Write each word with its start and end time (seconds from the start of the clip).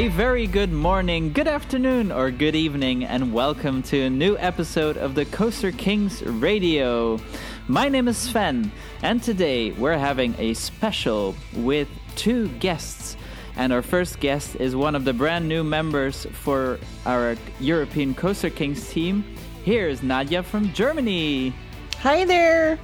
A 0.00 0.08
very 0.08 0.46
good 0.46 0.72
morning, 0.72 1.30
good 1.30 1.46
afternoon, 1.46 2.10
or 2.10 2.30
good 2.30 2.56
evening, 2.56 3.04
and 3.04 3.34
welcome 3.34 3.82
to 3.82 4.00
a 4.04 4.08
new 4.08 4.34
episode 4.38 4.96
of 4.96 5.14
the 5.14 5.26
Coaster 5.26 5.72
Kings 5.72 6.22
Radio. 6.22 7.20
My 7.68 7.90
name 7.90 8.08
is 8.08 8.16
Sven, 8.16 8.72
and 9.02 9.22
today 9.22 9.72
we're 9.72 9.98
having 9.98 10.34
a 10.38 10.54
special 10.54 11.36
with 11.54 11.86
two 12.16 12.48
guests. 12.60 13.14
And 13.56 13.74
our 13.74 13.82
first 13.82 14.20
guest 14.20 14.56
is 14.56 14.74
one 14.74 14.94
of 14.94 15.04
the 15.04 15.12
brand 15.12 15.46
new 15.46 15.62
members 15.62 16.24
for 16.32 16.78
our 17.04 17.36
European 17.60 18.14
Coaster 18.14 18.48
Kings 18.48 18.88
team. 18.88 19.22
Here's 19.64 20.02
Nadia 20.02 20.42
from 20.42 20.72
Germany. 20.72 21.52
Hi 21.98 22.24
there. 22.24 22.78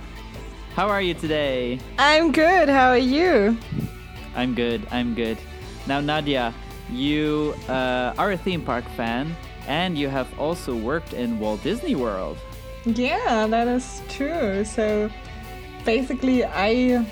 How 0.74 0.88
are 0.88 1.00
you 1.00 1.14
today? 1.14 1.80
I'm 1.98 2.30
good. 2.30 2.68
How 2.68 2.90
are 2.90 2.98
you? 2.98 3.56
I'm 4.34 4.54
good. 4.54 4.86
I'm 4.90 5.14
good. 5.14 5.38
Now, 5.86 6.02
Nadia, 6.02 6.52
you 6.90 7.54
uh, 7.68 8.14
are 8.18 8.32
a 8.32 8.36
theme 8.36 8.62
park 8.62 8.84
fan 8.96 9.34
and 9.66 9.98
you 9.98 10.08
have 10.08 10.28
also 10.38 10.74
worked 10.76 11.12
in 11.12 11.38
Walt 11.38 11.62
Disney 11.62 11.94
World. 11.94 12.38
Yeah, 12.84 13.46
that 13.48 13.66
is 13.66 14.02
true. 14.08 14.64
So 14.64 15.10
basically, 15.84 16.44
I, 16.44 17.04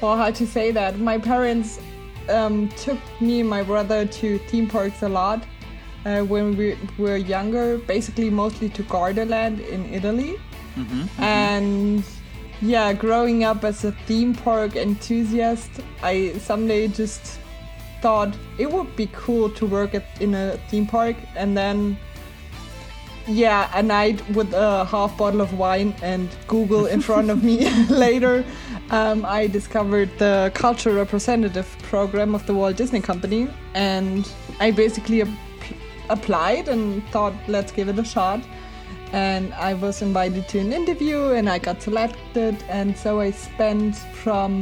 well, 0.00 0.16
how 0.16 0.30
to 0.30 0.46
say 0.46 0.70
that? 0.70 0.98
My 0.98 1.18
parents 1.18 1.80
um, 2.28 2.68
took 2.70 2.98
me 3.20 3.40
and 3.40 3.48
my 3.48 3.62
brother 3.62 4.06
to 4.06 4.38
theme 4.38 4.68
parks 4.68 5.02
a 5.02 5.08
lot 5.08 5.44
uh, 6.04 6.22
when 6.22 6.56
we 6.56 6.78
were 6.98 7.16
younger, 7.16 7.78
basically, 7.78 8.30
mostly 8.30 8.68
to 8.70 8.82
Gardaland 8.84 9.66
in 9.66 9.92
Italy. 9.92 10.36
Mm-hmm, 10.76 11.00
mm-hmm. 11.00 11.22
And 11.22 12.04
yeah, 12.62 12.92
growing 12.92 13.42
up 13.42 13.64
as 13.64 13.84
a 13.84 13.92
theme 14.06 14.34
park 14.34 14.76
enthusiast, 14.76 15.70
I 16.02 16.32
someday 16.38 16.88
just 16.88 17.40
thought 18.06 18.32
it 18.56 18.70
would 18.70 18.94
be 18.94 19.08
cool 19.12 19.50
to 19.50 19.66
work 19.66 19.92
at, 19.92 20.04
in 20.20 20.32
a 20.32 20.56
theme 20.68 20.86
park 20.86 21.16
and 21.34 21.56
then 21.56 21.98
yeah 23.26 23.68
a 23.74 23.82
night 23.82 24.18
with 24.30 24.52
a 24.54 24.84
half 24.84 25.16
bottle 25.18 25.40
of 25.40 25.52
wine 25.58 25.92
and 26.02 26.28
google 26.46 26.86
in 26.86 27.00
front 27.00 27.30
of 27.30 27.42
me 27.42 27.68
later 28.04 28.44
um, 28.90 29.24
i 29.24 29.48
discovered 29.48 30.08
the 30.18 30.52
cultural 30.54 30.94
representative 30.94 31.66
program 31.90 32.32
of 32.32 32.46
the 32.46 32.54
walt 32.54 32.76
disney 32.76 33.00
company 33.00 33.48
and 33.74 34.32
i 34.60 34.70
basically 34.70 35.22
ap- 35.22 35.28
applied 36.08 36.68
and 36.68 37.04
thought 37.08 37.34
let's 37.48 37.72
give 37.72 37.88
it 37.88 37.98
a 37.98 38.04
shot. 38.04 38.40
And 39.12 39.52
i 39.54 39.74
was 39.74 40.02
invited 40.02 40.46
to 40.52 40.60
an 40.60 40.72
interview 40.72 41.18
and 41.38 41.48
i 41.48 41.58
got 41.58 41.82
selected 41.82 42.54
and 42.68 42.96
so 42.96 43.18
i 43.18 43.32
spent 43.32 43.96
from 44.22 44.52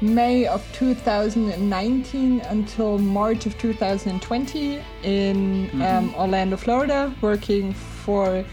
May 0.00 0.46
of 0.46 0.66
2019 0.72 2.40
until 2.40 2.98
March 2.98 3.44
of 3.46 3.58
2020 3.58 4.80
in 5.02 5.66
mm-hmm. 5.68 5.82
um, 5.82 6.14
Orlando, 6.14 6.56
Florida, 6.56 7.14
working 7.20 7.74
for 7.74 8.44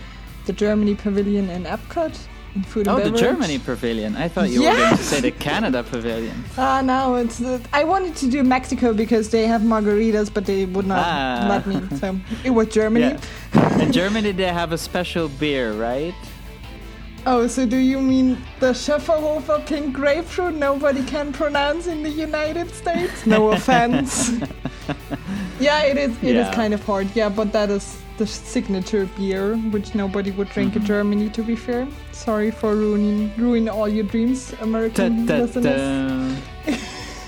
the 0.45 0.53
Germany 0.53 0.95
Pavilion 0.95 1.49
in 1.49 1.63
Epcot. 1.63 2.17
In 2.55 2.63
food 2.63 2.87
oh, 2.87 2.99
the 2.99 3.11
Germany 3.11 3.59
Pavilion. 3.59 4.15
I 4.15 4.27
thought 4.27 4.49
you 4.49 4.63
yeah. 4.63 4.71
were 4.71 4.77
going 4.77 4.97
to 4.97 5.03
say 5.03 5.21
the 5.21 5.31
Canada 5.31 5.83
Pavilion. 5.83 6.43
Ah, 6.57 6.79
uh, 6.79 6.81
no, 6.81 7.15
it's. 7.15 7.39
Uh, 7.41 7.59
I 7.71 7.83
wanted 7.83 8.15
to 8.15 8.29
do 8.29 8.43
Mexico 8.43 8.93
because 8.93 9.29
they 9.29 9.45
have 9.45 9.61
margaritas, 9.61 10.33
but 10.33 10.45
they 10.45 10.65
would 10.65 10.87
not 10.87 11.05
ah. 11.05 11.45
let 11.49 11.67
me. 11.67 11.97
So 11.97 12.19
it 12.43 12.49
was 12.49 12.67
Germany. 12.69 13.19
Yeah. 13.53 13.79
In 13.79 13.91
Germany, 13.91 14.31
they 14.31 14.51
have 14.51 14.71
a 14.71 14.77
special 14.77 15.27
beer, 15.27 15.73
right? 15.73 16.15
Oh, 17.25 17.47
so 17.47 17.65
do 17.65 17.77
you 17.77 17.99
mean 17.99 18.37
the 18.59 18.71
Schöfferhofer 18.71 19.65
pink 19.65 19.93
grapefruit 19.93 20.55
nobody 20.55 21.03
can 21.03 21.33
pronounce 21.33 21.87
in 21.87 22.03
the 22.03 22.09
United 22.09 22.73
States? 22.73 23.25
No 23.25 23.51
offense. 23.53 24.31
yeah, 25.59 25.83
it 25.83 25.97
is. 25.97 26.11
It 26.23 26.35
yeah. 26.35 26.47
is 26.47 26.55
kind 26.55 26.73
of 26.73 26.83
hard. 26.85 27.13
Yeah, 27.15 27.29
but 27.29 27.51
that 27.51 27.69
is 27.69 27.99
the 28.17 28.25
signature 28.25 29.09
beer, 29.17 29.57
which 29.71 29.93
nobody 29.93 30.31
would 30.31 30.49
drink 30.49 30.71
mm-hmm. 30.71 30.81
in 30.81 30.85
Germany. 30.85 31.29
To 31.29 31.43
be 31.43 31.55
fair, 31.55 31.87
sorry 32.11 32.51
for 32.51 32.75
ruining 32.75 33.35
ruin 33.35 33.67
all 33.67 33.89
your 33.89 34.05
dreams, 34.05 34.53
American 34.61 35.25
da, 35.25 35.35
da, 35.35 35.41
listeners. 35.43 36.41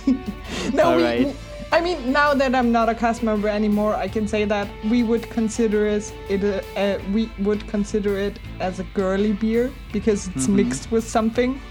Da. 0.08 0.14
no, 0.74 0.84
all 0.84 0.98
we, 0.98 1.04
right. 1.04 1.36
I 1.72 1.82
mean, 1.82 2.12
now 2.12 2.34
that 2.34 2.56
I'm 2.56 2.72
not 2.72 2.90
a 2.90 2.96
cast 2.96 3.22
member 3.22 3.48
anymore, 3.48 3.94
I 3.94 4.08
can 4.08 4.28
say 4.28 4.44
that 4.46 4.68
we 4.90 5.04
would 5.04 5.30
consider 5.30 5.86
it, 5.86 6.12
it 6.28 6.44
a, 6.44 6.64
a, 6.76 6.98
we 7.12 7.32
would 7.40 7.68
consider 7.68 8.18
it 8.18 8.40
as 8.60 8.80
a 8.80 8.84
girly 8.96 9.34
beer 9.34 9.72
because 9.94 10.28
it's 10.30 10.48
mm-hmm. 10.48 10.56
mixed 10.56 10.92
with 10.92 11.08
something. 11.08 11.62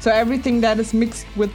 So 0.00 0.10
everything 0.10 0.60
that 0.60 0.78
is 0.78 0.92
mixed 0.92 1.26
with 1.36 1.52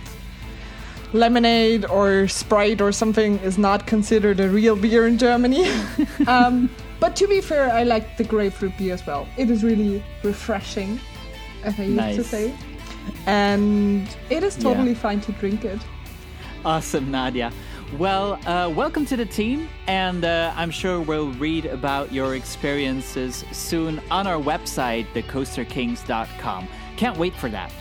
lemonade 1.13 1.85
or 1.85 2.27
Sprite 2.27 2.81
or 2.81 2.91
something 2.91 3.37
is 3.39 3.57
not 3.57 3.85
considered 3.85 4.39
a 4.39 4.49
real 4.49 4.75
beer 4.75 5.07
in 5.07 5.17
Germany. 5.19 5.69
um, 6.27 6.69
but 6.99 7.15
to 7.17 7.27
be 7.27 7.39
fair, 7.39 7.71
I 7.71 7.83
like 7.83 8.17
the 8.17 8.23
grapefruit 8.23 8.77
beer 8.77 8.95
as 8.95 9.05
well. 9.05 9.27
It 9.37 9.51
is 9.51 9.63
really 9.63 10.03
refreshing, 10.23 10.99
as 11.63 11.79
I 11.79 11.83
used 11.83 12.17
to 12.17 12.23
say. 12.23 12.55
And 13.27 14.07
it 14.31 14.43
is 14.43 14.55
totally 14.55 14.93
yeah. 14.93 14.97
fine 14.97 15.21
to 15.21 15.31
drink 15.33 15.65
it. 15.65 15.79
Awesome, 16.65 17.11
Nadia. 17.11 17.51
Well, 17.99 18.33
uh, 18.45 18.69
welcome 18.75 19.05
to 19.05 19.15
the 19.15 19.25
team, 19.25 19.69
and 19.87 20.25
uh, 20.25 20.51
I'm 20.57 20.69
sure 20.69 20.99
we'll 20.99 21.31
read 21.31 21.65
about 21.65 22.11
your 22.11 22.35
experiences 22.35 23.45
soon 23.53 24.01
on 24.11 24.27
our 24.27 24.41
website, 24.41 25.05
thecoasterkings.com. 25.13 26.67
Can't 26.97 27.17
wait 27.17 27.33
for 27.35 27.47
that. 27.47 27.71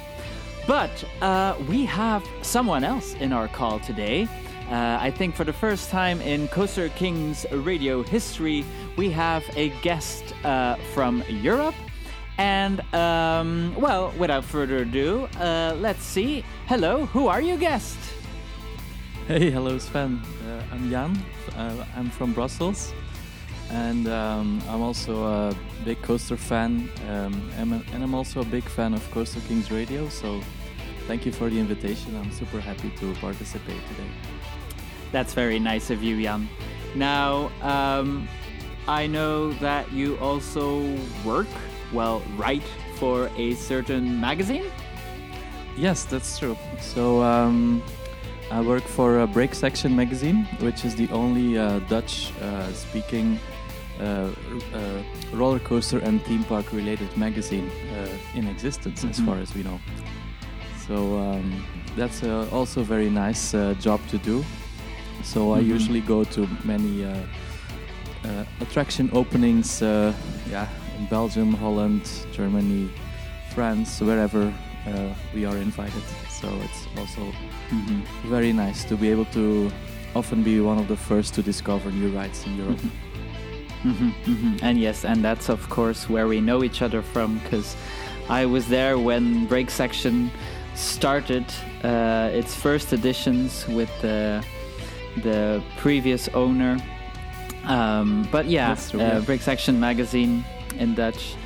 But 0.68 1.04
uh, 1.20 1.56
we 1.68 1.84
have 1.86 2.24
someone 2.42 2.84
else 2.84 3.14
in 3.14 3.32
our 3.32 3.48
call 3.48 3.80
today. 3.80 4.28
Uh, 4.70 4.98
I 5.00 5.10
think 5.10 5.34
for 5.34 5.42
the 5.42 5.52
first 5.52 5.90
time 5.90 6.20
in 6.20 6.46
Coaster 6.46 6.90
Kings 6.90 7.44
radio 7.50 8.04
history, 8.04 8.64
we 8.96 9.10
have 9.10 9.44
a 9.56 9.70
guest 9.80 10.32
uh, 10.44 10.76
from 10.92 11.24
Europe. 11.28 11.74
And, 12.38 12.82
um, 12.94 13.74
well, 13.76 14.12
without 14.16 14.44
further 14.44 14.78
ado, 14.78 15.24
uh, 15.40 15.74
let's 15.80 16.04
see. 16.04 16.44
Hello, 16.66 17.06
who 17.06 17.26
are 17.26 17.40
you, 17.40 17.56
guest? 17.56 18.13
Hey, 19.26 19.50
hello 19.50 19.78
Sven. 19.78 20.20
Uh, 20.46 20.62
I'm 20.70 20.90
Jan. 20.90 21.18
Uh, 21.56 21.82
I'm 21.96 22.10
from 22.10 22.34
Brussels, 22.34 22.92
and 23.70 24.06
um, 24.06 24.62
I'm 24.68 24.82
also 24.82 25.24
a 25.24 25.56
big 25.82 26.02
coaster 26.02 26.36
fan, 26.36 26.90
um, 27.08 27.50
and, 27.56 27.72
and 27.94 28.04
I'm 28.04 28.14
also 28.14 28.42
a 28.42 28.44
big 28.44 28.64
fan 28.64 28.92
of 28.92 29.10
Coaster 29.12 29.40
Kings 29.48 29.70
Radio. 29.70 30.10
So, 30.10 30.42
thank 31.06 31.24
you 31.24 31.32
for 31.32 31.48
the 31.48 31.58
invitation. 31.58 32.14
I'm 32.16 32.30
super 32.32 32.60
happy 32.60 32.90
to 33.00 33.14
participate 33.14 33.80
today. 33.88 34.10
That's 35.10 35.32
very 35.32 35.58
nice 35.58 35.88
of 35.88 36.02
you, 36.02 36.20
Jan. 36.20 36.46
Now, 36.94 37.50
um, 37.62 38.28
I 38.86 39.06
know 39.06 39.54
that 39.54 39.90
you 39.90 40.18
also 40.18 40.98
work, 41.24 41.48
well, 41.94 42.22
write 42.36 42.68
for 42.96 43.30
a 43.38 43.54
certain 43.54 44.20
magazine. 44.20 44.66
Yes, 45.78 46.04
that's 46.04 46.38
true. 46.38 46.58
So. 46.78 47.22
Um, 47.22 47.82
I 48.50 48.60
work 48.60 48.82
for 48.82 49.20
a 49.20 49.26
Break 49.26 49.54
Section 49.54 49.96
magazine, 49.96 50.44
which 50.60 50.84
is 50.84 50.94
the 50.94 51.08
only 51.10 51.58
uh, 51.58 51.78
Dutch 51.88 52.32
uh, 52.40 52.72
speaking 52.72 53.40
uh, 54.00 54.30
uh, 54.74 55.02
roller 55.32 55.58
coaster 55.58 55.98
and 55.98 56.22
theme 56.24 56.44
park 56.44 56.72
related 56.72 57.16
magazine 57.16 57.70
uh, 57.70 58.38
in 58.38 58.46
existence, 58.48 59.00
mm-hmm. 59.00 59.10
as 59.10 59.20
far 59.20 59.38
as 59.38 59.54
we 59.54 59.62
know. 59.62 59.80
So 60.86 61.18
um, 61.18 61.64
that's 61.96 62.22
also 62.52 62.82
a 62.82 62.84
very 62.84 63.08
nice 63.08 63.52
job 63.80 64.00
to 64.08 64.18
do. 64.18 64.44
So 65.22 65.40
mm-hmm. 65.40 65.58
I 65.58 65.60
usually 65.60 66.00
go 66.00 66.24
to 66.24 66.48
many 66.64 67.06
attraction 68.60 69.10
openings, 69.12 69.80
yeah, 69.80 70.68
in 70.98 71.06
Belgium, 71.06 71.54
Holland, 71.54 72.10
Germany, 72.32 72.90
France, 73.54 74.00
wherever 74.00 74.52
we 75.32 75.44
are 75.46 75.56
invited. 75.56 76.02
So 76.44 76.60
it's 76.62 76.86
also 76.98 77.22
mm-hmm. 77.70 78.28
very 78.28 78.52
nice 78.52 78.84
to 78.84 78.96
be 78.96 79.10
able 79.10 79.24
to 79.26 79.70
often 80.14 80.42
be 80.42 80.60
one 80.60 80.78
of 80.78 80.88
the 80.88 80.96
first 80.96 81.32
to 81.34 81.42
discover 81.42 81.90
new 81.90 82.10
rides 82.10 82.44
in 82.46 82.58
Europe. 82.58 82.78
Mm-hmm. 82.78 83.90
mm-hmm. 83.90 84.30
Mm-hmm. 84.30 84.64
And 84.66 84.78
yes, 84.78 85.04
and 85.06 85.24
that's 85.24 85.48
of 85.48 85.70
course 85.70 86.10
where 86.10 86.28
we 86.28 86.40
know 86.40 86.62
each 86.62 86.82
other 86.82 87.00
from 87.00 87.38
because 87.38 87.76
I 88.28 88.44
was 88.44 88.68
there 88.68 88.98
when 88.98 89.46
Break 89.46 89.70
Section 89.70 90.30
started 90.74 91.46
uh, 91.82 92.40
its 92.40 92.54
first 92.54 92.92
editions 92.92 93.66
with 93.68 93.90
the 94.02 94.44
the 95.22 95.62
previous 95.78 96.28
owner. 96.34 96.76
Um, 97.64 98.28
but 98.30 98.44
yeah, 98.46 98.76
uh, 98.92 99.20
Break 99.22 99.40
Section 99.40 99.80
magazine 99.80 100.44
in 100.78 100.94
Dutch 100.94 101.36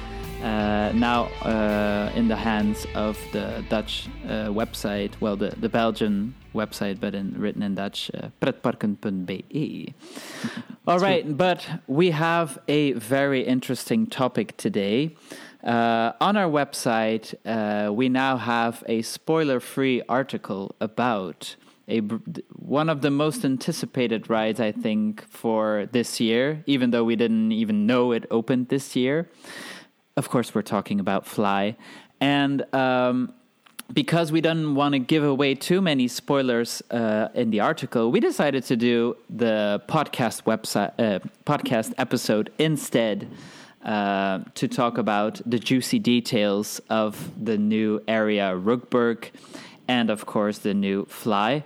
uh, 0.42 0.92
now 0.94 1.24
uh, 1.42 2.12
in 2.14 2.28
the 2.28 2.36
hands 2.36 2.86
of 2.94 3.18
the 3.32 3.64
Dutch 3.68 4.08
uh, 4.24 4.46
website, 4.48 5.12
well, 5.20 5.36
the, 5.36 5.50
the 5.50 5.68
Belgian 5.68 6.34
website, 6.54 7.00
but 7.00 7.14
in, 7.14 7.34
written 7.38 7.62
in 7.62 7.74
Dutch, 7.74 8.10
uh, 8.14 8.28
pretparken.be. 8.40 9.94
All 10.86 10.98
right, 10.98 11.36
but 11.36 11.66
we 11.86 12.10
have 12.10 12.58
a 12.68 12.92
very 12.92 13.42
interesting 13.42 14.06
topic 14.06 14.56
today. 14.56 15.16
Uh, 15.62 16.12
on 16.20 16.36
our 16.36 16.48
website, 16.48 17.34
uh, 17.44 17.92
we 17.92 18.08
now 18.08 18.36
have 18.36 18.84
a 18.86 19.02
spoiler 19.02 19.60
free 19.60 20.02
article 20.08 20.74
about 20.80 21.56
a 21.88 22.00
one 22.00 22.88
of 22.88 23.00
the 23.00 23.10
most 23.10 23.44
anticipated 23.44 24.28
rides 24.28 24.60
I 24.60 24.72
think 24.72 25.24
for 25.28 25.88
this 25.90 26.20
year, 26.20 26.62
even 26.66 26.90
though 26.90 27.04
we 27.04 27.16
didn't 27.16 27.50
even 27.52 27.86
know 27.86 28.12
it 28.12 28.26
opened 28.30 28.68
this 28.68 28.94
year. 28.94 29.28
Of 30.18 30.30
course, 30.30 30.52
we're 30.52 30.62
talking 30.62 30.98
about 30.98 31.26
Fly, 31.26 31.76
and 32.20 32.64
um, 32.74 33.32
because 33.92 34.32
we 34.32 34.40
didn't 34.40 34.74
want 34.74 34.94
to 34.94 34.98
give 34.98 35.22
away 35.22 35.54
too 35.54 35.80
many 35.80 36.08
spoilers 36.08 36.82
uh, 36.90 37.28
in 37.34 37.50
the 37.50 37.60
article, 37.60 38.10
we 38.10 38.18
decided 38.18 38.64
to 38.64 38.74
do 38.74 39.16
the 39.30 39.80
podcast 39.86 40.42
website 40.42 40.90
uh, 40.98 41.20
podcast 41.46 41.94
episode 41.98 42.50
instead 42.58 43.28
uh, 43.84 44.40
to 44.56 44.66
talk 44.66 44.98
about 44.98 45.40
the 45.46 45.60
juicy 45.60 46.00
details 46.00 46.80
of 46.90 47.30
the 47.40 47.56
new 47.56 48.02
area 48.08 48.56
Rookburgh 48.56 49.30
and, 49.86 50.10
of 50.10 50.26
course, 50.26 50.58
the 50.58 50.74
new 50.74 51.04
Fly. 51.04 51.62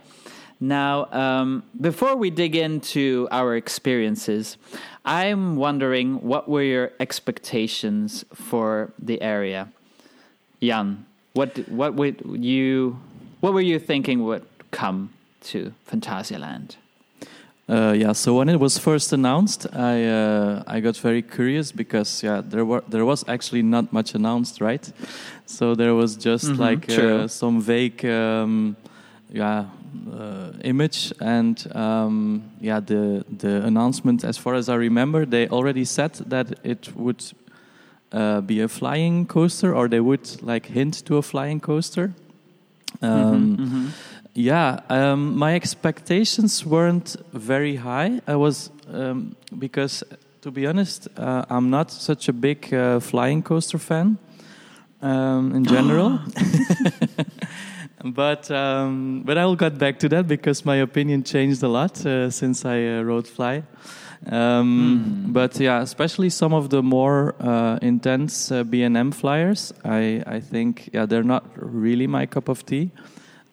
Now, 0.60 1.06
um, 1.10 1.64
before 1.81 2.14
we 2.16 2.31
dig 2.31 2.55
into 2.55 3.26
our 3.32 3.56
experiences, 3.56 4.58
I'm 5.04 5.56
wondering 5.56 6.22
what 6.22 6.49
were 6.49 6.62
your 6.62 6.93
expectations 7.00 8.25
for 8.34 8.93
the 8.99 9.20
area, 9.20 9.69
Jan? 10.60 11.06
What 11.34 11.58
what 11.69 11.94
would 11.94 12.22
you 12.44 12.99
what 13.40 13.52
were 13.52 13.60
you 13.62 13.78
thinking 13.78 14.22
would 14.25 14.44
come 14.70 15.10
to 15.50 15.72
Phantasialand? 15.90 16.76
Uh, 17.69 17.93
yeah, 17.96 18.12
so 18.12 18.34
when 18.34 18.49
it 18.49 18.58
was 18.60 18.76
first 18.78 19.12
announced, 19.12 19.66
I 19.72 20.04
uh, 20.04 20.62
I 20.66 20.81
got 20.81 20.96
very 20.96 21.22
curious 21.22 21.72
because 21.72 22.22
yeah, 22.22 22.43
there 22.44 22.64
were 22.64 22.82
there 22.88 23.05
was 23.05 23.25
actually 23.28 23.62
not 23.62 23.93
much 23.93 24.14
announced, 24.14 24.60
right? 24.60 24.93
So 25.46 25.75
there 25.75 25.94
was 25.94 26.16
just 26.16 26.44
Mhm, 26.44 26.58
like 26.58 26.88
uh, 26.90 27.28
some 27.28 27.60
vague 27.60 28.05
um, 28.05 28.76
yeah 29.32 29.64
image 30.65 31.12
and 31.21 31.67
um, 31.75 32.43
yeah 32.61 32.81
the 32.81 33.25
the 33.39 33.62
announcement. 33.67 34.25
As 34.25 34.39
far 34.39 34.55
as 34.55 34.69
I 34.69 34.75
remember, 34.75 35.27
they 35.27 35.49
already 35.49 35.85
said 35.85 36.12
that 36.29 36.59
it 36.65 36.91
would 36.97 37.23
uh, 38.12 38.41
be 38.41 38.61
a 38.61 38.69
flying 38.69 39.27
coaster, 39.27 39.75
or 39.75 39.89
they 39.89 40.00
would 40.00 40.43
like 40.43 40.67
hint 40.67 41.05
to 41.06 41.17
a 41.17 41.23
flying 41.23 41.61
coaster. 41.61 42.12
Um, 43.00 43.56
Mhm, 43.56 43.56
mhm. 43.59 43.87
yeah, 44.35 44.81
um, 44.89 45.37
my 45.39 45.55
expectations 45.55 46.65
weren't 46.67 47.17
very 47.33 47.77
high. 47.77 48.21
I 48.27 48.37
was 48.37 48.71
um, 48.93 49.35
because, 49.59 50.05
to 50.43 50.50
be 50.50 50.67
honest, 50.67 51.09
uh, 51.17 51.44
I'm 51.50 51.71
not 51.71 51.91
such 51.91 52.29
a 52.29 52.33
big 52.33 52.73
uh, 52.73 53.00
flying 53.00 53.43
coaster 53.43 53.79
fan 53.79 54.19
um, 55.03 55.55
in 55.55 55.65
general. 55.65 56.21
but 58.04 58.50
um, 58.50 59.22
but 59.25 59.38
I 59.38 59.44
will 59.44 59.56
get 59.56 59.78
back 59.78 59.99
to 60.00 60.08
that 60.10 60.26
because 60.26 60.64
my 60.64 60.76
opinion 60.76 61.22
changed 61.22 61.62
a 61.62 61.69
lot 61.69 62.04
uh, 62.04 62.31
since 62.31 62.64
I 62.64 62.99
uh, 62.99 63.02
rode 63.02 63.28
Fly. 63.28 63.62
Um, 64.31 65.02
Hmm. 65.02 65.32
But 65.32 65.58
yeah, 65.58 65.82
especially 65.82 66.31
some 66.31 66.54
of 66.54 66.69
the 66.70 66.82
more 66.82 67.34
uh, 67.40 67.78
intense 67.82 68.52
uh, 68.52 68.62
B&M 68.62 69.10
flyers, 69.10 69.72
I 69.84 70.22
I 70.26 70.40
think 70.40 70.90
yeah 70.93 71.06
they're 71.06 71.26
not 71.26 71.44
really 71.56 72.06
my 72.06 72.26
cup 72.26 72.49
of 72.49 72.64
tea. 72.64 72.90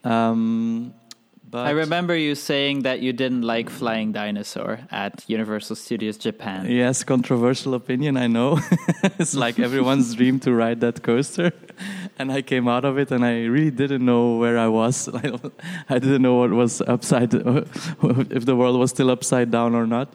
Um, 0.04 0.94
but 1.50 1.66
I 1.66 1.72
remember 1.72 2.16
you 2.16 2.36
saying 2.36 2.84
that 2.84 3.00
you 3.00 3.12
didn't 3.12 3.42
like 3.42 3.72
Flying 3.72 4.12
Dinosaur 4.12 4.81
at 4.92 5.24
Universal 5.28 5.78
Studios 5.78 6.18
Japan. 6.18 6.68
Yes, 6.69 7.04
controversial 7.04 7.74
opinion, 7.74 8.18
I 8.18 8.28
know. 8.28 8.60
it's 9.19 9.34
like 9.34 9.57
everyone's 9.60 10.13
dream 10.13 10.40
to 10.42 10.54
ride 10.54 10.80
that 10.81 11.02
coaster. 11.02 11.52
And 12.20 12.31
I 12.31 12.42
came 12.42 12.68
out 12.68 12.84
of 12.84 12.98
it 12.98 13.12
and 13.12 13.24
I 13.24 13.46
really 13.46 13.72
didn't 13.72 14.04
know 14.04 14.36
where 14.36 14.58
I 14.58 14.68
was. 14.68 15.08
I 15.90 16.00
didn't 16.00 16.22
know 16.22 16.36
what 16.36 16.52
was 16.52 16.81
upside, 16.81 17.34
if 17.34 18.46
the 18.46 18.56
world 18.58 18.78
was 18.78 18.90
still 18.90 19.10
upside 19.10 19.52
down 19.52 19.74
or 19.74 19.88
not. 19.88 20.14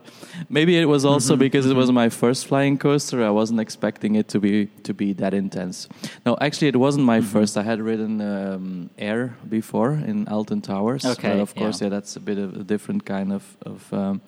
Maybe 0.51 0.77
it 0.77 0.85
was 0.85 1.05
also 1.05 1.35
because 1.37 1.65
it 1.65 1.75
was 1.75 1.91
my 1.91 2.11
first 2.11 2.47
flying 2.47 2.77
coaster. 2.77 3.25
I 3.25 3.31
wasn't 3.31 3.61
expecting 3.61 4.17
it 4.17 4.29
to 4.29 4.39
be 4.41 4.67
to 4.83 4.93
be 4.93 5.15
that 5.15 5.33
intense. 5.33 5.89
No, 6.27 6.37
actually, 6.41 6.69
it 6.69 6.77
wasn't 6.77 7.07
my 7.07 7.21
first. 7.21 7.57
I 7.57 7.63
had 7.63 7.81
ridden 7.81 8.21
um, 8.21 8.91
Air 8.99 9.37
before 9.49 9.93
in 9.93 10.29
Alton 10.29 10.61
Towers. 10.61 11.05
Okay, 11.05 11.31
but 11.31 11.41
of 11.41 11.55
course, 11.55 11.81
yeah. 11.81 11.87
yeah, 11.87 11.91
that's 11.91 12.17
a 12.17 12.21
bit 12.21 12.39
of 12.39 12.55
a 12.55 12.65
different 12.65 13.07
kind 13.07 13.33
of 13.33 13.57
of 13.63 13.93
um, 13.93 14.21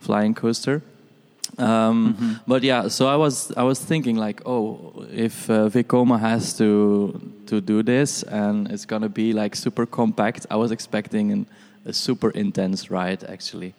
flying 0.00 0.34
coaster. 0.34 0.82
Um, 1.58 2.16
But 2.46 2.62
yeah, 2.62 2.88
so 2.88 3.06
I 3.06 3.16
was 3.16 3.50
I 3.56 3.62
was 3.62 3.78
thinking 3.84 4.16
like, 4.16 4.42
oh, 4.46 5.04
if 5.12 5.48
uh, 5.50 5.68
Vekoma 5.68 6.18
has 6.18 6.56
to 6.56 7.12
to 7.46 7.60
do 7.60 7.82
this 7.82 8.22
and 8.24 8.70
it's 8.72 8.86
gonna 8.86 9.08
be 9.08 9.32
like 9.32 9.56
super 9.56 9.86
compact, 9.86 10.46
I 10.50 10.56
was 10.56 10.70
expecting 10.72 11.32
an, 11.32 11.46
a 11.86 11.92
super 11.92 12.30
intense 12.30 12.90
ride 12.90 13.24
actually. 13.28 13.74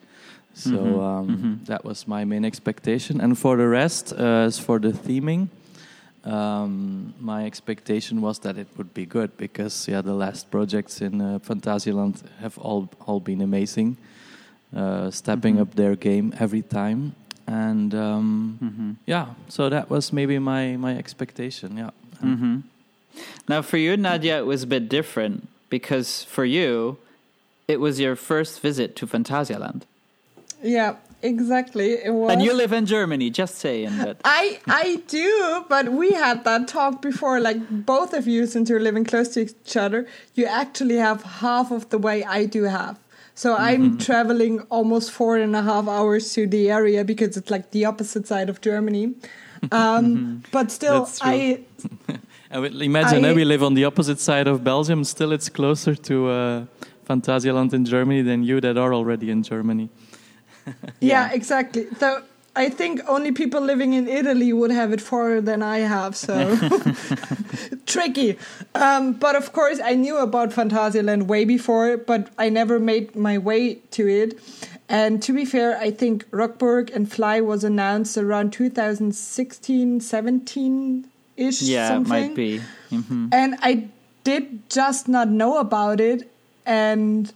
So 0.54 0.76
Mhm, 0.78 1.02
um, 1.02 1.26
mhm. 1.28 1.66
that 1.66 1.84
was 1.84 2.06
my 2.06 2.24
main 2.24 2.44
expectation. 2.44 3.20
And 3.20 3.36
for 3.36 3.56
the 3.56 3.66
rest, 3.66 4.12
uh, 4.12 4.46
as 4.46 4.58
for 4.58 4.78
the 4.78 4.92
theming, 4.92 5.48
um, 6.24 7.12
my 7.20 7.44
expectation 7.44 8.20
was 8.20 8.38
that 8.40 8.56
it 8.56 8.68
would 8.76 8.94
be 8.94 9.04
good 9.06 9.30
because 9.36 9.88
yeah, 9.92 10.00
the 10.02 10.14
last 10.14 10.50
projects 10.50 11.00
in 11.00 11.20
uh, 11.20 11.38
Phantasialand 11.40 12.22
have 12.40 12.56
all 12.58 12.88
all 13.06 13.20
been 13.20 13.42
amazing, 13.42 13.96
uh, 14.76 15.10
stepping 15.10 15.56
Mhm. 15.56 15.62
up 15.62 15.74
their 15.74 15.96
game 15.96 16.32
every 16.38 16.62
time, 16.62 17.12
and 17.46 17.94
um, 17.94 18.58
Mhm. 18.62 18.96
yeah, 19.06 19.26
so 19.48 19.68
that 19.68 19.90
was 19.90 20.12
maybe 20.12 20.38
my 20.38 20.76
my 20.76 20.96
expectation. 20.96 21.76
Yeah. 21.76 21.90
hmm 22.20 22.56
Now, 23.48 23.62
for 23.62 23.76
you, 23.76 23.96
Nadia, 23.96 24.38
it 24.38 24.46
was 24.46 24.62
a 24.62 24.66
bit 24.66 24.88
different 24.88 25.46
because 25.70 26.24
for 26.24 26.44
you, 26.44 26.96
it 27.68 27.78
was 27.80 28.00
your 28.00 28.16
first 28.16 28.60
visit 28.60 28.96
to 28.96 29.06
Phantasialand. 29.06 29.82
Yeah, 30.62 30.96
exactly. 31.22 31.92
It 31.92 32.12
was. 32.12 32.32
And 32.32 32.42
you 32.42 32.52
live 32.54 32.72
in 32.72 32.86
Germany, 32.86 33.30
just 33.30 33.54
saying 33.56 33.98
that. 33.98 34.16
I 34.24 34.58
I 34.66 35.02
do, 35.08 35.64
but 35.68 35.92
we 35.92 36.12
had 36.12 36.44
that 36.44 36.66
talk 36.68 37.02
before. 37.02 37.38
Like 37.40 37.60
both 37.86 38.14
of 38.14 38.26
you, 38.26 38.46
since 38.46 38.70
you're 38.70 38.80
living 38.90 39.04
close 39.04 39.28
to 39.34 39.40
each 39.40 39.76
other, 39.76 40.06
you 40.34 40.46
actually 40.46 40.96
have 40.96 41.22
half 41.44 41.70
of 41.70 41.82
the 41.90 41.98
way 41.98 42.24
I 42.24 42.46
do 42.46 42.64
have. 42.64 42.96
So 43.34 43.48
Mm-hmm. 43.50 43.62
I'm 43.68 43.98
traveling 43.98 44.60
almost 44.70 45.10
four 45.10 45.36
and 45.36 45.56
a 45.56 45.62
half 45.62 45.88
hours 45.88 46.32
to 46.34 46.46
the 46.46 46.70
area 46.70 47.04
because 47.04 47.36
it's 47.36 47.50
like 47.50 47.70
the 47.70 47.84
opposite 47.86 48.26
side 48.26 48.48
of 48.50 48.60
Germany. 48.60 49.14
Um, 49.72 50.42
But 50.52 50.70
still, 50.70 51.08
I 51.22 51.60
I 52.54 52.58
would 52.58 52.74
imagine 52.82 53.24
I- 53.24 53.30
eh, 53.30 53.34
we 53.34 53.44
live 53.44 53.62
on 53.64 53.74
the 53.74 53.84
opposite 53.86 54.20
side 54.20 54.46
of 54.50 54.62
Belgium. 54.62 55.04
Still, 55.04 55.32
it's 55.32 55.48
closer 55.48 55.94
to 55.96 56.14
uh, 56.28 56.64
Phantasialand 57.08 57.72
in 57.72 57.84
Germany 57.84 58.22
than 58.22 58.42
you 58.44 58.60
that 58.60 58.76
are 58.76 58.92
already 58.94 59.30
in 59.30 59.42
Germany. 59.42 59.88
yeah, 61.00 61.32
exactly. 61.32 61.86
So 61.98 62.22
I 62.56 62.68
think 62.68 63.00
only 63.08 63.32
people 63.32 63.60
living 63.60 63.94
in 63.94 64.06
Italy 64.06 64.52
would 64.52 64.70
have 64.70 64.92
it 64.92 65.00
farther 65.00 65.40
than 65.40 65.62
I 65.62 65.78
have. 65.78 66.14
So 66.16 66.56
tricky. 67.86 68.38
Um, 68.74 69.12
but 69.14 69.34
of 69.36 69.52
course, 69.52 69.80
I 69.82 69.94
knew 69.94 70.16
about 70.18 70.50
Phantasialand 70.50 71.24
way 71.26 71.44
before, 71.44 71.96
but 71.96 72.30
I 72.38 72.48
never 72.48 72.78
made 72.78 73.16
my 73.16 73.38
way 73.38 73.76
to 73.92 74.06
it. 74.08 74.38
And 74.88 75.22
to 75.22 75.32
be 75.32 75.44
fair, 75.44 75.78
I 75.78 75.90
think 75.90 76.26
Rockburg 76.30 76.90
and 76.90 77.10
Fly 77.10 77.40
was 77.40 77.64
announced 77.64 78.16
around 78.18 78.52
2016, 78.52 80.00
17 80.00 81.08
ish. 81.36 81.62
yeah, 81.62 81.88
something. 81.88 82.12
it 82.12 82.26
might 82.28 82.34
be. 82.36 82.60
hmm 82.90 83.28
And 83.32 83.56
I 83.62 83.88
did 84.24 84.68
just 84.70 85.08
not 85.08 85.28
know 85.28 85.58
about 85.58 86.00
it. 86.00 86.30
And 86.66 87.32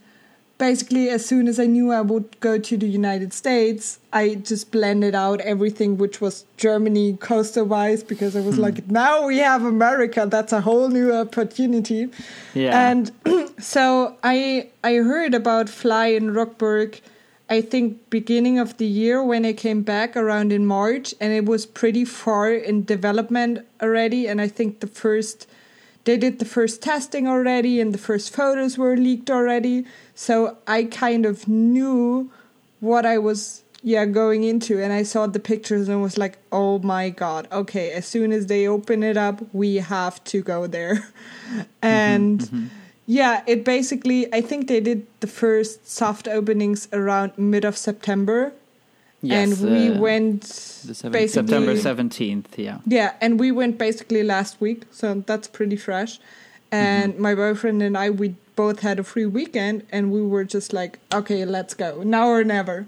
basically, 0.59 1.09
as 1.09 1.25
soon 1.25 1.47
as 1.47 1.59
I 1.59 1.65
knew 1.65 1.91
I 1.91 2.01
would 2.01 2.39
go 2.41 2.59
to 2.59 2.77
the 2.77 2.87
United 2.87 3.33
States, 3.33 3.99
I 4.13 4.35
just 4.35 4.71
blended 4.71 5.15
out 5.15 5.41
everything 5.41 5.97
which 5.97 6.21
was 6.21 6.45
Germany 6.57 7.17
coastal 7.19 7.65
wise 7.65 8.03
because 8.03 8.35
I 8.35 8.41
was 8.41 8.57
hmm. 8.57 8.61
like, 8.61 8.87
now 8.87 9.25
we 9.25 9.39
have 9.39 9.63
America. 9.63 10.27
That's 10.29 10.53
a 10.53 10.61
whole 10.61 10.89
new 10.89 11.11
opportunity. 11.11 12.09
Yeah. 12.53 12.89
And 12.89 13.11
so 13.59 14.17
I 14.21 14.69
I 14.83 14.95
heard 14.95 15.33
about 15.33 15.67
Fly 15.69 16.07
in 16.07 16.33
Rockburg. 16.33 17.01
I 17.51 17.61
think 17.61 18.11
beginning 18.11 18.59
of 18.59 18.77
the 18.77 18.85
year 18.85 19.23
when 19.23 19.43
I 19.43 19.53
came 19.53 19.81
back 19.81 20.15
around 20.15 20.51
in 20.51 20.67
March, 20.67 21.15
and 21.19 21.33
it 21.33 21.45
was 21.45 21.65
pretty 21.65 22.05
far 22.05 22.51
in 22.51 22.85
development 22.85 23.65
already. 23.81 24.27
And 24.27 24.39
I 24.39 24.47
think 24.47 24.81
the 24.81 24.87
first 24.87 25.47
they 26.03 26.17
did 26.17 26.39
the 26.39 26.45
first 26.45 26.81
testing 26.81 27.27
already, 27.27 27.79
and 27.79 27.93
the 27.93 27.97
first 27.97 28.33
photos 28.33 28.77
were 28.77 28.97
leaked 28.97 29.29
already. 29.29 29.85
So 30.19 30.57
I 30.67 30.83
kind 30.83 31.25
of 31.25 31.47
knew 31.47 32.29
what 32.81 33.05
I 33.05 33.17
was 33.17 33.63
yeah 33.83 34.03
going 34.03 34.43
into, 34.43 34.83
and 34.83 34.91
I 34.91 35.03
saw 35.03 35.27
the 35.27 35.39
pictures 35.39 35.87
and 35.87 36.01
was 36.01 36.17
like, 36.17 36.39
oh 36.51 36.79
my 36.79 37.09
god, 37.09 37.47
okay. 37.53 37.93
As 37.93 38.05
soon 38.05 38.33
as 38.33 38.47
they 38.47 38.67
open 38.67 39.01
it 39.01 39.15
up, 39.15 39.41
we 39.53 39.75
have 39.77 40.21
to 40.25 40.41
go 40.41 40.67
there, 40.67 40.95
mm-hmm, 41.47 41.61
and. 41.81 42.39
Mm-hmm. 42.41 42.65
Yeah, 43.11 43.41
it 43.47 43.65
basically, 43.65 44.31
I 44.31 44.41
think 44.41 44.67
they 44.67 44.79
did 44.79 45.07
the 45.19 45.25
first 45.25 45.89
soft 45.89 46.27
openings 46.27 46.87
around 46.93 47.31
mid 47.37 47.65
of 47.65 47.75
September. 47.75 48.53
Yes, 49.23 49.59
and 49.59 49.71
we 49.71 49.89
uh, 49.89 49.99
went 49.99 50.43
The 50.43 50.93
17th. 50.93 51.29
September 51.29 51.73
17th, 51.73 52.45
yeah. 52.57 52.77
Yeah, 52.85 53.15
and 53.19 53.39
we 53.39 53.51
went 53.51 53.79
basically 53.79 54.21
last 54.21 54.61
week, 54.61 54.83
so 54.91 55.23
that's 55.25 55.47
pretty 55.47 55.75
fresh. 55.75 56.19
And 56.71 57.13
mm-hmm. 57.13 57.21
my 57.23 57.33
boyfriend 57.33 57.81
and 57.81 57.97
I, 57.97 58.11
we 58.11 58.35
both 58.59 58.81
had 58.81 58.99
a 58.99 59.05
free 59.05 59.25
weekend 59.25 59.85
and 59.89 60.11
we 60.11 60.21
were 60.21 60.43
just 60.43 60.73
like, 60.73 60.99
okay, 61.13 61.45
let's 61.45 61.73
go 61.73 62.03
now 62.03 62.27
or 62.27 62.43
never. 62.43 62.85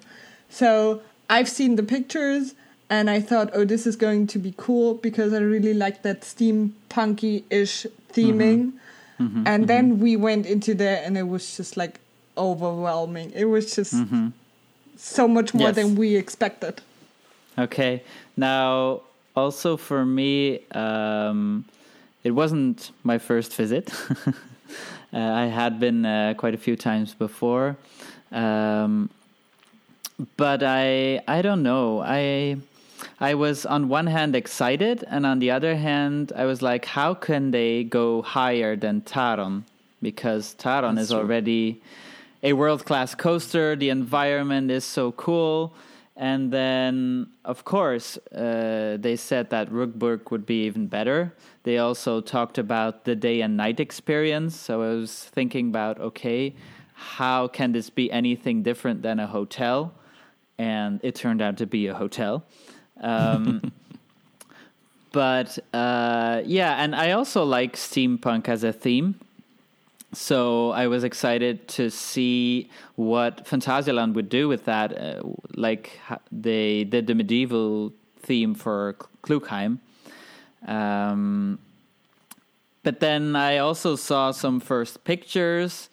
So 0.49 1.01
I've 1.29 1.47
seen 1.47 1.77
the 1.77 1.83
pictures 1.95 2.55
and 2.89 3.09
I 3.09 3.21
thought, 3.21 3.49
oh, 3.53 3.63
this 3.63 3.87
is 3.87 3.95
going 3.95 4.27
to 4.33 4.37
be 4.37 4.53
cool 4.57 4.95
because 4.95 5.31
I 5.31 5.37
really 5.37 5.73
like 5.73 6.01
that 6.01 6.23
steampunky 6.23 7.45
ish 7.49 7.87
theming. 8.11 8.73
Mm-hmm, 9.17 9.43
and 9.45 9.69
then 9.69 9.99
we 9.99 10.17
went 10.17 10.45
into 10.45 10.73
there 10.73 11.01
and 11.05 11.17
it 11.17 11.27
was 11.29 11.55
just 11.55 11.77
like 11.77 12.01
overwhelming. 12.37 13.31
It 13.33 13.45
was 13.45 13.73
just 13.73 13.95
so 14.97 15.25
much 15.25 15.53
more 15.53 15.69
Yes. 15.69 15.75
than 15.75 15.95
we 15.95 16.17
expected. 16.17 16.81
Okay. 17.57 18.03
Now, 18.35 19.03
also 19.37 19.77
for 19.77 20.05
me, 20.05 20.59
um, 20.71 21.63
it 22.25 22.31
wasn't 22.31 22.91
my 23.05 23.17
first 23.19 23.55
visit. 23.55 23.89
uh, 25.13 25.17
I 25.17 25.45
had 25.45 25.79
been 25.79 26.05
uh, 26.05 26.33
quite 26.37 26.53
a 26.53 26.57
few 26.57 26.75
times 26.75 27.13
before, 27.13 27.77
um, 28.31 29.09
but 30.37 30.63
I 30.63 31.21
I 31.27 31.41
don't 31.41 31.63
know. 31.63 32.01
I 32.01 32.57
I 33.19 33.33
was 33.33 33.65
on 33.65 33.89
one 33.89 34.07
hand 34.07 34.35
excited, 34.35 35.03
and 35.07 35.25
on 35.25 35.39
the 35.39 35.51
other 35.51 35.75
hand, 35.75 36.31
I 36.35 36.45
was 36.45 36.61
like, 36.61 36.85
how 36.85 37.13
can 37.13 37.51
they 37.51 37.83
go 37.83 38.21
higher 38.21 38.75
than 38.75 39.01
Taron? 39.01 39.63
Because 40.01 40.55
Taron 40.55 40.95
That's 40.95 41.05
is 41.05 41.09
true. 41.09 41.19
already 41.19 41.81
a 42.43 42.53
world 42.53 42.85
class 42.85 43.13
coaster. 43.15 43.75
The 43.75 43.89
environment 43.89 44.71
is 44.71 44.85
so 44.85 45.11
cool. 45.11 45.73
And 46.21 46.53
then, 46.53 47.29
of 47.43 47.65
course, 47.65 48.15
uh, 48.31 48.97
they 48.99 49.15
said 49.15 49.49
that 49.49 49.71
Rookburgh 49.71 50.29
would 50.29 50.45
be 50.45 50.65
even 50.65 50.85
better. 50.85 51.33
They 51.63 51.79
also 51.79 52.21
talked 52.21 52.59
about 52.59 53.05
the 53.05 53.15
day 53.15 53.41
and 53.41 53.57
night 53.57 53.79
experience. 53.79 54.55
So 54.55 54.83
I 54.83 54.93
was 54.93 55.23
thinking 55.23 55.69
about 55.69 55.99
okay, 55.99 56.53
how 56.93 57.47
can 57.47 57.71
this 57.71 57.89
be 57.89 58.11
anything 58.11 58.61
different 58.61 59.01
than 59.01 59.19
a 59.19 59.25
hotel? 59.25 59.95
And 60.59 60.99
it 61.01 61.15
turned 61.15 61.41
out 61.41 61.57
to 61.57 61.65
be 61.65 61.87
a 61.87 61.95
hotel. 61.95 62.43
Um, 62.99 63.71
but 65.11 65.57
uh, 65.73 66.43
yeah, 66.45 66.83
and 66.83 66.95
I 66.95 67.13
also 67.13 67.43
like 67.43 67.75
steampunk 67.75 68.47
as 68.47 68.63
a 68.63 68.71
theme. 68.71 69.19
So 70.13 70.71
I 70.71 70.87
was 70.87 71.05
excited 71.05 71.69
to 71.69 71.89
see 71.89 72.69
what 72.95 73.45
Phantasialand 73.45 74.13
would 74.13 74.27
do 74.27 74.49
with 74.49 74.65
that. 74.65 74.97
Uh, 74.97 75.21
like 75.55 75.99
they 76.31 76.83
did 76.83 77.07
the 77.07 77.15
medieval 77.15 77.93
theme 78.19 78.53
for 78.53 78.97
Klugheim. 79.23 79.79
Um, 80.67 81.59
but 82.83 82.99
then 82.99 83.35
I 83.35 83.59
also 83.59 83.95
saw 83.95 84.31
some 84.31 84.59
first 84.59 85.03
pictures, 85.03 85.89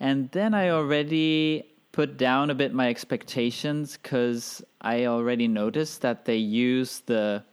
and 0.00 0.30
then 0.32 0.54
I 0.54 0.70
already 0.70 1.64
put 1.92 2.16
down 2.16 2.50
a 2.50 2.54
bit 2.54 2.74
my 2.74 2.88
expectations 2.88 3.98
because 4.02 4.62
I 4.80 5.06
already 5.06 5.48
noticed 5.48 6.02
that 6.02 6.24
they 6.24 6.36
use 6.36 7.00
the 7.06 7.44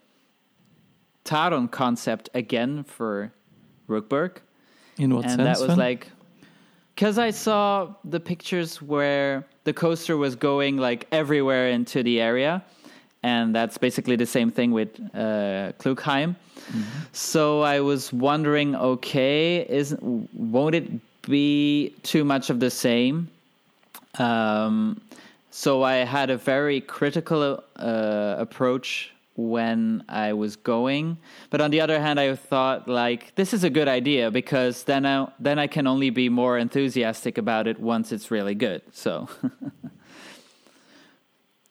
Taron 1.23 1.69
concept 1.69 2.29
again 2.33 2.83
for 2.83 3.31
Rookburgh 3.87 4.37
In 4.99 5.15
what 5.15 5.25
and 5.25 5.35
sense? 5.35 5.59
that 5.59 5.67
was 5.67 5.77
like 5.77 6.11
because 6.93 7.17
i 7.17 7.31
saw 7.31 7.93
the 8.03 8.19
pictures 8.19 8.81
where 8.81 9.45
the 9.63 9.73
coaster 9.73 10.15
was 10.17 10.35
going 10.35 10.77
like 10.77 11.07
everywhere 11.11 11.69
into 11.69 12.03
the 12.03 12.21
area 12.21 12.63
and 13.23 13.55
that's 13.55 13.77
basically 13.77 14.15
the 14.15 14.25
same 14.25 14.49
thing 14.49 14.71
with 14.71 14.89
uh, 15.13 15.73
klugheim. 15.79 16.35
So 17.11 17.61
i 17.61 17.79
was 17.79 18.13
wondering 18.13 18.75
okay 18.75 19.65
is 19.67 19.95
won't 20.01 20.75
it 20.75 20.87
be 21.29 21.93
too 22.03 22.23
much 22.25 22.49
of 22.49 22.59
the 22.59 22.69
same? 22.69 23.29
Um, 24.17 24.99
so 25.51 25.83
I 25.83 25.97
had 25.97 26.29
a 26.29 26.37
very 26.37 26.81
critical 26.81 27.63
uh, 27.75 28.35
approach 28.37 29.11
when 29.39 30.03
I 30.09 30.33
was 30.33 30.55
going, 30.57 31.17
but 31.49 31.61
on 31.61 31.71
the 31.71 31.81
other 31.81 31.99
hand, 31.99 32.19
I 32.19 32.35
thought 32.35 32.87
like 32.87 33.35
this 33.35 33.53
is 33.53 33.63
a 33.63 33.69
good 33.69 33.87
idea 33.87 34.31
because 34.31 34.83
then 34.83 35.05
I 35.05 35.31
then 35.39 35.57
I 35.57 35.67
can 35.67 35.87
only 35.87 36.09
be 36.09 36.29
more 36.29 36.57
enthusiastic 36.57 37.37
about 37.37 37.67
it 37.67 37.79
once 37.79 38.11
it's 38.11 38.31
really 38.31 38.55
good. 38.55 38.81
So, 38.91 39.29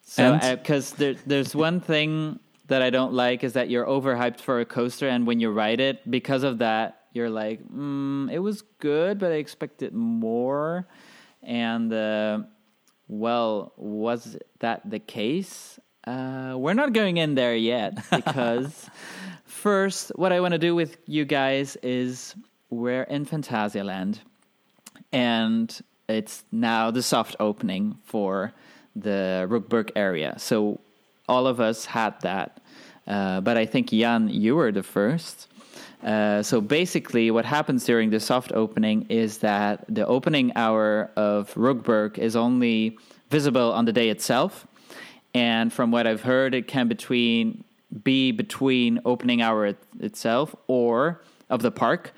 so 0.03 0.39
because 0.39 0.93
there, 0.93 1.15
there's 1.27 1.55
one 1.55 1.81
thing 1.81 2.41
that 2.69 2.83
I 2.83 2.91
don't 2.91 3.13
like 3.13 3.45
is 3.45 3.53
that 3.53 3.69
you're 3.69 3.87
overhyped 3.87 4.41
for 4.41 4.61
a 4.61 4.65
coaster, 4.65 5.09
and 5.09 5.27
when 5.27 5.41
you 5.41 5.51
ride 5.51 5.81
it, 5.81 6.11
because 6.11 6.43
of 6.43 6.59
that, 6.59 7.03
you're 7.13 7.31
like, 7.31 7.67
mm, 7.69 8.33
it 8.33 8.39
was 8.39 8.63
good, 8.79 9.19
but 9.19 9.33
I 9.33 9.37
expected 9.37 9.95
more. 9.95 10.87
And 11.43 11.93
uh, 11.93 12.41
well, 13.09 13.73
was 13.77 14.37
that 14.61 14.89
the 14.89 14.99
case? 14.99 15.79
Uh, 16.09 16.57
we're 16.57 16.73
not 16.73 16.95
going 16.95 17.19
in 17.19 17.35
there 17.35 17.55
yet 17.55 17.95
because 18.11 18.89
first, 19.45 20.11
what 20.17 20.33
I 20.33 20.41
want 20.41 20.53
to 20.53 20.59
do 20.59 20.75
with 20.75 20.97
you 21.07 21.27
guys 21.27 21.77
is 21.83 22.35
we're 22.71 23.03
in 23.03 23.27
Phantasialand, 23.27 24.21
and 25.13 25.79
it's 26.09 26.45
now 26.51 26.91
the 26.91 27.03
soft 27.03 27.37
opening 27.41 27.99
for 28.05 28.55
the 28.97 29.47
Rookburgh 29.51 29.91
area. 29.97 30.35
So 30.39 30.81
all 31.29 31.47
of 31.47 31.61
us 31.61 31.85
had 31.85 32.19
that, 32.23 32.63
uh, 33.07 33.43
but 33.43 33.59
I 33.59 33.67
think 33.67 33.91
Jan, 33.91 34.29
you 34.31 34.57
were 34.57 34.73
the 34.73 34.83
first. 34.83 35.49
Uh, 36.03 36.43
so 36.43 36.63
basically, 36.63 37.31
what 37.31 37.45
happens 37.45 37.85
during 37.85 38.09
the 38.09 38.21
soft 38.21 38.53
opening 38.53 39.05
is 39.11 39.39
that 39.39 39.85
the 39.91 40.07
opening 40.07 40.53
hour 40.57 41.11
of 41.17 41.53
Rookburgh 41.55 42.17
is 42.17 42.35
only 42.35 42.97
visible 43.29 43.75
on 43.75 43.85
the 43.85 43.93
day 43.93 44.09
itself, 44.09 44.67
and 45.35 45.73
from 45.73 45.91
what 45.91 46.07
I've 46.07 46.23
heard, 46.23 46.55
it 46.55 46.67
can 46.67 46.89
between 46.89 47.65
be 48.03 48.33
between 48.33 49.01
opening 49.05 49.41
hour 49.41 49.67
it, 49.67 49.79
itself 50.01 50.55
or 50.67 51.23
of 51.49 51.63
the 51.63 51.71
park, 51.71 52.13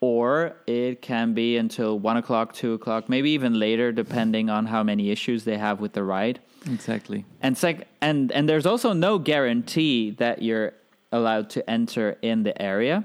or 0.00 0.54
it 0.66 1.02
can 1.02 1.34
be 1.34 1.56
until 1.56 1.98
one 1.98 2.16
o'clock, 2.16 2.52
two 2.52 2.74
o'clock, 2.74 3.08
maybe 3.08 3.30
even 3.30 3.58
later, 3.58 3.90
depending 3.92 4.50
on 4.50 4.66
how 4.66 4.82
many 4.82 5.10
issues 5.10 5.44
they 5.44 5.58
have 5.58 5.80
with 5.80 5.92
the 5.94 6.04
ride. 6.04 6.40
exactly. 6.70 7.24
And 7.42 7.56
sec- 7.56 7.88
and 8.00 8.30
and 8.32 8.48
there's 8.48 8.66
also 8.66 8.92
no 8.92 9.18
guarantee 9.18 10.10
that 10.12 10.42
you're 10.42 10.74
allowed 11.12 11.50
to 11.50 11.68
enter 11.68 12.16
in 12.22 12.42
the 12.42 12.60
area. 12.60 13.04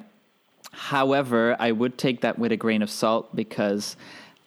However, 0.72 1.56
I 1.60 1.72
would 1.72 1.98
take 1.98 2.22
that 2.22 2.39
with 2.39 2.51
a 2.51 2.58
grain 2.58 2.82
of 2.82 2.89
salt 2.89 3.36
because 3.36 3.96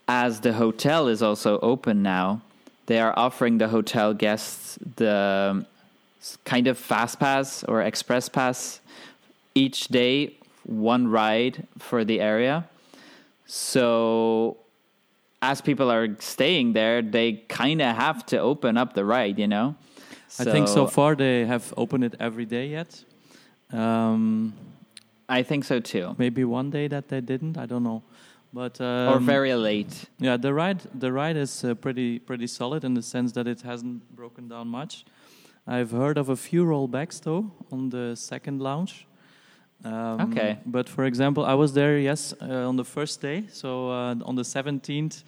as 0.08 0.40
the 0.40 0.52
hotel 0.52 1.08
is 1.08 1.22
also 1.22 1.58
open 1.60 2.02
now, 2.02 2.42
they 2.86 3.00
are 3.00 3.12
offering 3.16 3.58
the 3.58 3.68
hotel 3.68 4.14
guests 4.14 4.78
the 4.96 5.50
um, 5.50 5.66
kind 6.44 6.66
of 6.66 6.78
fast 6.78 7.18
pass 7.18 7.64
or 7.64 7.82
express 7.82 8.28
pass 8.28 8.80
each 9.54 9.88
day, 9.88 10.34
one 10.64 11.08
ride 11.08 11.66
for 11.78 12.04
the 12.04 12.20
area. 12.20 12.68
So 13.46 14.56
as 15.42 15.60
people 15.60 15.90
are 15.90 16.08
staying 16.20 16.72
there, 16.72 17.02
they 17.02 17.44
kind 17.48 17.80
of 17.82 17.94
have 17.96 18.24
to 18.26 18.38
open 18.38 18.76
up 18.76 18.94
the 18.94 19.04
ride, 19.04 19.38
you 19.38 19.46
know? 19.46 19.76
I 20.38 20.44
think 20.44 20.66
so 20.66 20.86
far 20.86 21.14
they 21.14 21.44
have 21.44 21.72
opened 21.76 22.04
it 22.04 22.16
every 22.18 22.44
day 22.44 22.66
yet. 22.66 23.04
Um, 23.72 24.52
I 25.28 25.42
think 25.42 25.64
so 25.64 25.80
too. 25.80 26.14
maybe 26.18 26.44
one 26.44 26.70
day 26.70 26.88
that 26.88 27.08
they 27.08 27.20
didn't. 27.20 27.56
I 27.56 27.66
don't 27.66 27.84
know. 27.84 28.02
But 28.54 28.80
um, 28.80 29.08
or 29.08 29.18
very 29.18 29.52
late. 29.54 30.08
Yeah, 30.20 30.36
the 30.38 30.54
ride 30.54 30.80
the 30.94 31.10
ride 31.12 31.36
is 31.36 31.64
uh, 31.64 31.74
pretty 31.74 32.20
pretty 32.20 32.46
solid 32.46 32.84
in 32.84 32.94
the 32.94 33.02
sense 33.02 33.32
that 33.32 33.46
it 33.48 33.62
hasn't 33.62 34.02
broken 34.14 34.48
down 34.48 34.68
much. 34.68 35.04
I've 35.66 35.90
heard 35.90 36.18
of 36.18 36.28
a 36.28 36.36
few 36.36 36.64
rollbacks 36.64 37.20
though 37.20 37.50
on 37.72 37.90
the 37.90 38.14
second 38.14 38.60
lounge. 38.60 39.06
Um, 39.84 40.20
Okay. 40.20 40.58
But 40.66 40.88
for 40.88 41.04
example, 41.04 41.44
I 41.44 41.54
was 41.54 41.72
there 41.72 41.98
yes 41.98 42.32
uh, 42.40 42.68
on 42.68 42.76
the 42.76 42.84
first 42.84 43.20
day, 43.20 43.44
so 43.52 43.90
uh, 43.90 44.14
on 44.24 44.36
the 44.36 44.44
17th. 44.44 45.24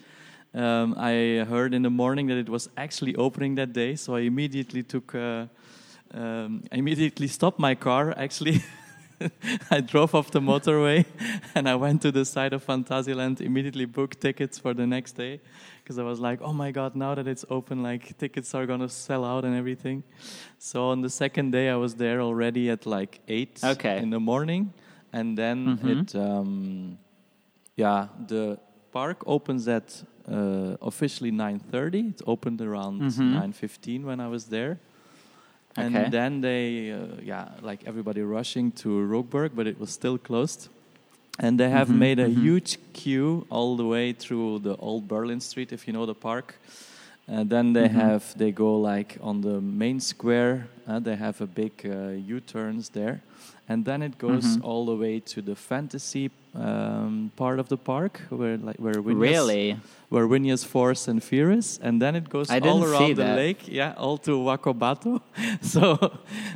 Um, 0.53 0.95
I 0.97 1.45
heard 1.49 1.73
in 1.73 1.81
the 1.83 1.89
morning 1.89 2.27
that 2.29 2.37
it 2.37 2.49
was 2.49 2.69
actually 2.77 3.15
opening 3.15 3.55
that 3.55 3.73
day, 3.73 3.95
so 3.95 4.15
I 4.15 4.21
immediately 4.21 4.83
took. 4.83 5.13
Uh, 5.13 5.45
um, 6.13 6.63
I 6.71 6.77
immediately 6.77 7.27
stopped 7.27 7.59
my 7.59 7.75
car. 7.75 8.13
Actually, 8.17 8.63
I 9.71 9.81
drove 9.81 10.13
off 10.15 10.31
the 10.31 10.39
motorway 10.39 11.05
and 11.55 11.67
I 11.67 11.75
went 11.75 12.01
to 12.03 12.11
the 12.11 12.23
side 12.25 12.53
of 12.53 12.65
Phantasialand. 12.65 13.41
Immediately 13.41 13.85
booked 13.85 14.21
tickets 14.21 14.59
for 14.59 14.73
the 14.73 14.85
next 14.85 15.13
day 15.13 15.39
because 15.83 15.97
I 15.97 16.03
was 16.03 16.19
like, 16.19 16.39
"Oh 16.41 16.53
my 16.53 16.71
god! 16.71 16.95
Now 16.95 17.15
that 17.15 17.27
it's 17.27 17.45
open, 17.49 17.81
like 17.83 18.17
tickets 18.17 18.53
are 18.53 18.65
gonna 18.65 18.89
sell 18.89 19.23
out 19.25 19.43
and 19.45 19.55
everything." 19.55 20.03
So 20.59 20.89
on 20.89 21.01
the 21.01 21.09
second 21.09 21.51
day, 21.51 21.69
I 21.69 21.75
was 21.75 21.95
there 21.95 22.21
already 22.21 22.69
at 22.69 22.85
like 22.85 23.21
eight 23.27 23.61
Okay. 23.63 23.97
in 23.97 24.09
the 24.11 24.19
morning, 24.19 24.73
and 25.13 25.37
then 25.37 25.77
Mhm. 25.77 25.91
it, 26.01 26.15
um, 26.15 26.97
yeah, 27.75 28.07
the 28.27 28.59
park 28.91 29.23
opens 29.25 29.67
at 29.67 30.03
uh, 30.29 30.75
officially 30.81 31.31
9:30. 31.31 32.09
It 32.09 32.21
opened 32.27 32.61
around 32.61 33.01
Mhm. 33.01 33.33
9:15 33.33 34.03
when 34.05 34.19
I 34.19 34.27
was 34.27 34.45
there. 34.47 34.77
And 35.77 35.95
Okay. 35.95 36.09
then 36.11 36.41
they, 36.41 36.91
uh, 36.91 37.21
yeah, 37.23 37.49
like 37.61 37.83
everybody 37.87 38.21
rushing 38.21 38.71
to 38.73 38.89
Rookburgh, 38.89 39.51
but 39.55 39.67
it 39.67 39.79
was 39.79 39.89
still 39.91 40.17
closed. 40.17 40.69
and 41.39 41.59
they 41.59 41.69
have 41.69 41.89
Mhm, 41.89 41.99
made 41.99 42.19
a 42.19 42.27
mhm. 42.27 42.33
huge 42.43 42.77
queue 42.93 43.45
all 43.49 43.77
the 43.77 43.85
way 43.85 44.13
through 44.13 44.59
the 44.59 44.75
old 44.77 45.07
Berlin 45.07 45.39
Street, 45.39 45.71
if 45.71 45.87
you 45.87 45.93
know 45.93 46.05
the 46.05 46.15
park. 46.15 46.55
And 47.27 47.49
then 47.49 47.73
they 47.73 47.87
Mhm. 47.87 47.93
have 47.93 48.23
they 48.37 48.51
go 48.51 48.81
like 48.81 49.17
on 49.21 49.41
the 49.41 49.61
main 49.61 49.99
square. 49.99 50.67
Uh, 50.87 50.99
they 50.99 51.15
have 51.15 51.41
a 51.41 51.45
big 51.45 51.73
uh, 51.85 52.33
U-turns 52.35 52.89
there, 52.89 53.21
and 53.69 53.85
then 53.85 54.01
it 54.01 54.17
goes 54.17 54.57
Mhm. 54.57 54.63
all 54.63 54.85
the 54.85 54.95
way 54.95 55.19
to 55.19 55.41
the 55.41 55.55
fantasy 55.55 56.29
um, 56.57 57.31
part 57.35 57.59
of 57.59 57.67
the 57.69 57.77
park, 57.77 58.21
where 58.29 58.57
like 58.57 58.77
where 58.79 58.99
Really? 59.01 59.77
where 60.09 60.27
Winja's 60.27 60.63
Force 60.63 61.07
and 61.07 61.21
Fear 61.23 61.51
is, 61.51 61.79
and 61.83 62.01
then 62.01 62.15
it 62.15 62.29
goes 62.29 62.49
I 62.49 62.59
all 62.59 62.83
around 62.83 63.09
the 63.15 63.23
that. 63.23 63.35
lake, 63.35 63.67
yeah, 63.67 63.93
all 63.97 64.17
to 64.19 64.31
Wakobato. 64.31 65.21
so, 65.61 65.97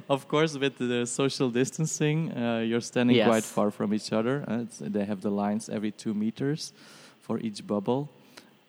of 0.09 0.27
course, 0.27 0.57
with 0.57 0.77
the 0.77 1.05
social 1.05 1.49
distancing, 1.51 2.31
uh, 2.31 2.59
you're 2.59 2.81
standing 2.81 3.15
Yes. 3.17 3.27
quite 3.27 3.43
far 3.43 3.71
from 3.71 3.93
each 3.93 4.11
other. 4.11 4.43
Uh, 4.47 4.65
they 4.79 5.05
have 5.05 5.21
the 5.21 5.29
lines 5.31 5.69
every 5.69 5.91
two 5.91 6.13
meters 6.13 6.73
for 7.19 7.37
each 7.39 7.65
bubble, 7.67 8.09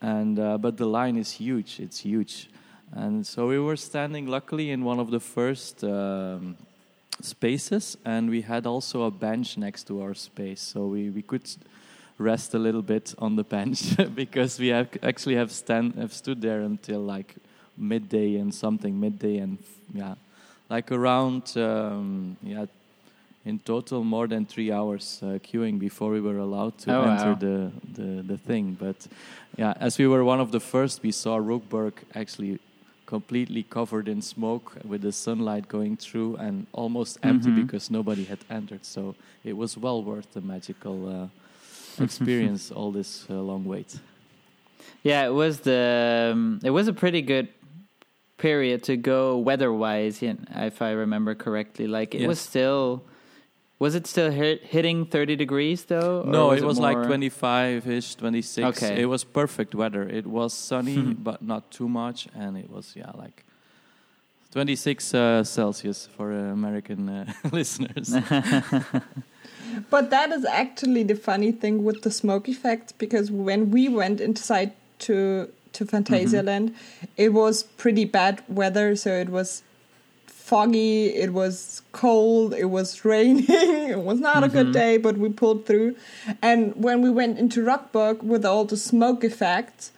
and 0.00 0.38
uh, 0.38 0.58
but 0.58 0.76
the 0.76 0.86
line 0.86 1.16
is 1.16 1.32
huge. 1.32 1.80
It's 1.80 2.00
huge, 2.00 2.50
and 2.92 3.26
so 3.26 3.46
we 3.48 3.58
were 3.58 3.76
standing, 3.78 4.26
luckily, 4.26 4.70
in 4.70 4.84
one 4.84 5.00
of 5.00 5.10
the 5.10 5.20
first. 5.20 5.82
Um, 5.84 6.56
spaces 7.24 7.96
and 8.04 8.28
we 8.30 8.42
had 8.42 8.66
also 8.66 9.02
a 9.04 9.10
bench 9.10 9.56
next 9.56 9.86
to 9.86 10.02
our 10.02 10.14
space 10.14 10.60
so 10.60 10.86
we, 10.86 11.10
we 11.10 11.22
could 11.22 11.48
rest 12.18 12.54
a 12.54 12.58
little 12.58 12.82
bit 12.82 13.14
on 13.18 13.36
the 13.36 13.44
bench 13.44 13.96
because 14.14 14.58
we 14.58 14.68
have 14.68 14.88
actually 15.02 15.34
have 15.36 15.50
stand 15.50 15.94
have 15.94 16.12
stood 16.12 16.40
there 16.40 16.60
until 16.60 17.00
like 17.00 17.34
midday 17.76 18.36
and 18.36 18.54
something 18.54 18.98
midday 19.00 19.38
and 19.38 19.58
f- 19.58 19.66
yeah 19.94 20.14
like 20.68 20.92
around 20.92 21.52
um, 21.56 22.36
yeah 22.42 22.66
in 23.44 23.58
total 23.58 24.04
more 24.04 24.28
than 24.28 24.46
three 24.46 24.70
hours 24.70 25.18
uh, 25.22 25.38
queuing 25.42 25.78
before 25.78 26.10
we 26.12 26.20
were 26.20 26.38
allowed 26.38 26.78
to 26.78 26.92
Oh, 26.92 27.02
enter 27.02 27.30
wow. 27.32 27.34
the, 27.34 27.72
the 27.94 28.22
the 28.22 28.36
thing 28.38 28.76
but 28.78 28.96
yeah 29.56 29.72
as 29.80 29.98
we 29.98 30.06
were 30.06 30.22
one 30.22 30.40
of 30.40 30.50
the 30.52 30.60
first 30.60 31.02
we 31.02 31.10
saw 31.12 31.38
Rookburgh 31.38 31.94
actually 32.14 32.58
completely 33.16 33.62
covered 33.78 34.06
in 34.08 34.20
smoke 34.22 34.66
with 34.90 35.00
the 35.02 35.12
sunlight 35.12 35.64
going 35.68 35.94
through 36.04 36.30
and 36.46 36.54
almost 36.82 37.12
empty 37.22 37.50
Mhm. 37.50 37.56
because 37.62 37.84
nobody 37.98 38.24
had 38.32 38.38
entered 38.58 38.84
so 38.94 39.14
it 39.50 39.54
was 39.62 39.70
well 39.84 40.00
worth 40.10 40.28
the 40.32 40.40
magical 40.54 40.96
uh, 41.16 41.28
experience 42.06 42.62
all 42.76 42.90
this 43.00 43.10
uh, 43.30 43.34
long 43.50 43.64
wait 43.72 43.90
Yeah, 45.04 45.26
it 45.30 45.34
was 45.44 45.54
the 45.60 45.82
um, 46.32 46.58
it 46.68 46.72
was 46.78 46.86
a 46.88 46.92
pretty 46.92 47.22
good 47.22 47.46
period 48.36 48.82
to 48.82 48.94
go 48.96 49.20
weather-wise, 49.48 50.22
if 50.70 50.76
I 50.82 50.90
remember 51.04 51.34
correctly. 51.34 51.86
Like 51.98 52.10
it 52.20 52.26
was 52.26 52.38
still 52.50 53.02
was 53.82 53.94
it 53.98 54.06
still 54.06 54.30
hit, 54.30 54.62
hitting 54.74 54.98
30 55.06 55.36
degrees 55.44 55.84
though? 55.92 56.22
or 56.22 56.30
no 56.38 56.52
it 56.52 56.64
was 56.70 56.78
like 56.78 56.96
25ish 56.96 58.16
26 58.16 58.82
Okay. 58.82 59.02
it 59.02 59.06
was 59.14 59.24
perfect 59.24 59.74
weather 59.74 60.04
it 60.18 60.26
was 60.26 60.52
sunny 60.52 61.00
but 61.28 61.42
not 61.52 61.62
too 61.70 61.88
much 61.88 62.28
and 62.42 62.56
it 62.56 62.70
was 62.70 62.94
yeah 62.94 63.10
like 63.24 63.44
26 64.52 65.14
uh, 65.14 65.44
celsius 65.44 66.08
for 66.16 66.26
uh, 66.32 66.52
american 66.58 67.08
uh, 67.08 67.24
listeners 67.58 68.14
But 69.90 70.10
that 70.10 70.32
is 70.32 70.44
actually 70.44 71.02
the 71.02 71.14
funny 71.14 71.52
thing 71.52 71.84
with 71.84 72.02
the 72.02 72.10
smoke 72.10 72.48
effect 72.48 72.98
because 72.98 73.30
when 73.30 73.70
we 73.70 73.88
went 73.88 74.20
inside 74.20 74.72
to 75.06 75.48
to 75.72 75.86
Phantasialand, 75.86 76.74
it 77.16 77.32
was 77.32 77.62
pretty 77.82 78.04
bad 78.04 78.42
weather. 78.48 78.94
So 78.94 79.10
it 79.24 79.30
was 79.30 79.62
foggy, 80.52 81.06
it 81.06 81.32
was 81.32 81.80
cold, 81.92 82.52
it 82.52 82.66
was 82.66 83.04
raining. 83.12 83.46
it 83.48 83.98
was 84.10 84.20
not 84.20 84.44
a 84.44 84.48
good 84.48 84.70
day, 84.72 84.98
but 84.98 85.16
we 85.16 85.30
pulled 85.30 85.64
through. 85.64 85.96
And 86.42 86.76
when 86.76 87.00
we 87.00 87.08
went 87.08 87.38
into 87.38 87.64
Rockburg 87.64 88.22
with 88.22 88.44
all 88.44 88.66
the 88.66 88.76
smoke 88.76 89.24
effects, 89.24 89.92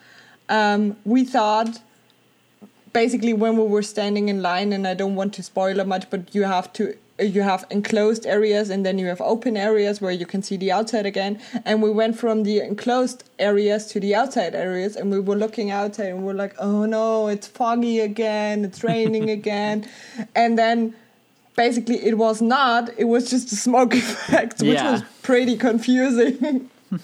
um, 0.49 0.97
we 1.05 1.25
thought 1.25 1.81
basically 2.93 3.33
when 3.33 3.57
we 3.57 3.67
were 3.67 3.83
standing 3.83 4.29
in 4.29 4.41
line 4.41 4.73
and 4.73 4.87
i 4.87 4.95
don't 4.95 5.17
want 5.17 5.35
to 5.35 5.43
spoil 5.43 5.81
it 5.81 5.87
much 5.95 6.09
but 6.11 6.33
you 6.33 6.45
have 6.45 6.73
to 6.73 6.97
you 7.19 7.43
have 7.43 7.65
enclosed 7.71 8.27
areas 8.27 8.71
and 8.71 8.85
then 8.85 8.99
you 8.99 9.07
have 9.07 9.21
open 9.21 9.57
areas 9.57 10.01
where 10.01 10.11
you 10.11 10.27
can 10.27 10.43
see 10.43 10.57
the 10.57 10.73
outside 10.73 11.07
again. 11.07 11.41
And 11.65 11.83
we 11.83 11.91
went 11.91 12.19
from 12.19 12.43
the 12.43 12.61
enclosed 12.61 13.25
areas 13.39 13.87
to 13.89 14.01
the 14.01 14.15
outside 14.15 14.55
areas 14.55 14.97
and 14.97 15.11
we 15.11 15.21
were 15.21 15.37
looking 15.37 15.71
outside 15.71 16.09
and 16.09 16.25
we're 16.25 16.35
like 16.35 16.55
oh 16.59 16.87
no 16.87 17.29
it's 17.29 17.47
foggy 17.47 18.01
again 18.01 18.65
it's 18.65 18.83
raining 18.93 19.31
again. 19.31 19.87
And 20.35 20.59
then 20.59 20.95
basically 21.57 22.05
it 22.05 22.19
was 22.19 22.43
not 22.43 22.91
it 22.99 23.05
was 23.05 23.31
just 23.31 23.53
a 23.53 23.57
smoke 23.57 23.95
effect 24.05 24.61
which 24.61 24.75
Yeah. 24.75 24.91
was 24.93 25.03
pretty 25.23 25.57
confusing. 25.57 26.69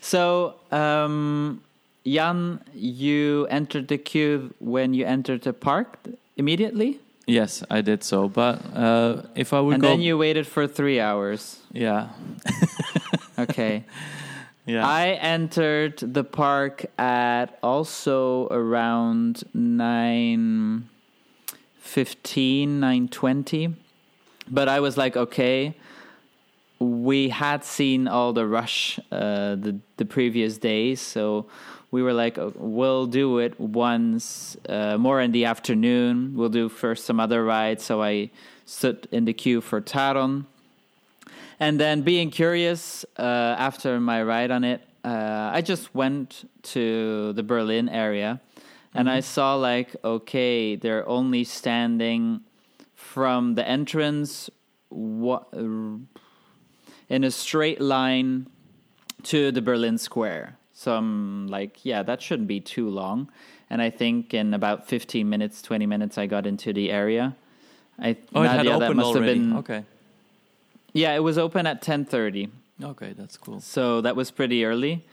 So, 0.00 0.54
um, 0.72 1.62
Jan, 2.06 2.60
you 2.74 3.46
entered 3.50 3.88
the 3.88 3.98
queue 3.98 4.54
when 4.58 4.94
you 4.94 5.04
entered 5.04 5.42
the 5.42 5.52
park 5.52 5.98
immediately, 6.36 7.00
yes 7.30 7.62
i 7.70 7.80
did 7.80 8.02
so 8.02 8.28
but 8.28 8.60
uh, 8.74 9.22
if 9.34 9.52
i 9.52 9.60
would 9.60 9.74
and 9.74 9.82
go 9.82 9.88
then 9.88 10.00
you 10.00 10.18
waited 10.18 10.46
for 10.46 10.66
three 10.66 11.00
hours. 11.00 11.60
yeah 11.72 12.08
Okay. 13.38 13.84
yeah 14.66 14.86
I 14.86 15.12
entered 15.12 15.96
the 15.98 16.24
park 16.24 16.84
at 16.98 17.58
also 17.62 18.48
around 18.48 19.44
9 19.54 20.88
920 21.96 23.74
but 24.50 24.68
i 24.68 24.78
was 24.80 24.96
like 24.96 25.16
okay 25.16 25.74
we 26.78 27.28
had 27.28 27.64
seen 27.64 28.08
all 28.08 28.32
the 28.32 28.46
rush 28.46 28.98
uh, 29.12 29.54
the 29.54 29.78
the 29.96 30.04
previous 30.04 30.58
days 30.58 31.00
so 31.00 31.46
we 31.90 32.02
were 32.02 32.12
like 32.12 32.38
"Oh, 32.38 32.52
we'll 32.56 33.06
do 33.06 33.38
it 33.38 33.58
once 33.58 34.56
uh, 34.68 34.96
more 34.98 35.20
in 35.20 35.32
the 35.32 35.44
afternoon. 35.44 36.34
We'll 36.36 36.48
do 36.48 36.68
first 36.68 37.04
some 37.04 37.20
other 37.20 37.44
rides. 37.44 37.84
So 37.84 38.02
i 38.02 38.30
stood 38.64 39.08
in 39.10 39.24
the 39.24 39.32
queue 39.32 39.60
for 39.60 39.80
taron. 39.80 40.44
And 41.58 41.78
then 41.78 42.02
being 42.02 42.30
curious 42.30 43.04
uh, 43.18 43.56
after 43.58 44.00
my 44.00 44.22
ride 44.22 44.50
on 44.50 44.64
it, 44.64 44.80
uh, 45.04 45.50
I 45.52 45.60
just 45.60 45.94
went 45.94 46.48
to 46.74 47.32
the 47.32 47.42
Berlin 47.42 47.88
area 47.88 48.40
and 48.94 49.08
I 49.08 49.20
saw 49.20 49.54
like, 49.54 49.94
okay, 50.04 50.76
they're 50.76 51.08
only 51.08 51.44
standing 51.44 52.40
from 52.94 53.54
the 53.54 53.66
entrance 53.66 54.50
wa- 54.90 55.44
in 55.52 57.24
a 57.24 57.30
straight 57.30 57.80
line 57.80 58.48
to 59.24 59.52
the 59.52 59.62
Berlin 59.62 59.98
Square. 59.98 60.56
So 60.80 60.96
I'm 60.96 61.46
like, 61.48 61.84
yeah, 61.84 62.02
that 62.04 62.22
shouldn't 62.22 62.48
be 62.48 62.58
too 62.58 62.88
long. 62.88 63.28
And 63.68 63.82
I 63.82 63.90
think 63.90 64.32
in 64.32 64.54
about 64.54 64.88
15 64.88 65.28
minutes, 65.28 65.60
20 65.60 65.84
minutes, 65.84 66.16
I 66.16 66.24
got 66.24 66.46
into 66.46 66.72
the 66.72 66.90
area. 66.90 67.36
I, 67.98 68.16
oh 68.34 68.40
it 68.40 68.48
had 68.48 68.56
Nadia, 68.56 68.70
that 68.78 68.82
opened 68.84 68.96
must 68.96 69.08
already 69.08 69.26
have 69.26 69.48
been 69.48 69.56
okay 69.58 69.84
yeah, 70.94 71.14
it 71.14 71.22
was 71.22 71.36
open 71.36 71.66
at 71.66 71.82
10:30. 71.82 72.48
okay 72.82 73.12
that's 73.12 73.36
cool 73.36 73.60
So 73.60 74.00
that 74.00 74.16
was 74.16 74.30
pretty 74.30 74.64
early. 74.64 75.04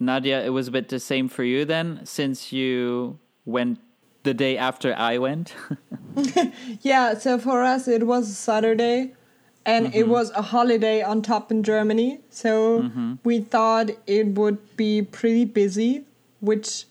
Nadia, 0.00 0.44
it 0.44 0.50
was 0.50 0.66
a 0.66 0.72
bit 0.72 0.88
the 0.88 0.98
same 0.98 1.28
for 1.28 1.44
you 1.44 1.64
then 1.64 2.00
since 2.04 2.52
you 2.52 3.20
went 3.44 3.78
the 4.24 4.34
day 4.34 4.58
after 4.58 4.92
I 4.92 5.18
went. 5.18 5.54
Yeah, 6.82 7.14
so 7.14 7.38
for 7.38 7.62
us 7.62 7.86
it 7.86 8.08
was 8.08 8.36
Saturday 8.36 9.14
and 9.66 9.86
it 9.86 10.02
mm-hmm. 10.02 10.10
was 10.12 10.30
a 10.30 10.42
holiday 10.42 11.02
on 11.02 11.22
top 11.22 11.50
in 11.50 11.64
Germany. 11.64 12.20
So 12.30 12.82
mm-hmm. 12.82 13.14
we 13.24 13.40
thought 13.40 13.90
it 14.06 14.28
would 14.28 14.76
be 14.76 15.02
pretty 15.02 15.44
busy, 15.44 16.04
which 16.40 16.84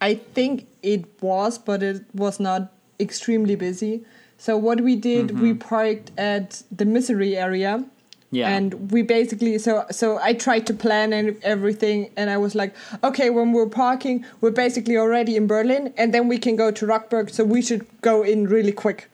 I 0.00 0.16
think 0.16 0.66
it 0.82 1.04
was, 1.22 1.56
but 1.56 1.84
it 1.84 2.02
was 2.12 2.40
not 2.40 2.72
extremely 2.98 3.54
busy. 3.54 4.04
So 4.38 4.56
what 4.56 4.80
we 4.80 4.96
did, 4.96 5.38
we 5.38 5.50
mm-hmm. 5.50 5.58
parked 5.58 6.10
at 6.18 6.62
the 6.72 6.84
misery 6.84 7.36
area. 7.36 7.84
yeah. 8.32 8.48
And 8.48 8.90
we 8.90 9.02
basically 9.02 9.58
so 9.58 9.86
so 9.90 10.18
I 10.18 10.34
tried 10.34 10.66
to 10.66 10.74
plan 10.74 11.12
and 11.12 11.36
everything 11.42 12.10
and 12.16 12.30
I 12.30 12.38
was 12.38 12.54
like, 12.54 12.74
okay, 13.04 13.30
when 13.30 13.52
we're 13.52 13.66
parking, 13.66 14.24
we're 14.40 14.52
basically 14.52 14.96
already 14.96 15.36
in 15.36 15.46
Berlin 15.46 15.92
and 15.96 16.14
then 16.14 16.28
we 16.28 16.38
can 16.38 16.56
go 16.56 16.70
to 16.70 16.86
Rockburg, 16.86 17.30
so 17.30 17.44
we 17.44 17.62
should 17.62 17.86
go 18.02 18.22
in 18.22 18.46
really 18.46 18.72
quick. 18.72 19.10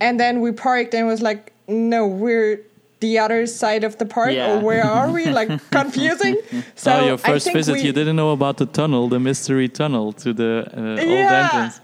And 0.00 0.18
then 0.18 0.40
we 0.40 0.52
parked 0.52 0.94
and 0.94 1.06
it 1.06 1.10
was 1.10 1.22
like, 1.22 1.53
no, 1.68 2.06
we're 2.06 2.60
the 3.00 3.18
other 3.18 3.46
side 3.46 3.84
of 3.84 3.98
the 3.98 4.06
park 4.06 4.32
Yeah. 4.32 4.54
or 4.54 4.60
where 4.60 4.84
are 4.84 5.10
we? 5.10 5.26
Like 5.26 5.48
confusing. 5.70 6.38
So 6.74 6.92
oh, 6.92 7.06
your 7.06 7.18
first 7.18 7.52
visit, 7.52 7.80
you 7.84 7.92
didn't 7.92 8.16
know 8.16 8.30
about 8.32 8.56
the 8.56 8.66
tunnel, 8.66 9.08
the 9.08 9.20
mystery 9.20 9.68
tunnel 9.68 10.12
to 10.14 10.32
the 10.32 10.66
uh, 10.74 10.80
old 11.02 11.08
Yeah. 11.10 11.44
entrance. 11.44 11.80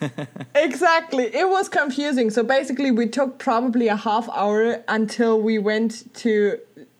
Exactly. 0.54 1.24
It 1.34 1.48
was 1.48 1.68
confusing. 1.68 2.30
So 2.30 2.42
basically 2.42 2.90
we 2.90 3.06
took 3.06 3.38
probably 3.38 3.88
a 3.88 3.96
half 3.96 4.28
hour 4.30 4.82
until 4.88 5.40
we 5.40 5.58
went 5.58 6.14
to 6.16 6.58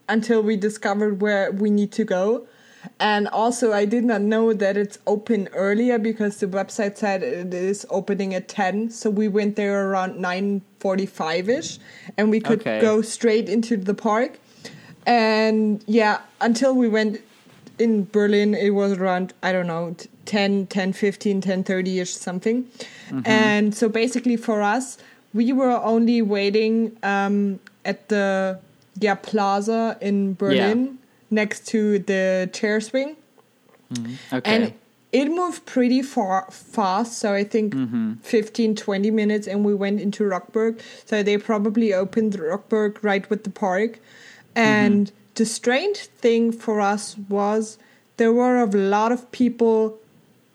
until 0.09 0.43
we 0.43 0.57
discovered 0.57 1.21
where 1.21 1.53
we 1.53 1.71
need 1.71 1.93
to 1.93 2.05
go. 2.05 2.47
And 3.01 3.29
also 3.29 3.73
I 3.73 3.87
did 3.87 4.05
not 4.05 4.21
know 4.21 4.53
that 4.53 4.77
it's 4.77 4.99
open 5.07 5.49
earlier 5.55 5.99
because 5.99 6.37
the 6.37 6.47
website 6.47 6.99
said 6.99 7.23
it 7.23 7.55
is 7.55 7.87
opening 7.89 8.35
at 8.35 8.47
10. 8.47 8.91
So 8.91 9.09
we 9.09 9.27
went 9.27 9.57
there 9.57 9.89
around 9.89 10.17
9:45ish 10.21 11.79
and 12.19 12.31
we 12.31 12.41
could 12.41 12.61
Okay. 12.61 12.81
go 12.81 13.01
straight 13.03 13.49
into 13.49 13.77
the 13.77 13.95
park. 13.95 14.39
and 15.07 15.83
yeah, 15.87 16.19
until 16.43 16.75
we 16.75 16.87
went 16.87 17.21
in 17.79 18.07
Berlin, 18.13 18.55
it 18.55 18.71
was 18.71 18.93
around 18.93 19.33
I 19.43 19.51
don't 19.51 19.67
know 19.67 19.97
10, 20.27 20.67
10, 20.67 20.93
15, 20.93 21.41
10, 21.41 21.65
30 21.65 22.01
ish 22.01 22.15
something. 22.15 22.65
Mm-hmm. 23.09 23.23
And 23.27 23.75
so 23.75 23.89
basically 23.89 24.37
for 24.37 24.61
us, 24.61 24.99
we 25.33 25.53
were 25.55 25.73
only 25.83 26.21
waiting 26.21 26.97
um, 27.03 27.61
at 27.85 28.09
the 28.11 28.59
yeah 28.99 29.15
plaza 29.15 29.97
in 30.03 30.35
Berlin 30.35 30.81
yeah. 30.85 30.93
Next 31.31 31.67
to 31.69 31.99
the 32.01 32.51
chair 32.53 32.81
swing. 32.81 33.17
Mm-hmm. 33.93 34.37
Okay. 34.37 34.55
And 34.55 34.75
it 35.13 35.29
moved 35.29 35.67
pretty 35.67 36.03
far 36.03 36.49
fast 36.51 37.19
so 37.19 37.35
i 37.35 37.43
think 37.43 37.75
mm-hmm. 37.75 38.15
15 38.15 38.77
20 38.77 39.11
minutes 39.11 39.47
and 39.47 39.65
we 39.65 39.75
went 39.75 40.01
into 40.01 40.25
rockburg 40.25 40.81
so 41.05 41.23
they 41.23 41.37
probably 41.37 41.93
opened 41.93 42.39
rockburg 42.39 43.03
right 43.03 43.29
with 43.29 43.45
the 43.45 43.51
park 43.51 43.99
and 44.55 45.07
mm-hmm. 45.07 45.17
the 45.35 45.45
strange 45.45 45.99
thing 45.99 46.53
for 46.53 46.81
us 46.81 47.17
was 47.29 47.79
there 48.17 48.33
were 48.33 48.59
a 48.59 48.67
lot 48.67 49.11
of 49.11 49.31
people 49.33 49.99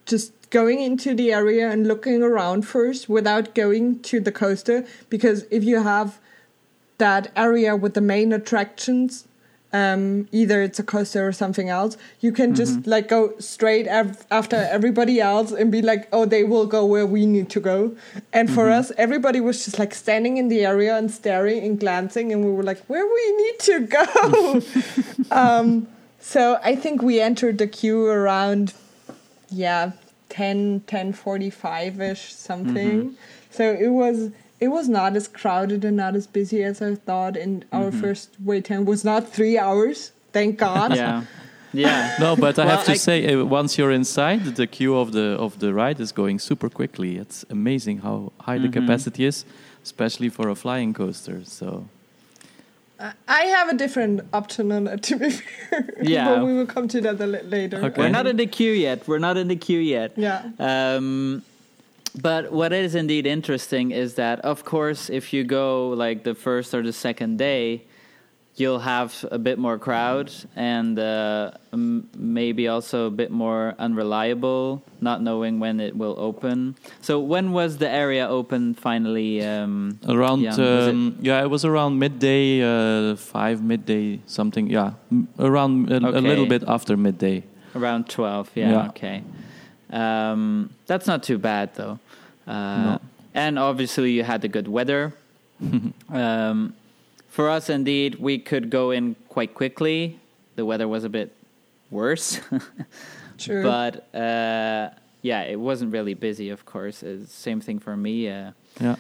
just 0.06 0.32
going 0.50 0.80
into 0.80 1.14
the 1.16 1.34
area 1.34 1.70
and 1.70 1.88
looking 1.88 2.22
around 2.22 2.62
first 2.62 3.10
without 3.10 3.56
going 3.56 4.00
to 4.00 4.20
the 4.20 4.32
coaster 4.32 4.86
because 5.10 5.46
if 5.52 5.64
you 5.64 5.84
have 5.84 6.20
that 6.98 7.32
area 7.36 7.76
with 7.76 7.94
the 7.94 8.02
main 8.02 8.32
attractions 8.32 9.28
um, 9.74 10.28
either 10.32 10.62
it's 10.62 10.80
a 10.80 10.84
coaster 10.84 11.28
or 11.28 11.32
something 11.32 11.70
else, 11.70 11.98
you 12.22 12.32
can 12.32 12.48
mm-hmm. 12.48 12.56
just 12.56 12.88
like 12.88 13.10
go 13.10 13.34
straight 13.40 13.88
after 13.88 14.56
everybody 14.56 15.20
else 15.20 15.52
and 15.52 15.72
be 15.72 15.82
like, 15.82 16.08
oh, 16.14 16.26
they 16.26 16.44
will 16.44 16.66
go 16.66 16.86
where 16.86 17.06
we 17.06 17.26
need 17.26 17.50
to 17.50 17.60
go. 17.60 17.96
And 18.32 18.50
for 18.50 18.66
mm-hmm. 18.66 18.80
us, 18.80 18.92
everybody 18.98 19.42
was 19.42 19.66
just 19.66 19.78
like 19.78 19.94
standing 19.94 20.38
in 20.38 20.48
the 20.48 20.66
area 20.66 20.98
and 20.98 21.12
staring 21.12 21.64
and 21.64 21.80
glancing, 21.80 22.32
and 22.32 22.46
we 22.46 22.52
were 22.52 22.64
like, 22.64 22.86
where 22.86 23.06
we 23.06 23.38
need 23.38 23.60
to 23.60 23.80
go. 23.88 24.62
um, 25.36 25.88
so 26.20 26.60
I 26.64 26.76
think 26.76 27.02
we 27.02 27.20
entered 27.20 27.58
the 27.58 27.68
queue 27.68 28.08
around, 28.08 28.74
yeah, 29.50 29.92
10, 30.30 30.84
10 30.88 31.14
45 31.14 32.02
ish 32.02 32.34
something. 32.34 33.02
Mm-hmm. 33.02 33.14
So 33.52 33.74
it 33.74 33.90
was 33.90 34.32
it 34.60 34.70
was 34.70 34.88
not 34.88 35.16
as 35.16 35.28
crowded 35.28 35.84
and 35.84 35.98
not 35.98 36.16
as 36.16 36.28
busy 36.28 36.64
as 36.64 36.82
I 36.82 36.96
thought. 36.96 37.36
And 37.38 37.66
our 37.72 37.90
mm-hmm. 37.90 38.02
first 38.02 38.30
wait 38.44 38.66
time 38.66 38.86
was 38.86 39.04
not 39.04 39.28
three 39.30 39.58
hours. 39.58 40.12
Thank 40.32 40.58
God. 40.68 40.96
yeah. 40.96 41.24
Yeah. 41.74 42.16
No, 42.20 42.36
but 42.36 42.58
I 42.58 42.66
well, 42.66 42.78
have 42.78 42.86
to 42.86 42.94
I 42.94 42.96
say, 42.96 43.34
uh, 43.34 43.44
once 43.44 43.78
you're 43.78 43.92
inside, 43.92 44.56
the 44.56 44.68
queue 44.68 44.96
of 44.98 45.12
the 45.12 45.38
of 45.38 45.60
the 45.60 45.74
ride 45.74 46.00
is 46.00 46.12
going 46.14 46.40
super 46.40 46.70
quickly. 46.70 47.18
It's 47.18 47.44
amazing 47.50 47.98
how 48.00 48.32
high 48.40 48.58
mm-hmm. 48.58 48.72
the 48.72 48.80
capacity 48.80 49.26
is, 49.26 49.46
especially 49.84 50.30
for 50.30 50.48
a 50.50 50.56
flying 50.56 50.94
coaster. 50.94 51.44
So. 51.44 51.88
I 53.28 53.42
have 53.56 53.68
a 53.68 53.74
different 53.74 54.22
option 54.32 54.72
on 54.72 54.88
it, 54.88 55.04
to 55.04 55.18
be 55.18 55.30
fair. 55.70 55.94
Yeah. 56.02 56.30
but 56.30 56.46
we 56.46 56.54
will 56.54 56.66
come 56.66 56.88
to 56.88 57.02
that 57.02 57.20
later. 57.20 57.84
Okay. 57.84 58.02
We're 58.02 58.10
not 58.10 58.26
in 58.26 58.38
the 58.38 58.48
queue 58.48 58.72
yet. 58.72 59.06
We're 59.06 59.20
not 59.20 59.36
in 59.36 59.50
the 59.50 59.58
queue 59.58 59.80
yet. 59.80 60.14
Yeah. 60.16 60.50
Um, 60.60 61.44
but 62.22 62.52
what 62.52 62.72
is 62.74 62.96
indeed 62.96 63.26
interesting 63.26 63.92
is 63.92 64.16
that, 64.16 64.40
of 64.42 64.64
course, 64.64 65.10
if 65.10 65.34
you 65.34 65.44
go 65.44 65.90
like 65.90 66.24
the 66.24 66.36
first 66.36 66.74
or 66.74 66.82
the 66.82 66.94
second 66.94 67.38
day, 67.38 67.84
you'll 68.58 68.80
have 68.80 69.26
a 69.32 69.38
bit 69.38 69.60
more 69.60 69.78
crowd 69.78 70.32
and 70.56 70.98
uh, 70.98 71.52
m- 71.74 72.10
maybe 72.18 72.68
also 72.68 73.08
a 73.08 73.12
bit 73.12 73.32
more 73.32 73.76
unreliable, 73.78 74.82
not 75.02 75.22
knowing 75.22 75.60
when 75.60 75.80
it 75.80 75.96
will 75.96 76.16
open. 76.18 76.76
So, 77.02 77.20
when 77.20 77.52
was 77.52 77.78
the 77.78 77.90
area 77.90 78.28
open 78.28 78.74
finally? 78.74 79.44
Um, 79.44 80.00
around, 80.08 80.46
um, 80.60 81.18
it? 81.20 81.26
yeah, 81.26 81.44
it 81.44 81.50
was 81.50 81.66
around 81.66 82.00
midday, 82.00 82.62
uh, 82.62 83.16
five 83.16 83.62
midday, 83.62 84.22
something. 84.26 84.68
Yeah, 84.68 84.94
around 85.38 85.92
a, 85.92 85.96
okay. 85.98 86.18
a, 86.18 86.22
little 86.22 86.46
bit 86.46 86.64
after 86.68 86.96
midday. 86.96 87.44
Around 87.76 88.08
12, 88.08 88.52
yeah, 88.56 88.72
yeah. 88.72 88.88
okay. 88.88 89.24
Um, 89.90 90.72
that's 90.88 91.08
not 91.08 91.24
too 91.24 91.38
bad 91.38 91.76
though. 91.76 92.00
Uh, 92.48 92.52
no. 92.52 93.02
And 93.34 93.60
obviously, 93.60 94.12
you 94.12 94.24
had 94.24 94.42
the 94.42 94.48
good 94.48 94.68
weather. 94.68 95.14
um, 96.10 96.74
for 97.28 97.50
us, 97.50 97.70
indeed, 97.70 98.16
we 98.16 98.40
could 98.40 98.70
go 98.70 98.92
in 98.92 99.16
quite 99.28 99.54
quickly. 99.54 100.20
The 100.56 100.66
weather 100.66 100.88
was 100.88 101.04
a 101.04 101.10
bit 101.10 101.36
worse. 101.92 102.40
True. 103.38 103.64
But 103.64 104.08
uh, 104.16 104.92
yeah, 105.22 105.42
it 105.42 105.60
wasn't 105.60 105.92
really 105.92 106.14
busy, 106.14 106.50
of 106.50 106.66
course. 106.66 107.04
It's 107.04 107.34
same 107.34 107.60
thing 107.60 107.80
for 107.80 107.98
me. 107.98 108.30
Uh, 108.30 108.52
yeah. 108.80 108.96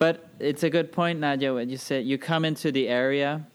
But 0.00 0.28
it's 0.38 0.62
a 0.62 0.70
good 0.70 0.92
point, 0.92 1.20
Nadia, 1.20 1.52
what 1.52 1.68
you 1.68 1.76
said. 1.76 2.06
You 2.06 2.18
come 2.18 2.44
into 2.44 2.72
the 2.72 2.88
area 2.88 3.46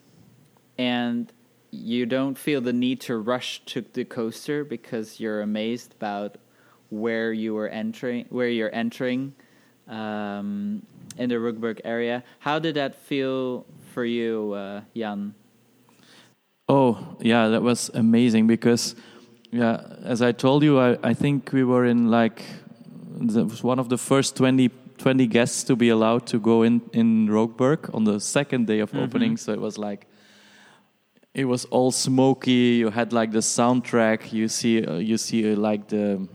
and 0.77 1.31
you 1.75 2.05
don't 2.05 2.37
feel 2.37 2.61
the 2.61 2.73
need 2.73 3.01
to 3.01 3.17
rush 3.17 3.61
to 3.65 3.81
the 3.93 4.05
coaster 4.05 4.63
because 4.63 5.19
you're 5.19 5.41
amazed 5.41 5.93
about 5.93 6.37
where 6.89 7.33
you 7.33 7.53
were 7.53 7.67
entering, 7.67 8.25
where 8.29 8.47
you're 8.47 8.73
entering 8.73 9.33
um, 9.87 10.85
in 11.17 11.29
the 11.29 11.35
Rookburgh 11.35 11.81
area. 11.83 12.23
How 12.39 12.59
did 12.59 12.75
that 12.75 12.95
feel 12.95 13.65
for 13.93 14.05
you, 14.05 14.53
uh, 14.53 14.81
Jan? 14.95 15.35
Oh, 16.67 17.17
yeah, 17.19 17.49
that 17.49 17.61
was 17.61 17.89
amazing 17.93 18.47
because, 18.47 18.95
yeah, 19.51 19.83
as 20.03 20.21
I 20.21 20.31
told 20.31 20.63
you, 20.63 20.79
I, 20.79 20.97
I 21.03 21.13
think 21.13 21.51
we 21.53 21.63
were 21.63 21.85
in 21.85 22.09
like, 22.09 22.43
that 23.19 23.45
was 23.45 23.63
one 23.63 23.79
of 23.79 23.89
the 23.89 23.97
first 23.97 24.35
20, 24.35 24.69
20 24.97 25.27
guests 25.27 25.63
to 25.65 25.75
be 25.75 25.89
allowed 25.89 26.25
to 26.27 26.39
go 26.39 26.63
in, 26.63 26.81
in 26.93 27.27
Rookburgh 27.27 27.93
on 27.93 28.05
the 28.05 28.19
second 28.19 28.65
day 28.65 28.79
of 28.79 28.91
mm 28.91 28.99
-hmm. 28.99 29.03
opening. 29.03 29.37
So 29.37 29.53
it 29.53 29.59
was 29.59 29.77
like, 29.77 30.07
it 31.35 31.45
was 31.45 31.65
all 31.65 31.91
smoky. 31.91 32.77
You 32.79 32.89
had 32.89 33.11
like 33.11 33.31
the 33.31 33.39
soundtrack. 33.39 34.31
You 34.31 34.47
see, 34.47 34.85
uh, 34.85 34.95
you 34.95 35.17
see 35.17 35.51
uh, 35.51 35.57
like 35.57 35.89
the 35.89 36.27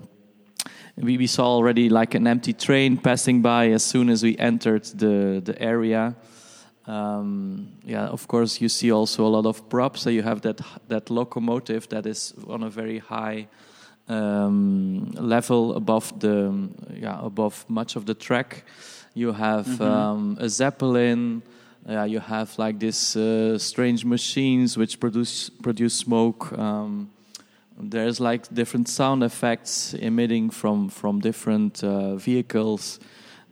we, 0.96 1.16
we 1.16 1.26
saw 1.26 1.46
already 1.46 1.88
like 1.88 2.14
an 2.14 2.26
empty 2.26 2.52
train 2.52 2.98
passing 2.98 3.40
by 3.40 3.70
as 3.70 3.82
soon 3.82 4.10
as 4.10 4.22
we 4.22 4.36
entered 4.36 4.84
the 4.84 5.40
the 5.42 5.60
area. 5.60 6.14
Um, 6.86 7.78
yeah, 7.84 8.06
of 8.08 8.28
course, 8.28 8.60
you 8.60 8.68
see 8.68 8.92
also 8.92 9.24
a 9.24 9.28
lot 9.28 9.46
of 9.46 9.68
props. 9.70 10.02
So 10.02 10.10
you 10.10 10.22
have 10.22 10.42
that 10.42 10.60
that 10.88 11.08
locomotive 11.08 11.88
that 11.88 12.06
is 12.06 12.34
on 12.46 12.62
a 12.62 12.70
very 12.70 12.98
high 12.98 13.48
um, 14.08 15.10
level 15.12 15.76
above 15.76 16.20
the 16.20 16.68
yeah 16.94 17.18
above 17.24 17.64
much 17.68 17.96
of 17.96 18.04
the 18.04 18.14
track. 18.14 18.64
You 19.14 19.32
have 19.32 19.66
mm-hmm. 19.66 19.82
um, 19.82 20.36
a 20.38 20.48
zeppelin. 20.48 21.42
Yeah, 21.88 22.04
you 22.04 22.20
have 22.20 22.58
like 22.58 22.78
these 22.78 23.16
uh, 23.16 23.58
strange 23.58 24.04
machines 24.04 24.76
which 24.76 25.00
produce 25.00 25.50
produce 25.50 25.94
smoke. 25.94 26.52
Um, 26.58 27.10
there's 27.78 28.20
like 28.20 28.52
different 28.54 28.88
sound 28.88 29.22
effects 29.22 29.94
emitting 29.94 30.50
from 30.50 30.88
from 30.90 31.20
different 31.20 31.82
uh, 31.82 32.16
vehicles. 32.16 33.00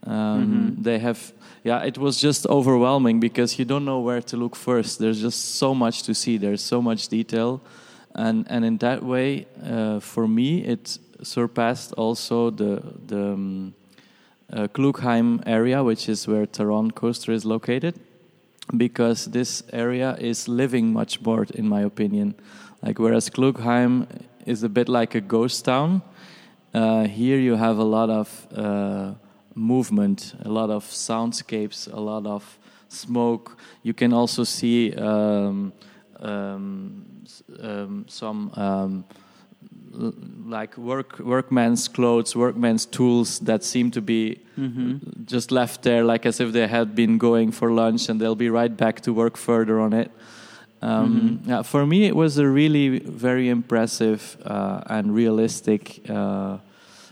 Um, 0.06 0.14
mm-hmm. 0.14 0.82
They 0.82 0.98
have, 0.98 1.32
yeah, 1.64 1.82
it 1.82 1.98
was 1.98 2.20
just 2.20 2.46
overwhelming 2.46 3.20
because 3.20 3.58
you 3.58 3.64
don't 3.64 3.84
know 3.84 4.00
where 4.00 4.22
to 4.22 4.36
look 4.36 4.54
first. 4.54 4.98
There's 4.98 5.20
just 5.20 5.56
so 5.56 5.74
much 5.74 6.02
to 6.04 6.14
see. 6.14 6.38
There's 6.38 6.62
so 6.62 6.80
much 6.80 7.08
detail, 7.08 7.60
and 8.14 8.46
and 8.48 8.64
in 8.64 8.78
that 8.78 9.02
way, 9.02 9.46
uh, 9.64 10.00
for 10.00 10.28
me, 10.28 10.64
it 10.64 10.98
surpassed 11.22 11.92
also 11.94 12.50
the 12.50 12.82
the 13.06 13.32
um, 13.32 13.74
uh, 14.52 14.68
Klugheim 14.68 15.42
area, 15.46 15.82
which 15.82 16.08
is 16.08 16.28
where 16.28 16.46
Taron 16.46 16.94
Coaster 16.94 17.32
is 17.32 17.44
located, 17.44 17.98
because 18.76 19.26
this 19.26 19.62
area 19.72 20.16
is 20.20 20.48
living 20.48 20.92
much 20.92 21.20
more, 21.20 21.46
in 21.54 21.68
my 21.68 21.82
opinion. 21.82 22.34
Like 22.82 22.98
whereas 22.98 23.30
Klugheim 23.30 24.06
is 24.46 24.62
a 24.62 24.68
bit 24.68 24.88
like 24.88 25.14
a 25.14 25.20
ghost 25.20 25.64
town, 25.64 26.02
uh, 26.74 27.04
here 27.04 27.38
you 27.38 27.56
have 27.56 27.78
a 27.78 27.84
lot 27.84 28.10
of 28.10 28.46
uh, 28.54 29.14
movement, 29.54 30.34
a 30.44 30.48
lot 30.48 30.70
of 30.70 30.84
soundscapes, 30.84 31.92
a 31.92 32.00
lot 32.00 32.26
of 32.26 32.58
smoke. 32.88 33.58
You 33.82 33.94
can 33.94 34.12
also 34.12 34.44
see 34.44 34.94
um, 34.94 35.72
um, 36.20 37.24
um, 37.60 38.04
some 38.08 38.52
um, 38.54 39.04
like 39.92 40.76
work 40.76 41.18
workman's 41.18 41.88
clothes, 41.88 42.34
workman's 42.36 42.86
tools 42.86 43.38
that 43.40 43.64
seem 43.64 43.90
to 43.92 44.00
be 44.00 44.40
mm-hmm. 44.58 44.98
just 45.24 45.50
left 45.50 45.82
there, 45.82 46.04
like 46.04 46.26
as 46.26 46.40
if 46.40 46.52
they 46.52 46.66
had 46.66 46.94
been 46.94 47.18
going 47.18 47.52
for 47.52 47.70
lunch 47.70 48.08
and 48.08 48.20
they'll 48.20 48.34
be 48.34 48.50
right 48.50 48.76
back 48.76 49.00
to 49.02 49.12
work 49.12 49.36
further 49.36 49.80
on 49.80 49.92
it. 49.92 50.10
Um, 50.80 51.40
mm-hmm. 51.40 51.50
yeah, 51.50 51.62
for 51.62 51.86
me, 51.86 52.06
it 52.06 52.14
was 52.14 52.38
a 52.38 52.46
really 52.46 53.00
very 53.00 53.48
impressive 53.48 54.36
uh, 54.44 54.82
and 54.86 55.14
realistic 55.14 56.08
uh, 56.08 56.58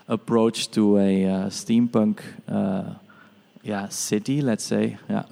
approach 0.08 0.70
to 0.72 0.98
a 0.98 1.24
uh, 1.24 1.46
steampunk, 1.46 2.20
uh, 2.48 2.94
yeah, 3.62 3.88
city. 3.88 4.40
Let's 4.40 4.64
say, 4.64 4.98
yeah. 5.10 5.24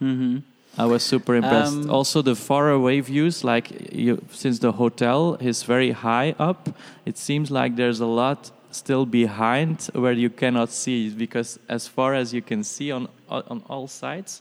Mm-hmm. 0.00 0.38
I 0.78 0.86
was 0.86 1.02
super 1.02 1.34
impressed. 1.34 1.72
Um, 1.72 1.90
also, 1.90 2.22
the 2.22 2.34
faraway 2.34 3.00
views, 3.00 3.44
like 3.44 3.92
you, 3.94 4.22
since 4.32 4.58
the 4.58 4.72
hotel 4.72 5.34
is 5.40 5.64
very 5.64 5.90
high 5.90 6.34
up, 6.38 6.68
it 7.04 7.18
seems 7.18 7.50
like 7.50 7.76
there's 7.76 8.00
a 8.00 8.06
lot 8.06 8.50
still 8.70 9.04
behind 9.04 9.90
where 9.92 10.12
you 10.12 10.30
cannot 10.30 10.70
see 10.70 11.10
because 11.10 11.58
as 11.68 11.86
far 11.86 12.14
as 12.14 12.32
you 12.32 12.40
can 12.40 12.64
see 12.64 12.90
on 12.90 13.06
on 13.28 13.62
all 13.68 13.86
sides 13.86 14.40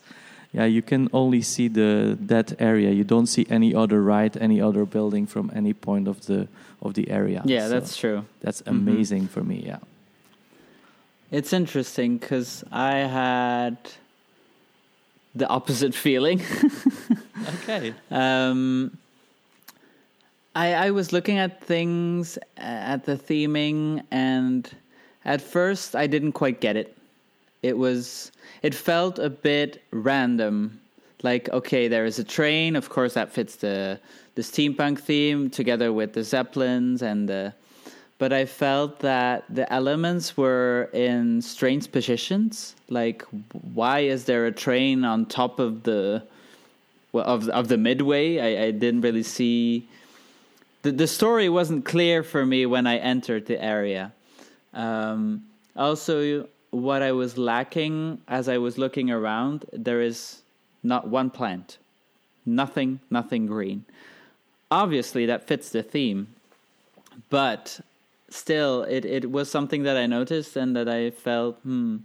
yeah, 0.54 0.65
you 0.65 0.82
can 0.82 1.08
only 1.13 1.41
see 1.41 1.67
the 1.70 2.17
that 2.28 2.62
area. 2.62 2.91
You 2.91 3.04
don't 3.04 3.28
see 3.28 3.46
any 3.50 3.74
other 3.74 4.02
ride, 4.02 4.36
any 4.38 4.62
other 4.62 4.86
building 4.86 5.26
from 5.26 5.50
any 5.56 5.74
point 5.74 6.08
of 6.08 6.26
the 6.26 6.48
of 6.82 6.94
the 6.94 7.10
area. 7.10 7.41
Yeah, 7.46 7.67
So 7.67 7.70
that's 7.70 7.96
true. 7.98 8.26
that's 8.41 8.62
Mhm. 8.63 8.70
amazing 8.72 9.28
for 9.28 9.44
me. 9.44 9.63
Yeah. 9.65 9.80
It's 11.32 11.54
interesting 11.54 12.17
because 12.17 12.65
I 12.72 12.96
had 13.08 13.78
the 15.36 15.48
opposite 15.48 15.96
feeling. 15.96 16.41
Okay. 17.63 17.94
Um, 18.12 18.98
I 20.56 20.74
I 20.74 20.91
was 20.91 21.12
looking 21.12 21.38
at 21.38 21.63
things 21.63 22.38
at 22.58 23.06
the 23.06 23.17
theming, 23.17 24.04
and 24.12 24.70
at 25.26 25.41
first 25.41 25.96
I 25.96 26.08
didn't 26.08 26.34
quite 26.34 26.62
get 26.62 26.76
it. 26.76 26.96
It 27.63 27.78
was 27.78 28.32
it 28.62 28.76
felt 28.76 29.20
a 29.20 29.30
bit 29.30 29.82
random. 29.91 30.80
Like 31.24 31.50
okay, 31.50 31.88
there 31.88 32.06
is 32.06 32.20
a 32.20 32.24
train. 32.24 32.76
Of 32.76 32.89
course, 32.89 33.13
that 33.13 33.32
fits 33.32 33.56
the 33.56 34.00
the 34.36 34.41
steampunk 34.41 35.00
theme 35.00 35.50
together 35.50 35.94
with 35.94 36.13
the 36.13 36.24
zeppelins 36.24 37.02
and 37.02 37.28
the. 37.28 37.54
But 38.21 38.31
I 38.31 38.45
felt 38.45 38.99
that 38.99 39.45
the 39.49 39.65
elements 39.73 40.38
were 40.38 40.91
in 40.93 41.41
strange 41.41 41.91
positions. 41.91 42.75
Like, 42.88 43.25
why 43.73 44.01
is 44.01 44.25
there 44.25 44.45
a 44.45 44.51
train 44.51 45.03
on 45.03 45.25
top 45.25 45.57
of 45.57 45.81
the 45.81 46.21
well, 47.12 47.25
of 47.25 47.49
of 47.49 47.67
the 47.67 47.77
midway. 47.77 48.38
I, 48.38 48.65
I 48.65 48.71
didn't 48.71 49.01
really 49.01 49.23
see 49.23 49.88
the 50.84 50.91
the 50.91 51.07
story 51.07 51.49
wasn't 51.49 51.84
clear 51.84 52.21
for 52.21 52.45
me 52.45 52.67
when 52.67 52.86
I 52.86 52.97
entered 52.97 53.47
the 53.47 53.60
area. 53.60 54.13
Um, 54.75 55.43
also, 55.75 56.47
what 56.69 57.01
I 57.01 57.13
was 57.13 57.39
lacking 57.39 58.21
as 58.27 58.47
I 58.47 58.60
was 58.60 58.77
looking 58.77 59.10
around, 59.10 59.65
there 59.73 60.01
is 60.01 60.41
not 60.84 61.07
one 61.07 61.31
plant, 61.31 61.79
nothing, 62.45 62.99
nothing 63.10 63.47
green. 63.47 63.86
Obviously, 64.69 65.25
that 65.25 65.47
fits 65.47 65.71
the 65.71 65.81
theme, 65.81 66.27
but 67.31 67.81
still, 68.34 68.84
it, 68.84 69.06
it 69.06 69.32
was 69.32 69.50
something 69.50 69.84
that 69.84 69.98
I 69.98 70.06
noticed 70.08 70.56
and 70.56 70.76
that 70.76 70.89
I 70.89 71.12
felt, 71.12 71.58
hmm. 71.63 71.98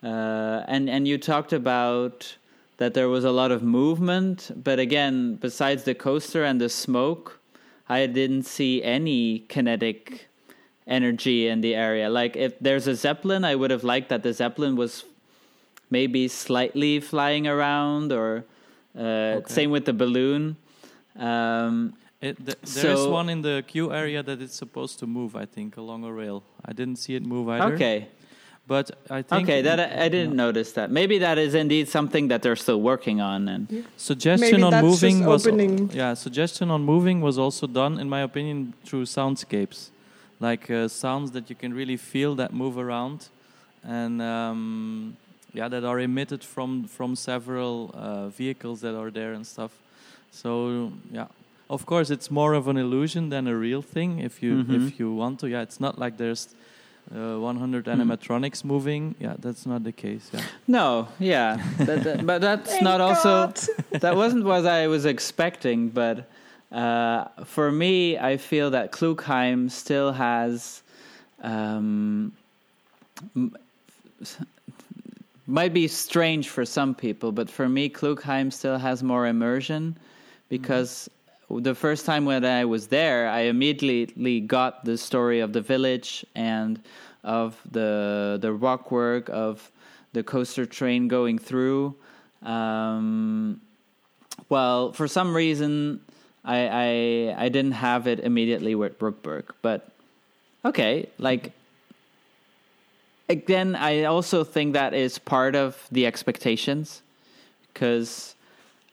Uh, 0.00 0.62
and 0.68 0.88
and 0.88 1.08
you 1.08 1.18
talked 1.18 1.52
about 1.52 2.36
that 2.76 2.94
there 2.94 3.08
was 3.08 3.24
a 3.24 3.32
lot 3.32 3.50
of 3.50 3.64
movement, 3.64 4.52
but 4.54 4.78
again, 4.78 5.34
besides 5.34 5.82
the 5.82 5.94
coaster 5.94 6.44
and 6.44 6.60
the 6.60 6.68
smoke, 6.68 7.40
I 7.88 8.06
didn't 8.06 8.44
see 8.44 8.82
any 8.84 9.40
kinetic 9.48 10.28
energy 10.86 11.48
in 11.48 11.60
the 11.60 11.74
area. 11.74 12.08
Like 12.08 12.36
if 12.36 12.58
there's 12.60 12.86
a 12.86 12.94
zeppelin, 12.94 13.44
I 13.44 13.56
would 13.56 13.72
have 13.72 13.82
liked 13.82 14.08
that 14.10 14.22
the 14.22 14.32
zeppelin 14.32 14.76
was 14.76 15.04
maybe 15.90 16.28
slightly 16.28 17.00
flying 17.00 17.48
around, 17.48 18.12
or 18.12 18.44
uh, 18.96 19.40
same 19.46 19.70
with 19.70 19.84
the 19.84 19.92
balloon. 19.92 20.56
Um, 21.16 21.94
It, 22.20 22.36
th- 22.44 22.58
there 22.74 22.92
is 22.92 22.98
So- 23.00 23.10
one 23.10 23.28
in 23.28 23.42
the 23.42 23.62
queue 23.66 23.92
area 23.92 24.22
that 24.22 24.42
it's 24.42 24.56
supposed 24.56 24.98
to 25.00 25.06
move. 25.06 25.36
I 25.36 25.46
think 25.46 25.76
along 25.76 26.04
a 26.04 26.12
rail. 26.12 26.42
I 26.64 26.72
didn't 26.72 26.96
see 26.96 27.14
it 27.14 27.24
move 27.24 27.48
either. 27.48 27.74
okay, 27.74 28.08
But 28.66 28.90
I 29.08 29.22
think 29.22 29.44
okay, 29.48 29.62
that 29.62 29.78
I, 29.80 30.04
I 30.06 30.08
didn't 30.08 30.34
notice 30.36 30.72
that. 30.72 30.90
Maybe 30.90 31.18
that 31.18 31.38
is 31.38 31.54
indeed 31.54 31.88
something 31.88 32.28
that 32.28 32.42
they're 32.42 32.56
still 32.66 32.80
working 32.82 33.20
on. 33.20 33.48
And 33.48 33.84
suggestion 33.96 34.60
Maybe 34.60 34.76
on 34.76 34.84
moving 34.84 35.24
was 35.24 35.46
opening. 35.46 35.90
yeah 35.94 36.14
suggestion 36.14 36.70
on 36.70 36.82
moving 36.84 37.20
was 37.22 37.38
also 37.38 37.66
done 37.66 37.98
in 38.02 38.08
my 38.08 38.20
opinion 38.20 38.74
through 38.84 39.04
soundscapes 39.06 39.90
like 40.40 40.70
uh, 40.70 40.86
sounds 40.88 41.30
that 41.32 41.48
you 41.50 41.56
can 41.56 41.72
really 41.72 41.96
feel 41.96 42.34
that 42.36 42.50
move 42.52 42.76
around 42.78 43.28
and 43.84 44.20
um, 44.20 45.16
yeah 45.54 45.68
that 45.74 45.84
are 45.84 46.00
emitted 46.00 46.42
from 46.44 46.84
from 46.96 47.16
several 47.16 47.90
uh, 47.94 48.28
vehicles 48.40 48.80
that 48.80 48.94
are 49.02 49.10
there 49.10 49.32
and 49.36 49.44
stuff 49.46 49.72
so 50.30 50.92
yeah 51.10 51.26
of 51.70 51.84
course 51.86 52.10
it's 52.10 52.30
more 52.30 52.54
of 52.54 52.66
an 52.68 52.76
illusion 52.76 53.28
than 53.30 53.46
a 53.46 53.54
real 53.56 53.82
thing 53.82 54.18
if 54.20 54.42
you 54.42 54.64
Mhm. 54.64 54.76
if 54.76 54.98
you 55.00 55.12
want 55.14 55.38
to 55.40 55.46
yeah 55.48 55.62
it's 55.62 55.78
not 55.80 55.98
like 55.98 56.16
there's 56.16 56.48
uh, 57.14 57.38
100 57.40 57.86
Hmm. 57.86 57.92
animatronics 58.00 58.64
moving 58.64 59.14
yeah 59.20 59.34
that's 59.38 59.64
not 59.66 59.82
the 59.84 59.92
case 59.92 60.30
yeah 60.34 60.42
no, 60.66 61.08
yeah, 61.18 61.56
that, 61.78 62.02
that- 62.04 62.26
but 62.26 62.40
that's 62.40 62.80
not 62.88 63.00
also. 63.00 63.52
That 64.00 64.14
wasn't 64.16 64.44
what 64.44 64.66
I 64.66 64.86
was 64.88 65.04
expecting, 65.06 65.88
but 65.88 66.16
uh, 66.70 67.24
for 67.44 67.72
me, 67.72 68.18
I 68.18 68.36
feel 68.36 68.70
that 68.70 68.92
Klugheim 68.92 69.70
still 69.70 70.12
has. 70.12 70.82
Um, 71.42 72.32
m- 73.34 73.56
might 75.46 75.72
be 75.72 75.88
strange 75.88 76.48
for 76.50 76.64
some 76.66 76.94
people, 76.94 77.32
but 77.32 77.48
for 77.48 77.68
me, 77.68 77.88
Klugheim 77.88 78.52
still 78.52 78.76
has 78.78 79.02
more 79.02 79.26
immersion 79.26 79.96
because 80.50 81.08
the 81.50 81.74
first 81.74 82.04
time 82.04 82.24
when 82.24 82.44
I 82.44 82.64
was 82.64 82.88
there, 82.88 83.28
I 83.28 83.40
immediately 83.40 84.40
got 84.40 84.84
the 84.84 84.98
story 84.98 85.40
of 85.40 85.52
the 85.52 85.60
village 85.60 86.24
and 86.34 86.80
of 87.24 87.60
the 87.70 88.38
the 88.40 88.52
rock 88.52 88.90
work 88.90 89.28
of 89.30 89.70
the 90.12 90.22
coaster 90.22 90.66
train 90.66 91.08
going 91.08 91.38
through. 91.38 91.94
Um, 92.42 93.60
well, 94.48 94.92
for 94.92 95.08
some 95.08 95.34
reason, 95.34 96.00
I, 96.44 96.68
I 96.68 97.44
I 97.44 97.48
didn't 97.48 97.72
have 97.72 98.06
it 98.06 98.20
immediately 98.20 98.74
with 98.74 98.98
Brookberg, 98.98 99.44
but 99.62 99.90
okay, 100.64 101.08
like 101.18 101.52
again, 103.28 103.74
I 103.74 104.04
also 104.04 104.44
think 104.44 104.74
that 104.74 104.94
is 104.94 105.18
part 105.18 105.54
of 105.54 105.86
the 105.90 106.06
expectations 106.06 107.02
because 107.72 108.34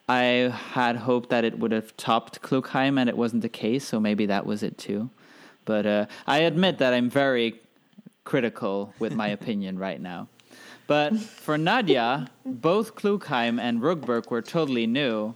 I 0.08 0.52
had 0.74 0.96
hoped 0.96 1.30
that 1.30 1.44
it 1.44 1.58
would 1.58 1.72
have 1.72 1.96
topped 1.96 2.40
Klugheim, 2.42 2.98
and 2.98 3.08
it 3.08 3.16
wasn't 3.16 3.42
the 3.42 3.48
case. 3.48 3.84
So 3.86 3.98
maybe 4.00 4.26
that 4.26 4.46
was 4.46 4.62
it 4.62 4.78
too. 4.78 5.10
But 5.64 5.84
uh, 5.86 6.06
I 6.26 6.38
admit 6.38 6.78
that 6.78 6.94
I'm 6.94 7.10
very 7.10 7.60
critical 8.24 8.94
with 8.98 9.14
my 9.14 9.28
opinion 9.38 9.78
right 9.78 10.00
now. 10.00 10.28
But 10.86 11.16
for 11.18 11.58
Nadia, 11.58 12.30
both 12.44 12.94
Klugheim 12.94 13.60
and 13.60 13.80
Rookburgh 13.80 14.30
were 14.30 14.42
totally 14.42 14.86
new. 14.86 15.34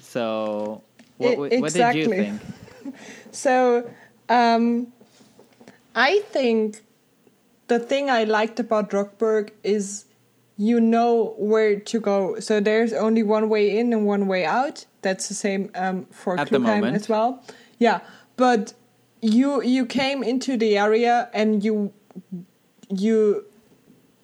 So 0.00 0.82
what, 1.18 1.32
I- 1.52 1.58
what 1.60 1.72
did 1.72 1.94
you 1.96 2.06
think? 2.08 2.40
So, 3.32 3.90
um, 4.28 4.92
I 5.94 6.20
think 6.30 6.82
the 7.68 7.78
thing 7.78 8.10
I 8.10 8.24
liked 8.24 8.60
about 8.60 8.92
Rockberg 8.92 9.52
is 9.62 10.04
you 10.56 10.80
know 10.80 11.34
where 11.36 11.78
to 11.80 12.00
go. 12.00 12.38
So 12.40 12.60
there's 12.60 12.92
only 12.92 13.22
one 13.22 13.48
way 13.48 13.76
in 13.78 13.92
and 13.92 14.06
one 14.06 14.26
way 14.26 14.44
out. 14.44 14.86
That's 15.02 15.28
the 15.28 15.34
same 15.34 15.70
um, 15.74 16.06
for 16.06 16.38
At 16.38 16.48
Klugheim 16.48 16.94
as 16.94 17.08
well. 17.08 17.42
Yeah, 17.78 18.00
but 18.36 18.74
you 19.20 19.62
you 19.62 19.86
came 19.86 20.22
into 20.22 20.56
the 20.56 20.78
area 20.78 21.30
and 21.32 21.64
you 21.64 21.92
you 22.88 23.44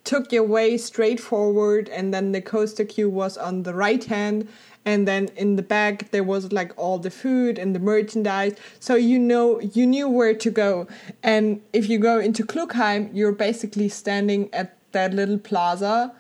took 0.05 0.33
your 0.33 0.45
way 0.45 0.77
straight 0.77 1.21
forward 1.21 1.89
and 1.89 2.13
then 2.13 2.33
the 2.33 2.41
coaster 2.41 2.85
queue 2.85 3.09
was 3.09 3.37
on 3.37 3.63
the 3.63 3.75
right 3.75 4.05
hand 4.05 4.49
and 4.85 5.07
then 5.07 5.29
in 5.37 5.57
the 5.57 5.63
back 5.63 6.11
there 6.11 6.25
was 6.25 6.53
like 6.53 6.73
all 6.77 6.99
the 6.99 7.11
food 7.11 7.59
and 7.59 7.75
the 7.75 7.79
merchandise 7.79 8.55
so 8.79 8.95
you 8.95 9.19
know 9.19 9.61
you 9.61 9.87
knew 9.87 10.09
where 10.09 10.35
to 10.35 10.51
go 10.51 10.87
and 11.23 11.61
if 11.73 11.89
you 11.89 11.99
go 11.99 12.19
into 12.19 12.45
Klugheim 12.45 13.11
you're 13.15 13.33
basically 13.33 13.89
standing 13.89 14.53
at 14.53 14.77
that 14.93 15.13
little 15.13 15.39
plaza 15.39 16.13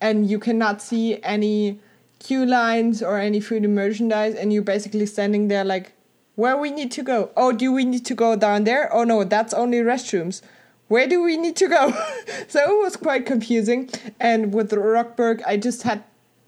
and 0.00 0.28
you 0.28 0.38
cannot 0.38 0.82
see 0.82 1.22
any 1.22 1.78
queue 2.18 2.46
lines 2.46 3.02
or 3.02 3.18
any 3.18 3.40
food 3.40 3.64
and 3.64 3.74
merchandise 3.74 4.34
and 4.34 4.52
you're 4.52 4.62
basically 4.62 5.06
standing 5.06 5.48
there 5.48 5.64
like 5.64 5.92
where 6.36 6.56
we 6.56 6.70
need 6.70 6.90
to 6.90 7.02
go 7.02 7.30
oh 7.36 7.52
do 7.52 7.70
we 7.70 7.84
need 7.84 8.04
to 8.04 8.14
go 8.14 8.34
down 8.34 8.64
there 8.64 8.92
oh 8.92 9.04
no 9.04 9.24
that's 9.24 9.52
only 9.52 9.78
restrooms 9.78 10.40
where 10.88 11.08
do 11.08 11.22
we 11.22 11.36
need 11.36 11.56
to 11.56 11.68
go? 11.68 11.90
so 12.48 12.60
it 12.60 12.82
was 12.82 12.96
quite 12.96 13.26
confusing. 13.26 13.90
And 14.20 14.52
with 14.52 14.72
Rockberg, 14.72 15.42
I 15.46 15.56
just 15.56 15.82
had 15.82 16.04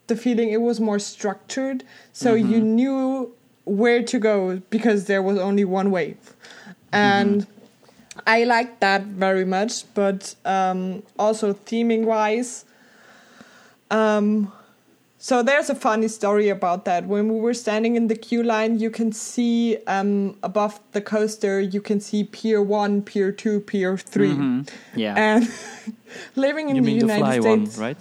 the 0.06 0.16
feeling 0.16 0.50
it 0.50 0.60
was 0.60 0.80
more 0.80 0.98
structured. 0.98 1.84
So 2.12 2.34
you 2.34 2.60
knew 2.60 3.34
where 3.64 4.02
to 4.02 4.18
go 4.18 4.62
because 4.70 5.06
there 5.06 5.22
was 5.22 5.38
only 5.38 5.64
one 5.64 5.90
way. 5.90 6.16
And 6.92 7.46
I 8.26 8.44
liked 8.44 8.80
that 8.80 9.02
very 9.02 9.44
much. 9.44 9.92
But 9.94 10.34
um, 10.44 11.02
also, 11.18 11.52
theming 11.52 12.04
wise, 12.04 12.64
um, 13.90 14.52
so 15.18 15.42
there's 15.42 15.70
a 15.70 15.74
funny 15.74 16.08
story 16.08 16.48
about 16.50 16.84
that. 16.84 17.06
When 17.06 17.32
we 17.32 17.40
were 17.40 17.54
standing 17.54 17.96
in 17.96 18.08
the 18.08 18.14
queue 18.14 18.42
line, 18.42 18.78
you 18.78 18.90
can 18.90 19.12
see 19.12 19.78
um, 19.86 20.36
above 20.42 20.78
the 20.92 21.00
coaster, 21.00 21.58
you 21.60 21.80
can 21.80 22.00
see 22.00 22.24
Pier 22.24 22.62
One, 22.62 23.02
Pier 23.02 23.32
Two, 23.32 23.60
Pier 23.60 23.96
3 23.96 24.28
Mhm. 24.28 24.68
Yeah. 24.94 25.14
And 25.16 25.48
living 26.36 26.68
in 26.68 26.76
you 26.76 26.82
the 26.82 26.86
mean 26.86 26.98
the 26.98 27.06
United 27.06 27.24
fly 27.24 27.50
one 27.50 27.66
States, 27.66 27.78
right 27.78 27.96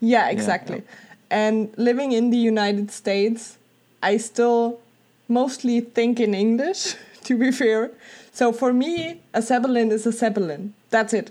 yeah, 0.00 0.28
exactly. 0.30 0.82
And 1.30 1.68
living 1.76 2.12
in 2.12 2.30
the 2.30 2.38
United 2.38 2.90
States, 2.90 3.58
I 4.02 4.16
still 4.16 4.80
mostly 5.28 5.80
think 5.80 6.18
in 6.18 6.34
English, 6.34 6.96
to 7.24 7.36
be 7.38 7.52
fair. 7.52 7.90
So 8.32 8.52
for 8.52 8.72
me, 8.72 9.20
a 9.34 9.42
Zeppelin 9.42 9.92
is 9.92 10.06
a 10.06 10.12
Zeppelin. 10.12 10.72
That's 10.90 11.12
it. 11.12 11.30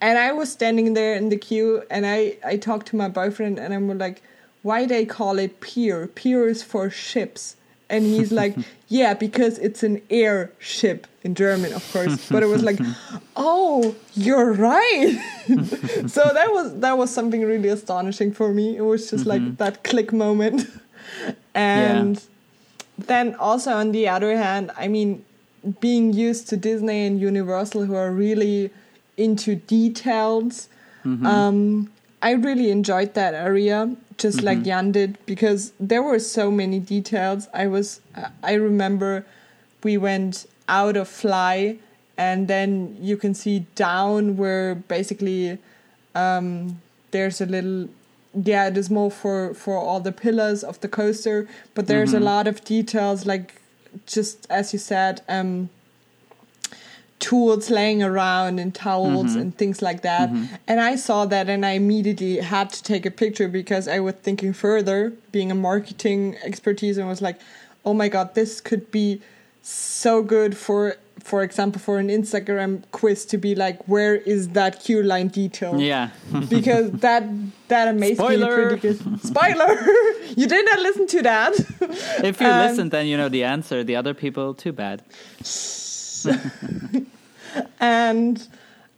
And 0.00 0.18
I 0.18 0.32
was 0.32 0.50
standing 0.50 0.94
there 0.94 1.14
in 1.14 1.30
the 1.30 1.36
queue 1.36 1.82
and 1.90 2.06
I, 2.06 2.36
I 2.44 2.56
talked 2.56 2.86
to 2.88 2.96
my 2.96 3.08
boyfriend 3.08 3.58
and 3.58 3.72
I'm 3.72 3.98
like, 3.98 4.22
why 4.62 4.84
they 4.84 5.06
call 5.06 5.38
it 5.38 5.60
pier. 5.60 6.08
Pier 6.08 6.48
is 6.48 6.62
for 6.62 6.90
ships. 6.90 7.56
And 7.88 8.04
he's 8.04 8.32
like, 8.32 8.56
yeah, 8.88 9.14
because 9.14 9.58
it's 9.58 9.82
an 9.82 10.02
airship 10.10 11.06
in 11.22 11.34
German, 11.34 11.72
of 11.72 11.88
course. 11.92 12.28
But 12.28 12.42
it 12.42 12.46
was 12.46 12.62
like, 12.62 12.78
oh, 13.36 13.94
you're 14.14 14.52
right. 14.52 15.14
so 15.46 16.22
that 16.34 16.48
was 16.50 16.80
that 16.80 16.98
was 16.98 17.10
something 17.12 17.42
really 17.42 17.68
astonishing 17.68 18.32
for 18.32 18.52
me. 18.52 18.76
It 18.76 18.82
was 18.82 19.10
just 19.10 19.24
like 19.24 19.40
mm-hmm. 19.40 19.54
that 19.56 19.84
click 19.84 20.12
moment. 20.12 20.68
and 21.54 22.20
then 22.98 23.34
also 23.36 23.72
on 23.72 23.92
the 23.92 24.08
other 24.08 24.36
hand, 24.36 24.72
I 24.76 24.88
mean, 24.88 25.24
being 25.80 26.12
used 26.12 26.48
to 26.48 26.56
Disney 26.56 27.06
and 27.06 27.20
Universal, 27.20 27.84
who 27.84 27.94
are 27.94 28.10
really 28.10 28.70
into 29.16 29.56
details, 29.56 30.68
um, 31.04 31.90
I 32.20 32.32
really 32.32 32.70
enjoyed 32.70 33.14
that 33.14 33.32
area, 33.34 33.94
just 34.18 34.42
like 34.42 34.64
Jan 34.64 34.90
did, 34.92 35.18
because 35.24 35.72
there 35.78 36.02
were 36.02 36.18
so 36.18 36.50
many 36.50 36.80
details. 36.80 37.46
I 37.54 37.68
was, 37.68 38.00
I 38.42 38.54
remember, 38.54 39.24
we 39.84 39.96
went 39.96 40.46
out 40.68 40.96
of 40.96 41.08
fly, 41.08 41.76
and 42.16 42.48
then 42.48 42.96
you 43.00 43.16
can 43.16 43.34
see 43.34 43.66
down 43.76 44.36
where 44.36 44.74
basically 44.74 45.58
um, 46.14 46.80
there's 47.12 47.40
a 47.40 47.46
little 47.46 47.88
yeah 48.44 48.68
it 48.68 48.76
is 48.76 48.90
more 48.90 49.10
for 49.10 49.54
for 49.54 49.78
all 49.78 50.00
the 50.00 50.12
pillars 50.12 50.62
of 50.62 50.78
the 50.80 50.88
coaster 50.88 51.48
but 51.74 51.86
there's 51.86 52.12
a 52.12 52.20
lot 52.20 52.46
of 52.46 52.62
details 52.64 53.24
like 53.24 53.62
just 54.06 54.46
as 54.50 54.74
you 54.74 54.78
said 54.78 55.22
um 55.28 55.70
tools 57.18 57.70
laying 57.70 58.02
around 58.02 58.58
and 58.58 58.74
towels 58.74 59.34
and 59.34 59.56
things 59.56 59.80
like 59.80 60.02
that 60.02 60.28
and 60.68 60.80
i 60.80 60.94
saw 60.94 61.24
that 61.24 61.48
and 61.48 61.64
i 61.64 61.70
immediately 61.70 62.36
had 62.38 62.68
to 62.70 62.82
take 62.82 63.06
a 63.06 63.10
picture 63.10 63.48
because 63.48 63.88
i 63.88 63.98
was 63.98 64.14
thinking 64.16 64.52
further 64.52 65.12
being 65.32 65.50
a 65.50 65.54
marketing 65.54 66.36
expertise 66.44 66.98
and 66.98 67.08
was 67.08 67.22
like 67.22 67.40
oh 67.86 67.94
my 67.94 68.08
god 68.08 68.34
this 68.34 68.60
could 68.60 68.90
be 68.90 69.20
so 69.62 70.22
good 70.22 70.56
for 70.56 70.96
for 71.18 71.42
example 71.42 71.80
for 71.80 71.98
an 71.98 72.08
instagram 72.08 72.82
quiz 72.92 73.24
to 73.24 73.38
be 73.38 73.54
like 73.54 73.82
where 73.88 74.14
is 74.14 74.50
that 74.50 74.78
queue 74.84 75.02
line 75.02 75.28
detail 75.28 75.80
Yeah. 75.80 76.10
because 76.50 76.90
that 77.06 77.24
that 77.68 77.88
amazed 77.88 78.18
Spoiler. 78.18 78.56
me 78.56 78.78
pretty 78.78 78.80
good. 79.00 79.20
Spoiler! 79.22 79.72
you 80.36 80.46
did 80.46 80.64
not 80.66 80.78
listen 80.80 81.06
to 81.08 81.22
that. 81.22 81.52
if 82.22 82.40
you 82.40 82.46
Um, 82.46 82.68
listen, 82.68 82.90
then 82.90 83.06
you 83.08 83.16
know 83.16 83.28
the 83.28 83.42
answer. 83.42 83.82
The 83.82 83.96
other 83.96 84.14
people, 84.14 84.54
too 84.54 84.70
bad. 84.72 85.02
and 87.80 88.48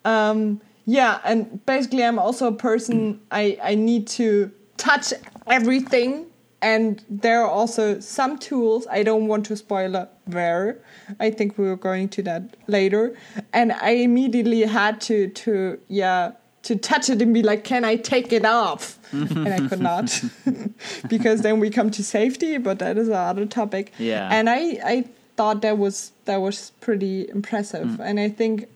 um, 0.05 0.61
yeah, 0.87 1.21
and 1.25 1.65
basically, 1.67 2.05
I'm 2.05 2.19
also 2.19 2.49
a 2.49 2.53
person. 2.53 3.21
I 3.31 3.59
I 3.63 3.75
need 3.75 4.07
to 4.09 4.51
touch 4.77 5.13
everything, 5.47 6.27
and 6.63 7.05
there 7.11 7.43
are 7.43 7.51
also 7.51 8.01
some 8.01 8.39
tools. 8.39 8.87
I 8.91 9.03
don't 9.03 9.27
want 9.27 9.47
to 9.47 9.57
spoiler 9.57 10.09
where. 10.25 10.79
I 11.21 11.31
think 11.31 11.59
we 11.59 11.67
were 11.67 11.77
going 11.77 12.09
to 12.11 12.23
that 12.23 12.57
later, 12.69 13.17
and 13.53 13.73
I 13.73 13.91
immediately 13.91 14.63
had 14.63 15.01
to 15.03 15.29
to 15.29 15.79
yeah 15.89 16.33
to 16.63 16.77
touch 16.77 17.09
it 17.09 17.23
and 17.23 17.33
be 17.33 17.43
like, 17.43 17.65
can 17.65 17.85
I 17.85 17.97
take 17.97 18.33
it 18.33 18.45
off? 18.45 18.99
and 19.13 19.49
I 19.49 19.69
could 19.69 19.81
not 19.81 20.23
because 21.09 21.41
then 21.43 21.61
we 21.61 21.71
come 21.71 21.91
to 21.93 22.05
safety, 22.05 22.59
but 22.59 22.79
that 22.79 22.99
is 22.99 23.09
another 23.09 23.47
topic. 23.47 23.93
Yeah. 23.99 24.29
And 24.31 24.49
I 24.51 24.59
I 24.85 25.05
thought 25.39 25.63
that 25.63 25.79
was 25.79 25.97
that 26.25 26.39
was 26.47 26.73
pretty 26.81 27.29
impressive, 27.31 28.01
and 28.09 28.19
I 28.27 28.29
think 28.29 28.67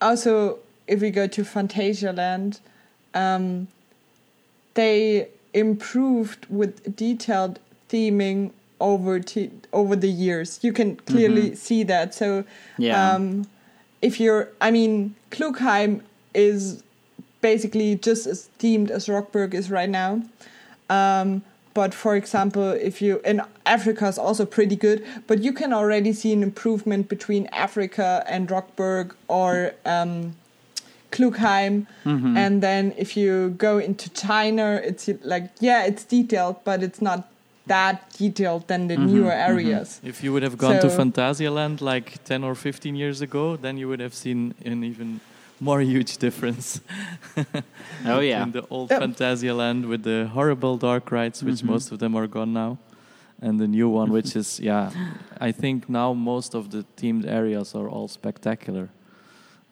also 0.00 0.58
if 0.86 1.00
we 1.04 1.10
go 1.10 1.26
to 1.26 1.42
Phantasialand, 1.42 2.60
um, 3.22 3.66
they 4.74 5.28
improved 5.52 6.46
with 6.48 6.72
detailed 6.96 7.58
theming 7.90 8.52
over 8.80 9.18
t- 9.20 9.50
over 9.72 9.94
the 9.96 10.08
years. 10.26 10.60
You 10.62 10.72
can 10.72 10.96
clearly 11.10 11.54
see 11.66 11.82
that. 11.84 12.14
So 12.14 12.44
Yeah. 12.78 13.14
um, 13.14 13.24
if 14.00 14.20
you're, 14.20 14.44
I 14.60 14.70
mean, 14.70 15.14
Klugheim 15.32 16.02
is 16.32 16.82
basically 17.40 17.96
just 17.96 18.26
as 18.26 18.48
themed 18.60 18.90
as 18.90 19.08
Rookburgh 19.08 19.52
is 19.54 19.70
right 19.70 19.90
now. 19.90 20.22
Um, 20.88 21.42
but 21.78 21.94
for 21.94 22.16
example, 22.16 22.70
if 22.72 23.00
you 23.00 23.20
in 23.24 23.40
Africa 23.64 24.08
is 24.08 24.18
also 24.18 24.44
pretty 24.44 24.74
good, 24.74 24.98
but 25.28 25.36
you 25.46 25.52
can 25.60 25.70
already 25.72 26.12
see 26.12 26.32
an 26.32 26.42
improvement 26.42 27.08
between 27.08 27.46
Africa 27.66 28.24
and 28.26 28.48
Rookburgh 28.48 29.14
or 29.28 29.50
um, 29.84 30.34
Klugheim. 31.12 31.86
Mm-hmm. 32.04 32.36
And 32.36 32.54
then 32.66 32.82
if 33.04 33.16
you 33.16 33.50
go 33.68 33.78
into 33.78 34.10
China, 34.10 34.80
it's 34.82 35.08
like 35.22 35.46
yeah, 35.60 35.90
it's 35.90 36.02
detailed, 36.02 36.56
but 36.64 36.82
it's 36.82 37.00
not 37.00 37.20
that 37.68 37.96
detailed 38.22 38.66
than 38.66 38.88
the 38.88 38.96
mm-hmm. 38.96 39.14
newer 39.14 39.30
mm-hmm. 39.30 39.52
areas. 39.52 40.00
If 40.02 40.24
you 40.24 40.32
would 40.32 40.42
have 40.42 40.58
gone 40.58 40.80
to 40.80 40.90
So- 40.90 40.98
Phantasialand 40.98 41.80
like 41.80 42.24
10 42.24 42.42
or 42.42 42.56
15 42.56 42.96
years 42.96 43.20
ago, 43.20 43.56
then 43.56 43.78
you 43.78 43.86
would 43.86 44.00
have 44.00 44.14
seen 44.14 44.40
an 44.64 44.82
even 44.82 45.20
more 45.70 45.80
huge 45.80 46.18
difference 46.18 46.80
Oh 48.06 48.20
yeah. 48.20 48.42
in 48.44 48.52
the 48.52 48.64
old 48.70 48.90
Yep. 48.90 49.02
Phantasialand 49.02 49.88
with 49.88 50.02
the 50.02 50.28
horrible 50.32 50.76
dark 50.76 51.10
rides, 51.10 51.42
which 51.42 51.56
Mm-hmm. 51.56 51.72
most 51.72 51.92
of 51.92 51.98
them 51.98 52.14
are 52.16 52.26
gone 52.26 52.52
now, 52.52 52.78
and 53.42 53.58
the 53.60 53.66
new 53.68 53.88
one, 53.88 54.10
which 54.12 54.36
is 54.40 54.60
yeah, 54.60 54.90
I 55.40 55.52
think 55.52 55.88
now 55.88 56.12
most 56.14 56.54
of 56.54 56.70
the 56.70 56.84
themed 56.96 57.26
areas 57.26 57.74
are 57.74 57.88
all 57.88 58.08
spectacular. 58.08 58.88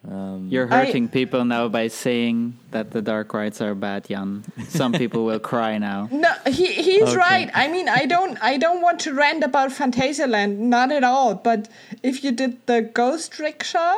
Um, 0.07 0.47
You're 0.49 0.71
I- 0.71 0.85
hurting 0.85 1.09
people 1.09 1.43
now 1.43 1.67
by 1.67 1.87
saying 1.89 2.53
that 2.71 2.91
the 2.91 3.01
dark 3.01 3.33
rides 3.33 3.59
are 3.61 3.75
bad, 3.75 4.07
Jan. 4.07 4.43
Some 4.69 4.93
people 4.93 5.25
will 5.25 5.39
cry 5.39 5.77
now. 5.79 6.07
No, 6.11 6.31
he 6.45 6.67
he's 6.71 7.01
Okay. 7.09 7.17
right. 7.17 7.49
I 7.53 7.67
mean, 7.67 7.89
I 7.89 8.05
don't 8.05 8.37
I 8.41 8.57
don't 8.57 8.81
want 8.81 8.99
to 9.01 9.13
rant 9.13 9.43
about 9.43 9.71
Phantasialand, 9.71 10.59
not 10.59 10.91
at 10.91 11.03
all. 11.03 11.35
But 11.35 11.67
if 12.03 12.23
you 12.23 12.31
did 12.31 12.53
the 12.67 12.81
Ghost 12.93 13.39
Rickshaw, 13.39 13.95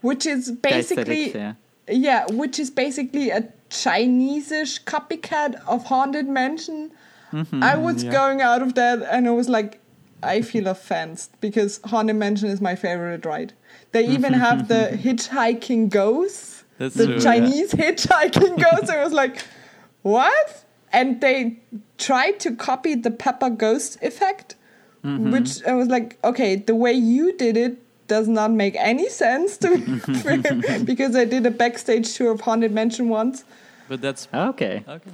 which 0.00 0.26
is 0.26 0.50
basically 0.50 1.32
yeah. 1.32 1.54
yeah, 1.88 2.26
which 2.30 2.58
is 2.58 2.70
basically 2.70 3.30
a 3.30 3.52
Chinese-ish 3.70 4.84
copycat 4.84 5.54
of 5.66 5.84
Haunted 5.84 6.28
Mansion, 6.28 6.90
I 7.52 7.76
was 7.76 8.04
yeah. 8.04 8.12
going 8.12 8.40
out 8.40 8.62
of 8.62 8.74
that 8.74 9.02
and 9.02 9.28
I 9.28 9.30
was 9.32 9.48
like, 9.48 9.80
I 10.22 10.40
feel 10.40 10.66
offensed 10.66 11.38
because 11.40 11.80
Haunted 11.84 12.16
Mansion 12.16 12.48
is 12.48 12.60
my 12.60 12.74
favorite 12.74 13.24
ride. 13.26 13.52
They 13.92 14.06
even 14.06 14.32
have 14.32 14.68
the 14.68 14.90
hitchhiking 15.02 15.90
ghosts 15.90 16.64
That's 16.78 16.94
the 16.94 17.04
true, 17.06 17.14
yeah. 17.16 17.20
Chinese 17.20 17.72
hitchhiking 17.72 18.60
ghosts. 18.70 18.90
I 18.90 19.04
was 19.04 19.12
like, 19.12 19.44
what? 20.02 20.64
And 20.90 21.20
they 21.20 21.58
tried 21.98 22.40
to 22.40 22.56
copy 22.56 22.94
the 22.94 23.10
Pepper 23.10 23.50
Ghost 23.50 23.98
effect, 24.02 24.54
Mm-hmm. 25.04 25.30
which 25.30 25.64
I 25.64 25.74
was 25.74 25.86
like, 25.86 26.18
okay, 26.24 26.56
the 26.56 26.74
way 26.74 26.92
you 26.92 27.36
did 27.36 27.56
it 27.56 27.78
does 28.08 28.26
not 28.26 28.50
make 28.50 28.74
any 28.76 29.08
sense 29.08 29.56
to 29.58 29.68
me 29.76 30.82
because 30.90 31.14
I 31.14 31.24
did 31.24 31.46
a 31.46 31.50
backstage 31.50 32.14
tour 32.16 32.32
of 32.32 32.40
Haunted 32.40 32.72
Mansion 32.72 33.08
once. 33.08 33.44
but 33.88 34.00
that's 34.00 34.28
Okay. 34.32 34.84
Okay. 34.88 35.10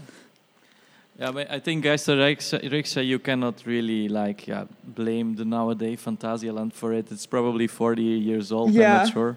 Yeah, 1.18 1.30
but 1.30 1.48
I 1.48 1.60
think 1.60 1.84
Geister 1.84 2.16
Rikscha, 2.16 2.58
Rikscha, 2.68 3.06
you 3.06 3.18
cannot 3.20 3.62
really 3.66 4.08
like 4.08 4.48
yeah 4.48 4.64
blame 4.82 5.36
the 5.36 5.44
nowadays 5.44 6.00
Phantasialand 6.04 6.72
for 6.72 6.92
it. 6.92 7.12
It's 7.12 7.26
probably 7.26 7.68
40 7.68 8.02
years 8.02 8.50
old. 8.50 8.70
I'm 8.70 8.76
not 8.98 9.12
sure, 9.12 9.36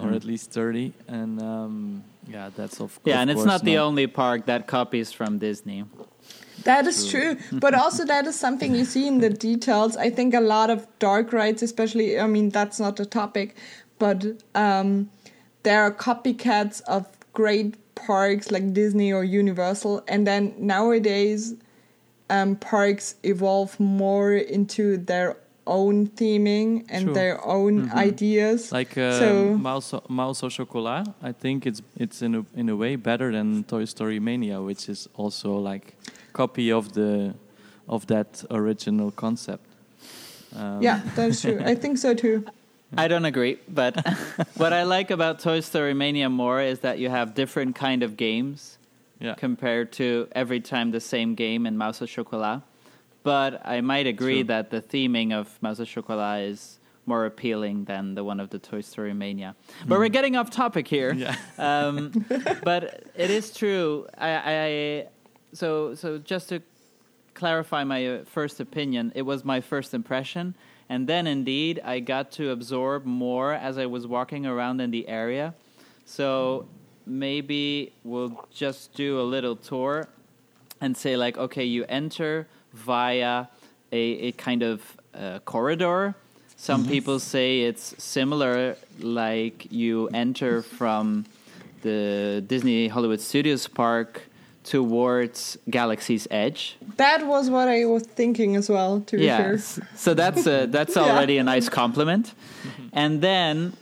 or 0.00 0.12
at 0.12 0.24
least 0.24 0.52
30. 0.52 0.92
And 1.08 1.42
um, 1.42 2.04
yeah, 2.26 2.48
that's 2.56 2.80
of 2.80 2.94
course. 2.94 3.10
Yeah, 3.10 3.20
and 3.20 3.30
it's 3.30 3.36
course 3.36 3.46
not 3.46 3.62
the 3.62 3.76
only 3.78 4.06
park 4.06 4.46
that 4.46 4.66
copies 4.66 5.12
from 5.12 5.38
Disney. 5.38 5.84
That 6.64 6.86
is 6.86 7.08
true. 7.10 7.36
But 7.52 7.74
also, 7.74 8.04
that 8.04 8.26
is 8.26 8.38
something 8.38 8.74
you 8.74 8.84
see 8.84 9.06
in 9.06 9.18
the 9.18 9.30
details. 9.30 9.96
I 9.96 10.10
think 10.10 10.34
a 10.34 10.40
lot 10.40 10.70
of 10.70 10.86
dark 10.98 11.32
rides, 11.32 11.62
especially, 11.62 12.18
I 12.18 12.26
mean, 12.26 12.50
that's 12.50 12.78
not 12.78 12.96
the 12.96 13.06
topic, 13.06 13.56
but 13.98 14.24
um, 14.54 15.10
there 15.62 15.82
are 15.82 15.90
copycats 15.92 16.82
of 16.82 17.06
great 17.32 17.76
parks 17.94 18.50
like 18.50 18.72
Disney 18.72 19.12
or 19.12 19.24
Universal. 19.24 20.02
And 20.08 20.26
then 20.26 20.54
nowadays, 20.58 21.54
um, 22.30 22.56
parks 22.56 23.16
evolve 23.22 23.78
more 23.78 24.32
into 24.34 24.96
their 24.96 25.36
own 25.66 26.08
theming 26.08 26.84
and 26.88 27.04
True. 27.06 27.14
their 27.14 27.44
own 27.46 27.90
ideas. 27.92 28.72
Like 28.72 28.98
uh, 28.98 29.18
So- 29.18 29.56
Mouse, 29.56 29.92
Maus 30.08 30.42
au 30.42 30.48
Chocolat, 30.48 31.06
I 31.22 31.32
think 31.32 31.66
it's 31.66 31.82
it's 31.96 32.20
in 32.22 32.34
a, 32.34 32.44
in 32.54 32.68
a 32.68 32.74
way 32.76 32.96
better 32.96 33.30
than 33.30 33.64
Toy 33.64 33.84
Story 33.84 34.18
Mania, 34.18 34.60
which 34.60 34.88
is 34.88 35.08
also 35.14 35.56
like 35.56 35.94
copy 36.32 36.70
of 36.72 36.92
the 36.92 37.34
of 37.88 38.06
that 38.06 38.44
original 38.50 39.10
concept. 39.10 39.66
Um, 40.54 40.82
yeah, 40.82 41.00
that's 41.14 41.40
true. 41.40 41.60
I 41.64 41.74
think 41.74 41.98
so 41.98 42.14
too. 42.14 42.44
I 42.96 43.08
don't 43.08 43.24
agree, 43.24 43.58
but 43.68 43.96
what 44.56 44.72
I 44.72 44.82
like 44.82 45.10
about 45.10 45.40
Toy 45.40 45.60
Story 45.60 45.94
Mania 45.94 46.28
more 46.28 46.60
is 46.60 46.80
that 46.80 46.98
you 46.98 47.08
have 47.08 47.34
different 47.34 47.74
kind 47.74 48.02
of 48.02 48.16
games 48.16 48.78
yeah. 49.18 49.34
compared 49.34 49.92
to 49.92 50.28
every 50.32 50.60
time 50.60 50.90
the 50.90 51.00
same 51.00 51.34
game 51.34 51.66
in 51.66 51.76
Maus 51.76 52.02
au 52.02 52.06
Chocolat. 52.06 52.62
But 53.22 53.62
I 53.64 53.80
might 53.80 54.06
agree 54.06 54.42
True. 54.42 54.48
that 54.48 54.70
the 54.70 54.82
theming 54.82 55.32
of 55.32 55.58
Maus 55.62 55.80
au 55.80 55.84
Chocolat 55.84 56.42
is 56.42 56.80
more 57.06 57.24
appealing 57.24 57.84
than 57.84 58.14
the 58.14 58.24
one 58.24 58.40
of 58.40 58.50
the 58.50 58.58
Toy 58.58 58.80
Story 58.80 59.14
Mania. 59.14 59.54
But 59.86 59.98
we're 59.98 60.08
getting 60.08 60.36
off 60.36 60.50
topic 60.50 60.86
here. 60.86 61.12
Yeah. 61.12 61.36
Um, 61.58 62.26
but 62.64 63.04
it 63.16 63.30
is 63.30 63.54
true. 63.54 64.06
I, 64.18 64.30
I 64.30 65.06
so 65.52 65.94
so 65.94 66.18
just 66.18 66.48
to 66.48 66.60
clarify 67.34 67.84
my 67.84 68.06
uh, 68.06 68.24
first 68.24 68.60
opinion, 68.60 69.12
it 69.14 69.22
was 69.22 69.44
my 69.44 69.60
first 69.60 69.94
impression, 69.94 70.54
and 70.88 71.08
then 71.08 71.26
indeed 71.26 71.80
I 71.84 72.00
got 72.00 72.30
to 72.32 72.50
absorb 72.50 73.04
more 73.04 73.52
as 73.52 73.78
I 73.78 73.86
was 73.86 74.06
walking 74.06 74.46
around 74.46 74.80
in 74.80 74.90
the 74.90 75.08
area. 75.08 75.54
So 76.04 76.66
maybe 77.06 77.92
we'll 78.04 78.46
just 78.52 78.92
do 78.94 79.20
a 79.20 79.22
little 79.22 79.56
tour 79.56 80.08
and 80.80 80.96
say 80.96 81.16
like, 81.16 81.38
okay, 81.38 81.64
you 81.64 81.84
enter 81.88 82.46
via 82.72 83.46
a, 83.92 83.98
a 83.98 84.32
kind 84.32 84.62
of 84.62 84.82
uh, 85.14 85.38
corridor. 85.40 86.14
Some 86.56 86.86
people 86.86 87.18
say 87.18 87.62
it's 87.62 87.94
similar, 88.02 88.76
like 89.00 89.66
you 89.72 90.08
enter 90.14 90.62
from 90.62 91.24
the 91.82 92.44
Disney 92.46 92.86
Hollywood 92.86 93.20
Studios 93.20 93.66
park 93.66 94.22
towards 94.64 95.58
Galaxy's 95.70 96.26
Edge. 96.30 96.76
That 96.96 97.26
was 97.26 97.50
what 97.50 97.68
I 97.68 97.84
was 97.84 98.02
thinking 98.04 98.56
as 98.56 98.68
well, 98.68 99.00
to 99.08 99.16
be 99.16 99.26
fair. 99.26 99.52
Yes. 99.52 99.80
So 99.96 100.14
that's 100.14 100.46
a, 100.46 100.66
that's 100.76 100.96
Yeah. 100.96 101.02
already 101.02 101.38
a 101.38 101.44
nice 101.44 101.68
compliment. 101.68 102.32
And 102.92 103.20
then 103.20 103.72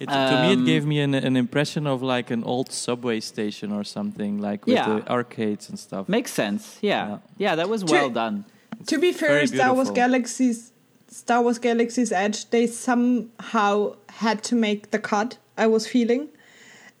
It, 0.00 0.06
to 0.08 0.12
me, 0.42 0.52
it 0.52 0.58
Um, 0.58 0.64
gave 0.66 0.84
me 0.86 1.00
an, 1.00 1.14
an 1.14 1.36
impression 1.36 1.86
of 1.86 2.02
like 2.02 2.30
an 2.30 2.44
old 2.44 2.70
subway 2.70 3.20
station 3.20 3.72
or 3.72 3.82
something, 3.84 4.40
like 4.40 4.66
with 4.66 4.74
Yeah. 4.76 4.88
the 5.00 5.10
arcades 5.10 5.68
and 5.70 5.78
stuff. 5.78 6.08
makes 6.08 6.32
sense. 6.32 6.76
Yeah. 6.82 7.08
Yeah. 7.08 7.18
Yeah, 7.38 7.54
that 7.56 7.68
was 7.68 7.82
To- 7.82 7.92
well 7.92 8.10
done. 8.10 8.44
To 8.88 8.98
be 8.98 9.12
fair, 9.12 9.46
Star 9.46 9.72
Wars. 9.72 9.90
Galaxy's 9.90 10.72
Star 11.08 11.40
Wars 11.40 11.58
Galaxy's 11.58 12.12
Edge, 12.12 12.50
they 12.50 12.66
somehow 12.66 13.94
had 14.22 14.42
to 14.42 14.54
make 14.54 14.90
the 14.90 14.98
cut. 14.98 15.38
I 15.56 15.66
was 15.66 15.86
feeling, 15.86 16.28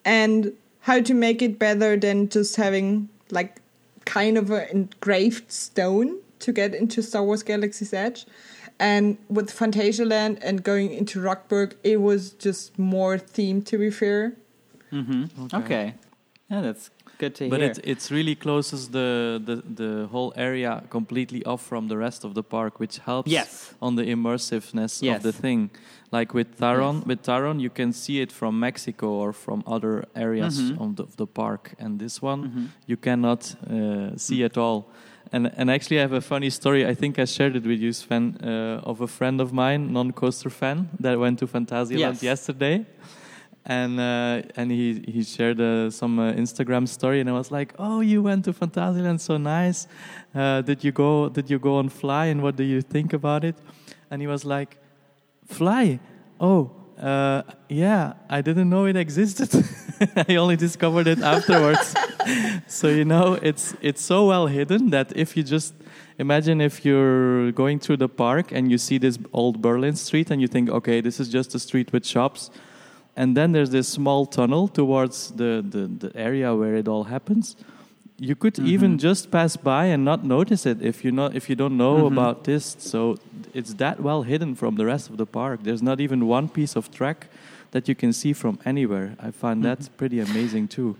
and 0.04 0.52
how 0.86 1.00
to 1.00 1.14
make 1.14 1.42
it 1.42 1.58
better 1.58 1.96
than 1.96 2.28
just 2.28 2.54
having 2.54 3.08
like 3.30 3.60
kind 4.04 4.38
of 4.38 4.50
an 4.50 4.68
engraved 4.70 5.50
stone 5.50 6.18
to 6.38 6.52
get 6.52 6.74
into 6.74 7.02
Star 7.02 7.24
Wars 7.24 7.42
Galaxy's 7.42 7.92
Edge. 7.92 8.24
And 8.78 9.18
with 9.28 9.50
Phantasialand 9.50 10.38
and 10.42 10.62
going 10.62 10.92
into 10.92 11.18
Rookburgh, 11.18 11.74
it 11.82 12.00
was 12.00 12.30
just 12.30 12.78
more 12.78 13.16
themed. 13.16 13.66
To 13.66 13.78
be 13.78 13.90
fair, 13.90 14.36
Mm-hmm. 14.92 15.56
Okay. 15.56 15.94
Yeah, 16.50 16.60
that's 16.60 16.90
good 17.18 17.34
to 17.36 17.48
But 17.48 17.60
hear. 17.60 17.70
it 17.70 17.78
it's 17.84 18.10
really 18.10 18.34
closes 18.34 18.88
the, 18.88 19.40
the 19.44 19.56
the 19.74 20.06
whole 20.12 20.32
area 20.36 20.82
completely 20.90 21.44
off 21.44 21.62
from 21.62 21.88
the 21.88 21.96
rest 21.96 22.24
of 22.24 22.34
the 22.34 22.42
park, 22.42 22.78
which 22.80 22.98
helps 22.98 23.30
Yes. 23.30 23.74
on 23.80 23.96
the 23.96 24.04
immersiveness 24.04 25.02
Yes. 25.02 25.16
of 25.16 25.22
the 25.22 25.32
thing. 25.32 25.70
Like 26.12 26.34
with 26.34 26.56
Taron, 26.58 26.94
Yes. 26.94 27.06
with 27.06 27.22
Taron, 27.22 27.60
you 27.60 27.70
can 27.70 27.92
see 27.92 28.20
it 28.22 28.32
from 28.32 28.58
Mexico 28.60 29.06
or 29.08 29.32
from 29.32 29.62
other 29.66 30.04
areas 30.14 30.58
Mhm. 30.60 30.80
of, 30.80 30.96
the, 30.96 31.02
of 31.02 31.16
the 31.16 31.26
park, 31.26 31.74
and 31.78 31.98
this 31.98 32.22
one 32.22 32.42
Mhm. 32.42 32.66
you 32.86 32.96
cannot 32.96 33.56
uh, 33.70 34.16
see 34.16 34.44
at 34.44 34.56
all. 34.56 34.84
And 35.32 35.46
and 35.56 35.70
actually, 35.70 35.98
I 35.98 36.02
have 36.02 36.16
a 36.16 36.20
funny 36.20 36.50
story. 36.50 36.86
I 36.90 36.94
think 36.94 37.18
I 37.18 37.24
shared 37.26 37.56
it 37.56 37.66
with 37.66 37.80
you, 37.80 37.92
Sven, 37.92 38.36
uh, 38.44 38.80
of 38.90 39.00
a 39.00 39.06
friend 39.06 39.40
of 39.40 39.50
mine, 39.52 39.92
non-coaster 39.92 40.50
fan, 40.50 40.88
that 41.02 41.18
went 41.18 41.38
to 41.38 41.46
Phantasialand 41.46 41.98
Yes. 41.98 42.22
yesterday, 42.22 42.84
and 43.66 43.98
uh, 43.98 44.42
and 44.56 44.70
he 44.70 45.02
he 45.08 45.24
shared 45.24 45.60
uh, 45.60 45.90
some 45.90 46.18
uh, 46.20 46.32
Instagram 46.32 46.86
story, 46.86 47.20
and 47.20 47.28
I 47.28 47.32
was 47.32 47.50
like, 47.50 47.74
"Oh, 47.78 48.00
you 48.00 48.22
went 48.22 48.44
to 48.44 48.52
Phantasialand, 48.52 49.20
so 49.20 49.36
nice. 49.36 49.88
Uh, 50.34 50.62
did 50.62 50.84
you 50.84 50.92
go? 50.92 51.28
Did 51.28 51.50
you 51.50 51.58
go 51.58 51.76
on 51.76 51.88
Fly? 51.88 52.26
And 52.26 52.42
what 52.42 52.56
do 52.56 52.62
you 52.62 52.80
think 52.80 53.12
about 53.12 53.44
it?" 53.44 53.56
And 54.10 54.22
he 54.22 54.28
was 54.28 54.44
like, 54.44 54.78
"Fly? 55.46 56.00
Oh." 56.40 56.70
Uh, 56.96 57.42
yeah, 57.68 58.14
I 58.30 58.40
didn't 58.40 58.70
know 58.70 58.86
it 58.86 58.96
existed. 58.96 59.50
I 60.28 60.36
only 60.36 60.56
discovered 60.56 61.06
it 61.06 61.18
afterwards. 61.18 61.94
so 62.66 62.88
you 62.88 63.04
know, 63.04 63.34
it's 63.42 63.74
it's 63.82 64.00
so 64.00 64.28
well 64.28 64.46
hidden 64.46 64.88
that 64.90 65.14
if 65.14 65.36
you 65.36 65.42
just 65.42 65.74
imagine 66.18 66.62
if 66.62 66.86
you're 66.86 67.52
going 67.52 67.78
through 67.80 67.98
the 67.98 68.08
park 68.08 68.50
and 68.50 68.70
you 68.70 68.78
see 68.78 68.96
this 68.96 69.18
old 69.34 69.60
Berlin 69.60 69.94
street 69.94 70.30
and 70.30 70.40
you 70.40 70.48
think, 70.48 70.70
okay, 70.70 71.02
this 71.02 71.20
is 71.20 71.28
just 71.28 71.54
a 71.54 71.58
street 71.58 71.92
with 71.92 72.06
shops, 72.06 72.50
and 73.16 73.36
then 73.36 73.52
there's 73.52 73.70
this 73.70 73.88
small 73.88 74.26
tunnel 74.26 74.68
towards 74.68 75.30
the 75.36 75.62
the, 75.74 75.86
the 76.08 76.10
area 76.14 76.54
where 76.54 76.74
it 76.76 76.88
all 76.88 77.04
happens. 77.04 77.56
You 78.18 78.34
could 78.34 78.58
even 78.58 78.96
just 78.98 79.30
pass 79.30 79.56
by 79.58 79.86
and 79.94 80.02
not 80.04 80.24
notice 80.24 80.64
it 80.70 80.80
if 80.80 81.04
you 81.04 81.12
not 81.12 81.34
if 81.36 81.50
you 81.50 81.56
don't 81.56 81.76
know 81.76 81.96
Mhm. 82.04 82.12
about 82.12 82.44
this. 82.44 82.76
So 82.78 83.16
it's 83.54 83.74
that 83.74 84.00
well 84.00 84.22
hidden 84.22 84.54
from 84.54 84.76
the 84.76 84.84
rest 84.86 85.10
of 85.10 85.16
the 85.16 85.26
park. 85.26 85.60
There's 85.62 85.82
not 85.82 86.00
even 86.00 86.26
one 86.28 86.48
piece 86.48 86.76
of 86.78 86.90
track 86.90 87.26
that 87.72 87.88
you 87.88 87.94
can 87.94 88.12
see 88.12 88.32
from 88.32 88.58
anywhere. 88.64 89.16
I 89.20 89.30
find 89.32 89.62
that 89.64 89.88
pretty 89.98 90.18
amazing 90.20 90.68
too. 90.68 90.96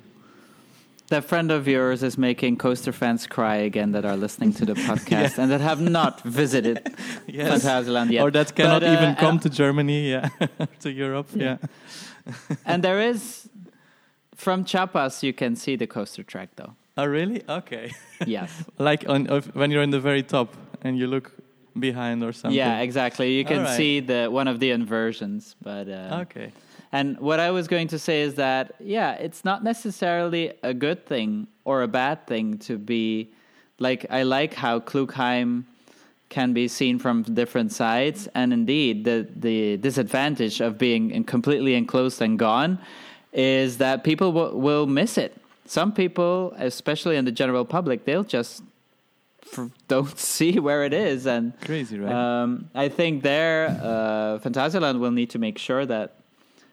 That 1.08 1.24
friend 1.24 1.52
of 1.52 1.68
yours 1.68 2.02
is 2.02 2.18
making 2.18 2.56
coaster 2.58 2.92
fans 2.92 3.26
cry 3.28 3.56
again 3.56 3.92
that 3.92 4.04
are 4.04 4.16
listening 4.16 4.52
to 4.54 4.64
the 4.66 4.74
podcast 4.88 5.38
and 5.38 5.50
that 5.52 5.60
have 5.60 5.80
not 5.80 6.20
visited 6.22 6.82
Phantasialand 7.28 8.10
yet. 8.10 8.22
Or 8.24 8.30
that 8.32 8.54
cannot 8.56 8.80
But, 8.82 8.88
uh, 8.90 8.92
even 8.92 9.14
come 9.14 9.30
and- 9.36 9.42
to 9.42 9.48
Germany, 9.50 10.10
yeah, 10.10 10.28
to 10.80 10.90
Europe, 10.90 11.28
yeah. 11.34 11.58
and 12.64 12.82
there 12.82 13.00
is 13.00 13.48
from 14.34 14.64
Chiapas 14.64 15.22
you 15.22 15.32
can 15.32 15.54
see 15.56 15.76
the 15.76 15.86
coaster 15.86 16.24
track 16.24 16.48
though. 16.56 16.74
Oh, 16.96 17.04
really? 17.06 17.42
Okay. 17.48 17.92
Yes. 18.26 18.50
like 18.78 19.08
on 19.08 19.26
when 19.54 19.70
you're 19.70 19.82
in 19.82 19.90
the 19.90 20.00
very 20.00 20.22
top 20.22 20.54
and 20.82 20.98
you 20.98 21.06
look 21.06 21.30
behind 21.78 22.24
or 22.24 22.32
something. 22.32 22.56
yeah, 22.56 22.80
exactly. 22.80 23.34
You 23.38 23.44
can 23.44 23.58
Alright. 23.58 23.76
see 23.76 24.00
the 24.00 24.28
one 24.30 24.48
of 24.48 24.58
the 24.60 24.70
inversions, 24.72 25.54
but 25.62 25.88
uh, 25.88 26.22
Okay. 26.22 26.52
And 26.96 27.18
what 27.20 27.40
I 27.40 27.50
was 27.50 27.68
going 27.68 27.88
to 27.88 27.98
say 27.98 28.22
is 28.22 28.36
that, 28.36 28.74
yeah, 28.80 29.12
it's 29.26 29.44
not 29.44 29.62
necessarily 29.62 30.44
a 30.62 30.72
good 30.72 31.04
thing 31.04 31.46
or 31.64 31.82
a 31.82 31.88
bad 31.88 32.26
thing 32.26 32.56
to 32.68 32.78
be 32.78 33.28
like, 33.78 34.06
I 34.08 34.22
like 34.22 34.54
how 34.54 34.80
Klugheim 34.80 35.64
can 36.30 36.54
be 36.54 36.68
seen 36.68 36.98
from 36.98 37.22
different 37.22 37.70
sides. 37.72 38.28
And 38.34 38.52
indeed, 38.52 39.04
the, 39.04 39.28
the 39.36 39.76
disadvantage 39.76 40.62
of 40.62 40.78
being 40.78 41.10
in- 41.10 41.24
completely 41.24 41.74
enclosed 41.74 42.22
and 42.22 42.38
gone 42.38 42.78
is 43.32 43.76
that 43.78 44.02
people 44.02 44.32
w- 44.32 44.56
will 44.56 44.86
miss 44.86 45.18
it. 45.18 45.36
Some 45.66 45.92
people, 45.92 46.54
especially 46.56 47.16
in 47.16 47.26
the 47.26 47.32
general 47.42 47.66
public, 47.66 48.06
they'll 48.06 48.24
just 48.24 48.62
f- 49.52 49.70
don't 49.86 50.18
see 50.34 50.58
where 50.58 50.82
it 50.84 50.94
is. 50.94 51.26
And 51.26 51.52
Crazy, 51.60 51.98
right? 51.98 52.10
um, 52.12 52.70
I 52.74 52.88
think 52.88 53.22
there, 53.22 53.68
uh, 53.82 54.38
Phantasialand 54.38 54.98
will 54.98 55.10
need 55.10 55.30
to 55.30 55.38
make 55.38 55.58
sure 55.58 55.84
that, 55.84 56.15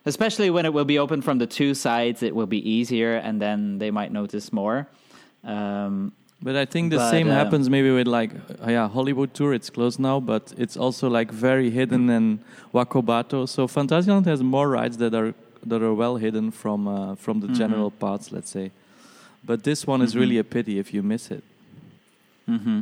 especially 0.06 0.50
when 0.50 0.64
it 0.66 0.72
will 0.72 0.84
be 0.84 0.98
open 0.98 1.22
from 1.22 1.38
the 1.38 1.46
two 1.46 1.74
sides, 1.74 2.22
it 2.22 2.34
will 2.34 2.46
be 2.46 2.58
easier, 2.70 3.16
and 3.16 3.40
then 3.40 3.78
they 3.78 3.90
might 3.90 4.12
notice 4.12 4.52
more. 4.52 4.86
Um, 5.44 6.12
But 6.42 6.56
I 6.56 6.66
think 6.66 6.90
the 6.90 6.98
But, 6.98 7.10
same 7.10 7.28
uh, 7.30 7.34
happens 7.34 7.68
maybe 7.70 7.90
with 7.90 8.06
like 8.06 8.32
uh, 8.34 8.70
yeah 8.70 8.88
Hollywood 8.88 9.32
tour. 9.32 9.54
It's 9.54 9.70
closed 9.70 9.98
now, 9.98 10.20
but 10.20 10.52
it's 10.58 10.76
also 10.76 11.08
like 11.08 11.32
very 11.32 11.70
hidden 11.70 12.10
and 12.10 12.38
Wakobato. 12.72 13.46
So 13.48 13.66
Phantasialand 13.66 14.26
has 14.26 14.42
more 14.42 14.68
rides 14.68 14.96
that 14.98 15.14
are 15.14 15.32
that 15.70 15.80
are 15.82 15.94
well 15.94 16.16
hidden 16.16 16.50
from 16.50 16.86
uh, 16.86 17.14
from 17.16 17.40
the 17.40 17.46
Mhm. 17.48 17.56
general 17.58 17.90
parts, 17.90 18.30
let's 18.32 18.50
say. 18.50 18.70
But 19.46 19.62
this 19.62 19.86
one 19.86 20.04
is 20.04 20.12
Mhm. 20.14 20.20
really 20.20 20.38
a 20.38 20.44
pity 20.44 20.78
if 20.78 20.92
you 20.94 21.02
miss 21.02 21.30
it. 21.30 21.44
hmm 22.46 22.80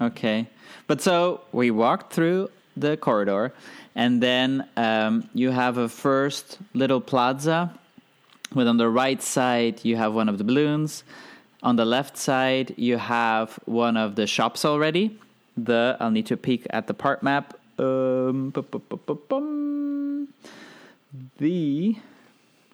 Okay, 0.00 0.46
but 0.86 1.00
so 1.02 1.40
we 1.52 1.70
walked 1.70 2.12
through 2.14 2.48
the 2.76 2.96
corridor, 2.96 3.52
and 3.94 4.22
then 4.22 4.66
um, 4.76 5.28
you 5.34 5.50
have 5.50 5.78
a 5.78 5.88
first 5.88 6.58
little 6.74 7.00
plaza. 7.00 7.70
With 8.54 8.66
on 8.66 8.78
the 8.78 8.88
right 8.88 9.22
side, 9.22 9.84
you 9.84 9.96
have 9.96 10.12
one 10.12 10.28
of 10.28 10.38
the 10.38 10.44
balloons. 10.44 11.04
On 11.62 11.76
the 11.76 11.84
left 11.84 12.16
side, 12.16 12.74
you 12.76 12.96
have 12.96 13.58
one 13.66 13.96
of 13.96 14.16
the 14.16 14.26
shops 14.26 14.64
already. 14.64 15.18
The 15.56 15.96
I'll 16.00 16.10
need 16.10 16.26
to 16.26 16.36
peek 16.36 16.66
at 16.70 16.86
the 16.86 16.94
part 16.94 17.22
map. 17.22 17.54
Um, 17.78 18.50
bu- 18.50 18.62
bu- 18.62 18.80
bu- 18.80 20.26
the 21.38 21.96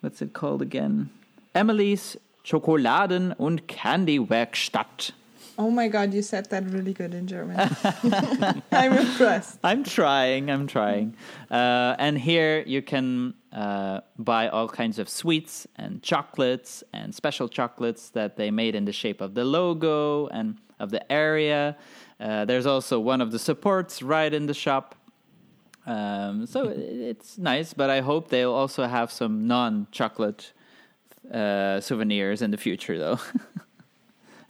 what's 0.01 0.23
it 0.23 0.33
called 0.33 0.63
again? 0.63 1.11
Emily's 1.55 2.17
Schokoladen- 2.45 3.35
und 3.39 3.67
Candy-Werkstatt. 3.67 5.13
Oh 5.59 5.71
my 5.71 5.89
god, 5.89 6.15
you 6.15 6.23
said 6.23 6.51
that 6.51 6.65
really 6.71 6.93
good 6.93 7.15
in 7.15 7.27
German. 7.27 7.57
I'm 8.73 8.93
impressed. 8.93 9.59
I'm 9.65 9.85
trying. 9.85 10.51
I'm 10.51 10.67
trying. 10.67 11.17
Uh, 11.51 11.97
and 11.99 12.19
here 12.19 12.63
you 12.67 12.83
can 12.83 13.35
uh, 13.53 14.01
buy 14.19 14.49
all 14.49 14.69
kinds 14.69 14.99
of 14.99 15.09
sweets 15.09 15.67
and 15.77 16.03
chocolates 16.03 16.85
and 16.93 17.15
special 17.15 17.49
chocolates 17.49 18.11
that 18.11 18.37
they 18.37 18.51
made 18.51 18.75
in 18.75 18.85
the 18.85 18.93
shape 18.93 19.21
of 19.21 19.35
the 19.35 19.45
logo 19.45 20.27
and 20.29 20.59
of 20.79 20.91
the 20.91 21.11
area. 21.11 21.77
Uh, 22.21 22.45
there's 22.45 22.67
also 22.67 22.99
one 23.01 23.21
of 23.21 23.33
the 23.33 23.39
supports 23.39 24.03
right 24.03 24.33
in 24.33 24.47
the 24.47 24.55
shop. 24.55 24.95
Um, 25.87 26.47
so 26.47 26.73
it's 26.75 27.39
nice, 27.39 27.73
but 27.73 27.91
I 27.91 28.01
hope 28.01 28.29
they'll 28.29 28.53
also 28.53 28.87
have 28.87 29.13
some 29.13 29.47
non-chocolate 29.47 30.53
uh, 31.33 31.81
souvenirs 31.81 32.43
in 32.43 32.51
the 32.51 32.57
future, 32.57 32.99
though. 32.99 33.21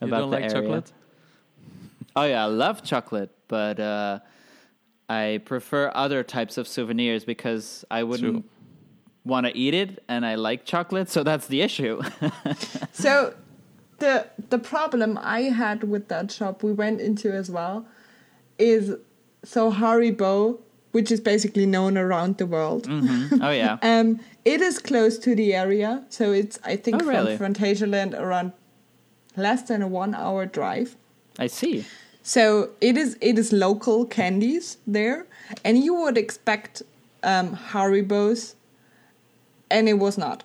You 0.00 0.08
about 0.08 0.20
don't 0.20 0.30
the 0.30 0.36
like 0.36 0.44
area. 0.44 0.62
chocolate? 0.62 0.92
Oh 2.14 2.24
yeah, 2.24 2.42
I 2.44 2.46
love 2.48 2.82
chocolate, 2.82 3.30
but 3.48 3.78
uh, 3.80 4.20
I 5.08 5.40
prefer 5.44 5.90
other 5.94 6.22
types 6.22 6.58
of 6.58 6.66
souvenirs 6.68 7.24
because 7.24 7.84
I 7.90 8.02
wouldn't 8.04 8.32
True. 8.36 8.44
want 9.24 9.46
to 9.46 9.56
eat 9.56 9.74
it, 9.74 10.02
and 10.08 10.24
I 10.24 10.34
like 10.36 10.64
chocolate, 10.64 11.08
so 11.10 11.22
that's 11.22 11.46
the 11.46 11.60
issue. 11.62 12.02
So, 12.92 13.34
the 13.98 14.26
the 14.50 14.58
problem 14.58 15.18
I 15.22 15.42
had 15.42 15.84
with 15.84 16.08
that 16.08 16.30
shop 16.30 16.62
we 16.62 16.72
went 16.72 17.00
into 17.00 17.30
as 17.32 17.50
well 17.50 17.86
is 18.58 18.94
so 19.44 19.70
Haribo, 19.70 20.58
which 20.92 21.10
is 21.12 21.20
basically 21.20 21.66
known 21.66 21.98
around 21.98 22.38
the 22.38 22.46
world. 22.46 22.88
Mhm. 22.88 23.40
Oh 23.42 23.50
yeah. 23.50 23.76
Um, 23.82 24.20
it 24.44 24.60
is 24.62 24.78
close 24.78 25.18
to 25.18 25.34
the 25.34 25.54
area, 25.54 26.04
so 26.08 26.32
it's 26.32 26.58
I 26.64 26.76
think 26.76 27.02
Oh, 27.02 27.06
really? 27.06 27.36
from 27.36 27.52
Phantasialand 27.54 28.18
around 28.18 28.52
less 29.36 29.62
than 29.62 29.82
a 29.82 29.88
one 29.88 30.14
hour 30.14 30.46
drive. 30.46 30.96
I 31.38 31.46
see. 31.46 31.84
So 32.22 32.70
it 32.80 32.96
is 32.96 33.16
it 33.20 33.38
is 33.38 33.52
local 33.52 34.04
candies 34.04 34.78
there, 34.86 35.26
and 35.64 35.78
you 35.78 35.94
would 35.94 36.18
expect 36.18 36.82
um, 37.22 37.56
Haribo's, 37.56 38.56
and 39.70 39.88
it 39.88 39.94
was 39.94 40.18
not. 40.18 40.42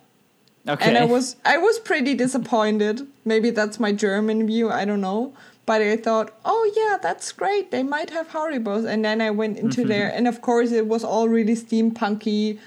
Okay. 0.68 0.86
And 0.86 0.98
I 0.98 1.06
was 1.06 1.38
I 1.44 1.58
was 1.58 1.80
pretty 1.80 2.14
disappointed. 2.14 3.08
Maybe 3.26 3.50
that's 3.50 3.80
my 3.80 3.92
German 3.92 4.46
view. 4.46 4.70
I 4.70 4.86
don't 4.86 5.02
know. 5.02 5.34
But 5.66 5.82
I 5.82 5.96
thought, 5.96 6.34
oh 6.44 6.72
yeah, 6.76 6.98
that's 7.02 7.32
great. 7.32 7.72
They 7.72 7.84
might 7.84 8.10
have 8.10 8.30
Haribo's. 8.30 8.86
And 8.86 9.06
then 9.06 9.22
I 9.22 9.32
went 9.32 9.58
into 9.58 9.86
there, 9.86 10.12
and 10.14 10.28
of 10.28 10.42
course 10.42 10.72
it 10.72 10.88
was 10.88 11.04
all 11.04 11.30
really 11.30 11.56
steampunky. 11.56 12.60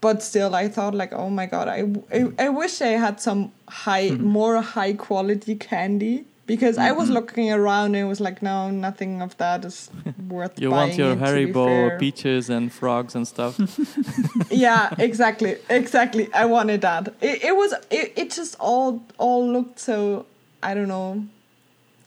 But 0.00 0.22
still, 0.22 0.54
I 0.54 0.68
thought 0.68 0.94
like, 0.94 1.12
oh 1.12 1.28
my 1.28 1.46
god, 1.46 1.66
I, 1.66 1.80
I, 2.12 2.46
I 2.46 2.48
wish 2.50 2.80
I 2.80 2.88
had 2.98 3.20
some 3.20 3.50
high, 3.68 4.10
more 4.10 4.62
high 4.62 4.92
quality 4.92 5.56
candy 5.56 6.24
because 6.46 6.78
I 6.78 6.92
was 6.92 7.10
looking 7.10 7.50
around 7.52 7.86
and 7.96 7.96
it 7.96 8.04
was 8.04 8.20
like, 8.20 8.40
no, 8.40 8.70
nothing 8.70 9.20
of 9.22 9.36
that 9.38 9.64
is 9.64 9.90
worth. 10.28 10.60
You 10.60 10.70
buying 10.70 10.88
want 10.90 10.98
your 10.98 11.12
it, 11.12 11.16
to 11.16 11.46
be 11.46 11.52
Haribo 11.52 11.98
peaches 11.98 12.48
and 12.48 12.72
frogs 12.72 13.14
and 13.16 13.26
stuff. 13.26 13.58
yeah 14.50 14.94
exactly 14.98 15.56
exactly 15.68 16.28
i 16.32 16.44
wanted 16.44 16.80
that 16.80 17.08
it, 17.20 17.44
it 17.44 17.56
was 17.56 17.74
it, 17.90 18.12
it 18.16 18.30
just 18.30 18.56
all 18.58 19.02
all 19.18 19.46
looked 19.52 19.78
so 19.78 20.24
i 20.62 20.72
don't 20.74 20.88
know 20.88 21.24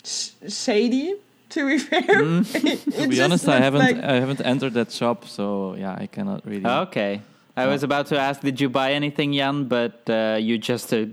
sh- 0.04 0.30
shady 0.48 1.16
to 1.50 1.68
be 1.68 1.78
fair 1.90 2.02
Mm. 2.02 3.02
to 3.02 3.08
be 3.08 3.22
honest, 3.22 3.48
I 3.48 3.60
haven't 3.60 4.04
I 4.04 4.14
haven't 4.24 4.42
entered 4.42 4.74
that 4.74 4.92
shop, 4.92 5.28
so 5.28 5.76
yeah, 5.78 5.94
I 6.04 6.08
cannot 6.08 6.46
really. 6.48 6.66
Okay. 6.66 7.22
I 7.58 7.68
was 7.68 7.84
about 7.84 8.08
to 8.08 8.18
ask, 8.20 8.42
did 8.42 8.60
you 8.62 8.70
buy 8.70 8.94
anything, 8.94 9.34
Jan? 9.34 9.66
But 9.68 10.10
uh, 10.10 10.38
you 10.40 10.58
just 10.58 10.94
uh, 10.94 11.06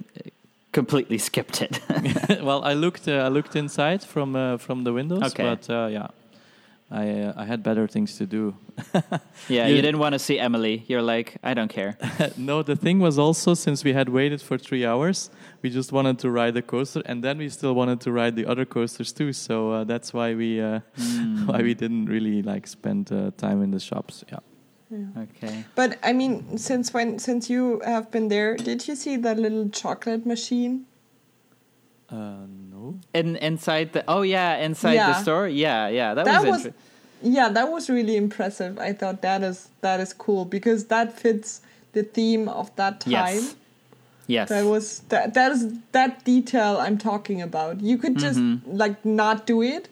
completely 0.73 1.19
skipped 1.19 1.63
it. 1.63 1.81
well, 2.43 2.63
I 2.65 2.75
looked 2.75 3.09
uh, 3.09 3.27
I 3.27 3.29
looked 3.29 3.57
inside 3.57 4.03
from 4.05 4.35
uh, 4.37 4.57
from 4.59 4.85
the 4.85 4.93
windows, 4.93 5.23
Okay. 5.33 5.43
but 5.43 5.69
uh, 5.71 5.89
yeah, 5.91 6.09
I 6.91 7.11
uh, 7.11 7.43
I 7.43 7.45
had 7.45 7.63
better 7.63 7.87
things 7.89 8.17
to 8.19 8.27
do. 8.27 8.55
yeah, 9.49 9.67
You- 9.69 9.77
you 9.77 9.83
didn't 9.83 9.99
want 10.01 10.13
to 10.13 10.19
see 10.19 10.39
Emily. 10.39 10.85
You're 10.87 11.03
like, 11.17 11.37
I 11.43 11.55
don't 11.55 11.73
care. 11.73 11.97
no, 12.37 12.63
the 12.63 12.77
thing 12.77 13.01
was 13.03 13.19
also 13.19 13.55
since 13.55 13.85
we 13.85 13.93
had 13.93 14.09
waited 14.09 14.41
for 14.41 14.59
three 14.59 14.87
hours, 14.87 15.31
we 15.63 15.71
just 15.71 15.93
wanted 15.93 16.19
to 16.21 16.31
ride 16.31 16.55
the 16.55 16.63
coaster, 16.63 17.03
and 17.07 17.23
then 17.23 17.39
we 17.39 17.49
still 17.49 17.75
wanted 17.75 18.01
to 18.01 18.11
ride 18.13 18.37
the 18.37 18.47
other 18.47 18.65
coasters 18.65 19.13
too. 19.13 19.33
So 19.33 19.73
uh, 19.73 19.85
that's 19.85 20.13
why 20.15 20.35
we 20.35 20.61
uh, 20.61 20.81
why 21.47 21.63
we 21.63 21.75
didn't 21.75 22.07
really 22.07 22.43
like 22.43 22.67
spend 22.69 23.11
uh, 23.13 23.31
time 23.37 23.63
in 23.65 23.71
the 23.73 23.81
shops. 23.81 24.25
Yeah. 24.33 24.39
Okay. 24.91 25.65
but 25.75 25.99
i 26.03 26.13
mean 26.15 26.57
since 26.57 26.95
when 26.95 27.19
since 27.19 27.51
you 27.51 27.81
have 27.85 28.11
been 28.11 28.29
there 28.29 28.57
did 28.57 28.89
you 28.89 28.97
see 28.97 29.17
that 29.17 29.39
little 29.39 29.69
chocolate 29.69 30.25
machine? 30.25 30.87
Uh, 32.11 32.47
no. 32.73 32.99
In 33.13 33.37
inside 33.37 33.93
the 33.93 34.03
oh 34.09 34.23
yeah 34.23 34.57
inside 34.57 34.97
the 34.97 35.13
store? 35.21 35.47
Yeah 35.47 35.89
yeah 35.89 36.15
that, 36.15 36.25
That 36.25 36.43
was, 36.47 36.65
was- 36.65 36.73
yeah 37.21 37.51
that 37.51 37.71
was 37.71 37.91
really 37.91 38.17
impressive. 38.17 38.79
I 38.79 38.95
thought 38.95 39.21
that 39.21 39.43
is 39.43 39.69
that 39.83 40.01
is 40.01 40.15
cool 40.15 40.47
because 40.47 40.87
that 40.87 41.13
fits 41.13 41.61
the 41.93 42.03
theme 42.03 42.49
of 42.49 42.75
that 42.77 43.01
time. 43.01 43.13
Yes. 43.13 43.57
Yes 44.27 44.49
That 44.49 44.65
was 44.65 45.01
that 45.11 45.35
that 45.35 45.53
is 45.53 45.75
that 45.93 46.25
detail 46.25 46.79
I'm 46.81 46.97
talking 46.97 47.43
about. 47.43 47.83
You 47.83 47.99
could 47.99 48.17
just 48.19 48.39
Mm-hmm. 48.39 48.77
like 48.83 49.05
not 49.05 49.47
do 49.47 49.61
it 49.61 49.89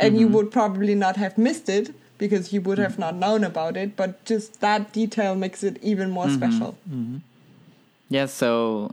and 0.00 0.18
you 0.18 0.26
would 0.26 0.50
probably 0.50 0.94
not 0.96 1.14
have 1.16 1.38
missed 1.38 1.68
it 1.68 1.94
because 2.18 2.52
you 2.52 2.60
would 2.60 2.78
have 2.78 2.96
Mm. 2.96 2.98
not 2.98 3.14
known 3.14 3.44
about 3.44 3.76
it, 3.76 3.96
but 3.96 4.24
just 4.24 4.60
that 4.60 4.92
detail 4.92 5.34
makes 5.34 5.62
it 5.62 5.78
even 5.82 6.10
more 6.10 6.26
Mm-hmm. 6.26 6.36
special. 6.36 6.76
yeah 8.10 8.26
so 8.26 8.90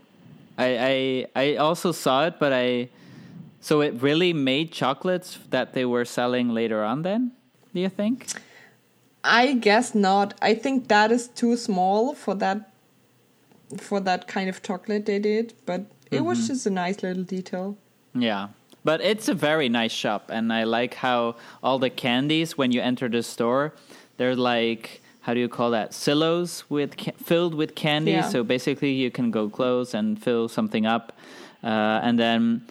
I 0.57 0.67
I 0.87 0.95
I 1.43 1.55
also 1.55 1.91
saw 1.91 2.25
it 2.27 2.35
but 2.39 2.53
I 2.53 2.89
so 3.61 3.81
it 3.81 3.93
really 4.01 4.31
made 4.33 4.71
chocolates 4.71 5.37
that 5.49 5.73
they 5.73 5.85
were 5.85 6.05
selling 6.05 6.49
later 6.53 6.83
on 6.83 7.01
then 7.03 7.31
do 7.73 7.79
you 7.81 7.89
think 7.89 8.27
I 9.27 9.53
guess 9.53 9.95
not. 9.95 10.33
I 10.39 10.53
think 10.53 10.87
that 10.89 11.11
is 11.11 11.27
too 11.29 11.57
small 11.57 12.13
for 12.13 12.35
that 12.35 12.69
for 13.77 13.99
that 13.99 14.27
kind 14.27 14.49
of 14.49 14.61
chocolate 14.61 15.05
they 15.07 15.17
did, 15.19 15.53
but 15.65 15.81
it 16.11 16.19
Mm-hmm. 16.19 16.25
was 16.27 16.47
just 16.47 16.67
a 16.67 16.69
nice 16.69 17.01
little 17.01 17.23
detail. 17.23 17.75
Yeah. 18.13 18.49
But 18.85 19.01
it's 19.01 19.27
a 19.27 19.33
very 19.33 19.67
nice 19.67 19.91
shop, 19.91 20.29
and 20.29 20.53
I 20.53 20.63
like 20.63 20.93
how 20.93 21.35
all 21.63 21.79
the 21.79 21.89
candies, 21.89 22.55
when 22.55 22.71
you 22.71 22.81
enter 22.81 23.09
the 23.09 23.23
store, 23.23 23.73
they're 24.17 24.35
like, 24.35 25.01
how 25.21 25.33
do 25.33 25.39
you 25.39 25.49
call 25.49 25.71
that? 25.71 25.91
Silos 25.91 26.63
with 26.69 26.95
ca- 26.95 27.17
filled 27.17 27.55
with 27.55 27.73
candy. 27.73 28.11
Yeah. 28.11 28.29
So 28.29 28.43
basically, 28.43 28.91
you 28.91 29.09
can 29.09 29.31
go 29.31 29.49
close 29.49 29.95
and 29.95 30.21
fill 30.21 30.47
something 30.47 30.85
up. 30.85 31.13
Uh, 31.63 31.99
and 32.03 32.19
then 32.19 32.61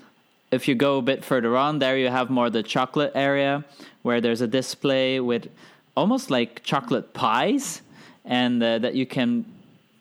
if 0.53 0.69
you 0.69 0.77
go 0.77 0.99
a 0.99 1.03
bit 1.03 1.25
further 1.25 1.57
on, 1.57 1.81
there 1.81 1.99
you 1.99 2.11
have 2.11 2.31
more 2.31 2.49
the 2.49 2.63
chocolate 2.63 3.11
area 3.17 3.65
where 4.03 4.21
there's 4.21 4.41
a 4.41 4.47
display 4.47 5.19
with 5.19 5.49
almost 5.97 6.31
like 6.31 6.63
chocolate 6.63 7.13
pies, 7.13 7.83
and 8.25 8.63
uh, 8.63 8.79
that 8.79 8.95
you 8.95 9.05
can 9.05 9.45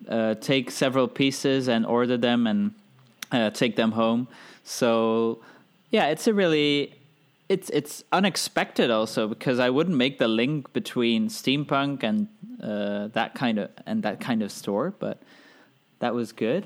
uh, 0.07 0.36
take 0.36 0.70
several 0.70 1.07
pieces 1.07 1.68
and 1.68 1.88
order 1.88 2.18
them 2.18 2.45
and 2.45 2.72
uh, 3.32 3.49
take 3.49 3.76
them 3.76 3.91
home. 3.93 4.28
So 4.64 5.39
yeah, 5.94 6.08
it's 6.14 6.28
a 6.28 6.34
really 6.34 6.94
it's 7.50 7.70
it's 7.70 8.04
unexpected 8.12 8.89
also 8.91 9.28
because 9.28 9.60
I 9.60 9.70
wouldn't 9.70 9.96
make 9.98 10.18
the 10.18 10.28
link 10.28 10.74
between 10.74 11.30
steampunk 11.30 12.04
and 12.04 12.28
uh, 12.62 13.08
that 13.14 13.36
kind 13.36 13.60
of 13.60 13.70
and 13.86 14.04
that 14.04 14.20
kind 14.20 14.41
of 14.41 14.52
store, 14.52 14.94
but 15.00 15.22
that 16.00 16.14
was 16.14 16.32
good. 16.34 16.66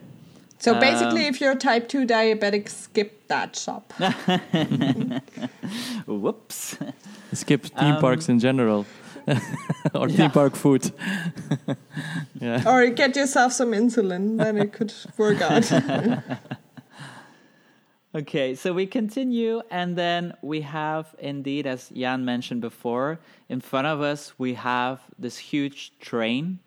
So 0.60 0.74
basically 0.80 1.26
Um, 1.28 1.34
if 1.34 1.40
you're 1.42 1.56
type 1.56 1.88
2 1.88 2.08
diabetic 2.08 2.68
skip 2.70 3.28
that 3.28 3.56
shop. 3.56 3.94
Whoops. 6.08 6.78
Skip 7.34 7.66
theme 7.66 7.96
Um, 7.96 8.02
parks 8.02 8.30
in 8.30 8.40
general, 8.40 8.86
or 9.94 10.08
Yeah. 10.10 10.18
theme 10.18 10.32
park 10.32 10.56
food. 10.56 10.92
yeah. 12.42 12.64
or 12.66 12.88
get 12.90 13.16
yourself 13.16 13.54
some 13.54 13.72
insulin, 13.74 14.38
then 14.38 14.58
it 14.58 14.74
could 14.74 14.94
work 15.18 15.42
out. 15.42 15.72
Okay, 18.18 18.55
so 18.55 18.74
we 18.74 18.88
continue, 18.88 19.61
and 19.70 19.95
then 19.95 20.34
we 20.41 20.61
have 20.61 21.13
indeed, 21.20 21.68
as 21.68 21.89
Jan 21.89 22.26
mentioned 22.26 22.61
before, 22.61 23.20
in 23.47 23.61
front 23.61 23.86
of 23.86 24.01
us 24.01 24.34
we 24.39 24.55
have 24.55 25.01
this 25.20 25.38
huge 25.38 25.91
train 25.99 26.57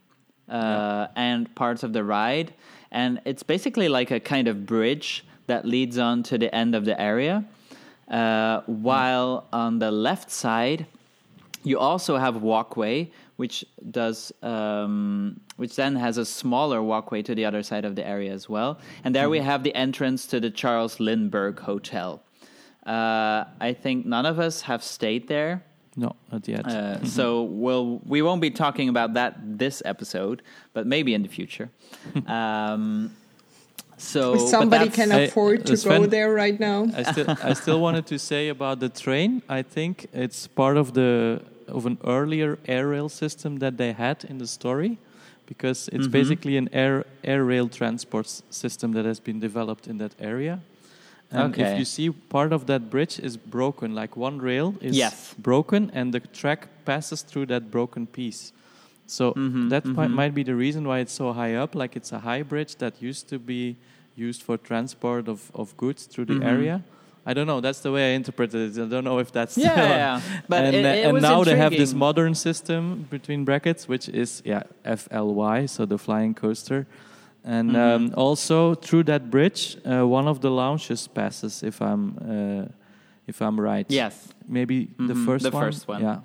uh, 0.48 1.08
and 1.16 1.52
parts 1.56 1.82
of 1.82 1.92
the 1.92 2.04
ride, 2.04 2.54
and 2.92 3.20
it's 3.24 3.42
basically 3.42 3.88
like 3.88 4.12
a 4.12 4.20
kind 4.20 4.46
of 4.46 4.64
bridge 4.64 5.24
that 5.48 5.64
leads 5.64 5.98
on 5.98 6.22
to 6.22 6.38
the 6.38 6.54
end 6.54 6.76
of 6.76 6.84
the 6.84 6.94
area. 7.00 7.44
Uh, 8.08 8.60
while 8.66 9.48
on 9.52 9.80
the 9.80 9.90
left 9.90 10.30
side, 10.30 10.86
you 11.64 11.80
also 11.80 12.16
have 12.16 12.42
walkway, 12.42 13.10
which 13.40 13.64
does, 13.90 14.32
um, 14.42 15.40
which 15.56 15.74
then 15.74 15.96
has 15.96 16.18
a 16.18 16.26
smaller 16.26 16.80
walkway 16.82 17.22
to 17.22 17.34
the 17.34 17.44
other 17.48 17.62
side 17.70 17.86
of 17.86 17.94
the 17.98 18.06
area 18.06 18.30
as 18.38 18.50
well. 18.54 18.78
And 19.02 19.14
there 19.14 19.30
we 19.30 19.38
have 19.40 19.62
the 19.62 19.74
entrance 19.74 20.26
to 20.32 20.40
the 20.40 20.50
Charles 20.50 21.00
Lindbergh 21.00 21.58
Hotel. 21.58 22.10
Uh, 22.86 23.44
I 23.68 23.72
think 23.82 24.04
none 24.04 24.26
of 24.26 24.38
us 24.38 24.60
have 24.70 24.82
stayed 24.82 25.26
there, 25.34 25.52
No, 25.96 26.10
not 26.32 26.46
yet. 26.48 26.66
uh, 26.66 27.02
so 27.18 27.24
we'll 27.64 28.00
we 28.14 28.20
won't 28.26 28.42
be 28.48 28.50
talking 28.64 28.88
about 28.94 29.10
that 29.14 29.32
this 29.64 29.76
episode, 29.92 30.42
but 30.74 30.82
maybe 30.94 31.10
in 31.14 31.22
the 31.22 31.32
future. 31.38 31.68
um, 32.38 33.16
so 33.96 34.34
If 34.34 34.40
somebody 34.56 34.88
that's- 34.88 34.96
can 35.00 35.10
I- 35.12 35.24
afford 35.28 35.58
to 35.66 35.72
uh, 35.72 35.76
Sven- 35.76 36.02
go 36.02 36.06
there 36.18 36.30
right 36.44 36.58
now. 36.68 36.78
I 37.00 37.02
still 37.12 37.28
I 37.50 37.52
still 37.62 37.80
wanted 37.86 38.04
to 38.12 38.18
say 38.18 38.42
about 38.56 38.76
the 38.84 38.88
train. 39.04 39.30
I 39.58 39.62
think 39.74 39.94
it's 40.24 40.40
part 40.60 40.76
of 40.76 40.86
the 40.92 41.40
of 41.70 41.86
an 41.86 41.98
earlier 42.04 42.58
air 42.66 42.88
rail 42.88 43.08
system 43.08 43.58
that 43.58 43.76
they 43.76 43.92
had 43.92 44.24
in 44.24 44.38
the 44.38 44.46
story, 44.46 44.98
because 45.46 45.88
it's 45.92 46.06
Mhm. 46.06 46.12
basically 46.12 46.56
an 46.56 46.68
air 46.72 47.04
air 47.24 47.44
rail 47.44 47.68
transport 47.68 48.26
s- 48.26 48.42
system 48.50 48.92
that 48.92 49.04
has 49.04 49.20
been 49.20 49.40
developed 49.40 49.86
in 49.88 49.98
that 49.98 50.14
area. 50.18 50.58
And 51.32 51.54
Okay. 51.54 51.62
if 51.72 51.78
you 51.78 51.84
see 51.84 52.10
part 52.10 52.52
of 52.52 52.64
that 52.66 52.90
bridge 52.90 53.18
is 53.22 53.36
broken, 53.36 53.94
like 53.94 54.16
one 54.16 54.38
rail 54.40 54.74
is 54.80 54.96
Yes. 54.96 55.34
broken, 55.38 55.90
and 55.94 56.12
the 56.12 56.20
track 56.20 56.68
passes 56.84 57.22
through 57.22 57.46
that 57.46 57.70
broken 57.70 58.06
piece. 58.06 58.52
So 59.06 59.32
Mhm, 59.34 59.68
that 59.70 59.84
mhm. 59.84 60.10
might 60.10 60.34
be 60.34 60.42
the 60.44 60.54
reason 60.54 60.84
why 60.86 60.98
it's 61.00 61.12
so 61.12 61.32
high 61.32 61.54
up. 61.54 61.74
Like 61.74 61.96
it's 61.96 62.12
a 62.12 62.18
high 62.20 62.42
bridge 62.42 62.76
that 62.76 63.00
used 63.02 63.28
to 63.28 63.38
be 63.38 63.76
used 64.16 64.42
for 64.42 64.56
transport 64.58 65.28
of, 65.28 65.50
of 65.54 65.76
goods 65.76 66.06
through 66.06 66.26
the 66.26 66.40
Mhm. 66.40 66.44
area. 66.46 66.82
I 67.26 67.34
don't 67.34 67.46
know. 67.46 67.60
That's 67.60 67.80
the 67.80 67.92
way 67.92 68.12
I 68.12 68.14
interpreted 68.16 68.76
it. 68.76 68.82
I 68.82 68.86
don't 68.88 69.04
know 69.04 69.18
if 69.18 69.30
that's 69.30 69.56
Yeah, 69.58 69.72
still- 69.72 69.84
yeah. 69.88 70.20
But 70.48 70.64
and 70.64 70.74
it- 70.76 70.84
it 70.84 71.04
and 71.06 71.20
now 71.22 71.44
they 71.44 71.56
have 71.56 71.70
this 71.76 71.92
modern 71.94 72.34
system 72.34 73.06
between 73.10 73.44
brackets, 73.44 73.86
which 73.88 74.08
is 74.08 74.42
yeah 74.44 74.62
FLY, 74.84 75.66
so 75.66 75.84
the 75.86 75.98
flying 75.98 76.34
coaster. 76.34 76.86
And 77.44 77.70
Mhm. 77.70 77.94
um, 77.94 78.14
also 78.16 78.74
through 78.74 79.04
that 79.04 79.30
bridge, 79.30 79.76
uh, 79.84 80.06
one 80.06 80.28
of 80.30 80.40
the 80.40 80.50
lounges 80.50 81.08
passes. 81.08 81.62
If 81.62 81.80
I'm 81.80 82.16
uh, 82.18 82.68
if 83.26 83.40
I'm 83.42 83.60
right. 83.60 83.86
Yes. 83.90 84.14
Maybe 84.48 84.88
the 84.98 85.14
Mhm, 85.14 85.24
first 85.26 85.44
the 85.44 85.50
one. 85.50 85.64
first 85.64 85.88
one. 85.88 86.02
Yeah. 86.02 86.18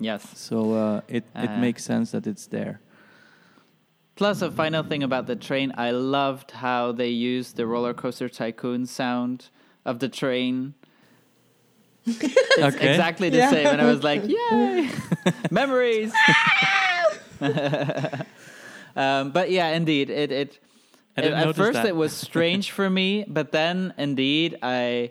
Yes. 0.00 0.22
So 0.34 0.56
uh, 0.74 1.00
it 1.08 1.24
it 1.34 1.50
Uh, 1.50 1.60
makes 1.60 1.84
sense 1.84 2.10
that 2.10 2.26
it's 2.26 2.46
there. 2.48 2.80
Plus, 4.16 4.42
a 4.42 4.50
final 4.50 4.82
thing 4.82 5.02
about 5.02 5.26
the 5.26 5.36
train, 5.36 5.72
I 5.78 5.92
loved 5.92 6.50
how 6.50 6.92
they 6.92 7.08
used 7.08 7.56
the 7.56 7.64
roller 7.66 7.94
coaster 7.94 8.28
tycoon 8.28 8.84
sound 8.86 9.48
of 9.84 9.98
the 9.98 10.08
train. 10.08 10.74
It's 12.06 12.76
Okay. 12.76 12.90
exactly 12.90 13.30
the 13.30 13.38
Yeah. 13.38 13.50
same, 13.50 13.68
and 13.68 13.80
I 13.80 13.86
was 13.86 14.02
like, 14.02 14.22
"Yay, 14.28 14.90
memories!" 15.50 16.12
um, 18.96 19.30
but 19.30 19.50
yeah, 19.50 19.68
indeed, 19.68 20.10
it 20.10 20.32
it. 20.32 20.58
I 21.16 21.22
didn't 21.22 21.38
at 21.38 21.56
first, 21.56 21.72
that. 21.74 21.86
it 21.86 21.96
was 21.96 22.12
strange 22.12 22.70
for 22.70 22.88
me, 22.88 23.24
but 23.28 23.52
then, 23.52 23.92
indeed, 23.98 24.56
I 24.62 25.10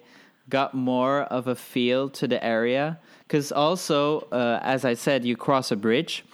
got 0.50 0.74
more 0.74 1.22
of 1.24 1.48
a 1.48 1.56
feel 1.56 2.10
to 2.10 2.28
the 2.28 2.44
area 2.44 3.00
because 3.28 3.52
also, 3.52 4.22
uh, 4.32 4.60
as 4.64 4.86
I 4.86 4.96
said, 4.96 5.24
you 5.26 5.36
cross 5.36 5.72
a 5.72 5.76
bridge, 5.76 6.26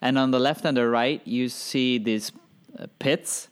and 0.00 0.18
on 0.18 0.30
the 0.30 0.38
left 0.38 0.64
and 0.64 0.76
the 0.76 0.86
right, 0.88 1.20
you 1.26 1.48
see 1.48 1.98
these 1.98 2.32
uh, 2.78 2.86
pits. 2.98 3.48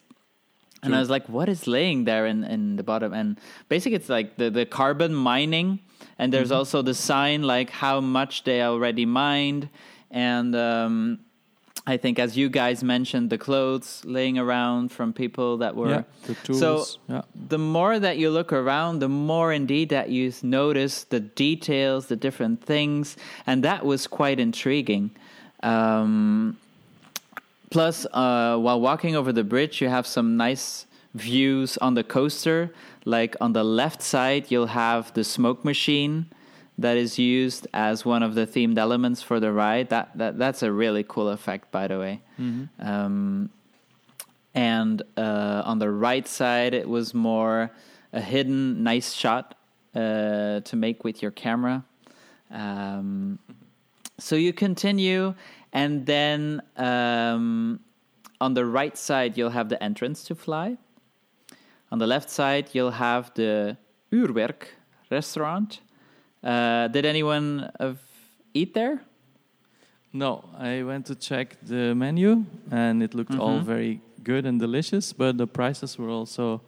And 0.83 0.97
I 0.97 0.99
was 0.99 1.11
like, 1.11 1.29
what 1.29 1.49
is 1.49 1.67
laying 1.67 2.05
there 2.05 2.27
in, 2.27 2.43
in 2.45 2.77
the 2.77 2.83
bottom? 2.83 3.13
And 3.13 3.39
basically, 3.69 3.97
it's 3.97 4.09
like 4.09 4.37
the, 4.37 4.51
the 4.51 4.67
carbon 4.67 5.15
mining. 5.15 5.79
And 6.19 6.33
there's 6.33 6.51
also 6.51 6.83
the 6.83 6.95
sign, 6.95 7.43
like 7.43 7.71
how 7.71 8.01
much 8.01 8.45
they 8.45 8.63
already 8.63 9.07
mined. 9.07 9.69
And 10.11 10.55
um, 10.57 11.21
I 11.87 11.97
think, 11.97 12.19
as 12.19 12.37
you 12.37 12.49
guys 12.49 12.85
mentioned, 12.85 13.31
the 13.31 13.39
clothes 13.39 14.03
laying 14.05 14.39
around 14.39 14.93
from 14.93 15.13
people 15.13 15.59
that 15.59 15.75
were. 15.75 15.91
yeah. 15.91 16.03
The 16.27 16.35
tools. 16.35 16.59
So 16.61 16.85
yeah. 17.09 17.23
the 17.35 17.59
more 17.59 17.99
that 17.99 18.19
you 18.19 18.31
look 18.31 18.53
around, 18.53 19.01
the 19.01 19.09
more 19.09 19.53
indeed 19.53 19.89
that 19.89 20.11
you 20.11 20.33
notice 20.43 21.05
the 21.05 21.21
details, 21.21 22.07
the 22.07 22.17
different 22.17 22.63
things, 22.63 23.17
and 23.47 23.65
that 23.65 23.85
was 23.85 24.07
quite 24.07 24.39
intriguing. 24.39 25.11
Um, 25.63 26.59
plus, 27.73 28.07
uh, 28.13 28.57
while 28.59 28.81
walking 28.81 29.17
over 29.17 29.33
the 29.33 29.43
bridge, 29.45 29.81
you 29.81 29.89
have 29.89 30.07
some 30.07 30.37
nice 30.37 30.87
views 31.15 31.79
on 31.79 31.95
the 31.95 32.05
coaster. 32.05 32.71
Like 33.05 33.35
on 33.41 33.53
the 33.53 33.65
left 33.65 34.03
side, 34.03 34.51
you'll 34.51 34.75
have 34.87 35.13
the 35.15 35.25
smoke 35.25 35.65
machine 35.65 36.27
that 36.79 36.97
is 36.97 37.19
used 37.19 37.67
as 37.75 38.05
one 38.05 38.23
of 38.23 38.35
the 38.35 38.47
themed 38.47 38.79
elements 38.79 39.23
for 39.23 39.41
the 39.41 39.53
ride. 39.53 39.89
That 39.89 40.17
that 40.17 40.39
that's 40.39 40.63
a 40.63 40.71
really 40.71 41.05
cool 41.09 41.29
effect, 41.31 41.71
by 41.73 41.89
the 41.89 41.99
way. 41.99 42.21
Um, 42.79 43.51
and 44.55 45.03
uh, 45.17 45.63
on 45.65 45.79
the 45.79 45.91
right 45.91 46.29
side, 46.29 46.75
it 46.75 46.89
was 46.89 47.15
more 47.15 47.71
a 48.13 48.21
hidden, 48.21 48.83
nice 48.83 49.13
shot 49.15 49.55
uh, 49.95 50.61
to 50.61 50.77
make 50.77 51.05
with 51.05 51.23
your 51.23 51.31
camera. 51.31 51.85
Um, 52.51 53.39
so 54.19 54.37
you 54.37 54.53
continue, 54.53 55.35
and 55.73 56.05
then 56.07 56.61
um, 56.77 57.81
on 58.41 58.55
the 58.55 58.65
right 58.65 58.97
side, 58.97 59.37
you'll 59.37 59.51
have 59.51 59.69
the 59.69 59.83
entrance 59.83 60.25
to 60.25 60.35
fly. 60.35 60.77
On 61.91 61.99
the 61.99 62.07
left 62.07 62.31
side, 62.31 62.71
you'll 62.73 62.91
have 62.93 63.33
the 63.35 63.77
Uurwerk 64.11 64.69
restaurant. 65.11 65.81
Uh, 66.43 66.89
did 66.89 67.05
anyone 67.05 67.71
of 67.79 67.99
eat 68.55 68.75
there? 68.75 69.03
No, 70.13 70.45
I 70.59 70.83
went 70.83 71.07
to 71.07 71.15
check 71.15 71.57
the 71.63 71.95
menu 71.95 72.45
and 72.71 73.03
it 73.03 73.15
looked 73.15 73.35
all 73.39 73.61
Mhm. 73.61 73.65
very 73.65 74.01
good 74.23 74.45
and 74.47 74.61
delicious, 74.61 75.13
but 75.13 75.37
the 75.39 75.47
prices 75.47 75.99
were 75.99 76.11
also 76.11 76.61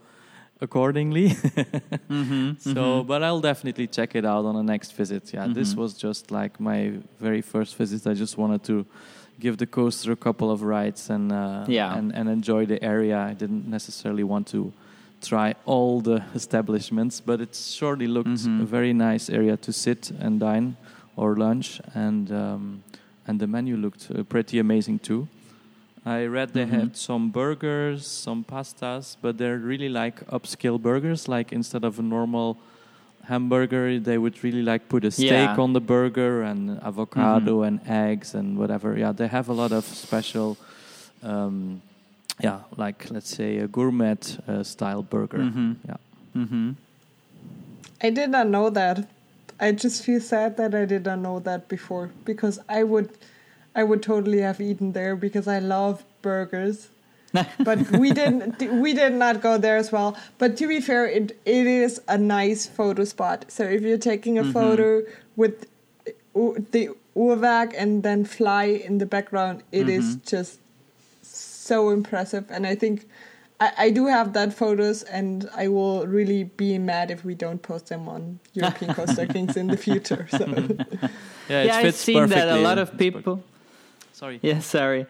accordingly. 0.64 1.28
Mm-hmm. 2.10 2.72
so, 2.74 3.02
but 3.04 3.22
I'll 3.22 3.40
definitely 3.40 3.86
check 3.86 4.14
it 4.14 4.24
out 4.24 4.44
on 4.44 4.54
the 4.54 4.62
next 4.72 4.92
visit. 4.96 5.32
Yeah, 5.34 5.46
this 5.54 5.74
Mhm. 5.74 5.78
was 5.78 5.94
just 6.06 6.30
like 6.30 6.60
my 6.60 6.92
very 7.20 7.42
first 7.42 7.76
visit. 7.78 8.06
I 8.06 8.14
just 8.14 8.36
wanted 8.38 8.62
to 8.64 8.84
give 9.40 9.56
the 9.56 9.66
coaster 9.66 10.12
a 10.12 10.16
couple 10.16 10.48
of 10.50 10.62
rides 10.62 11.10
and 11.10 11.32
uh, 11.32 11.64
Yeah. 11.68 11.98
and, 11.98 12.12
and 12.14 12.28
enjoy 12.28 12.66
the 12.66 12.78
area. 12.82 13.16
I 13.30 13.34
didn't 13.34 13.66
necessarily 13.68 14.24
want 14.24 14.46
to 14.48 14.72
try 15.20 15.54
all 15.66 16.00
the 16.02 16.22
establishments, 16.34 17.20
but 17.20 17.40
it 17.40 17.54
surely 17.54 18.06
looked 18.06 18.28
Mhm. 18.44 18.60
a 18.62 18.64
very 18.64 18.92
nice 18.92 19.32
area 19.32 19.56
to 19.56 19.72
sit 19.72 20.12
and 20.20 20.40
dine 20.40 20.76
or 21.16 21.36
lunch, 21.36 21.80
and 21.94 22.30
um, 22.30 22.82
and 23.26 23.40
the 23.40 23.46
menu 23.46 23.76
looked 23.76 24.10
uh, 24.10 24.22
pretty 24.24 24.58
amazing 24.58 24.98
too. 25.00 25.26
I 26.06 26.26
read 26.26 26.52
they 26.52 26.66
Mhm. 26.66 26.70
had 26.80 26.96
some 26.96 27.30
burgers, 27.30 28.06
some 28.06 28.44
pastas, 28.44 29.16
but 29.22 29.38
they're 29.38 29.56
really 29.58 29.88
like 29.88 30.20
upscale 30.28 30.78
burgers. 30.80 31.28
Like 31.28 31.52
instead 31.52 31.82
of 31.84 31.98
a 31.98 32.02
normal 32.02 32.56
hamburger, 33.24 33.98
they 33.98 34.18
would 34.18 34.44
really 34.44 34.62
like 34.62 34.88
put 34.88 35.04
a 35.04 35.10
steak 35.10 35.30
Yeah. 35.56 35.56
on 35.62 35.72
the 35.72 35.80
burger 35.80 36.42
and 36.42 36.78
avocado 36.82 37.62
and 37.62 37.80
eggs 37.88 38.34
and 38.34 38.58
whatever. 38.58 38.98
Yeah, 38.98 39.12
they 39.12 39.28
have 39.28 39.48
a 39.48 39.54
lot 39.54 39.72
of 39.72 39.84
special, 39.84 40.58
um, 41.22 41.80
yeah, 42.42 42.60
like 42.76 43.10
let's 43.10 43.30
say 43.34 43.58
a 43.58 43.66
gourmet 43.66 44.16
uh, 44.46 44.62
style 44.62 45.02
burger. 45.02 45.38
Mhm. 45.38 45.76
Yeah. 45.88 45.96
Mm-hmm. 46.36 46.70
I 48.02 48.10
did 48.10 48.28
not 48.30 48.48
know 48.48 48.68
that. 48.70 49.08
I 49.58 49.72
just 49.72 50.04
feel 50.04 50.20
sad 50.20 50.56
that 50.58 50.74
I 50.74 50.84
did 50.84 51.04
not 51.06 51.20
know 51.20 51.38
that 51.40 51.68
before 51.68 52.10
because 52.26 52.60
I 52.68 52.82
would 52.82 53.08
I 53.74 53.82
would 53.84 54.02
totally 54.02 54.40
have 54.40 54.60
eaten 54.60 54.92
there 54.92 55.16
because 55.16 55.48
I 55.48 55.58
love 55.58 56.04
burgers. 56.22 56.88
but 57.64 57.90
we 57.90 58.12
didn't 58.12 58.62
we 58.80 58.94
did 58.94 59.12
not 59.12 59.40
go 59.40 59.58
there 59.58 59.76
as 59.76 59.90
well. 59.90 60.16
But 60.38 60.56
to 60.58 60.68
be 60.68 60.80
fair, 60.80 61.04
it 61.06 61.36
it 61.44 61.66
is 61.66 62.00
a 62.06 62.16
nice 62.16 62.66
photo 62.66 63.04
spot. 63.04 63.46
So 63.48 63.64
if 63.64 63.82
you're 63.82 63.98
taking 63.98 64.38
a 64.38 64.44
Mhm. 64.44 64.52
photo 64.52 65.02
with 65.36 65.66
the 66.34 66.90
Uhrwerk 67.16 67.74
and 67.76 68.02
then 68.04 68.24
fly 68.24 68.64
in 68.64 68.98
the 68.98 69.06
background, 69.06 69.62
it 69.72 69.88
is 69.88 70.04
Mhm. 70.16 70.30
just 70.30 70.58
so 71.22 71.90
impressive. 71.90 72.44
And 72.50 72.66
I 72.66 72.74
think 72.76 73.08
I, 73.60 73.72
I 73.86 73.90
do 73.90 74.06
have 74.06 74.32
that 74.34 74.52
photos, 74.52 75.02
and 75.04 75.48
I 75.56 75.68
will 75.68 76.06
really 76.06 76.44
be 76.44 76.78
mad 76.78 77.10
if 77.10 77.24
we 77.24 77.34
don't 77.34 77.62
post 77.62 77.86
them 77.88 78.08
on 78.08 78.38
European 78.52 78.94
Coaster 78.94 79.26
Kings 79.34 79.56
in 79.56 79.70
the 79.70 79.76
future. 79.76 80.26
So 80.30 80.44
Yeah, 81.48 81.62
it 81.62 81.66
yeah, 81.66 81.76
I've 81.76 81.86
fits 81.86 81.98
seen 81.98 82.28
that 82.28 82.48
a 82.48 82.56
lot 82.62 82.78
of 82.78 82.88
this 82.98 83.10
book. 83.10 83.24
people. 83.24 83.42
Sorry. 84.14 84.38
Yeah, 84.42 84.60
sorry. 84.60 85.06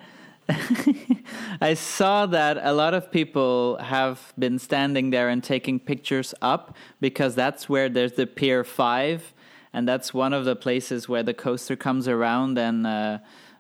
I 1.61 1.75
saw 1.75 2.25
that 2.25 2.59
a 2.63 2.73
lot 2.73 2.95
of 2.95 3.13
people 3.13 3.77
have 3.77 4.33
been 4.39 4.59
standing 4.59 5.11
there 5.11 5.29
and 5.29 5.45
taking 5.45 5.79
pictures 5.79 6.33
up 6.41 6.75
because 7.03 7.35
that's 7.35 7.69
where 7.69 7.91
there's 7.91 8.13
the 8.13 8.27
Pier 8.27 8.65
5, 8.65 9.35
and 9.75 9.87
that's 9.87 10.15
one 10.15 10.33
of 10.33 10.47
the 10.47 10.57
places 10.57 11.07
where 11.07 11.23
the 11.23 11.35
coaster 11.35 11.77
comes 11.77 12.09
around, 12.09 12.57
and 12.57 12.87
uh, 12.87 13.19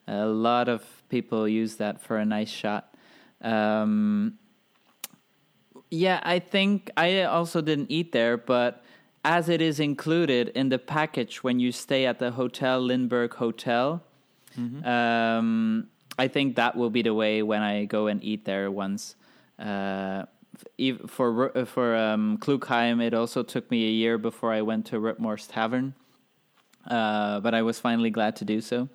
a 0.08 0.24
lot 0.24 0.70
of 0.70 0.82
people 1.10 1.46
use 1.46 1.76
that 1.76 2.00
for 2.00 2.16
a 2.16 2.24
nice 2.24 2.50
shot. 2.50 2.94
Um, 3.42 4.38
yeah, 5.90 6.20
I 6.22 6.38
think 6.38 6.90
I 6.96 7.24
also 7.24 7.60
didn't 7.60 7.90
eat 7.90 8.12
there, 8.12 8.38
but 8.38 8.82
as 9.22 9.50
it 9.50 9.60
is 9.60 9.78
included 9.78 10.48
in 10.54 10.70
the 10.70 10.78
package 10.78 11.44
when 11.44 11.60
you 11.60 11.70
stay 11.70 12.06
at 12.06 12.18
the 12.18 12.30
Hotel 12.30 12.80
Lindbergh 12.80 13.34
Hotel, 13.34 14.02
um, 14.84 15.88
I 16.18 16.28
think 16.28 16.56
that 16.56 16.76
will 16.76 16.90
be 16.90 17.02
the 17.02 17.14
way 17.14 17.42
when 17.42 17.62
I 17.62 17.86
go 17.86 18.06
and 18.06 18.22
eat 18.22 18.44
there 18.44 18.70
once. 18.70 19.16
Uh, 19.58 20.24
for 21.08 21.56
uh, 21.56 21.64
for 21.64 21.96
um, 21.96 22.38
Klugheim, 22.38 23.02
it 23.02 23.14
also 23.14 23.42
took 23.42 23.70
me 23.70 23.86
a 23.86 23.90
year 23.90 24.18
before 24.18 24.52
I 24.52 24.62
went 24.62 24.86
to 24.86 25.00
Rutmor's 25.00 25.46
Tavern, 25.46 25.94
uh, 26.86 27.40
but 27.40 27.54
I 27.54 27.62
was 27.62 27.80
finally 27.80 28.10
glad 28.10 28.36
to 28.36 28.44
do 28.44 28.60
so. 28.60 28.88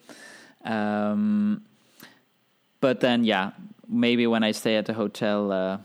Um, 0.63 1.63
but 2.81 3.01
then, 3.01 3.23
yeah, 3.23 3.51
maybe 3.87 4.27
when 4.27 4.43
I 4.43 4.51
stay 4.51 4.77
at 4.77 4.85
the 4.85 4.93
hotel, 4.93 5.51
uh, 5.51 5.77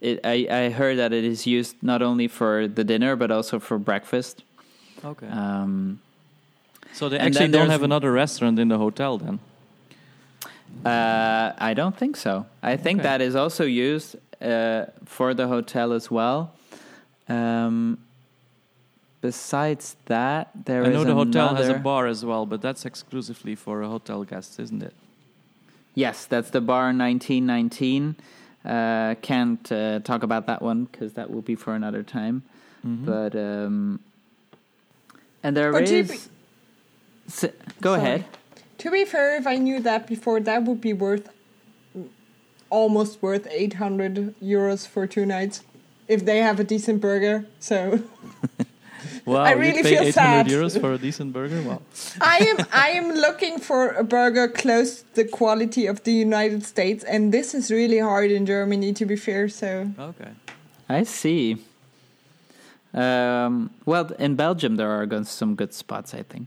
it, 0.00 0.20
I, 0.24 0.46
I 0.50 0.70
heard 0.70 0.98
that 0.98 1.12
it 1.12 1.24
is 1.24 1.46
used 1.46 1.76
not 1.82 2.02
only 2.02 2.26
for 2.26 2.66
the 2.66 2.82
dinner 2.82 3.14
but 3.14 3.30
also 3.30 3.60
for 3.60 3.78
breakfast. 3.78 4.42
Okay. 5.04 5.28
Um, 5.28 6.00
so 6.92 7.08
they 7.08 7.18
and 7.18 7.26
actually 7.28 7.48
don't 7.48 7.70
have 7.70 7.82
another 7.82 8.12
restaurant 8.12 8.58
in 8.58 8.68
the 8.68 8.78
hotel 8.78 9.18
then. 9.18 9.38
Uh, 10.84 11.52
I 11.58 11.74
don't 11.74 11.96
think 11.96 12.16
so. 12.16 12.46
I 12.62 12.76
think 12.76 13.00
Okay. 13.00 13.08
that 13.08 13.20
is 13.20 13.34
also 13.36 13.64
used 13.64 14.16
uh, 14.40 14.86
for 15.04 15.34
the 15.34 15.46
hotel 15.48 15.92
as 15.92 16.10
well. 16.10 16.52
Um, 17.28 17.98
besides 19.20 19.96
that, 20.06 20.50
there 20.64 20.84
I 20.84 20.88
is 20.88 20.94
know 20.94 21.04
the 21.04 21.14
hotel 21.14 21.54
has 21.54 21.68
a 21.68 21.74
bar 21.74 22.06
as 22.06 22.24
well, 22.24 22.46
but 22.46 22.60
that's 22.62 22.84
exclusively 22.84 23.54
for 23.54 23.82
hotel 23.82 24.24
guests, 24.24 24.58
isn't 24.58 24.82
it? 24.82 24.94
Yes, 25.94 26.24
that's 26.24 26.50
the 26.50 26.60
bar 26.60 26.84
1919. 26.92 28.16
Uh, 28.64 29.14
can't 29.22 29.70
uh, 29.72 29.98
talk 30.00 30.22
about 30.22 30.46
that 30.46 30.62
one 30.62 30.84
because 30.84 31.12
that 31.14 31.30
will 31.30 31.42
be 31.42 31.54
for 31.54 31.74
another 31.74 32.02
time. 32.02 32.42
Mhm. 32.84 33.04
But 33.04 33.36
um, 33.36 34.00
and 35.42 35.56
there 35.56 35.72
But 35.72 35.88
is. 35.88 36.28
Go 37.80 37.94
Sorry. 37.94 38.00
ahead. 38.00 38.24
To 38.78 38.90
be 38.90 39.04
fair, 39.04 39.36
if 39.36 39.46
I 39.46 39.56
knew 39.56 39.80
that 39.80 40.06
before, 40.06 40.40
that 40.40 40.64
would 40.64 40.80
be 40.80 40.92
worth 40.92 41.28
almost 42.70 43.22
worth 43.22 43.46
800 43.50 44.34
euros 44.42 44.88
for 44.88 45.06
two 45.06 45.26
nights 45.26 45.62
if 46.08 46.24
they 46.24 46.38
have 46.38 46.58
a 46.58 46.64
decent 46.64 47.00
burger. 47.00 47.46
So 47.60 48.02
Wow, 49.24 49.42
I 49.42 49.52
really 49.52 49.82
pay 49.82 49.94
feel 49.96 50.02
800 50.02 50.12
sad. 50.12 50.46
euros 50.46 50.80
for 50.80 50.92
a 50.92 50.98
decent 50.98 51.32
burger? 51.32 51.60
Wow. 51.62 51.82
I 52.20 52.38
am 52.38 52.66
I 52.72 52.88
am 52.90 53.12
looking 53.14 53.58
for 53.60 53.90
a 53.90 54.02
burger 54.04 54.48
close 54.48 55.02
to 55.02 55.14
the 55.14 55.24
quality 55.24 55.86
of 55.86 56.02
the 56.04 56.12
United 56.12 56.64
States, 56.64 57.04
and 57.04 57.32
this 57.32 57.54
is 57.54 57.70
really 57.70 57.98
hard 57.98 58.30
in 58.32 58.46
Germany. 58.46 58.92
To 58.94 59.06
be 59.06 59.16
fair, 59.16 59.48
so 59.48 59.90
Okay. 59.98 60.30
I 60.88 61.04
see. 61.04 61.58
Um, 62.94 63.70
well, 63.86 64.12
in 64.18 64.36
Belgium 64.36 64.76
there 64.76 64.90
are 64.90 65.24
some 65.24 65.54
good 65.54 65.72
spots, 65.72 66.14
I 66.14 66.22
think. 66.22 66.46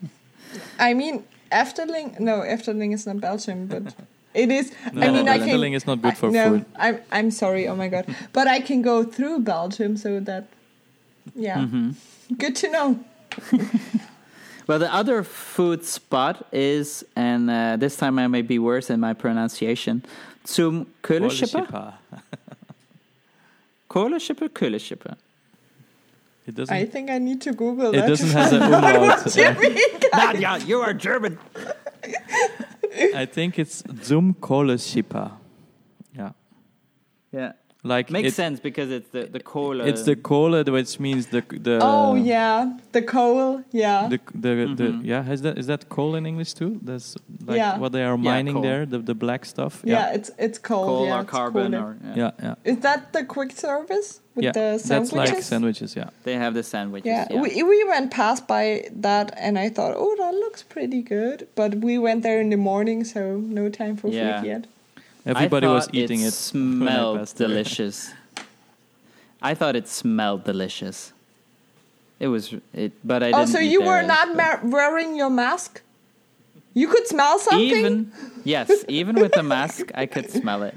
I 0.78 0.94
mean 0.94 1.24
Efteling. 1.50 2.18
No, 2.20 2.40
Efteling 2.40 2.92
is 2.94 3.06
not 3.06 3.20
Belgium, 3.20 3.66
but 3.66 3.94
it 4.34 4.50
is. 4.50 4.72
No, 4.92 5.06
I 5.06 5.10
mean, 5.10 5.28
I 5.28 5.38
Efteling 5.38 5.66
can. 5.70 5.74
is 5.74 5.86
not 5.86 6.02
good 6.02 6.12
I- 6.12 6.16
for 6.16 6.30
no, 6.30 6.50
food. 6.50 6.64
I'm 6.76 6.98
I'm 7.12 7.30
sorry. 7.30 7.68
Oh 7.68 7.76
my 7.76 7.88
god, 7.88 8.06
but 8.32 8.46
I 8.48 8.60
can 8.60 8.82
go 8.82 9.04
through 9.04 9.40
Belgium, 9.40 9.96
so 9.96 10.20
that 10.20 10.44
yeah, 11.36 11.58
Mm-hmm. 11.58 11.90
good 12.38 12.56
to 12.56 12.68
know. 12.70 12.98
Well, 14.68 14.78
the 14.78 14.94
other 14.94 15.24
food 15.24 15.84
spot 15.84 16.46
is, 16.52 17.04
and 17.16 17.50
uh, 17.50 17.76
this 17.76 17.96
time 17.96 18.16
I 18.20 18.28
may 18.28 18.42
be 18.42 18.60
worse 18.60 18.90
in 18.90 19.00
my 19.00 19.12
pronunciation, 19.12 20.04
Zum 20.46 20.86
Kohleschippe? 21.02 21.66
Kohleschippe. 23.88 24.48
Kohleschippe? 24.54 25.16
Kohleschippe. 26.44 26.48
It 26.48 26.54
doesn't. 26.56 26.74
I 26.74 26.84
think 26.86 27.10
I 27.10 27.18
need 27.18 27.40
to 27.42 27.52
Google 27.52 27.88
it 27.94 28.00
that. 28.00 28.08
doesn't 28.08 28.30
have 28.30 28.52
an 28.52 28.62
umlaut. 28.62 29.36
uh, 29.36 29.54
Nadia, 30.32 30.58
you 30.66 30.80
are 30.80 30.92
German. 30.94 31.38
I 33.14 33.26
think 33.26 33.58
it's 33.58 33.82
Zum 34.02 34.34
Kohleschippe. 34.34 35.30
Yeah. 36.16 36.32
Yeah. 37.32 37.52
Like 37.84 38.10
Makes 38.12 38.28
it- 38.28 38.34
sense 38.34 38.60
because 38.60 38.92
it's 38.92 39.08
the, 39.10 39.24
the 39.24 39.40
Kohle. 39.40 39.84
It's 39.84 40.04
the 40.04 40.14
Kohle, 40.14 40.64
which 40.70 41.00
means 41.00 41.26
the 41.26 41.42
the. 41.50 41.80
oh 41.82 42.14
yeah, 42.14 42.78
the 42.92 43.02
coal. 43.02 43.64
Yeah. 43.72 44.06
The 44.08 44.20
the, 44.34 44.52
the 44.80 44.88
Mhm. 44.92 45.04
yeah 45.04 45.28
is 45.28 45.42
that 45.42 45.58
is 45.58 45.66
that 45.66 45.88
coal 45.88 46.14
in 46.14 46.24
English 46.24 46.54
too? 46.54 46.78
That's 46.82 47.16
like 47.44 47.56
Yeah. 47.56 47.78
what 47.78 47.90
they 47.90 48.04
are 48.04 48.16
mining 48.16 48.54
coal. 48.54 48.62
there, 48.62 48.86
the 48.86 48.98
the 48.98 49.14
black 49.16 49.44
stuff. 49.44 49.82
yeah, 49.84 50.14
it's 50.16 50.30
it's 50.38 50.58
coal. 50.60 50.86
coal 50.86 51.06
yeah, 51.06 51.18
or 51.20 51.24
carbon 51.24 51.72
coal. 51.72 51.82
or 51.82 51.96
yeah. 52.04 52.14
yeah, 52.22 52.30
yeah. 52.46 52.54
Is 52.72 52.78
that 52.86 53.12
the 53.12 53.24
quick 53.24 53.50
service 53.50 54.20
with 54.36 54.44
yeah. 54.44 54.52
the 54.52 54.78
sandwiches? 54.78 55.10
That's 55.10 55.32
like 55.34 55.42
sandwiches. 55.42 55.96
Yeah. 55.96 56.10
They 56.22 56.34
have 56.44 56.54
the 56.54 56.62
sandwiches. 56.62 57.06
yeah, 57.12 57.26
Yeah. 57.30 57.40
We, 57.42 57.62
we 57.64 57.78
went 57.94 58.12
past 58.12 58.46
by 58.46 58.64
that 59.06 59.26
and 59.36 59.58
I 59.58 59.68
thought, 59.76 59.94
oh, 59.96 60.14
that 60.22 60.34
looks 60.44 60.62
pretty 60.62 61.02
good. 61.02 61.48
But 61.56 61.70
we 61.86 61.98
went 61.98 62.22
there 62.22 62.40
in 62.40 62.50
the 62.50 62.56
morning, 62.70 63.02
so 63.04 63.20
no 63.38 63.68
time 63.68 63.96
for 63.96 64.08
Yeah. 64.08 64.40
food 64.40 64.46
yet. 64.46 64.66
Everybody 65.24 65.66
was 65.66 65.88
eating 65.92 66.20
it. 66.20 66.28
it. 66.28 66.32
Smelled 66.32 67.34
delicious. 67.34 68.12
I 69.40 69.54
thought 69.54 69.76
it 69.76 69.88
smelled 69.88 70.44
delicious. 70.44 71.12
It 72.18 72.28
was 72.28 72.54
it, 72.72 72.92
but 73.04 73.22
I 73.22 73.26
didn't. 73.26 73.40
Oh, 73.40 73.46
so 73.46 73.58
you 73.58 73.82
were 73.82 74.02
not 74.02 74.36
ma- 74.36 74.60
wearing 74.62 75.16
your 75.16 75.30
mask? 75.30 75.82
You 76.74 76.88
could 76.88 77.06
smell 77.06 77.38
something? 77.38 77.60
even 77.60 78.12
yes, 78.44 78.84
even 78.88 79.16
with 79.16 79.32
the 79.32 79.42
mask, 79.42 79.90
I 79.94 80.06
could 80.06 80.30
smell 80.30 80.62
it. 80.62 80.76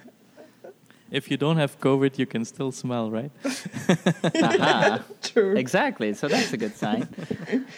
If 1.11 1.29
you 1.29 1.37
don't 1.37 1.57
have 1.57 1.79
COVID, 1.79 2.17
you 2.17 2.25
can 2.25 2.43
still 2.45 2.71
smell, 2.71 3.11
right? 3.11 3.31
Aha. 3.45 5.03
True. 5.21 5.55
Exactly. 5.55 6.13
So 6.13 6.27
that's 6.27 6.51
a 6.51 6.57
good 6.57 6.75
sign. 6.75 7.07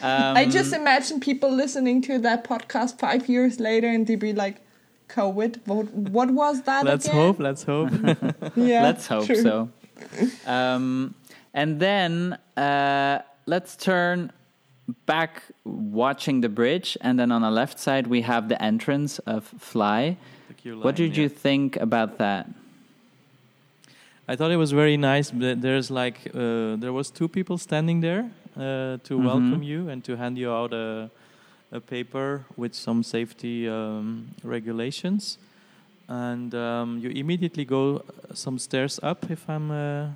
Um, 0.01 0.37
I 0.37 0.45
just 0.45 0.73
imagine 0.73 1.19
people 1.19 1.51
listening 1.51 2.01
to 2.03 2.19
that 2.19 2.45
podcast 2.45 2.97
five 2.97 3.27
years 3.27 3.59
later 3.59 3.87
and 3.87 4.07
they'd 4.07 4.15
be 4.15 4.33
like, 4.33 4.61
COVID? 5.09 5.65
What, 5.65 5.93
what 5.93 6.31
was 6.31 6.61
that 6.63 6.85
let's 6.85 7.05
again? 7.05 7.15
hope. 7.17 7.39
Let's 7.39 7.63
hope. 7.63 7.89
Yeah, 8.55 8.83
let's 8.83 9.07
hope 9.07 9.25
true. 9.25 9.41
so. 9.41 9.69
Um, 10.45 11.13
and 11.53 11.79
then 11.79 12.37
uh, 12.55 13.19
let's 13.45 13.75
turn 13.75 14.31
back 15.05 15.43
watching 15.65 16.41
the 16.41 16.49
bridge, 16.49 16.97
and 17.01 17.19
then 17.19 17.31
on 17.31 17.41
the 17.41 17.51
left 17.51 17.79
side 17.79 18.07
we 18.07 18.21
have 18.21 18.47
the 18.49 18.61
entrance 18.61 19.19
of 19.19 19.45
Fly. 19.59 20.17
The 20.47 20.53
queue 20.53 20.79
What 20.79 20.95
did 20.95 21.15
yeah. 21.17 21.23
you 21.23 21.29
think 21.29 21.75
about 21.77 22.17
that? 22.19 22.47
I 24.29 24.35
thought 24.35 24.51
it 24.51 24.57
was 24.57 24.71
very 24.71 24.97
nice. 24.97 25.31
There's 25.33 25.89
like 25.89 26.17
uh, 26.33 26.75
there 26.77 26.91
was 26.93 27.09
two 27.09 27.27
people 27.27 27.57
standing 27.57 28.01
there 28.01 28.29
uh, 28.55 28.97
to 29.07 29.17
Mhm. 29.17 29.23
welcome 29.25 29.63
you 29.63 29.89
and 29.89 30.03
to 30.03 30.15
hand 30.17 30.37
you 30.37 30.51
out 30.51 30.73
a 30.73 31.09
a 31.71 31.79
paper 31.79 32.45
with 32.55 32.73
some 32.73 33.03
safety 33.03 33.67
um, 33.67 34.27
regulations, 34.43 35.37
and 36.07 36.53
um, 36.55 36.99
you 36.99 37.09
immediately 37.09 37.65
go 37.65 38.01
some 38.33 38.57
stairs 38.59 38.99
up. 39.03 39.29
If 39.31 39.49
I'm 39.49 39.71
uh, 39.71 40.07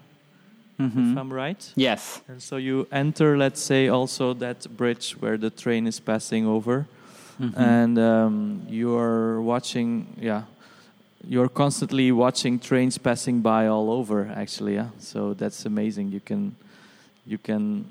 Mhm. 0.79 1.11
if 1.11 1.17
I'm 1.17 1.31
right. 1.33 1.73
Yes. 1.75 2.21
And 2.27 2.41
so 2.41 2.57
you 2.57 2.87
enter, 2.91 3.37
let's 3.37 3.61
say, 3.61 3.87
also 3.89 4.33
that 4.35 4.65
bridge 4.77 5.15
where 5.19 5.37
the 5.37 5.49
train 5.51 5.85
is 5.87 5.99
passing 5.99 6.47
over, 6.47 6.85
Mhm. 7.39 7.53
and 7.57 7.97
um, 7.99 8.61
you 8.69 8.95
are 8.97 9.39
watching. 9.41 10.07
Yeah, 10.19 10.43
you're 11.27 11.49
constantly 11.49 12.11
watching 12.11 12.59
trains 12.59 12.97
passing 12.97 13.41
by 13.41 13.67
all 13.67 13.89
over. 13.91 14.31
Actually, 14.35 14.73
yeah. 14.75 14.89
So 14.99 15.33
that's 15.35 15.65
amazing. 15.65 16.11
You 16.11 16.19
can, 16.19 16.55
you 17.27 17.37
can, 17.37 17.85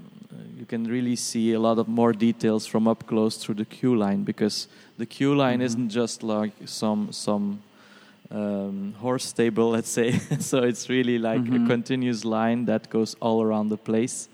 you 0.59 0.65
can 0.67 0.85
really 0.85 1.17
see 1.17 1.53
a 1.55 1.59
lot 1.61 1.79
of 1.79 1.89
more 1.89 2.13
details 2.13 2.67
from 2.67 2.87
up 2.89 3.07
close 3.07 3.37
through 3.37 3.57
the 3.57 3.65
queue 3.65 3.97
line 3.97 4.23
because 4.25 4.69
the 4.99 5.07
queue 5.07 5.35
line 5.35 5.59
Mhm. 5.61 5.65
isn't 5.67 5.89
just 5.91 6.23
like 6.23 6.53
some 6.67 7.09
some 7.13 7.59
um, 8.33 8.95
horse 9.01 9.25
stable, 9.25 9.71
let's 9.77 9.91
say. 9.91 10.13
so 10.39 10.59
it's 10.63 10.89
really 10.89 11.19
like 11.19 11.41
Mhm. 11.45 11.65
a 11.65 11.69
continuous 11.69 12.25
line 12.25 12.65
that 12.67 12.89
goes 12.91 13.17
all 13.21 13.43
around 13.43 13.71
the 13.71 13.77
place, 13.77 14.29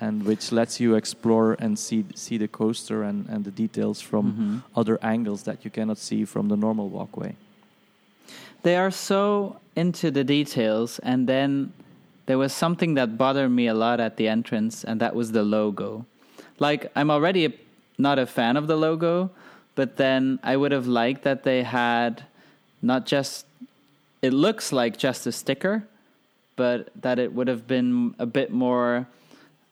and 0.00 0.22
which 0.24 0.52
lets 0.52 0.78
you 0.80 0.94
explore 0.94 1.56
and 1.58 1.76
see 1.78 2.04
see 2.14 2.38
the 2.38 2.46
coaster 2.48 3.02
and, 3.02 3.26
and 3.28 3.44
the 3.44 3.50
details 3.50 4.00
from 4.00 4.24
Mhm. 4.32 4.62
other 4.80 4.98
angles 5.02 5.42
that 5.42 5.64
you 5.64 5.70
cannot 5.70 5.98
see 5.98 6.24
from 6.24 6.48
the 6.48 6.56
normal 6.56 6.88
walkway. 6.88 7.34
They 8.62 8.76
are 8.76 8.90
so 8.92 9.56
into 9.74 10.10
the 10.10 10.22
details, 10.24 11.00
and 11.02 11.26
then 11.26 11.72
there 12.30 12.38
was 12.38 12.52
something 12.52 12.94
that 12.94 13.18
bothered 13.18 13.50
me 13.50 13.66
a 13.66 13.74
lot 13.74 13.98
at 13.98 14.16
the 14.16 14.28
entrance, 14.28 14.84
and 14.84 15.00
that 15.00 15.16
was 15.16 15.32
the 15.32 15.42
logo. 15.42 16.06
Like, 16.60 16.88
I'm 16.94 17.10
already 17.10 17.46
a, 17.46 17.52
not 17.98 18.20
a 18.20 18.26
fan 18.26 18.56
of 18.56 18.68
the 18.68 18.76
logo, 18.76 19.32
but 19.74 19.96
then 19.96 20.38
I 20.44 20.56
would 20.56 20.70
have 20.70 20.86
liked 20.86 21.24
that 21.24 21.42
they 21.42 21.64
had 21.64 22.22
not 22.82 23.04
just, 23.04 23.46
it 24.22 24.32
looks 24.32 24.70
like 24.70 24.96
just 24.96 25.26
a 25.26 25.32
sticker, 25.32 25.88
but 26.54 26.90
that 27.02 27.18
it 27.18 27.34
would 27.34 27.48
have 27.48 27.66
been 27.66 28.14
a 28.20 28.26
bit 28.26 28.52
more, 28.52 29.08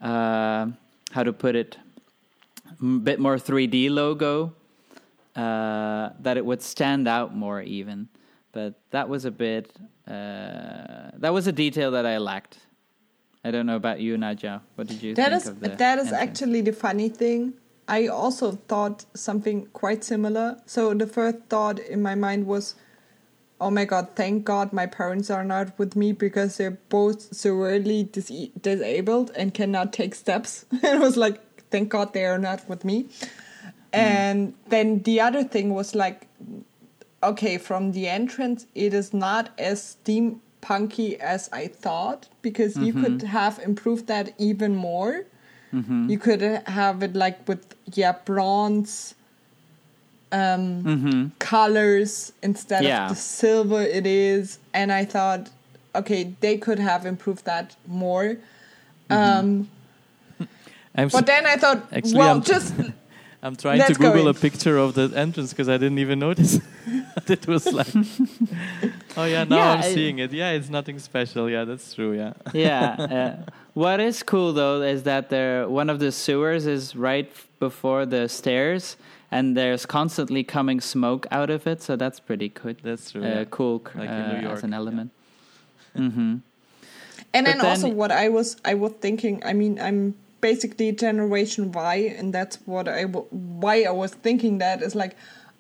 uh, 0.00 0.66
how 1.12 1.22
to 1.22 1.32
put 1.32 1.54
it, 1.54 1.78
a 2.82 2.84
bit 2.84 3.20
more 3.20 3.36
3D 3.36 3.88
logo, 3.88 4.52
uh, 5.36 6.10
that 6.18 6.36
it 6.36 6.44
would 6.44 6.62
stand 6.62 7.06
out 7.06 7.36
more 7.36 7.62
even 7.62 8.08
but 8.52 8.74
that 8.90 9.08
was 9.08 9.24
a 9.24 9.30
bit 9.30 9.72
uh, 10.06 11.10
that 11.18 11.32
was 11.32 11.46
a 11.46 11.52
detail 11.52 11.90
that 11.92 12.06
I 12.06 12.18
lacked. 12.18 12.58
I 13.44 13.50
don't 13.50 13.66
know 13.66 13.76
about 13.76 14.00
you, 14.00 14.16
Naja. 14.16 14.60
What 14.74 14.88
did 14.88 15.02
you 15.02 15.14
That 15.14 15.30
think 15.30 15.42
is 15.42 15.48
of 15.48 15.60
the 15.60 15.68
that 15.70 15.98
is 15.98 16.06
entrance? 16.08 16.22
actually 16.22 16.60
the 16.62 16.72
funny 16.72 17.08
thing. 17.08 17.54
I 17.86 18.06
also 18.08 18.52
thought 18.68 19.06
something 19.14 19.66
quite 19.72 20.04
similar. 20.04 20.60
So 20.66 20.92
the 20.92 21.06
first 21.06 21.38
thought 21.48 21.78
in 21.78 22.02
my 22.02 22.14
mind 22.14 22.46
was, 22.46 22.74
"Oh 23.60 23.70
my 23.70 23.84
god, 23.84 24.08
thank 24.16 24.44
God 24.44 24.72
my 24.72 24.86
parents 24.86 25.30
are 25.30 25.44
not 25.44 25.78
with 25.78 25.96
me 25.96 26.12
because 26.12 26.56
they're 26.58 26.78
both 26.90 27.34
severely 27.34 28.02
dis- 28.04 28.50
disabled 28.60 29.30
and 29.36 29.54
cannot 29.54 29.92
take 29.92 30.14
steps." 30.14 30.66
it 30.72 31.00
was 31.00 31.16
like, 31.16 31.40
"Thank 31.70 31.88
God 31.90 32.12
they 32.12 32.24
are 32.26 32.38
not 32.38 32.68
with 32.68 32.84
me." 32.84 33.08
And 33.92 34.54
then 34.68 35.02
the 35.04 35.20
other 35.20 35.42
thing 35.44 35.72
was 35.72 35.94
like, 35.94 36.26
okay, 37.22 37.58
from 37.58 37.92
the 37.92 38.08
entrance, 38.08 38.66
it 38.74 38.94
is 38.94 39.12
not 39.12 39.50
as 39.58 39.96
steampunky 40.04 41.18
as 41.18 41.48
I 41.52 41.66
thought 41.68 42.28
because 42.42 42.76
you 42.76 42.92
could 42.92 43.22
have 43.22 43.58
improved 43.58 44.06
that 44.06 44.32
even 44.38 44.74
more. 44.74 45.24
Mm-hmm. 45.72 46.08
You 46.08 46.18
could 46.18 46.40
have 46.66 47.02
it 47.02 47.14
like 47.14 47.46
with 47.48 47.74
yeah 47.94 48.12
bronze 48.24 49.14
um, 50.32 50.82
Mm-hmm. 50.84 51.26
colors 51.38 52.32
instead 52.42 52.84
Yeah. 52.84 53.04
of 53.04 53.10
the 53.10 53.16
silver 53.16 53.82
it 53.82 54.06
is, 54.06 54.58
and 54.74 54.92
I 54.92 55.04
thought, 55.04 55.50
okay, 55.94 56.34
they 56.40 56.56
could 56.58 56.78
have 56.78 57.06
improved 57.06 57.44
that 57.46 57.76
more. 57.86 58.36
Um, 59.10 59.68
I'm, 60.94 61.08
but 61.08 61.26
then 61.26 61.46
I 61.46 61.56
thought, 61.56 61.86
Actually, 61.92 62.18
well, 62.18 62.28
I'm- 62.28 62.42
just 62.42 62.74
I'm 63.42 63.54
trying 63.56 63.78
let's 63.78 63.92
to 63.92 63.98
Google 63.98 64.22
in. 64.28 64.34
a 64.34 64.34
picture 64.34 64.76
of 64.78 64.94
the 64.94 65.12
entrance 65.14 65.50
because 65.52 65.68
I 65.68 65.76
didn't 65.78 65.98
even 66.00 66.18
notice. 66.18 66.60
it 67.28 67.46
was 67.46 67.66
like, 67.72 67.86
oh 69.16 69.24
yeah, 69.24 69.44
now 69.44 69.56
Yeah, 69.56 69.72
I'm 69.72 69.78
I- 69.80 69.94
seeing 69.94 70.18
it. 70.18 70.32
Yeah, 70.32 70.50
it's 70.50 70.68
nothing 70.68 70.98
special. 70.98 71.48
Yeah, 71.48 71.64
that's 71.64 71.94
true. 71.94 72.12
Yeah. 72.16 72.32
yeah. 72.52 72.96
Uh, 73.46 73.50
what 73.74 74.00
is 74.00 74.22
cool 74.24 74.52
though 74.52 74.82
is 74.82 75.04
that 75.04 75.30
there 75.30 75.68
one 75.68 75.88
of 75.88 75.98
the 76.00 76.10
sewers 76.10 76.66
is 76.66 76.96
right 76.96 77.30
before 77.60 78.06
the 78.06 78.28
stairs, 78.28 78.96
and 79.30 79.56
there's 79.56 79.86
constantly 79.86 80.42
coming 80.42 80.80
smoke 80.80 81.26
out 81.30 81.50
of 81.50 81.66
it, 81.66 81.80
so 81.82 81.94
that's 81.96 82.18
pretty 82.18 82.48
good. 82.48 82.78
That's 82.82 83.12
true. 83.12 83.22
Uh, 83.22 83.26
yeah. 83.28 83.44
cool 83.50 83.82
Like 83.94 84.08
in 84.10 84.14
uh, 84.14 84.32
New 84.32 84.40
York, 84.42 84.58
as 84.58 84.64
an 84.64 84.70
yeah. 84.72 84.76
element. 84.78 85.10
hmm 85.96 86.36
And 87.34 87.44
But 87.44 87.44
then, 87.44 87.60
also 87.60 87.88
what 87.88 88.10
I 88.10 88.28
was 88.30 88.56
I 88.64 88.74
was 88.74 88.92
thinking. 89.00 89.42
I 89.44 89.52
mean, 89.52 89.78
I'm 89.80 90.14
basically 90.40 90.92
Generation 90.92 91.72
Y, 91.72 92.14
and 92.16 92.32
that's 92.32 92.56
what 92.66 92.88
i 92.88 93.02
why 93.04 93.82
I 93.82 93.90
was 93.90 94.12
thinking 94.12 94.58
that 94.58 94.82
is 94.82 94.94
like, 94.94 95.16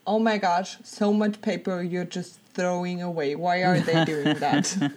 oh 0.06 0.18
my 0.18 0.38
gosh, 0.38 0.78
so 0.82 1.12
much 1.12 1.40
paper 1.42 1.82
you're 1.82 2.04
just 2.04 2.38
throwing 2.54 3.02
away. 3.02 3.36
Why 3.36 3.62
are 3.62 3.78
they 3.78 4.04
doing 4.04 4.38
that? 4.46 4.92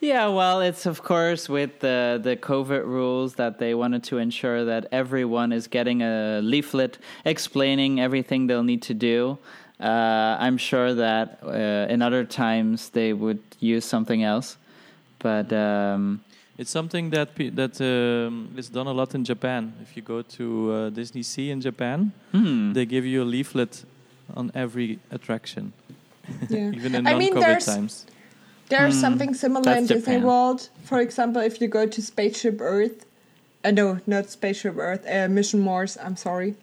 Yeah, 0.00 0.28
well, 0.28 0.60
it's 0.60 0.86
of 0.86 1.02
course 1.02 1.48
with 1.48 1.80
the 1.80 2.20
the 2.22 2.36
COVID 2.36 2.84
rules 2.84 3.34
that 3.34 3.58
they 3.58 3.74
wanted 3.74 4.02
to 4.04 4.18
ensure 4.18 4.64
that 4.64 4.86
everyone 4.90 5.52
is 5.52 5.66
getting 5.68 6.02
a 6.02 6.40
leaflet 6.42 6.98
explaining 7.24 8.00
everything 8.00 8.46
they'll 8.46 8.62
need 8.62 8.82
to 8.82 8.94
do. 8.94 9.38
Uh, 9.78 10.36
I'm 10.38 10.56
sure 10.56 10.94
that 10.94 11.38
uh, 11.42 11.92
in 11.92 12.00
other 12.02 12.24
times 12.24 12.90
they 12.90 13.12
would 13.12 13.42
use 13.60 13.84
something 13.84 14.22
else, 14.22 14.56
but 15.18 15.52
um, 15.52 16.24
It's 16.58 16.70
something 16.70 17.10
that 17.10 17.34
pe- 17.34 17.50
that 17.50 17.80
um, 17.80 18.48
is 18.56 18.68
done 18.70 18.86
a 18.86 18.92
lot 18.92 19.14
in 19.14 19.24
Japan. 19.24 19.72
If 19.82 19.96
you 19.96 20.02
go 20.02 20.22
to 20.22 20.72
uh, 20.72 20.90
Disney 20.90 21.22
Sea 21.22 21.50
in 21.50 21.60
Japan, 21.60 22.12
hmm. 22.32 22.72
they 22.72 22.86
give 22.86 23.04
you 23.04 23.22
a 23.22 23.28
leaflet 23.28 23.84
on 24.34 24.50
every 24.54 24.98
attraction, 25.10 25.72
yeah. 26.48 26.70
even 26.74 26.94
in 26.94 27.06
I 27.06 27.12
non-COVID 27.12 27.18
mean, 27.18 27.58
times. 27.60 28.06
there's 28.68 28.94
Hmm, 28.94 29.00
something 29.00 29.34
similar 29.34 29.72
in 29.72 29.86
Disney 29.86 30.00
Japan. 30.16 30.22
World. 30.22 30.68
For 30.84 31.00
example, 31.00 31.42
if 31.42 31.60
you 31.60 31.68
go 31.68 31.86
to 31.86 32.00
Spaceship 32.02 32.58
Earth, 32.60 33.04
uh, 33.64 33.70
no, 33.70 34.00
not 34.06 34.30
Spaceship 34.30 34.76
Earth, 34.78 35.04
uh, 35.06 35.28
Mission 35.28 35.60
Mars. 35.60 35.96
I'm 36.02 36.16
sorry. 36.16 36.54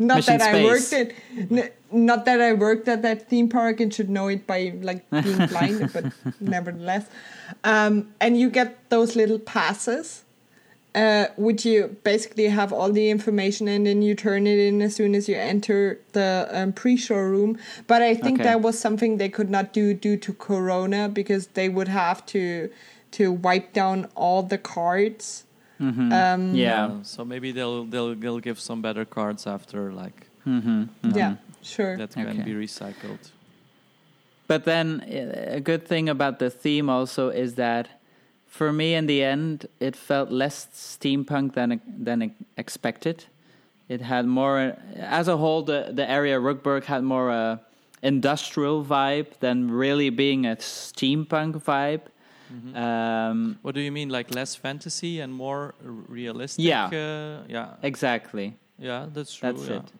Not 0.00 0.16
Mission 0.16 0.38
that 0.38 0.54
I 0.54 0.64
worked 0.64 0.92
n- 0.94 1.70
not 1.92 2.24
that 2.24 2.40
I 2.40 2.54
worked 2.54 2.88
at 2.88 3.02
that 3.02 3.28
theme 3.28 3.48
park 3.50 3.80
and 3.80 3.92
should 3.92 4.08
know 4.08 4.28
it 4.28 4.46
by 4.46 4.72
like 4.80 5.04
being 5.10 5.46
blind, 5.52 5.92
but 5.92 6.06
nevertheless. 6.40 7.04
Um, 7.64 8.08
and 8.18 8.40
you 8.40 8.48
get 8.48 8.88
those 8.88 9.14
little 9.14 9.38
passes, 9.38 10.22
uh, 10.94 11.26
which 11.36 11.66
you 11.66 11.96
basically 12.02 12.48
have 12.48 12.72
all 12.72 12.90
the 12.90 13.10
information, 13.10 13.68
and 13.68 13.86
then 13.86 14.00
you 14.00 14.14
turn 14.14 14.46
it 14.46 14.58
in 14.58 14.80
as 14.80 14.94
soon 14.96 15.14
as 15.14 15.28
you 15.28 15.36
enter 15.36 16.00
the 16.12 16.48
um, 16.50 16.72
pre-show 16.72 17.16
room. 17.16 17.58
But 17.86 18.00
I 18.00 18.14
think 18.14 18.40
Okay. 18.40 18.48
that 18.48 18.62
was 18.62 18.78
something 18.78 19.18
they 19.18 19.28
could 19.28 19.50
not 19.50 19.74
do 19.74 19.92
due 19.92 20.16
to 20.16 20.32
Corona 20.32 21.10
because 21.10 21.48
they 21.48 21.68
would 21.68 21.88
have 21.88 22.24
to 22.26 22.70
to 23.12 23.32
wipe 23.32 23.74
down 23.74 24.08
all 24.14 24.42
the 24.42 24.56
cards. 24.56 25.44
Mhm. 25.80 26.12
Um, 26.12 26.54
yeah. 26.54 26.86
Uh, 26.86 27.02
so 27.02 27.24
maybe 27.24 27.52
they'll 27.52 27.84
they'll 27.84 28.14
they'll 28.14 28.40
give 28.40 28.60
some 28.60 28.82
better 28.82 29.04
cards 29.04 29.46
after, 29.46 29.92
like 29.92 30.26
Mm-hmm. 30.46 31.16
Yeah, 31.16 31.34
sure. 31.62 31.96
that 31.96 32.12
can 32.12 32.26
Okay. 32.28 32.42
be 32.42 32.52
recycled. 32.54 33.30
But 34.46 34.64
then 34.64 35.00
uh, 35.02 35.56
a 35.56 35.60
good 35.60 35.86
thing 35.86 36.08
about 36.08 36.38
the 36.38 36.50
theme 36.50 36.88
also 36.90 37.28
is 37.28 37.54
that 37.54 37.88
for 38.46 38.72
me 38.72 38.94
in 38.94 39.06
the 39.06 39.22
end 39.22 39.66
it 39.80 39.94
felt 39.96 40.30
less 40.30 40.66
steampunk 40.74 41.52
than 41.54 41.80
than 42.04 42.34
expected. 42.56 43.24
It 43.88 44.00
had 44.00 44.26
more 44.26 44.76
as 44.96 45.28
a 45.28 45.36
whole 45.36 45.62
the 45.62 45.92
the 45.94 46.08
area 46.10 46.38
Rookburgh 46.40 46.84
had 46.84 47.02
more 47.04 47.30
a 47.30 47.60
industrial 48.02 48.82
vibe 48.84 49.26
than 49.40 49.70
really 49.70 50.10
being 50.10 50.46
a 50.46 50.56
steampunk 50.56 51.62
vibe. 51.62 52.00
Mm-hmm. 52.52 52.76
Um, 52.76 53.58
What 53.62 53.74
do 53.74 53.80
you 53.80 53.92
mean, 53.92 54.08
like 54.08 54.34
less 54.34 54.56
fantasy 54.56 55.20
and 55.20 55.32
more 55.32 55.74
r- 55.84 55.90
realistic? 55.90 56.64
Yeah. 56.64 56.86
uh, 56.86 57.44
yeah, 57.48 57.74
exactly. 57.82 58.56
yeah. 58.78 59.06
That's 59.12 59.34
true. 59.34 59.52
That's 59.52 59.68
yeah. 59.68 59.76
it. 59.76 59.92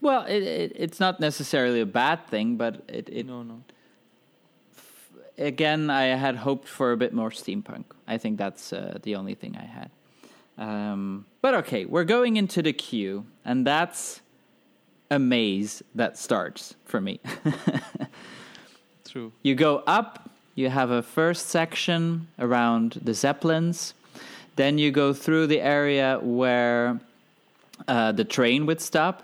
Well, 0.00 0.24
it, 0.26 0.42
it, 0.42 0.72
it's 0.74 1.00
not 1.00 1.20
necessarily 1.20 1.80
a 1.80 1.86
bad 1.86 2.26
thing, 2.28 2.56
but 2.56 2.82
it, 2.88 3.08
it 3.10 3.26
no, 3.26 3.42
no. 3.42 3.62
again, 5.38 5.90
I 5.90 6.16
had 6.16 6.36
hoped 6.36 6.68
for 6.68 6.92
a 6.92 6.96
bit 6.96 7.12
more 7.12 7.30
steampunk. 7.30 7.84
I 8.06 8.18
think 8.18 8.38
that's 8.38 8.72
uh, 8.72 8.98
the 9.02 9.16
only 9.16 9.34
thing 9.34 9.56
I 9.56 9.64
had. 9.64 9.90
Um, 10.58 11.26
but 11.42 11.54
okay, 11.54 11.84
we're 11.84 12.04
going 12.04 12.36
into 12.36 12.62
the 12.62 12.72
queue, 12.72 13.26
and 13.44 13.66
that's 13.66 14.20
a 15.10 15.18
maze 15.18 15.82
that 15.94 16.18
starts 16.18 16.74
for 16.84 17.00
me. 17.00 17.20
True. 19.08 19.32
you 19.42 19.54
go 19.54 19.82
up, 19.86 20.30
you 20.56 20.70
have 20.70 20.90
a 20.90 21.02
first 21.02 21.48
section 21.48 22.26
around 22.38 22.98
the 23.04 23.14
Zeppelins, 23.14 23.94
then 24.56 24.78
you 24.78 24.90
go 24.90 25.12
through 25.12 25.46
the 25.46 25.60
area 25.60 26.18
where 26.22 26.98
uh, 27.86 28.10
the 28.12 28.24
train 28.24 28.64
would 28.64 28.80
stop, 28.80 29.22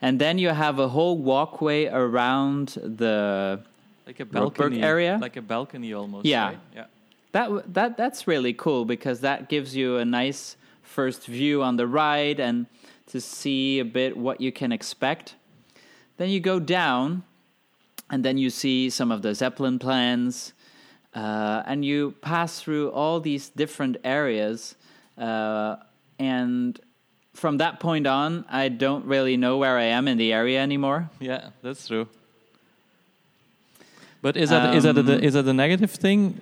and 0.00 0.18
then 0.18 0.38
you 0.38 0.48
have 0.48 0.78
a 0.78 0.88
whole 0.88 1.18
walkway 1.18 1.86
around 1.86 2.68
the 2.82 3.60
Like 4.06 4.20
a 4.20 4.24
balcony 4.24 4.82
area? 4.82 5.18
like 5.20 5.36
a 5.36 5.42
balcony 5.42 5.92
almost. 5.92 6.24
Yeah. 6.24 6.46
right? 6.46 6.58
yeah. 6.74 6.86
That 7.32 7.74
that 7.74 7.96
that's 7.96 8.26
really 8.26 8.54
cool 8.54 8.84
because 8.84 9.20
that 9.20 9.48
gives 9.48 9.76
you 9.76 9.98
a 9.98 10.04
nice 10.04 10.56
first 10.82 11.26
view 11.26 11.62
on 11.62 11.76
the 11.76 11.86
ride 11.86 12.40
and 12.40 12.66
to 13.06 13.20
see 13.20 13.80
a 13.80 13.84
bit 13.84 14.16
what 14.16 14.40
you 14.40 14.50
can 14.50 14.72
expect. 14.72 15.34
Then 16.16 16.30
you 16.30 16.40
go 16.40 16.58
down, 16.58 17.22
and 18.08 18.24
then 18.24 18.38
you 18.38 18.50
see 18.50 18.90
some 18.90 19.12
of 19.12 19.22
the 19.22 19.34
Zeppelin 19.34 19.78
plans, 19.78 20.52
uh, 21.14 21.62
and 21.66 21.84
you 21.84 22.14
pass 22.20 22.60
through 22.60 22.90
all 22.90 23.20
these 23.20 23.48
different 23.48 23.96
areas. 24.04 24.76
Uh, 25.18 25.76
and 26.18 26.80
from 27.34 27.58
that 27.58 27.80
point 27.80 28.06
on, 28.06 28.44
I 28.50 28.68
don't 28.68 29.04
really 29.06 29.36
know 29.36 29.58
where 29.58 29.76
I 29.78 29.84
am 29.84 30.08
in 30.08 30.18
the 30.18 30.32
area 30.32 30.60
anymore. 30.62 31.10
Yeah, 31.20 31.50
that's 31.62 31.86
true. 31.88 32.06
But 34.22 34.36
is 34.36 34.50
that 34.50 34.74
is 34.74 34.82
that 34.82 34.96
a, 34.96 35.00
Um, 35.00 35.24
is 35.24 35.32
that 35.32 35.46
a 35.46 35.52
negative 35.52 35.90
thing? 35.92 36.34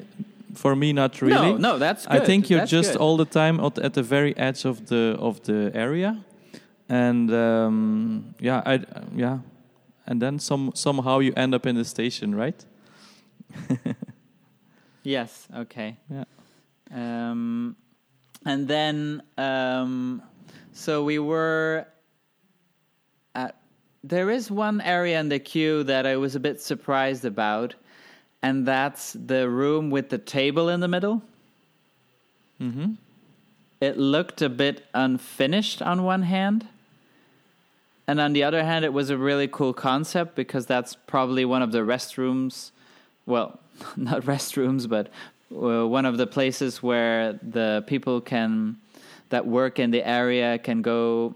For 0.54 0.74
me, 0.74 0.92
not 0.92 1.20
really. 1.22 1.52
No, 1.52 1.56
no, 1.56 1.78
that's 1.78 2.06
I 2.06 2.18
think 2.18 2.50
you're 2.50 2.60
That's 2.60 2.70
just 2.70 2.92
good. 2.92 3.00
all 3.00 3.16
the 3.16 3.24
time 3.26 3.60
at, 3.60 3.78
at 3.78 3.92
the 3.92 4.02
very 4.02 4.34
edge 4.36 4.64
of 4.64 4.86
the 4.86 5.16
of 5.20 5.40
the 5.42 5.70
area, 5.74 6.16
and 6.88 7.30
um, 7.30 8.34
yeah, 8.40 8.62
I 8.66 8.80
yeah, 9.14 9.38
and 10.06 10.20
then 10.20 10.38
some 10.40 10.72
somehow 10.74 11.20
you 11.20 11.32
end 11.36 11.54
up 11.54 11.66
in 11.66 11.76
the 11.76 11.84
station, 11.84 12.34
right? 12.34 12.64
Yes. 15.09 15.48
Okay. 15.56 15.96
Yeah. 16.11 16.24
Um, 16.92 17.76
and 18.44 18.68
then, 18.68 19.22
um, 19.38 20.22
so 20.72 21.02
we 21.02 21.18
were 21.18 21.86
at. 23.34 23.56
There 24.04 24.30
is 24.30 24.50
one 24.50 24.82
area 24.82 25.18
in 25.18 25.30
the 25.30 25.38
queue 25.38 25.82
that 25.84 26.06
I 26.06 26.16
was 26.16 26.36
a 26.36 26.40
bit 26.40 26.61
surprised 26.61 27.24
about, 27.24 27.74
and 28.42 28.66
that's 28.66 29.14
the 29.14 29.48
room 29.48 29.88
with 29.88 30.11
the 30.11 30.18
table 30.18 30.68
in 30.68 30.80
the 30.80 30.88
middle. 30.88 31.22
Mm-hmm. 32.61 32.92
It 33.80 33.96
looked 33.96 34.42
a 34.42 34.50
bit 34.50 34.84
unfinished 34.92 35.80
on 35.80 36.04
one 36.04 36.22
hand. 36.22 36.68
And 38.06 38.20
on 38.20 38.34
the 38.34 38.44
other 38.44 38.62
hand, 38.62 38.84
it 38.84 38.92
was 38.92 39.09
a 39.11 39.16
really 39.16 39.48
cool 39.48 39.72
concept 39.72 40.34
because 40.34 40.66
that's 40.66 40.96
probably 41.06 41.44
one 41.44 41.62
of 41.62 41.72
the 41.72 41.78
restrooms. 41.78 42.72
Well, 43.26 43.59
not 43.97 44.22
restrooms, 44.22 44.89
but 44.89 45.09
uh, 45.55 45.87
one 45.87 46.05
of 46.05 46.16
the 46.18 46.26
places 46.26 46.83
where 46.83 47.39
the 47.43 47.85
people 47.87 48.20
can 48.20 48.76
that 49.31 49.47
work 49.47 49.79
in 49.79 49.91
the 49.91 50.07
area 50.07 50.59
can 50.59 50.83
go 50.83 51.35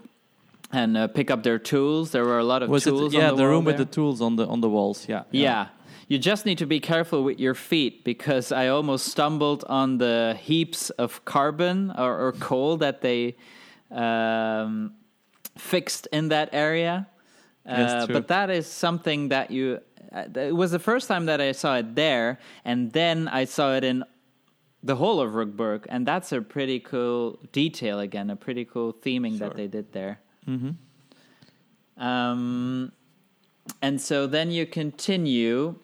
and 0.71 0.97
uh, 0.97 1.07
pick 1.07 1.29
up 1.29 1.43
their 1.43 1.59
tools. 1.59 2.11
There 2.11 2.25
were 2.25 2.39
a 2.39 2.43
lot 2.43 2.63
of 2.63 2.69
Was 2.69 2.83
tools. 2.83 3.13
it 3.13 3.17
yeah 3.17 3.29
the, 3.29 3.37
the, 3.37 3.47
room 3.47 3.65
with 3.65 3.77
the 3.77 3.85
tools 3.85 4.21
on 4.21 4.35
the 4.35 4.47
on 4.47 4.61
the 4.61 4.69
walls? 4.69 5.07
Yeah. 5.07 5.23
Yeah. 5.31 5.67
You 6.07 6.19
just 6.19 6.45
need 6.45 6.57
to 6.57 6.65
be 6.65 6.79
careful 6.79 7.23
with 7.23 7.39
your 7.39 7.55
feet 7.55 8.03
because 8.03 8.51
I 8.51 8.67
almost 8.67 9.07
stumbled 9.07 9.63
on 9.67 9.97
the 9.97 10.37
heaps 10.39 10.89
of 10.91 11.23
carbon 11.23 11.91
or, 11.97 12.27
or 12.27 12.31
coal 12.33 12.77
that 12.77 13.01
they 13.01 13.35
um, 13.89 14.93
fixed 15.57 16.07
in 16.11 16.29
that 16.29 16.49
area. 16.51 17.07
Uh, 17.65 18.05
but 18.07 18.27
that 18.27 18.49
is 18.49 18.67
something 18.67 19.29
that 19.29 19.49
you. 19.49 19.79
Uh, 20.13 20.25
it 20.35 20.55
was 20.55 20.71
the 20.71 20.79
first 20.79 21.07
time 21.07 21.25
that 21.25 21.41
I 21.41 21.51
saw 21.53 21.77
it 21.77 21.95
there, 21.95 22.39
and 22.63 22.91
then 22.91 23.27
I 23.27 23.45
saw 23.45 23.75
it 23.75 23.83
in 23.83 24.03
the 24.83 24.95
whole 24.95 25.19
of 25.21 25.31
Rookburgh, 25.31 25.85
and 25.89 26.05
that's 26.05 26.31
a 26.31 26.41
pretty 26.41 26.79
cool 26.79 27.39
detail 27.51 27.99
again, 27.99 28.29
a 28.29 28.35
pretty 28.35 28.65
cool 28.65 28.93
theming 28.93 29.39
that 29.39 29.55
they 29.55 29.67
did 29.67 29.91
there. 29.93 30.19
Mm-hmm. 30.47 32.03
Um, 32.03 32.91
and 33.81 34.01
so 34.01 34.27
then 34.27 34.51
you 34.51 34.65
continue. 34.65 35.75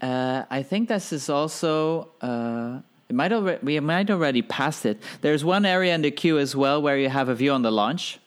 Uh, 0.00 0.44
I 0.50 0.62
think 0.62 0.88
this 0.88 1.12
is 1.12 1.28
also. 1.28 2.10
Uh, 2.20 2.80
it 3.08 3.14
might 3.14 3.32
already, 3.32 3.64
we 3.64 3.78
might 3.80 4.10
already 4.10 4.42
passed 4.42 4.84
it. 4.84 5.00
There's 5.20 5.44
one 5.44 5.64
area 5.64 5.94
in 5.94 6.02
the 6.02 6.10
queue 6.10 6.38
as 6.38 6.56
well 6.56 6.82
where 6.82 6.98
you 6.98 7.08
have 7.08 7.28
a 7.28 7.34
view 7.34 7.52
on 7.52 7.62
the 7.62 7.70
launch, 7.70 8.18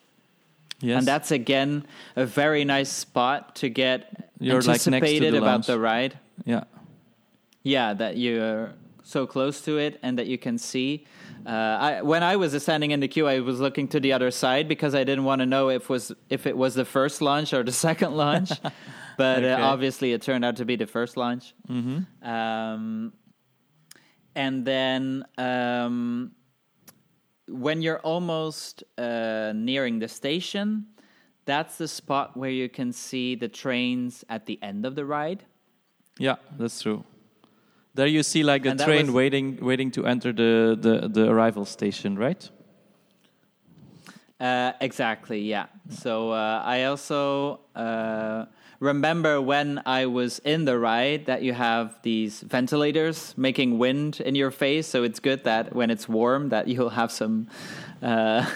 Yes. 0.80 1.00
and 1.00 1.08
that's 1.08 1.32
again 1.32 1.86
a 2.16 2.26
very 2.26 2.64
nice 2.64 2.90
spot 2.90 3.58
to 3.58 3.70
get 3.70 4.29
You're, 4.40 4.62
like, 4.62 4.86
next 4.88 5.10
to 5.10 5.20
the 5.32 5.38
about 5.38 5.66
the 5.66 5.80
ride. 5.80 6.18
yeah. 6.46 6.64
Yeah, 7.64 7.94
that 7.94 8.18
you're 8.18 8.74
so 9.04 9.28
close 9.28 9.62
to 9.62 9.78
it 9.78 10.00
and 10.02 10.18
that 10.18 10.28
you 10.28 10.38
can 10.38 10.58
see. 10.58 11.06
Uh, 11.46 11.50
I, 11.50 12.02
when 12.02 12.24
I 12.24 12.36
was 12.38 12.60
standing 12.64 12.92
in 12.92 13.00
the 13.02 13.08
queue, 13.08 13.28
I 13.28 13.40
was 13.42 13.60
looking 13.60 13.88
to 13.90 14.00
the 14.00 14.14
other 14.14 14.32
side 14.32 14.68
because 14.70 14.96
I 14.96 15.04
didn't 15.04 15.26
want 15.26 15.40
to 15.42 15.46
know 15.46 15.70
if 15.70 15.90
was 15.90 16.12
if 16.30 16.46
it 16.48 16.56
was 16.56 16.76
the 16.76 16.86
first 16.86 17.22
launch 17.22 17.54
or 17.54 17.64
the 17.64 17.72
second 17.88 18.16
launch. 18.16 18.50
but 19.18 19.40
Okay. 19.40 19.52
uh, 19.52 19.62
obviously, 19.74 20.14
it 20.14 20.22
turned 20.22 20.46
out 20.46 20.56
to 20.58 20.66
be 20.66 20.76
the 20.78 20.88
first 20.88 21.18
launch. 21.18 21.54
hmm 21.68 22.00
Um, 22.22 23.14
and 24.36 24.64
then 24.66 25.26
um, 25.38 26.32
when 27.48 27.82
you're 27.82 28.00
almost 28.00 28.84
uh, 28.98 29.52
nearing 29.56 30.00
the 30.00 30.08
station, 30.08 30.86
that's 31.46 31.78
the 31.78 31.88
spot 31.88 32.38
where 32.38 32.50
you 32.50 32.70
can 32.70 32.94
see 32.94 33.36
the 33.36 33.48
trains 33.48 34.24
at 34.30 34.46
the 34.46 34.60
end 34.62 34.86
of 34.86 34.96
the 34.96 35.06
ride. 35.06 35.46
Yeah, 36.18 36.36
that's 36.58 36.82
true. 36.82 37.04
There 37.94 38.08
you 38.08 38.24
see 38.24 38.44
like 38.44 38.66
a 38.66 38.70
And 38.70 38.80
train 38.80 39.14
waiting, 39.14 39.58
waiting 39.62 39.92
to 39.92 40.06
enter 40.06 40.32
the, 40.32 40.78
the, 40.80 41.08
the 41.10 41.30
arrival 41.30 41.66
station, 41.66 42.18
right? 42.18 42.50
Uh, 44.40 44.72
exactly, 44.80 45.42
yeah. 45.42 45.66
So 45.90 46.32
uh, 46.32 46.62
I 46.64 46.86
also 46.86 47.60
uh, 47.76 48.46
remember 48.80 49.42
when 49.42 49.82
I 49.86 50.06
was 50.06 50.40
in 50.40 50.64
the 50.64 50.80
ride 50.80 51.26
that 51.26 51.42
you 51.42 51.52
have 51.54 52.00
these 52.04 52.40
ventilators 52.42 53.34
making 53.36 53.78
wind 53.80 54.22
in 54.22 54.36
your 54.36 54.52
face. 54.52 54.88
So 54.88 55.04
it's 55.04 55.20
good 55.20 55.44
that 55.44 55.76
when 55.76 55.90
it's 55.90 56.08
warm 56.08 56.50
that 56.50 56.68
you'll 56.70 56.92
have 56.92 57.12
some 57.12 57.48
uh, 58.02 58.50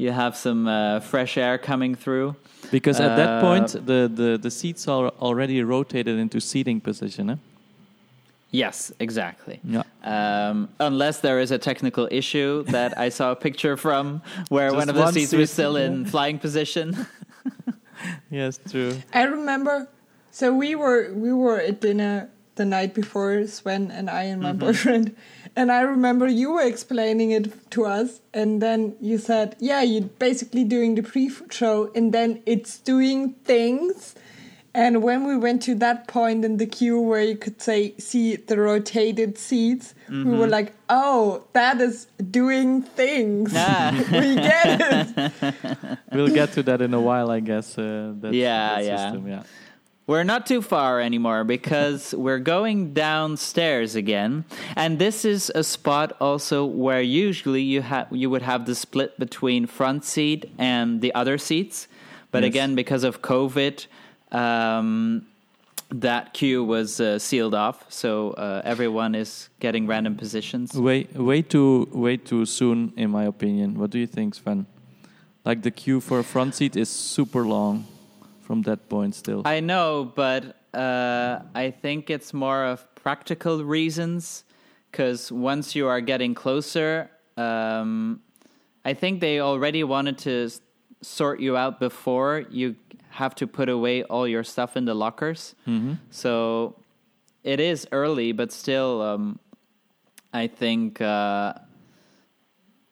you 0.00 0.10
have 0.12 0.34
some 0.34 0.66
uh, 0.66 1.00
fresh 1.00 1.36
air 1.36 1.58
coming 1.58 1.94
through. 1.94 2.34
Because 2.70 3.00
at 3.00 3.16
that 3.16 3.28
Uh, 3.28 3.40
point, 3.40 3.68
the, 3.86 4.10
the, 4.20 4.38
the 4.40 4.50
seats 4.50 4.88
are 4.88 5.08
already 5.20 5.62
rotated 5.62 6.18
into 6.18 6.40
seating 6.40 6.80
position. 6.80 7.30
Eh? 7.30 7.36
Yes, 8.50 8.92
exactly. 8.98 9.60
Yeah. 9.62 9.82
Um, 10.02 10.68
unless 10.80 11.20
there 11.20 11.38
is 11.38 11.50
a 11.50 11.58
technical 11.58 12.08
issue 12.10 12.64
that 12.64 12.98
I 12.98 13.10
saw 13.10 13.32
a 13.32 13.36
picture 13.36 13.76
from 13.76 14.22
where 14.48 14.68
Just 14.68 14.76
one 14.76 14.88
of 14.88 14.94
the 14.94 15.02
one 15.02 15.12
seats 15.12 15.32
was 15.32 15.50
still 15.50 15.76
in 15.76 16.04
flying 16.06 16.38
position. 16.38 16.86
Yes, 18.30 18.58
true. 18.70 18.96
I 19.12 19.24
remember. 19.24 19.86
So 20.30 20.54
we 20.54 20.74
were 20.74 21.12
we 21.12 21.34
were 21.34 21.60
at 21.60 21.82
dinner 21.82 22.30
the 22.54 22.64
night 22.64 22.94
before 22.94 23.46
Sven 23.46 23.90
and 23.90 24.08
I 24.08 24.22
and 24.32 24.40
my 24.40 24.52
boyfriend, 24.64 25.14
and 25.56 25.70
I 25.72 25.80
remember 25.82 26.28
you 26.28 26.52
were 26.52 26.62
explaining 26.62 27.30
it 27.32 27.70
to 27.72 27.84
us, 27.86 28.20
and 28.32 28.60
then 28.62 28.96
you 29.00 29.18
said, 29.18 29.56
"Yeah, 29.58 29.82
you're 29.82 30.10
basically 30.18 30.64
doing 30.64 30.94
the 30.94 31.02
pre-show, 31.02 31.90
and 31.94 32.12
then 32.12 32.42
it's 32.46 32.78
doing 32.78 33.34
things." 33.44 34.14
And 34.72 35.02
when 35.02 35.26
we 35.26 35.36
went 35.36 35.62
to 35.62 35.74
that 35.76 36.06
point 36.06 36.44
in 36.44 36.58
the 36.58 36.66
queue 36.66 37.00
where 37.00 37.24
you 37.24 37.34
could 37.36 37.60
say 37.60 37.92
see 37.98 38.36
the 38.36 38.56
rotated 38.56 39.36
seats, 39.36 39.94
we 40.08 40.22
were 40.24 40.46
like, 40.46 40.74
"Oh, 40.88 41.42
that 41.54 41.80
is 41.80 42.06
doing 42.30 42.82
things. 42.82 43.52
Ah. 43.56 43.90
we 44.12 44.34
get 44.36 44.80
it." 44.80 45.98
We'll 46.12 46.28
get 46.28 46.52
to 46.52 46.62
that 46.64 46.80
in 46.82 46.94
a 46.94 47.00
while, 47.00 47.30
I 47.30 47.40
guess. 47.40 47.78
Uh, 47.78 48.14
that, 48.20 48.32
Yeah, 48.32 48.76
that 48.76 48.84
yeah. 48.84 48.96
System, 49.10 49.26
yeah. 49.28 49.42
We're 50.10 50.24
not 50.24 50.44
too 50.44 50.60
far 50.60 51.00
anymore 51.00 51.44
because 51.44 52.12
we're 52.18 52.40
going 52.40 52.94
downstairs 52.94 53.94
again, 53.94 54.44
and 54.74 54.98
this 54.98 55.24
is 55.24 55.52
a 55.54 55.62
spot 55.62 56.16
also 56.20 56.64
where 56.64 57.00
usually 57.00 57.62
you 57.62 57.80
have 57.82 58.08
you 58.10 58.28
would 58.28 58.42
have 58.42 58.66
the 58.66 58.74
split 58.74 59.16
between 59.20 59.66
front 59.68 60.04
seat 60.04 60.50
and 60.58 61.00
the 61.00 61.14
other 61.14 61.38
seats, 61.38 61.86
but 62.32 62.42
Yes. 62.42 62.48
again 62.48 62.74
because 62.74 63.04
of 63.04 63.22
COVID, 63.22 63.86
um, 64.32 65.26
that 65.90 66.34
queue 66.34 66.64
was 66.64 67.00
uh, 67.00 67.20
sealed 67.20 67.54
off, 67.54 67.86
so 67.88 68.32
uh, 68.32 68.62
everyone 68.64 69.14
is 69.14 69.48
getting 69.60 69.86
random 69.86 70.16
positions. 70.16 70.74
Way, 70.74 71.06
way 71.14 71.40
too, 71.40 71.88
way 71.92 72.16
too 72.16 72.46
soon, 72.46 72.92
in 72.96 73.10
my 73.10 73.26
opinion. 73.26 73.78
What 73.78 73.90
do 73.90 74.00
you 74.00 74.08
think, 74.08 74.34
Sven? 74.34 74.66
Like 75.44 75.62
the 75.62 75.70
queue 75.70 76.00
for 76.00 76.18
a 76.18 76.24
front 76.24 76.56
seat 76.56 76.74
is 76.74 76.88
super 76.90 77.46
long 77.46 77.86
from 78.50 78.62
that 78.62 78.88
point 78.88 79.14
still. 79.14 79.42
I 79.44 79.60
know, 79.60 80.10
but 80.16 80.42
uh, 80.74 81.38
I 81.54 81.70
think 81.70 82.10
it's 82.10 82.34
more 82.34 82.64
of 82.64 82.84
practical 82.96 83.62
reasons 83.62 84.42
because 84.90 85.30
once 85.30 85.76
you 85.76 85.86
are 85.86 86.00
getting 86.00 86.34
closer, 86.34 87.08
um, 87.36 88.20
I 88.84 88.92
think 88.94 89.20
they 89.20 89.38
already 89.40 89.84
wanted 89.84 90.18
to 90.26 90.46
s- 90.46 90.60
sort 91.00 91.38
you 91.38 91.56
out 91.56 91.78
before 91.78 92.42
you 92.50 92.74
have 93.10 93.36
to 93.36 93.46
put 93.46 93.68
away 93.68 94.02
all 94.02 94.26
your 94.26 94.42
stuff 94.42 94.76
in 94.76 94.84
the 94.84 94.94
lockers. 94.94 95.54
hmm 95.64 95.92
So 96.10 96.74
it 97.44 97.60
is 97.60 97.86
early, 97.92 98.32
but 98.32 98.50
still, 98.50 99.00
um, 99.00 99.38
I 100.32 100.48
think 100.48 101.00
uh, 101.00 101.52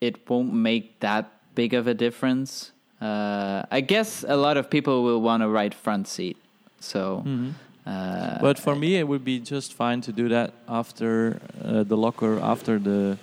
it 0.01 0.15
won't 0.31 0.55
make 0.55 1.01
that 1.01 1.25
big 1.57 1.75
of 1.75 1.89
a 1.89 1.95
difference. 1.95 2.71
Uh, 3.01 3.62
I 3.70 3.80
guess 3.80 4.24
a 4.26 4.36
lot 4.36 4.57
of 4.57 4.68
people 4.70 5.05
will 5.05 5.20
want 5.20 5.42
to 5.42 5.49
ride 5.49 5.74
front 5.74 6.09
seat. 6.09 6.36
So, 6.80 7.18
hmm 7.24 7.51
uh, 7.86 8.38
But 8.40 8.59
for 8.59 8.74
me, 8.74 8.99
it 8.99 9.07
would 9.09 9.24
be 9.24 9.38
just 9.38 9.72
fine 9.72 10.01
to 10.03 10.12
do 10.12 10.28
that 10.28 10.53
after 10.68 11.40
uh, 11.64 11.84
the 11.84 11.96
locker, 11.96 12.38
after 12.42 12.78
the 12.78 13.16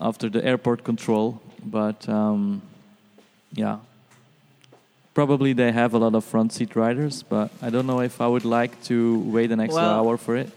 after 0.00 0.28
the 0.28 0.44
airport 0.44 0.82
control. 0.84 1.40
But 1.64 2.08
um, 2.08 2.62
yeah, 3.54 3.78
probably 5.14 5.52
they 5.54 5.72
have 5.72 5.94
a 5.94 5.98
lot 5.98 6.14
of 6.14 6.24
front 6.24 6.52
seat 6.52 6.74
riders. 6.76 7.22
But 7.22 7.50
I 7.62 7.70
don't 7.70 7.86
know 7.86 8.00
if 8.02 8.20
I 8.20 8.26
would 8.26 8.44
like 8.44 8.82
to 8.84 9.18
wait 9.32 9.50
an 9.52 9.60
extra 9.60 9.82
Well- 9.82 9.98
hour 9.98 10.16
for 10.16 10.36
it. 10.36 10.50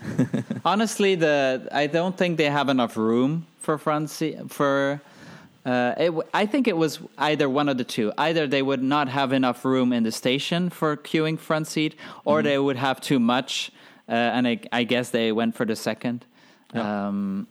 honestly, 0.64 1.14
the 1.14 1.68
I 1.72 1.86
don't 1.86 2.16
think 2.16 2.36
they 2.38 2.50
have 2.50 2.68
enough 2.70 2.96
room 2.96 3.46
for 3.60 3.78
front 3.78 4.10
seat 4.10 4.36
for. 4.50 5.00
Uh, 5.70 5.94
it, 5.98 6.06
w- 6.06 6.28
I 6.34 6.46
think 6.46 6.66
it 6.66 6.76
was 6.76 6.98
either 7.16 7.48
one 7.48 7.68
of 7.68 7.76
the 7.78 7.84
two. 7.84 8.12
Either 8.18 8.46
they 8.48 8.62
would 8.70 8.82
not 8.82 9.06
have 9.08 9.32
enough 9.32 9.64
room 9.64 9.92
in 9.92 10.02
the 10.02 10.10
station 10.10 10.68
for 10.68 10.96
queuing 10.96 11.38
front 11.38 11.66
seat, 11.68 11.94
or 12.24 12.42
they 12.42 12.58
would 12.58 12.76
have 12.76 13.00
too 13.00 13.20
much. 13.20 13.70
Uh, 14.08 14.12
and 14.36 14.48
I, 14.48 14.58
I 14.72 14.82
guess 14.84 15.10
they 15.10 15.30
went 15.30 15.54
for 15.54 15.64
the 15.64 15.76
second. 15.76 16.24
Yeah. 16.74 17.06
Um, 17.08 17.46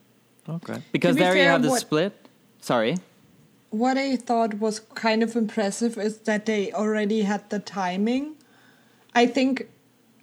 Okay. 0.50 0.82
because 0.92 1.16
be 1.16 1.22
there 1.22 1.36
you 1.38 1.44
have 1.44 1.62
the 1.62 1.70
what- 1.70 1.80
split. 1.80 2.14
Sorry. 2.60 2.98
What 3.70 3.98
I 3.98 4.16
thought 4.18 4.56
was 4.56 4.80
kind 4.96 5.22
of 5.22 5.36
impressive 5.36 5.98
is 5.98 6.18
that 6.30 6.46
they 6.46 6.72
already 6.74 7.22
had 7.22 7.48
the 7.52 7.60
timing. 7.60 8.34
I 9.14 9.28
think, 9.28 9.70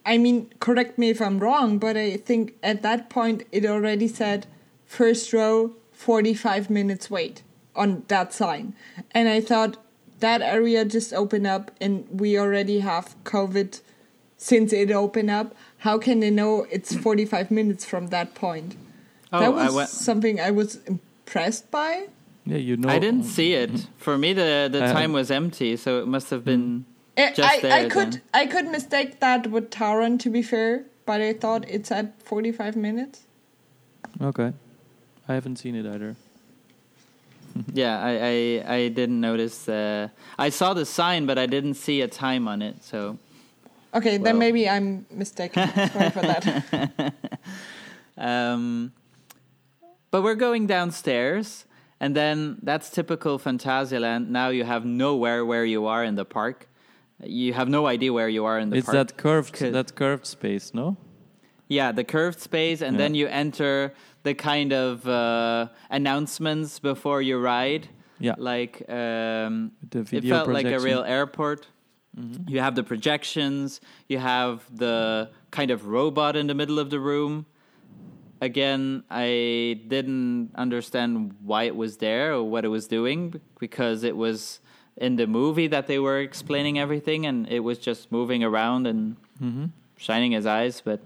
I 0.05 0.18
mean, 0.18 0.51
correct 0.59 0.99
me 0.99 1.11
if 1.11 1.20
I'm 1.22 1.38
wrong, 1.38 1.78
but 1.78 1.97
I 1.97 2.16
think 2.16 2.55
at 2.62 2.82
that 2.82 3.09
point 3.09 3.44
it 3.53 3.64
already 3.64 4.09
said 4.09 4.47
first 4.84 5.32
row, 5.32 5.76
45 5.92 6.68
minutes 6.70 7.09
wait 7.09 7.42
on 7.77 8.05
that 8.09 8.33
sign. 8.33 8.74
And 9.12 9.29
I 9.29 9.41
thought 9.41 9.77
that 10.20 10.43
area 10.43 10.85
just 10.85 11.12
opened 11.12 11.47
up 11.47 11.70
and 11.81 12.07
we 12.11 12.39
already 12.39 12.81
have 12.81 13.14
COVID 13.24 13.81
since 14.37 14.72
it 14.72 14.91
opened 14.91 15.31
up. 15.31 15.55
How 15.79 15.99
can 15.99 16.20
they 16.20 16.31
know 16.31 16.66
it's 16.70 16.93
mm. 16.95 17.03
45 17.03 17.51
minutes 17.51 17.85
from 17.85 18.09
that 18.09 18.35
point? 18.35 18.77
Oh, 19.33 19.41
that 19.41 19.47
I 19.47 19.64
was 19.66 19.74
went- 19.74 19.89
something 19.91 20.41
I 20.41 20.51
was 20.51 20.77
impressed 20.87 21.70
by. 21.70 22.09
Yeah, 22.45 22.59
you 22.59 22.77
know. 22.77 22.89
I 22.89 22.99
didn't 23.01 23.24
see 23.24 23.55
it. 23.55 23.72
Mm-hmm. 23.72 23.93
For 23.99 24.16
me, 24.16 24.33
the 24.33 24.68
the 24.70 24.85
Uh, 24.85 24.93
time 24.93 25.12
was 25.12 25.33
empty, 25.33 25.77
so 25.77 25.99
it 26.01 26.07
must 26.07 26.31
have 26.31 26.45
been. 26.45 26.85
Mm. 27.16 27.29
I, 27.31 27.33
Just 27.33 27.55
I, 27.55 27.61
there 27.61 27.72
I 27.72 27.89
could 27.89 28.12
then. 28.12 28.22
I 28.35 28.47
could 28.47 28.66
mistake 28.68 29.18
that 29.20 29.51
with 29.51 29.70
Taron 29.70 30.18
to 30.20 30.31
be 30.31 30.43
fair, 30.43 30.85
but 31.07 31.20
I 31.20 31.33
thought 31.33 31.64
it's 31.68 31.91
at 31.91 32.22
forty 32.22 32.53
five 32.53 32.77
minutes. 32.77 33.27
Okay. 34.20 34.53
I 35.29 35.35
haven't 35.35 35.57
seen 35.57 35.74
it 35.74 35.87
either. 35.87 36.14
Yeah, 37.74 37.98
I, 38.00 38.12
I 38.66 38.74
I 38.76 38.88
didn't 38.88 39.20
notice. 39.20 39.68
Uh, 39.68 40.09
I 40.38 40.50
saw 40.50 40.74
the 40.74 40.84
sign, 40.84 41.26
but 41.26 41.38
I 41.38 41.46
didn't 41.46 41.74
see 41.74 42.00
a 42.02 42.09
time 42.09 42.48
on 42.48 42.62
it. 42.62 42.82
So 42.84 43.18
Okay, 43.94 44.18
Well. 44.18 44.24
then 44.24 44.38
maybe 44.38 44.68
I'm 44.68 45.07
mistaken. 45.11 45.68
Sorry 45.92 46.11
for 46.11 46.22
that. 46.22 47.12
Um, 48.18 48.92
but 50.11 50.22
we're 50.22 50.34
going 50.36 50.66
downstairs, 50.66 51.66
and 52.00 52.14
then 52.16 52.57
that's 52.62 52.88
typical 52.90 53.38
Phantasialand. 53.38 54.28
Now 54.28 54.48
you 54.48 54.64
have 54.64 54.84
nowhere 54.86 55.44
where 55.44 55.64
you 55.64 55.86
are 55.86 56.02
in 56.04 56.14
the 56.14 56.24
park. 56.24 56.68
You 57.22 57.52
have 57.52 57.68
no 57.68 57.86
idea 57.86 58.12
where 58.12 58.28
you 58.28 58.44
are 58.44 58.59
in 58.59 58.70
the 58.70 58.76
it's 58.78 58.86
park. 58.86 58.96
that 59.09 59.16
curved, 59.16 59.61
that 59.61 59.94
curved 59.94 60.26
space, 60.26 60.72
no? 60.74 60.96
yeah, 61.68 61.92
the 61.92 62.04
curved 62.04 62.40
space, 62.40 62.80
and 62.80 62.94
Yeah. 62.94 62.98
then 63.02 63.14
you 63.14 63.26
enter 63.26 63.92
the 64.27 64.35
kind 64.35 64.72
of 64.72 65.07
uh, 65.09 65.68
announcements 65.89 66.81
before 66.81 67.22
you 67.22 67.39
ride. 67.39 67.89
Yeah. 68.18 68.35
Like 68.37 68.83
um, 68.91 69.72
The 69.89 70.01
it 70.01 70.07
video 70.09 70.35
felt 70.35 70.49
like 70.49 70.66
a 70.66 70.81
real 70.81 71.05
airport. 71.05 71.68
You 72.47 72.61
have 72.61 72.74
the 72.74 72.83
projections. 72.83 73.81
You 74.09 74.18
have 74.18 74.64
the 74.74 75.31
kind 75.51 75.70
of 75.70 75.87
robot 75.87 76.35
in 76.35 76.47
the 76.47 76.55
middle 76.55 76.79
of 76.79 76.89
the 76.91 76.99
room. 76.99 77.47
Again, 78.41 79.05
I 79.11 79.81
didn't 79.95 80.51
understand 80.55 81.35
why 81.51 81.64
it 81.64 81.77
was 81.77 81.99
there 81.99 82.35
or 82.35 82.43
what 82.43 82.64
it 82.64 82.68
was 82.68 82.87
doing 82.89 83.41
because 83.61 84.03
it 84.03 84.16
was 84.16 84.61
in 84.97 85.16
the 85.16 85.27
movie 85.27 85.68
that 85.68 85.87
they 85.87 85.99
were 85.99 86.20
explaining 86.20 86.79
everything 86.79 87.27
and 87.27 87.49
it 87.49 87.61
was 87.61 87.79
just 87.79 88.11
moving 88.11 88.43
around 88.43 88.87
and 88.87 89.16
hmm 89.39 89.66
shining 89.99 90.33
his 90.33 90.47
eyes. 90.47 90.83
But 90.85 91.01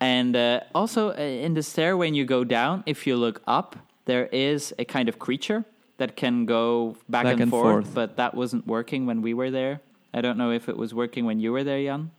And 0.00 0.34
uh, 0.34 0.60
also 0.74 1.10
uh, 1.10 1.14
in 1.20 1.54
the 1.54 1.62
stair, 1.62 1.96
when 1.96 2.14
you 2.14 2.24
go 2.24 2.44
down, 2.44 2.82
if 2.86 3.06
you 3.06 3.16
look 3.16 3.42
up, 3.46 3.76
there 4.06 4.26
is 4.32 4.72
a 4.78 4.84
kind 4.84 5.08
of 5.08 5.18
creature 5.18 5.64
that 5.98 6.16
can 6.16 6.46
go 6.46 6.96
back, 7.08 7.24
Back 7.24 7.32
and, 7.34 7.42
and 7.42 7.50
forth, 7.50 7.84
forth. 7.84 7.94
but 7.94 8.16
that 8.16 8.34
wasn't 8.34 8.66
working 8.66 9.04
when 9.06 9.20
we 9.20 9.34
were 9.34 9.50
there. 9.50 9.80
I 10.14 10.22
don't 10.22 10.38
know 10.38 10.50
if 10.50 10.68
it 10.68 10.76
was 10.76 10.94
working 10.94 11.26
when 11.26 11.38
you 11.38 11.52
were 11.52 11.62
there, 11.62 11.82
Jan. 11.82 12.10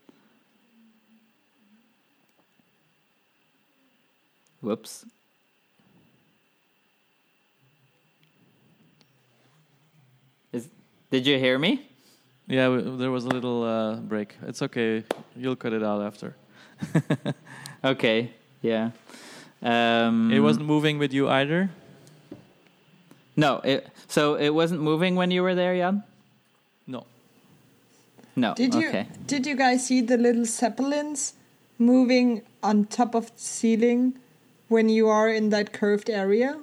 Whoops. 4.61 5.05
Is, 10.53 10.67
did 11.09 11.25
you 11.25 11.37
hear 11.39 11.57
me? 11.57 11.87
Yeah, 12.47 12.65
w- 12.65 12.97
there 12.97 13.11
was 13.11 13.25
a 13.25 13.29
little 13.29 13.63
uh, 13.63 13.95
break. 13.95 14.35
It's 14.43 14.61
okay. 14.61 15.03
You'll 15.35 15.55
cut 15.55 15.73
it 15.73 15.83
out 15.83 16.01
after. 16.01 16.35
Okay, 17.83 18.31
yeah. 18.61 18.91
Um, 19.61 20.31
It 20.31 20.39
wasn't 20.39 20.65
moving 20.65 20.97
with 20.99 21.13
you 21.13 21.29
either. 21.29 21.69
No, 23.35 23.61
it, 23.63 23.87
so 24.07 24.35
it 24.35 24.49
wasn't 24.49 24.81
moving 24.81 25.15
when 25.15 25.31
you 25.31 25.41
were 25.41 25.55
there, 25.55 25.75
Jan? 25.75 26.03
No. 26.85 27.05
No. 28.35 28.53
Did 28.55 28.73
you 28.75 28.89
okay. 28.89 29.07
did 29.25 29.45
you 29.45 29.55
guys 29.55 29.85
see 29.87 30.01
the 30.01 30.17
little 30.17 30.45
zeppelins 30.45 31.33
moving 31.77 32.41
on 32.61 32.85
top 32.85 33.15
of 33.15 33.27
the 33.33 33.39
ceiling 33.41 34.13
when 34.67 34.89
you 34.89 35.07
are 35.09 35.29
in 35.29 35.49
that 35.49 35.73
curved 35.73 36.09
area? 36.09 36.59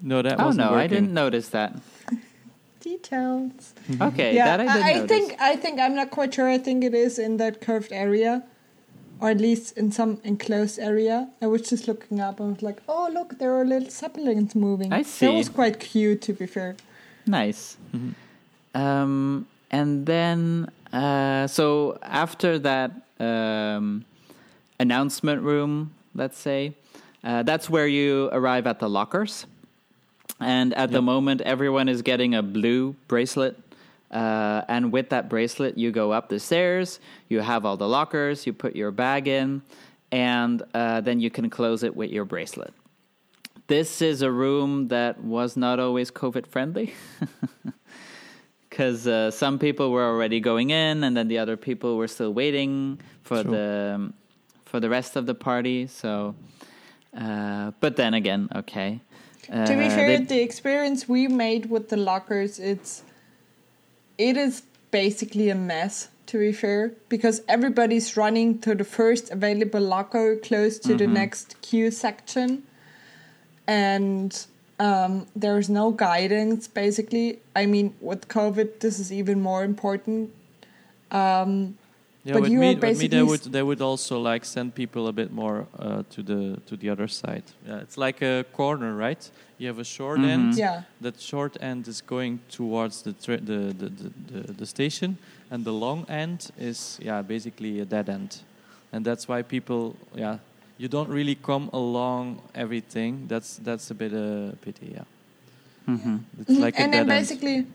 No, 0.00 0.22
that 0.22 0.40
Oh 0.40 0.46
wasn't 0.46 0.66
no, 0.66 0.72
working. 0.72 0.84
I 0.84 0.86
didn't 0.88 1.14
notice 1.14 1.48
that. 1.50 1.76
Details. 2.80 3.74
Okay, 4.00 4.34
yeah, 4.34 4.56
that 4.56 4.60
I 4.60 4.64
didn't 4.66 4.82
I, 4.84 4.92
notice. 4.94 5.08
think 5.10 5.40
I 5.40 5.56
think 5.56 5.80
I'm 5.80 5.94
not 5.94 6.10
quite 6.10 6.34
sure. 6.34 6.48
I 6.48 6.58
think 6.58 6.82
it 6.82 6.94
is 6.94 7.18
in 7.18 7.36
that 7.36 7.60
curved 7.60 7.92
area, 7.92 8.42
or 9.22 9.30
at 9.30 9.40
least 9.40 9.78
in 9.78 9.92
some 9.92 10.18
enclosed 10.24 10.80
area. 10.80 11.28
I 11.40 11.46
was 11.46 11.62
just 11.62 11.86
looking 11.86 12.18
up 12.18 12.40
and 12.40 12.54
was 12.54 12.62
like, 12.62 12.82
"Oh, 12.88 13.08
look, 13.14 13.38
there 13.38 13.54
are 13.54 13.64
little 13.64 13.88
zeppelins 13.88 14.56
moving." 14.56 14.92
I 14.92 15.02
see. 15.02 15.26
That 15.26 15.34
was 15.34 15.48
quite 15.48 15.78
cute, 15.78 16.20
to 16.22 16.32
be 16.32 16.46
fair. 16.46 16.74
Nice. 17.24 17.76
Mhm. 17.94 18.14
Um, 18.74 19.46
and 19.70 20.06
then, 20.06 20.68
uh, 20.92 21.46
so 21.46 21.98
after 22.02 22.58
that 22.58 22.90
um, 23.20 24.04
announcement 24.80 25.42
room, 25.42 25.92
let's 26.16 26.36
say, 26.36 26.74
uh, 27.22 27.44
that's 27.44 27.70
where 27.70 27.86
you 27.86 28.28
arrive 28.32 28.66
at 28.66 28.80
the 28.80 28.88
lockers. 28.88 29.46
And 30.40 30.74
at 30.74 30.90
the 30.90 31.00
moment, 31.00 31.40
everyone 31.42 31.88
is 31.88 32.02
getting 32.02 32.34
a 32.34 32.42
blue 32.42 32.96
bracelet. 33.06 33.54
Uh, 34.12 34.62
and 34.68 34.92
with 34.92 35.08
that 35.08 35.28
bracelet, 35.28 35.78
you 35.78 35.90
go 35.90 36.12
up 36.12 36.28
the 36.28 36.38
stairs, 36.38 37.00
you 37.28 37.40
have 37.40 37.64
all 37.64 37.76
the 37.76 37.88
lockers, 37.88 38.46
you 38.46 38.52
put 38.52 38.76
your 38.76 38.90
bag 38.90 39.26
in, 39.26 39.62
and 40.10 40.62
uh, 40.74 41.00
then 41.00 41.18
you 41.18 41.30
can 41.30 41.48
close 41.48 41.82
it 41.82 41.96
with 41.96 42.10
your 42.10 42.24
bracelet. 42.24 42.74
This 43.68 44.02
is 44.02 44.20
a 44.22 44.30
room 44.30 44.88
that 44.88 45.22
was 45.22 45.56
not 45.56 45.80
always 45.80 46.10
COVID 46.10 46.46
friendly. 46.46 46.92
because 48.72 49.06
uh, 49.06 49.30
some 49.30 49.58
people 49.58 49.90
were 49.90 50.04
already 50.04 50.40
going 50.40 50.70
in, 50.70 51.04
and 51.04 51.14
then 51.14 51.28
the 51.28 51.36
other 51.36 51.58
people 51.58 51.98
were 51.98 52.08
still 52.08 52.32
waiting 52.32 52.98
for 53.22 53.42
True. 53.42 53.52
the 53.52 53.92
um, 53.96 54.14
for 54.64 54.80
the 54.80 54.88
rest 54.88 55.14
of 55.16 55.26
the 55.26 55.34
party. 55.34 55.86
So, 55.86 56.34
uh, 57.14 57.72
but 57.80 57.96
then 57.96 58.14
again, 58.14 58.48
okay. 58.56 59.00
Uh, 59.52 59.66
to 59.66 59.76
be 59.76 59.90
fair, 59.90 60.18
the 60.20 60.40
experience 60.40 61.06
we 61.06 61.28
made 61.28 61.66
with 61.66 61.90
the 61.90 61.98
lockers, 61.98 62.58
it's 62.58 63.02
it 64.18 64.36
is 64.36 64.62
basically 64.90 65.50
a 65.50 65.54
mess. 65.54 66.08
To 66.26 66.38
be 66.38 66.52
fair, 66.52 66.92
because 67.10 67.42
everybody's 67.46 68.16
running 68.16 68.58
to 68.60 68.74
the 68.74 68.84
first 68.84 69.30
available 69.30 69.80
locker 69.82 70.36
close 70.36 70.78
to 70.78 70.94
the 70.94 71.06
next 71.06 71.60
queue 71.60 71.90
section, 71.90 72.62
and 73.66 74.46
um, 74.78 75.26
there's 75.36 75.68
no 75.68 75.90
guidance. 75.90 76.68
Basically, 76.68 77.40
I 77.54 77.66
mean, 77.66 77.94
with 78.00 78.28
COVID, 78.28 78.80
this 78.80 78.98
is 78.98 79.12
even 79.12 79.42
more 79.42 79.62
important. 79.62 80.32
Um, 81.10 81.76
Yeah, 82.24 82.34
But 82.34 82.42
with 82.42 82.52
you 82.52 82.60
me, 82.60 82.74
are 82.76 82.80
with 82.80 82.98
me, 82.98 83.08
they 83.08 83.22
would 83.22 83.40
they 83.52 83.62
would 83.62 83.80
also 83.80 84.20
like 84.20 84.44
send 84.44 84.74
people 84.74 85.08
a 85.08 85.12
bit 85.12 85.32
more 85.32 85.66
uh, 85.78 86.02
to 86.10 86.22
the 86.22 86.56
to 86.66 86.76
the 86.76 86.88
other 86.90 87.08
side. 87.08 87.42
Yeah, 87.66 87.82
it's 87.82 87.96
like 87.96 88.22
a 88.22 88.44
corner, 88.56 88.94
right? 88.94 89.30
You 89.58 89.66
have 89.68 89.80
a 89.80 89.84
short 89.84 90.18
Mhm. 90.20 90.28
end. 90.30 90.54
yeah, 90.56 90.82
That 91.00 91.20
short 91.20 91.56
end 91.60 91.88
is 91.88 92.00
going 92.06 92.38
towards 92.48 93.02
the, 93.02 93.12
tra- 93.12 93.40
the, 93.44 93.74
the, 93.78 93.88
the, 93.88 94.10
the 94.32 94.52
the 94.52 94.66
station, 94.66 95.16
and 95.50 95.64
the 95.64 95.72
long 95.72 96.04
end 96.08 96.50
is 96.58 96.98
yeah 97.02 97.22
basically 97.26 97.80
a 97.80 97.84
dead 97.84 98.08
end, 98.08 98.42
and 98.92 99.04
that's 99.04 99.26
why 99.28 99.42
people 99.42 99.94
yeah 100.14 100.38
you 100.78 100.88
don't 100.88 101.10
really 101.10 101.34
come 101.34 101.70
along 101.72 102.38
everything. 102.54 103.26
That's 103.28 103.58
that's 103.64 103.90
a 103.90 103.94
bit 103.94 104.12
a 104.12 104.52
pity. 104.64 104.92
Yeah, 104.94 105.04
Mhm. 105.88 106.20
it's 106.40 106.50
like 106.64 106.78
a 106.78 106.82
and 106.84 106.92
dead 106.92 107.06
then 107.08 107.10
end. 107.10 107.66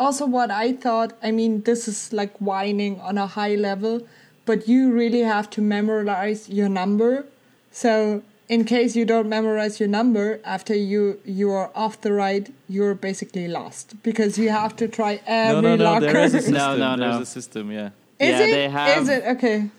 Basically 0.00 0.24
also 0.24 0.26
what 0.26 0.50
i 0.50 0.72
thought 0.72 1.12
i 1.22 1.30
mean 1.30 1.62
this 1.62 1.88
is 1.88 2.12
like 2.12 2.32
whining 2.38 3.00
on 3.00 3.18
a 3.18 3.26
high 3.26 3.54
level 3.54 4.00
but 4.46 4.68
you 4.68 4.92
really 4.92 5.20
have 5.20 5.48
to 5.50 5.60
memorize 5.60 6.48
your 6.48 6.68
number 6.68 7.24
so 7.70 8.22
in 8.48 8.64
case 8.64 8.96
you 8.96 9.04
don't 9.04 9.28
memorize 9.28 9.78
your 9.80 9.88
number 9.88 10.40
after 10.44 10.74
you 10.74 11.18
you 11.24 11.50
are 11.50 11.70
off 11.74 12.00
the 12.00 12.12
ride 12.12 12.52
you're 12.68 12.94
basically 12.94 13.46
lost 13.48 13.94
because 14.02 14.38
you 14.38 14.50
have 14.50 14.74
to 14.76 14.88
try 14.88 15.20
every 15.26 15.62
no, 15.62 15.76
no, 15.76 15.76
no. 15.76 15.84
locker 15.84 16.12
There 16.12 16.24
is 16.24 16.34
a 16.34 16.40
system. 16.40 16.54
No, 16.54 16.96
no, 16.96 16.96
There's 16.96 17.22
a 17.22 17.26
system. 17.26 17.70
Yeah. 17.70 17.90
is 18.18 18.28
Yeah, 18.28 18.40
it 18.40 18.50
they 18.50 18.68
have- 18.68 19.02
is 19.02 19.08
it 19.08 19.24
okay 19.36 19.70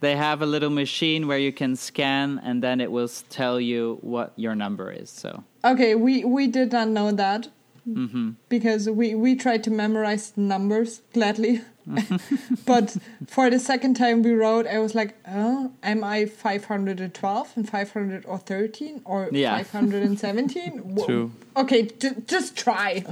They 0.00 0.16
have 0.16 0.40
a 0.42 0.46
little 0.46 0.70
machine 0.70 1.26
where 1.28 1.38
you 1.38 1.52
can 1.52 1.76
scan, 1.76 2.40
and 2.42 2.62
then 2.62 2.80
it 2.80 2.90
will 2.90 3.10
tell 3.28 3.60
you 3.60 3.98
what 4.00 4.32
your 4.36 4.54
number 4.54 4.90
is. 4.90 5.10
So, 5.10 5.44
okay 5.64 5.94
we 5.94 6.24
we 6.24 6.46
did 6.46 6.72
not 6.72 6.88
know 6.88 7.12
that 7.12 7.48
hmm 7.94 8.30
because 8.48 8.88
we 8.90 9.14
we 9.14 9.34
tried 9.34 9.62
to 9.64 9.70
memorize 9.70 10.32
numbers 10.36 11.02
gladly 11.12 11.60
but 12.66 12.96
for 13.26 13.50
the 13.50 13.58
second 13.58 13.94
time 13.94 14.22
we 14.22 14.32
wrote 14.32 14.66
i 14.66 14.78
was 14.78 14.94
like 14.94 15.14
oh 15.28 15.70
am 15.82 16.04
i 16.04 16.26
512 16.26 17.52
and 17.56 17.68
513 17.68 19.00
or 19.04 19.28
Yeah. 19.32 19.56
517 19.62 20.78
Whoa. 20.94 21.04
True. 21.06 21.30
okay 21.56 21.82
ju- 22.02 22.22
just 22.26 22.56
try 22.56 23.04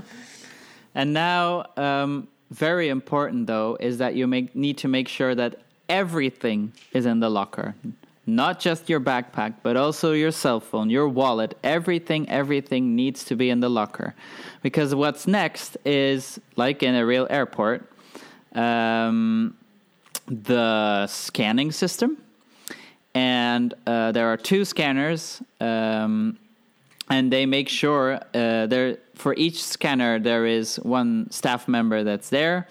and 0.94 1.12
now, 1.12 1.66
um, 1.76 2.26
very 2.50 2.88
important 2.88 3.46
though 3.46 3.76
is 3.78 3.98
that 3.98 4.14
you 4.14 4.26
make 4.26 4.54
need 4.56 4.78
to 4.78 4.88
make 4.88 5.06
sure 5.06 5.34
that 5.34 5.54
everything 5.88 6.72
is 6.92 7.06
in 7.06 7.20
the 7.20 7.28
locker. 7.30 7.74
Not 8.28 8.60
just 8.60 8.90
your 8.90 9.00
backpack, 9.00 9.54
but 9.62 9.78
also 9.78 10.12
your 10.12 10.32
cell 10.32 10.60
phone, 10.60 10.90
your 10.90 11.08
wallet, 11.08 11.56
everything, 11.64 12.28
everything 12.28 12.94
needs 12.94 13.24
to 13.24 13.36
be 13.36 13.48
in 13.48 13.60
the 13.60 13.70
locker. 13.70 14.14
Because 14.60 14.94
what's 14.94 15.26
next 15.26 15.78
is, 15.86 16.38
like 16.54 16.82
in 16.82 16.94
a 16.94 17.06
real 17.06 17.26
airport, 17.30 17.90
um, 18.54 19.56
the 20.26 21.06
scanning 21.06 21.72
system. 21.72 22.18
And 23.14 23.72
uh, 23.86 24.12
there 24.12 24.30
are 24.30 24.36
two 24.36 24.66
scanners, 24.66 25.42
um, 25.58 26.38
and 27.08 27.32
they 27.32 27.46
make 27.46 27.70
sure 27.70 28.20
uh, 28.34 28.66
there 28.66 28.98
for 29.14 29.32
each 29.38 29.64
scanner 29.64 30.18
there 30.18 30.44
is 30.44 30.76
one 30.76 31.30
staff 31.30 31.66
member 31.66 32.04
that's 32.04 32.28
there, 32.28 32.68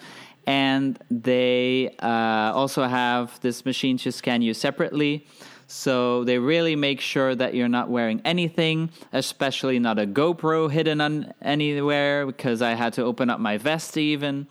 and 0.48 0.98
they 1.12 1.94
uh, 2.00 2.54
also 2.56 2.86
have 2.86 3.40
this 3.42 3.66
machine 3.66 3.98
to 3.98 4.12
scan 4.14 4.42
you 4.42 4.54
separately. 4.54 5.28
So 5.68 6.24
they 6.24 6.40
really 6.40 6.78
make 6.78 7.02
sure 7.02 7.36
that 7.36 7.54
you're 7.54 7.68
not 7.68 7.90
wearing 7.90 8.22
anything, 8.24 8.90
especially 9.12 9.78
not 9.78 10.00
a 10.00 10.08
GoPro 10.08 10.72
hidden 10.72 11.02
on 11.02 11.34
anywhere, 11.42 12.26
because 12.26 12.62
I 12.62 12.76
had 12.76 12.94
to 12.94 13.04
open 13.04 13.30
up 13.30 13.42
my 13.42 13.58
vest 13.58 13.98
even. 13.98 14.48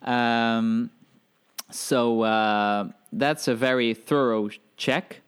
Um, 0.00 0.90
so 1.70 2.22
uh, 2.22 2.88
that's 3.12 3.46
a 3.46 3.54
very 3.54 3.92
thorough 3.92 4.48
check. 4.78 5.20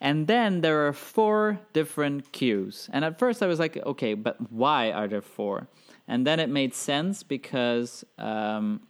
And 0.00 0.26
then 0.26 0.62
there 0.62 0.88
are 0.88 0.92
four 0.92 1.60
different 1.72 2.32
queues. 2.32 2.90
And 2.92 3.04
at 3.04 3.20
first 3.20 3.40
I 3.40 3.46
was 3.46 3.60
like, 3.60 3.76
okay, 3.86 4.14
but 4.14 4.50
why 4.50 4.90
are 4.90 5.06
there 5.06 5.22
four? 5.22 5.68
And 6.08 6.26
then 6.26 6.40
it 6.40 6.50
made 6.50 6.74
sense 6.74 7.22
because 7.22 8.04
um, 8.18 8.80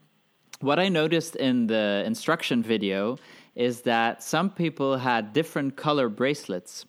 what 0.64 0.78
I 0.78 0.88
noticed 0.88 1.36
in 1.36 1.66
the 1.66 2.02
instruction 2.06 2.62
video 2.62 3.18
is 3.54 3.82
that 3.82 4.22
some 4.22 4.48
people 4.48 4.96
had 4.96 5.34
different 5.34 5.76
color 5.76 6.08
bracelets. 6.08 6.86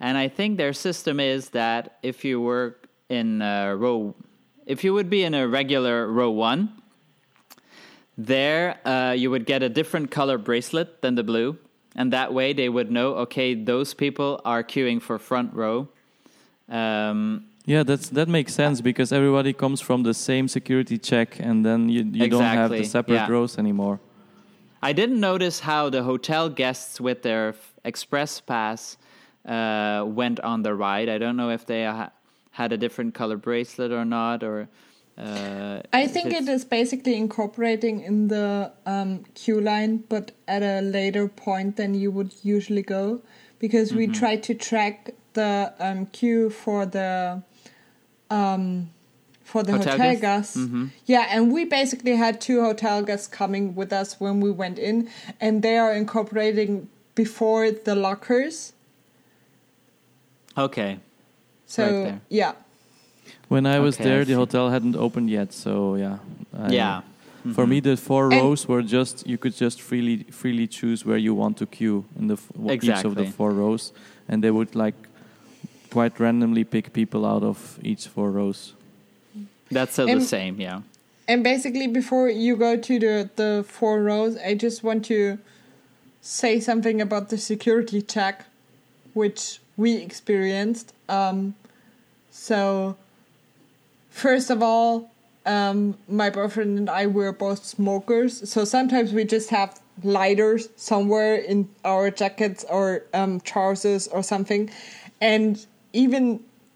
And 0.00 0.18
I 0.18 0.28
think 0.28 0.58
their 0.58 0.72
system 0.72 1.20
is 1.20 1.50
that 1.50 1.98
if 2.02 2.24
you 2.24 2.40
were 2.40 2.76
in 3.08 3.40
uh, 3.40 3.74
row, 3.74 4.14
if 4.66 4.82
you 4.82 4.92
would 4.92 5.08
be 5.08 5.22
in 5.22 5.34
a 5.34 5.46
regular 5.46 6.10
row 6.10 6.30
one, 6.30 6.82
there 8.18 8.80
uh, 8.86 9.12
you 9.12 9.30
would 9.30 9.46
get 9.46 9.62
a 9.62 9.68
different 9.68 10.10
color 10.10 10.36
bracelet 10.36 11.00
than 11.00 11.14
the 11.14 11.22
blue. 11.22 11.56
And 11.94 12.12
that 12.12 12.34
way 12.34 12.52
they 12.52 12.68
would 12.68 12.90
know, 12.90 13.14
okay, 13.24 13.54
those 13.54 13.94
people 13.94 14.40
are 14.44 14.64
queuing 14.64 15.00
for 15.00 15.18
front 15.18 15.54
row. 15.54 15.88
Um, 16.68 17.46
Yeah, 17.66 17.82
that's 17.82 18.08
that 18.10 18.28
makes 18.28 18.54
sense 18.54 18.80
because 18.80 19.12
everybody 19.12 19.52
comes 19.52 19.80
from 19.80 20.04
the 20.04 20.14
same 20.14 20.46
security 20.48 20.98
check, 20.98 21.40
and 21.40 21.64
then 21.66 21.88
you 21.88 22.04
you 22.12 22.28
don't 22.28 22.42
have 22.42 22.70
the 22.70 22.84
separate 22.84 23.16
yeah. 23.26 23.28
rows 23.28 23.58
anymore. 23.58 23.98
I 24.82 24.92
didn't 24.92 25.18
notice 25.18 25.60
how 25.60 25.90
the 25.90 26.02
hotel 26.04 26.48
guests 26.48 27.00
with 27.00 27.22
their 27.22 27.48
f- 27.48 27.74
express 27.84 28.40
pass 28.40 28.96
uh, 29.44 30.04
went 30.06 30.38
on 30.40 30.62
the 30.62 30.74
ride. 30.74 31.08
I 31.08 31.18
don't 31.18 31.36
know 31.36 31.50
if 31.50 31.66
they 31.66 31.84
ha- 31.84 32.12
had 32.52 32.72
a 32.72 32.76
different 32.76 33.14
color 33.14 33.36
bracelet 33.36 33.90
or 33.92 34.04
not, 34.04 34.42
or. 34.44 34.68
Uh, 35.18 35.80
I 35.94 36.06
think 36.06 36.26
it's- 36.32 36.64
basically 36.64 37.16
incorporating 37.16 38.00
in 38.02 38.28
the 38.28 38.70
um, 38.84 39.24
queue 39.34 39.60
line, 39.60 40.04
but 40.08 40.30
at 40.46 40.62
a 40.62 40.82
later 40.82 41.26
point 41.26 41.76
than 41.76 41.94
you 41.94 42.10
would 42.12 42.32
usually 42.44 42.82
go, 42.82 43.22
because 43.58 43.92
we 43.94 44.04
Mm-hmm. 44.06 44.12
tried 44.20 44.42
to 44.44 44.54
track 44.54 45.10
the 45.32 45.72
um, 45.80 46.06
queue 46.06 46.50
for 46.50 46.84
the 46.86 47.42
um, 48.30 48.90
for 49.44 49.62
the 49.62 49.72
Hotel 49.72 49.92
hotel, 49.92 50.10
guests? 50.16 50.20
guests. 50.20 50.56
Mhm. 50.56 50.90
Yeah, 51.06 51.26
and 51.30 51.52
we 51.52 51.64
basically 51.64 52.16
had 52.16 52.40
two 52.40 52.62
hotel 52.62 53.02
guests 53.02 53.28
coming 53.28 53.74
with 53.74 53.92
us 53.92 54.16
when 54.18 54.40
we 54.40 54.50
went 54.50 54.78
in, 54.78 55.08
and 55.40 55.62
they 55.62 55.78
are 55.78 55.92
incorporating 55.92 56.88
before 57.14 57.70
the 57.70 57.94
lockers. 57.94 58.72
Okay. 60.58 60.98
So 61.66 61.82
Right 61.84 61.90
there. 62.04 62.20
yeah, 62.28 62.52
When 63.48 63.64
I 63.66 63.78
was 63.78 63.94
Okay, 63.96 64.04
there, 64.04 64.24
see. 64.24 64.32
the 64.32 64.38
hotel 64.38 64.70
hadn't 64.70 64.96
opened 64.96 65.30
yet, 65.30 65.52
so 65.52 65.94
yeah. 65.96 66.18
I- 66.56 66.70
yeah. 66.72 67.00
For 67.54 67.64
Mhm. 67.64 67.68
me, 67.68 67.80
the 67.80 67.96
four 67.96 68.24
And- 68.24 68.40
rows 68.42 68.66
were 68.66 68.82
just 68.82 69.24
you 69.26 69.38
could 69.38 69.54
just 69.54 69.80
freely 69.80 70.24
freely 70.30 70.66
choose 70.66 71.04
where 71.06 71.16
you 71.18 71.32
want 71.34 71.56
to 71.58 71.66
queue 71.66 72.04
in 72.18 72.26
the 72.26 72.34
f- 72.34 72.48
w- 72.56 72.74
each 72.74 73.04
of 73.04 73.14
the 73.14 73.24
four 73.26 73.50
rows, 73.52 73.92
and 74.28 74.42
they 74.42 74.50
would 74.50 74.74
like 74.74 74.94
quite 75.96 76.20
randomly 76.20 76.62
pick 76.62 76.92
people 76.92 77.24
out 77.24 77.42
of 77.42 77.78
each 77.82 78.06
four 78.06 78.30
rows. 78.30 78.74
That's 79.70 79.94
still 79.94 80.06
the 80.06 80.20
same, 80.20 80.60
yeah. 80.60 80.82
And 81.26 81.42
basically, 81.42 81.86
before 81.86 82.28
you 82.28 82.54
go 82.54 82.76
to 82.76 82.98
the, 82.98 83.30
the 83.36 83.64
four 83.66 84.02
rows, 84.02 84.36
I 84.36 84.56
just 84.56 84.84
want 84.84 85.06
to 85.06 85.38
say 86.20 86.60
something 86.60 87.00
about 87.00 87.30
the 87.30 87.38
security 87.38 88.02
check, 88.02 88.44
which 89.14 89.58
we 89.78 89.94
experienced. 89.96 90.92
Um, 91.08 91.54
so, 92.30 92.96
first 94.10 94.50
of 94.50 94.62
all, 94.62 95.10
um, 95.46 95.96
my 96.08 96.28
boyfriend 96.28 96.78
and 96.78 96.90
I 96.90 97.06
were 97.06 97.32
both 97.32 97.64
smokers, 97.64 98.50
so 98.50 98.66
sometimes 98.66 99.14
we 99.14 99.24
just 99.24 99.48
have 99.48 99.80
lighters 100.02 100.68
somewhere 100.76 101.36
in 101.36 101.70
our 101.86 102.10
jackets 102.10 102.66
or 102.68 103.04
um, 103.14 103.40
trousers 103.40 104.08
or 104.08 104.22
something, 104.22 104.68
and 105.22 105.64
even 106.04 106.24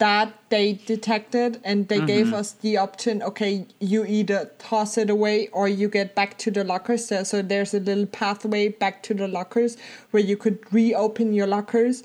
that 0.04 0.28
they 0.48 0.66
detected 0.92 1.60
and 1.62 1.88
they 1.88 2.00
gave 2.12 2.28
us 2.40 2.48
the 2.64 2.72
option 2.82 3.22
okay 3.30 3.66
you 3.92 4.00
either 4.18 4.38
toss 4.68 4.92
it 5.02 5.10
away 5.16 5.36
or 5.58 5.64
you 5.80 5.88
get 5.98 6.14
back 6.20 6.30
to 6.44 6.48
the 6.56 6.64
lockers 6.72 7.02
there 7.10 7.24
so 7.32 7.42
there's 7.52 7.74
a 7.74 7.80
little 7.88 8.06
pathway 8.20 8.64
back 8.84 9.02
to 9.08 9.12
the 9.22 9.28
lockers 9.38 9.76
where 10.12 10.22
you 10.30 10.36
could 10.44 10.58
reopen 10.72 11.34
your 11.40 11.46
lockers 11.56 12.02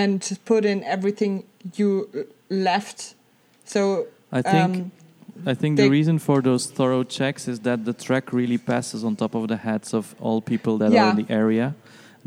and 0.00 0.18
put 0.50 0.64
in 0.72 0.82
everything 0.96 1.32
you 1.80 1.90
left 2.50 3.14
so 3.64 3.82
I 4.32 4.42
think 4.42 4.74
um, 4.76 4.92
I 5.46 5.54
think 5.60 5.76
they- 5.76 5.84
the 5.84 5.90
reason 6.00 6.18
for 6.18 6.38
those 6.48 6.64
thorough 6.78 7.04
checks 7.18 7.46
is 7.52 7.60
that 7.60 7.84
the 7.84 7.92
track 8.06 8.32
really 8.40 8.58
passes 8.58 9.04
on 9.04 9.14
top 9.24 9.34
of 9.36 9.46
the 9.52 9.58
heads 9.68 9.94
of 9.94 10.04
all 10.20 10.40
people 10.42 10.74
that 10.78 10.90
are 10.92 11.10
in 11.10 11.16
the 11.24 11.32
area. 11.42 11.66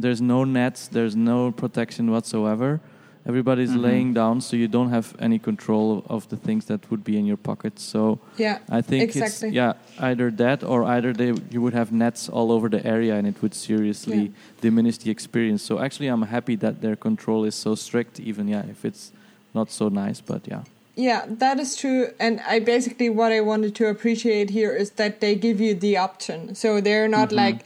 There's 0.03 0.21
no 0.21 0.39
nets, 0.45 0.87
there's 0.87 1.15
no 1.31 1.51
protection 1.51 2.03
whatsoever. 2.15 2.79
Everybody's 3.27 3.71
Mhm. 3.71 3.81
laying 3.83 4.13
down, 4.13 4.41
so 4.41 4.55
you 4.57 4.67
don't 4.67 4.89
have 4.89 5.15
any 5.19 5.37
control 5.39 6.03
of 6.09 6.27
the 6.29 6.37
things 6.37 6.65
that 6.65 6.79
would 6.89 7.03
be 7.03 7.17
in 7.19 7.25
your 7.27 7.37
pockets. 7.37 7.83
So 7.83 8.19
yeah 8.37 8.57
I 8.69 8.81
think 8.81 9.03
Exactly. 9.03 9.49
it's 9.49 9.55
yeah 9.55 9.73
either 9.99 10.31
that 10.43 10.63
or 10.63 10.83
either 10.95 11.13
they 11.13 11.33
you 11.53 11.61
would 11.61 11.73
have 11.73 11.91
nets 11.91 12.29
all 12.29 12.51
over 12.51 12.67
the 12.69 12.83
area 12.85 13.13
and 13.17 13.27
it 13.27 13.35
would 13.41 13.53
seriously 13.53 14.21
Yeah. 14.23 14.61
diminish 14.61 14.97
the 14.97 15.11
experience. 15.11 15.61
So 15.63 15.79
actually, 15.79 16.07
I'm 16.13 16.23
happy 16.23 16.55
that 16.57 16.81
their 16.81 16.95
control 16.95 17.45
is 17.45 17.55
so 17.55 17.75
strict, 17.75 18.19
even 18.19 18.47
yeah 18.47 18.63
if 18.73 18.83
it's 18.85 19.11
not 19.53 19.69
so 19.71 19.89
nice, 19.89 20.19
but 20.21 20.41
yeah. 20.47 20.63
Yeah, 20.95 21.21
that 21.39 21.59
is 21.59 21.75
true. 21.75 22.07
And 22.19 22.41
I 22.53 22.59
basically 22.59 23.09
what 23.09 23.31
I 23.31 23.41
wanted 23.41 23.73
to 23.75 23.87
appreciate 23.87 24.49
here 24.49 24.73
is 24.81 24.91
that 24.91 25.19
they 25.21 25.35
give 25.35 25.61
you 25.65 25.73
the 25.73 25.95
option. 25.97 26.55
So 26.55 26.81
they're 26.81 27.07
not 27.07 27.29
Mhm. 27.29 27.37
like, 27.45 27.59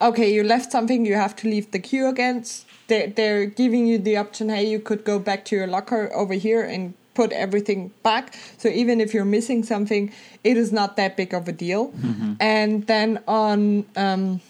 okay, 0.00 0.32
you 0.32 0.42
left 0.44 0.70
something, 0.72 1.04
you 1.04 1.14
have 1.16 1.34
to 1.36 1.48
leave 1.48 1.66
the 1.72 1.78
queue 1.78 2.06
again. 2.06 2.44
They 2.90 3.06
they're 3.18 3.46
giving 3.46 3.86
you 3.90 3.98
the 4.08 4.16
option. 4.24 4.48
Hey, 4.54 4.66
you 4.74 4.80
could 4.88 5.02
go 5.12 5.16
back 5.28 5.40
to 5.46 5.56
your 5.58 5.68
locker 5.76 6.02
over 6.22 6.34
here 6.34 6.62
and 6.74 6.82
put 7.14 7.32
everything 7.32 7.80
back. 8.02 8.24
So 8.58 8.68
even 8.68 9.00
if 9.04 9.14
you're 9.14 9.30
missing 9.38 9.62
something, 9.62 10.12
it 10.50 10.56
is 10.56 10.70
not 10.72 10.96
that 10.96 11.16
big 11.16 11.32
of 11.38 11.48
a 11.48 11.52
deal. 11.52 11.92
And 12.40 12.86
then 12.86 13.10
on 13.26 13.84
um, 13.96 14.40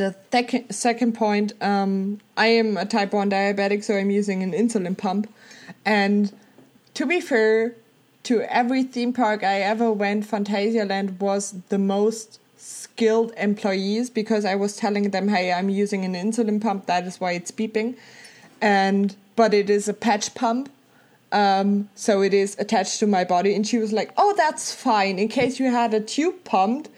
the 0.00 0.14
second 0.30 0.64
second 0.70 1.12
point, 1.14 1.52
um, 1.60 2.20
I 2.36 2.48
am 2.60 2.76
a 2.76 2.86
type 2.96 3.12
one 3.12 3.30
diabetic, 3.30 3.84
so 3.84 3.96
I'm 3.96 4.10
using 4.10 4.42
an 4.42 4.52
insulin 4.52 4.96
pump, 4.96 5.32
and 5.84 6.32
to 6.94 7.06
be 7.06 7.20
fair, 7.20 7.74
to 8.28 8.42
every 8.42 8.82
theme 8.82 9.12
park 9.12 9.42
I 9.42 9.60
ever 9.60 9.88
went, 9.92 10.20
Phantasialand 10.30 11.18
was 11.18 11.54
the 11.68 11.78
most 11.78 12.38
skilled 12.94 13.32
employees 13.36 14.10
because 14.10 14.44
I 14.44 14.54
was 14.54 14.76
telling 14.76 15.10
them, 15.10 15.28
"Hey, 15.28 15.52
I'm 15.52 15.68
using 15.68 16.04
an 16.04 16.14
insulin 16.14 16.60
pump. 16.60 16.86
That 16.86 17.04
is 17.06 17.20
why 17.20 17.32
it's 17.32 17.50
beeping," 17.50 17.94
and 18.60 19.14
but 19.36 19.54
it 19.54 19.70
is 19.70 19.88
a 19.88 19.94
patch 19.94 20.34
pump. 20.34 20.68
Um, 21.32 21.88
so 21.94 22.22
it 22.22 22.34
is 22.34 22.56
attached 22.58 22.98
to 23.00 23.06
my 23.06 23.24
body, 23.24 23.54
and 23.54 23.66
she 23.66 23.78
was 23.78 23.92
like, 23.92 24.10
"Oh, 24.16 24.34
that's 24.36 24.74
fine. 24.74 25.18
In 25.18 25.28
case 25.28 25.58
you 25.58 25.70
had 25.70 25.94
a 25.94 26.00
tube 26.00 26.44
pumped, 26.44 26.90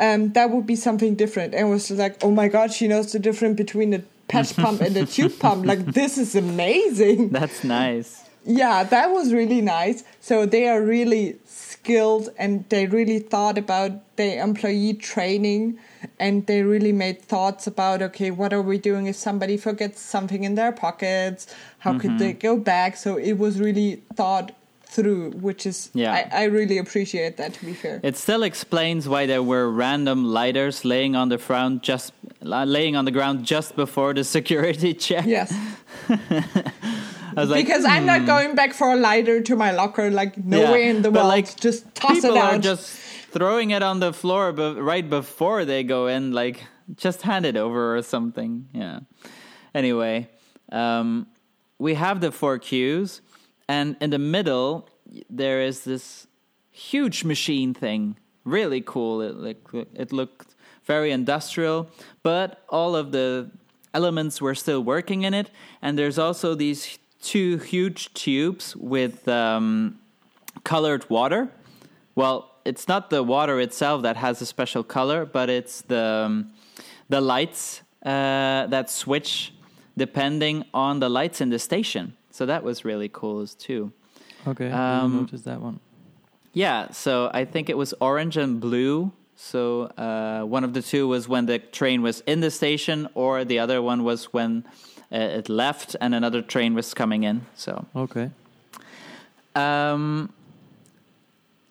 um, 0.00 0.32
that 0.32 0.50
would 0.50 0.66
be 0.66 0.76
something 0.76 1.14
different." 1.14 1.54
And 1.54 1.66
I 1.66 1.70
was 1.70 1.90
like, 1.90 2.16
"Oh 2.24 2.32
my 2.32 2.48
god, 2.48 2.72
she 2.72 2.88
knows 2.88 3.12
the 3.12 3.20
difference 3.20 3.56
between 3.56 3.94
a 3.94 4.00
patch 4.28 4.56
pump 4.56 4.80
and 4.80 4.96
a 4.96 5.06
tube 5.14 5.38
pump. 5.38 5.64
Like 5.64 5.84
this 6.00 6.18
is 6.18 6.34
amazing." 6.34 7.30
That's 7.30 7.62
nice. 7.62 8.24
Yeah, 8.44 8.84
that 8.84 9.10
was 9.10 9.32
really 9.32 9.60
nice. 9.60 10.04
So 10.20 10.46
they 10.46 10.68
are 10.68 10.80
really 10.80 11.36
skilled 11.66 12.28
and 12.38 12.64
they 12.68 12.86
really 12.86 13.18
thought 13.18 13.58
about 13.58 13.92
their 14.16 14.42
employee 14.42 14.94
training 14.94 15.78
and 16.18 16.46
they 16.46 16.62
really 16.62 16.92
made 16.92 17.20
thoughts 17.20 17.66
about 17.66 18.02
okay, 18.02 18.30
what 18.30 18.52
are 18.52 18.62
we 18.62 18.78
doing 18.78 19.06
if 19.06 19.16
somebody 19.16 19.56
forgets 19.56 20.00
something 20.00 20.44
in 20.44 20.54
their 20.54 20.72
pockets? 20.72 21.54
How 21.78 21.98
could 21.98 22.12
mm-hmm. 22.12 22.18
they 22.18 22.32
go 22.32 22.56
back? 22.56 22.96
So 22.96 23.16
it 23.16 23.34
was 23.34 23.60
really 23.60 24.02
thought 24.14 24.52
through, 24.86 25.32
which 25.32 25.66
is 25.66 25.90
Yeah. 25.92 26.12
I, 26.12 26.42
I 26.42 26.44
really 26.44 26.78
appreciate 26.78 27.36
that 27.36 27.54
to 27.54 27.64
be 27.64 27.74
fair. 27.74 28.00
It 28.02 28.16
still 28.16 28.42
explains 28.42 29.08
why 29.08 29.26
there 29.26 29.42
were 29.42 29.70
random 29.70 30.24
lighters 30.24 30.84
laying 30.84 31.16
on 31.16 31.28
the 31.28 31.38
ground 31.38 31.82
just 31.82 32.12
laying 32.40 32.94
on 32.96 33.04
the 33.04 33.10
ground 33.10 33.44
just 33.44 33.74
before 33.76 34.14
the 34.14 34.24
security 34.24 34.94
check. 34.94 35.26
Yes. 35.26 35.52
I 37.36 37.40
was 37.42 37.50
like, 37.50 37.66
because 37.66 37.84
I'm 37.84 38.06
not 38.06 38.24
going 38.26 38.54
back 38.54 38.72
for 38.72 38.92
a 38.92 38.96
lighter 38.96 39.40
to 39.42 39.56
my 39.56 39.70
locker, 39.72 40.10
like 40.10 40.34
Hmm. 40.36 40.52
Yeah, 40.52 40.58
nowhere 40.64 40.80
in 40.80 41.02
the 41.02 41.10
but, 41.10 41.20
world. 41.20 41.28
like, 41.28 41.56
just 41.56 41.94
toss 41.94 42.14
people 42.14 42.36
it 42.36 42.42
out. 42.42 42.54
are 42.54 42.58
just 42.58 42.86
throwing 43.30 43.70
it 43.70 43.82
on 43.82 44.00
the 44.00 44.12
floor 44.12 44.50
but 44.52 44.80
right 44.80 45.10
before 45.10 45.66
they 45.66 45.82
go 45.82 46.06
in 46.06 46.32
like 46.32 46.64
just 46.96 47.20
hand 47.22 47.44
it 47.44 47.56
over 47.56 47.94
or 47.96 48.00
something 48.02 48.66
yeah 48.72 49.00
anyway 49.74 50.26
um, 50.72 51.26
we 51.78 51.94
have 51.94 52.20
the 52.22 52.32
four 52.32 52.58
queues 52.58 53.20
and 53.68 53.96
in 54.00 54.08
the 54.10 54.18
middle 54.18 54.88
there 55.28 55.60
is 55.60 55.84
this 55.84 56.26
huge 56.70 57.24
machine 57.24 57.74
thing 57.74 58.16
really 58.44 58.80
cool 58.80 59.20
it, 59.20 59.34
like, 59.36 59.60
it 59.94 60.12
looked 60.12 60.54
very 60.84 61.10
industrial 61.10 61.88
but 62.22 62.62
all 62.70 62.96
of 62.96 63.12
the 63.12 63.50
elements 63.92 64.40
were 64.40 64.54
still 64.54 64.82
working 64.82 65.24
in 65.24 65.34
it 65.34 65.50
and 65.82 65.98
there's 65.98 66.18
also 66.18 66.54
these 66.54 66.98
two 67.26 67.58
huge 67.58 68.00
tubes 68.14 68.76
with 68.76 69.26
um, 69.28 69.98
colored 70.64 71.04
water. 71.10 71.48
Well, 72.14 72.36
it's 72.64 72.86
not 72.88 73.10
the 73.10 73.22
water 73.22 73.60
itself 73.60 74.02
that 74.02 74.16
has 74.16 74.40
a 74.40 74.46
special 74.46 74.82
color, 74.84 75.26
but 75.26 75.48
it's 75.50 75.82
the 75.82 76.24
um, 76.26 76.52
the 77.08 77.20
lights 77.20 77.82
uh, 78.04 78.66
that 78.74 78.90
switch 78.90 79.52
depending 79.96 80.64
on 80.72 81.00
the 81.00 81.08
lights 81.08 81.40
in 81.40 81.50
the 81.50 81.58
station. 81.58 82.14
So 82.30 82.46
that 82.46 82.62
was 82.62 82.84
really 82.84 83.08
cool 83.08 83.40
as 83.40 83.54
too. 83.54 83.92
Okay, 84.46 84.70
I 84.70 85.00
Um, 85.00 85.10
didn't 85.10 85.22
notice 85.22 85.42
that 85.42 85.60
one. 85.60 85.80
Yeah, 86.52 86.90
so 86.92 87.30
I 87.40 87.44
think 87.44 87.68
it 87.68 87.76
was 87.76 87.94
orange 88.00 88.36
and 88.36 88.60
blue. 88.60 89.12
So 89.34 89.60
uh, 89.98 90.42
one 90.56 90.64
of 90.64 90.72
the 90.72 90.82
two 90.82 91.06
was 91.08 91.28
when 91.28 91.46
the 91.46 91.58
train 91.58 92.02
was 92.02 92.22
in 92.26 92.40
the 92.40 92.50
station, 92.50 93.08
or 93.14 93.44
the 93.44 93.58
other 93.58 93.80
one 93.82 94.02
was 94.04 94.32
when 94.32 94.64
uh, 95.12 95.16
it 95.38 95.48
left 95.48 95.96
and 96.00 96.14
another 96.14 96.42
train 96.42 96.74
was 96.74 96.94
coming 96.94 97.24
in. 97.24 97.46
So 97.54 97.86
Okay. 97.94 98.30
Um, 99.54 100.30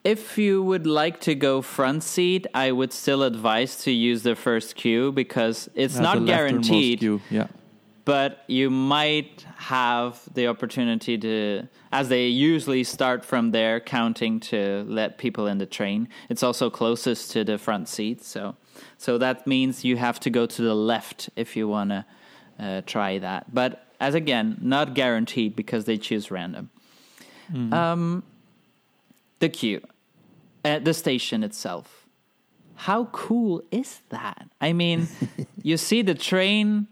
if 0.03 0.37
you 0.37 0.61
would 0.63 0.85
like 0.85 1.19
to 1.21 1.35
go 1.35 1.61
front 1.61 2.03
seat, 2.03 2.45
I 2.53 2.71
would 2.71 2.93
still 2.93 3.23
advise 3.23 3.77
to 3.83 3.91
use 3.91 4.23
the 4.23 4.35
first 4.35 4.75
queue 4.75 5.11
because 5.11 5.69
it's 5.75 5.97
At 5.97 6.03
not 6.03 6.25
guaranteed. 6.25 6.99
queue, 6.99 7.21
Yeah. 7.29 7.47
but 8.05 8.43
you 8.47 8.69
might 8.69 9.45
have 9.57 10.21
the 10.33 10.47
opportunity 10.47 11.17
to, 11.17 11.67
as 11.91 12.09
they 12.09 12.27
usually 12.27 12.83
start 12.83 13.25
from 13.25 13.51
there, 13.51 13.79
counting 13.79 14.39
to 14.51 14.85
let 14.87 15.17
people 15.17 15.47
in 15.47 15.57
the 15.57 15.65
train. 15.65 16.07
It's 16.29 16.43
also 16.43 16.69
closest 16.69 17.31
to 17.31 17.43
the 17.43 17.57
front 17.57 17.87
seat, 17.89 18.23
so 18.23 18.55
so 18.97 19.17
that 19.17 19.47
means 19.47 19.83
you 19.85 19.97
have 19.97 20.19
to 20.19 20.29
go 20.29 20.45
to 20.45 20.61
the 20.61 20.75
left 20.75 21.29
if 21.35 21.55
you 21.55 21.67
want 21.67 21.89
to 21.91 22.05
uh, 22.59 22.81
try 22.85 23.17
that. 23.19 23.53
But 23.53 23.85
as 23.99 24.15
again, 24.15 24.57
not 24.61 24.93
guaranteed 24.93 25.55
because 25.55 25.85
they 25.85 25.97
choose 25.97 26.31
random. 26.31 26.69
Um, 27.73 28.23
the 29.39 29.49
queue, 29.49 29.81
uh, 30.63 30.79
the 30.79 30.93
station 30.93 31.43
itself. 31.43 32.07
How 32.75 33.05
cool 33.05 33.63
is 33.71 34.01
that? 34.09 34.49
I 34.59 34.73
mean, 34.73 35.07
you 35.61 35.77
see 35.77 36.01
the 36.01 36.15
train, 36.15 36.87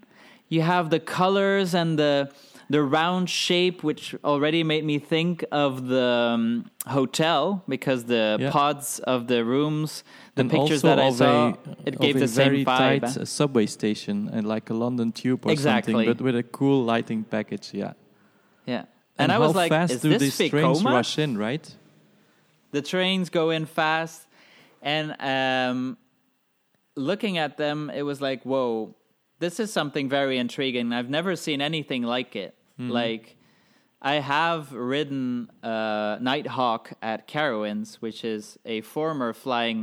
you 0.50 0.62
have 0.62 0.90
the 0.92 1.00
colors 1.00 1.74
and 1.74 1.98
the 1.98 2.32
the 2.70 2.82
round 2.82 3.30
shape, 3.30 3.84
which 3.84 4.16
already 4.24 4.64
made 4.64 4.84
me 4.84 5.00
think 5.00 5.44
of 5.52 5.88
the 5.88 6.34
um, 6.34 6.70
hotel 6.88 7.64
because 7.68 8.06
the 8.06 8.38
Yeah. 8.40 8.52
pods 8.52 9.00
of 9.00 9.28
the 9.28 9.44
rooms, 9.44 10.04
the 10.36 10.42
and 10.42 10.52
pictures 10.52 10.82
that 10.82 11.00
I 11.00 11.10
saw, 11.12 11.50
a, 11.50 11.58
it 11.86 12.00
gave 12.00 12.20
the 12.20 12.28
same 12.28 12.46
very 12.46 12.66
vibe. 12.66 13.02
tight 13.02 13.18
uh, 13.18 13.26
subway 13.26 13.66
station 13.66 14.30
and 14.34 14.48
like 14.48 14.70
a 14.70 14.74
London 14.74 15.12
tube 15.12 15.46
or 15.46 15.52
Exactly. 15.52 15.94
something, 15.94 16.06
but 16.14 16.22
with 16.22 16.36
a 16.36 16.44
cool 16.44 16.84
lighting 16.84 17.24
package. 17.24 17.74
Yeah. 17.74 17.94
yeah, 18.66 18.86
and, 19.18 19.32
I 19.32 19.38
was 19.38 19.52
how 19.52 19.58
like, 19.58 19.72
fast 19.72 19.94
"Is 19.94 20.02
do 20.02 20.10
this 20.10 20.38
these 20.38 20.50
trains 20.50 20.82
Vekoma?" 20.84 20.94
rush 20.94 21.20
in, 21.20 21.38
right? 21.38 21.76
the 22.72 22.82
trains 22.82 23.30
go 23.30 23.52
in 23.52 23.66
fast 23.68 24.28
and 24.82 25.16
um, 25.22 25.96
looking 26.96 27.38
at 27.38 27.56
them 27.58 27.90
it 27.94 28.02
was 28.02 28.20
like 28.20 28.42
whoa 28.44 28.96
this 29.46 29.60
is 29.64 29.70
something 29.80 30.06
very 30.20 30.38
intriguing 30.46 30.86
i've 30.98 31.10
never 31.20 31.34
seen 31.46 31.60
anything 31.72 32.02
like 32.16 32.32
it 32.46 32.54
like 33.00 33.26
i 34.14 34.16
have 34.36 34.72
ridden 34.94 35.50
uh, 35.72 36.18
nighthawk 36.30 36.84
at 37.12 37.20
carowinds 37.34 37.90
which 38.06 38.20
is 38.36 38.58
a 38.66 38.78
former 38.82 39.30
flying 39.34 39.80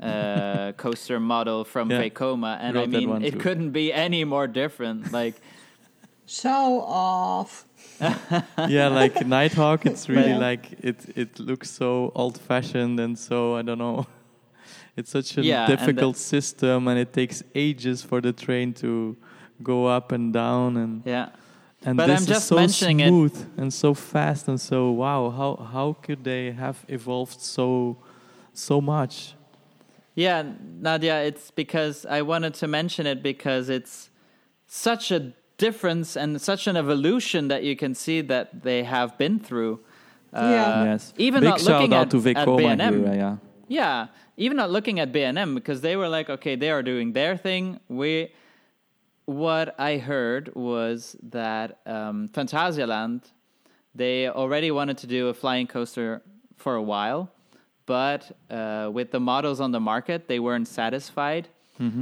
uh, 0.00 0.72
coaster 0.84 1.18
model 1.20 1.64
from 1.64 1.90
Yeah. 1.90 2.02
Vekoma, 2.02 2.52
and 2.60 2.72
I 2.78 2.86
mean, 2.86 3.22
it 3.22 3.34
couldn't 3.44 3.70
be 3.72 3.86
any 4.06 4.24
more 4.24 4.46
different. 4.46 5.10
Like, 5.20 5.36
Show 6.26 6.82
off. 6.82 7.64
yeah, 8.76 8.88
like 8.88 9.14
Nighthawk, 9.26 9.86
it's 9.86 10.08
really 10.08 10.34
Yeah. 10.36 10.48
like 10.50 10.64
it. 10.90 10.98
It 11.22 11.30
looks 11.38 11.70
so 11.70 11.88
old-fashioned 12.14 12.98
and 13.04 13.16
so 13.18 13.56
I 13.58 13.62
don't 13.62 13.78
know. 13.78 14.06
It's 14.96 15.10
such 15.10 15.36
a 15.38 15.42
Yeah, 15.42 15.66
and 15.68 15.78
difficult 15.78 16.16
system, 16.16 16.88
and 16.88 16.98
it 16.98 17.12
takes 17.12 17.42
ages 17.54 18.02
for 18.02 18.20
the 18.20 18.32
train 18.32 18.72
to 18.74 19.16
go 19.62 19.86
up 19.86 20.12
and 20.12 20.32
down, 20.32 20.76
and 20.76 21.02
yeah, 21.04 21.28
and 21.84 21.96
But 21.96 22.06
this 22.06 22.16
I'm 22.16 22.22
is 22.22 22.28
just 22.28 22.46
so 22.48 22.56
mentioning 22.56 23.00
it- 23.00 23.46
and 23.58 23.72
so 23.72 23.94
fast 23.94 24.48
and 24.48 24.58
so 24.60 24.90
wow. 24.90 25.30
How 25.30 25.56
how 25.72 25.96
could 26.02 26.24
they 26.24 26.52
have 26.52 26.76
evolved 26.88 27.40
so 27.40 27.96
so 28.54 28.80
much? 28.80 29.34
Yeah, 30.14 30.44
Nadia, 30.80 31.22
it's 31.24 31.50
because 31.50 32.06
I 32.06 32.22
wanted 32.22 32.54
to 32.54 32.66
mention 32.66 33.06
it 33.06 33.22
because 33.22 33.68
it's 33.68 34.08
such 34.66 35.10
a 35.12 35.32
difference 35.58 36.16
and 36.16 36.40
such 36.40 36.66
an 36.66 36.76
evolution 36.76 37.48
that 37.48 37.62
you 37.64 37.76
can 37.76 37.94
see 37.94 38.22
that 38.22 38.62
they 38.62 38.82
have 38.84 39.18
been 39.18 39.38
through. 39.40 39.80
Uh, 40.32 40.40
Yeah. 40.40 40.84
yes, 40.84 41.12
even 41.18 41.40
big 41.42 41.50
not 41.50 41.60
shout 41.60 41.68
looking 41.68 41.94
out 41.94 42.02
at, 42.06 42.10
to 42.10 42.16
at 42.30 42.48
Vekoma 42.48 42.56
B&M. 42.56 43.04
here. 43.04 43.14
Yeah, 43.14 43.36
Yeah, 43.68 44.08
even 44.36 44.56
not 44.56 44.70
looking 44.70 45.00
at 45.00 45.12
B&M 45.12 45.54
because 45.54 45.80
they 45.80 45.96
were 45.96 46.08
like, 46.08 46.30
okay, 46.30 46.56
they 46.56 46.70
are 46.70 46.82
doing 46.82 47.12
their 47.12 47.36
thing. 47.36 47.80
We, 47.88 48.32
what 49.24 49.74
I 49.78 49.96
heard 49.98 50.54
was 50.54 51.16
that 51.30 51.78
um, 51.86 52.28
Phantasialand, 52.28 53.22
they 53.94 54.28
already 54.28 54.70
wanted 54.70 54.98
to 54.98 55.06
do 55.06 55.28
a 55.28 55.34
flying 55.34 55.66
coaster 55.66 56.22
for 56.56 56.76
a 56.76 56.82
while, 56.82 57.30
but 57.86 58.30
uh, 58.50 58.90
with 58.92 59.10
the 59.10 59.20
models 59.20 59.60
on 59.60 59.72
the 59.72 59.80
market, 59.80 60.28
they 60.28 60.38
weren't 60.38 60.68
satisfied. 60.68 61.48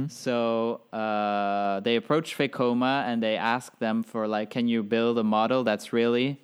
So 0.09 0.81
uh, 0.93 1.81
they 1.81 1.97
approached 1.97 2.37
Vekoma 2.37 3.03
and 3.05 3.21
they 3.21 3.35
asked 3.35 3.79
them 3.79 4.03
for 4.03 4.25
like, 4.27 4.49
can 4.49 4.67
you 4.69 4.83
build 4.83 5.17
a 5.17 5.23
model 5.23 5.65
that's 5.65 5.91
really 5.91 6.39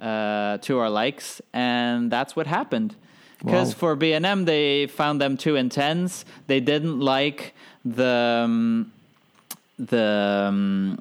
uh, 0.00 0.58
to 0.58 0.78
our 0.80 0.90
likes? 0.90 1.40
And 1.52 2.10
that's 2.10 2.34
what 2.34 2.48
happened. 2.48 2.96
Because 3.44 3.74
Wow. 3.74 3.78
for 3.78 3.96
B&M, 3.96 4.44
they 4.44 4.86
found 4.86 5.20
them 5.20 5.36
too 5.36 5.56
intense. 5.56 6.24
They 6.46 6.60
didn't 6.60 7.00
like 7.00 7.54
the 7.84 8.42
um, 8.44 8.92
the 9.78 10.46
um, 10.48 10.98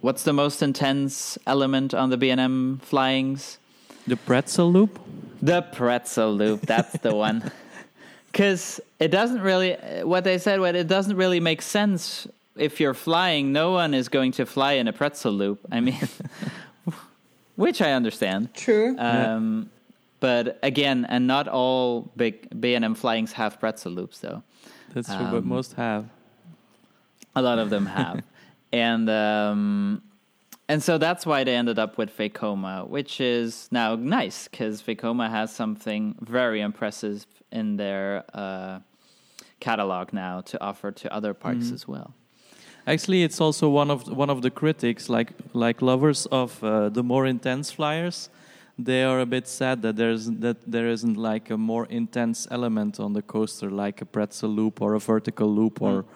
what's 0.00 0.24
the 0.24 0.32
most 0.32 0.62
intense 0.62 1.38
element 1.46 1.94
on 1.94 2.10
the 2.10 2.16
B&M 2.16 2.80
flyings? 2.84 3.58
the 4.06 4.16
pretzel 4.16 4.70
loop. 4.70 4.98
The 5.40 5.62
pretzel 5.62 6.34
loop. 6.34 6.62
That's 6.66 6.98
the 6.98 7.14
one. 7.14 7.50
Because 8.32 8.80
it 8.98 9.12
doesn't 9.12 9.40
really, 9.42 9.76
what 10.02 10.24
they 10.24 10.38
said, 10.38 10.58
what 10.58 10.74
it 10.74 10.88
doesn't 10.88 11.16
really 11.16 11.38
make 11.38 11.62
sense 11.62 12.26
if 12.56 12.80
you're 12.80 12.92
flying. 12.92 13.52
No 13.52 13.70
one 13.70 13.94
is 13.94 14.08
going 14.08 14.32
to 14.32 14.44
fly 14.44 14.72
in 14.72 14.88
a 14.88 14.92
pretzel 14.92 15.30
loop. 15.32 15.60
I 15.70 15.78
mean, 15.78 16.08
which 17.56 17.80
I 17.80 17.92
understand. 17.92 18.52
True. 18.54 18.96
Um, 18.98 19.70
But 20.24 20.58
again, 20.62 21.04
and 21.10 21.26
not 21.26 21.48
all 21.48 22.10
big 22.16 22.34
B&M 22.58 22.94
flyings 22.94 23.32
have 23.32 23.60
pretzel 23.60 23.92
loops, 23.92 24.20
though. 24.20 24.42
That's 24.94 25.08
true, 25.08 25.26
but 25.34 25.42
Um, 25.44 25.48
most 25.48 25.74
have. 25.74 26.08
A 27.36 27.42
lot 27.42 27.58
of 27.58 27.68
them 27.68 27.84
have, 27.84 28.24
and 28.72 29.10
um, 29.10 30.00
and 30.66 30.82
so 30.82 30.96
that's 30.96 31.26
why 31.26 31.44
they 31.44 31.54
ended 31.54 31.78
up 31.78 31.98
with 31.98 32.10
Vekoma, 32.16 32.88
which 32.88 33.20
is 33.20 33.68
now 33.70 33.96
nice 33.96 34.48
because 34.48 34.80
Vekoma 34.80 35.28
has 35.28 35.54
something 35.54 36.14
very 36.22 36.62
impressive 36.62 37.26
in 37.52 37.76
their 37.76 38.24
uh, 38.32 38.78
catalog 39.60 40.14
now 40.14 40.40
to 40.40 40.56
offer 40.68 40.90
to 40.90 41.06
other 41.12 41.34
parks 41.34 41.70
as 41.70 41.86
well. 41.86 42.14
Actually, 42.86 43.24
it's 43.24 43.42
also 43.42 43.68
one 43.68 43.90
of 43.90 44.08
one 44.08 44.30
of 44.30 44.40
the 44.40 44.50
critics, 44.50 45.10
like 45.10 45.32
like 45.52 45.82
lovers 45.82 46.24
of 46.30 46.64
uh, 46.64 46.88
the 46.88 47.02
more 47.02 47.26
intense 47.26 47.70
flyers. 47.70 48.30
They 48.78 49.04
are 49.04 49.20
a 49.20 49.26
bit 49.26 49.46
sad 49.46 49.82
that 49.82 49.96
there's 49.96 50.26
that 50.26 50.56
there 50.66 50.88
isn't 50.88 51.16
like 51.16 51.50
a 51.50 51.56
more 51.56 51.86
intense 51.86 52.48
element 52.50 52.98
on 52.98 53.12
the 53.12 53.22
coaster, 53.22 53.70
like 53.70 54.00
a 54.02 54.04
pretzel 54.04 54.50
loop 54.50 54.82
or 54.82 54.94
a 54.94 55.00
vertical 55.00 55.48
loop, 55.48 55.80
or 55.80 56.02
mm. 56.02 56.06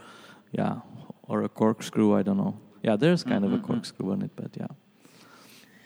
yeah, 0.52 0.80
or 1.22 1.42
a 1.44 1.48
corkscrew. 1.48 2.16
I 2.16 2.22
don't 2.22 2.36
know. 2.36 2.58
Yeah, 2.82 2.96
there's 2.96 3.22
kind 3.22 3.44
of 3.44 3.52
a 3.52 3.56
mm-hmm, 3.56 3.64
mm-hmm. 3.64 3.72
corkscrew 3.74 4.12
on 4.12 4.22
it, 4.22 4.30
but 4.34 4.50
yeah. 4.56 4.66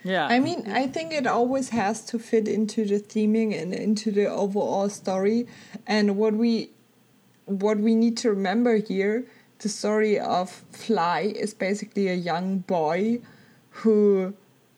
Yeah, 0.05 0.27
I 0.27 0.41
mean, 0.41 0.71
I 0.71 0.89
think 0.89 1.13
it 1.13 1.27
always 1.27 1.69
has 1.69 2.05
to 2.07 2.19
fit 2.19 2.49
into 2.49 2.85
the 2.85 2.99
theming 2.99 3.61
and 3.61 3.73
into 3.73 4.11
the 4.11 4.27
overall 4.27 4.89
story. 4.89 5.47
And 5.87 6.17
what 6.17 6.35
we 6.35 6.71
what 7.45 7.79
we 7.79 7.95
need 7.95 8.17
to 8.19 8.31
remember 8.31 8.77
here, 8.77 9.27
the 9.59 9.69
story 9.69 10.19
of 10.19 10.51
Fly 10.73 11.33
is 11.37 11.55
basically 11.55 12.09
a 12.09 12.15
young 12.15 12.59
boy 12.59 13.21
who 13.71 14.35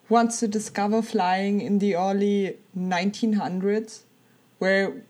wants 0.08 0.40
to 0.40 0.48
discover 0.48 1.02
flying 1.02 1.60
in 1.60 1.78
the 1.78 1.96
early 1.96 2.56
1900s, 2.76 4.02
where 4.58 5.02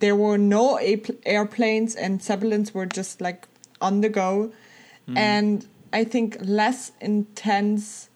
there 0.00 0.14
were 0.16 0.36
no 0.36 0.76
airplanes 1.24 1.94
and 1.94 2.22
zeppelins 2.22 2.74
were 2.74 2.86
just 2.86 3.20
like 3.20 3.46
on 3.80 4.00
the 4.00 4.08
go. 4.08 4.52
Hmm. 5.06 5.16
And 5.16 5.66
I 5.92 6.04
think 6.04 6.36
less 6.40 6.92
intense 7.00 8.08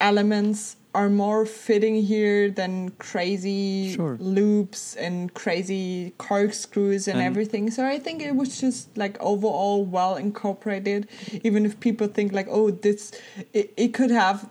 elements 0.00 0.76
are 0.94 1.08
more 1.10 1.44
fitting 1.44 2.02
here 2.04 2.48
than 2.48 2.90
crazy 2.98 3.94
Sure. 3.96 4.16
loops 4.20 4.94
and 4.94 5.34
crazy 5.34 6.14
corkscrews 6.18 7.08
and, 7.08 7.18
And- 7.18 7.26
everything. 7.26 7.70
So 7.70 7.84
I 7.84 7.98
think 7.98 8.22
it 8.22 8.36
was 8.36 8.60
just 8.60 8.96
like 8.96 9.20
overall 9.20 9.84
well 9.84 10.14
incorporated. 10.14 11.08
Even 11.42 11.66
if 11.66 11.80
people 11.80 12.06
think 12.06 12.32
like, 12.32 12.46
oh, 12.48 12.70
this 12.70 13.10
it, 13.52 13.72
it 13.76 13.92
could 13.92 14.12
have 14.12 14.48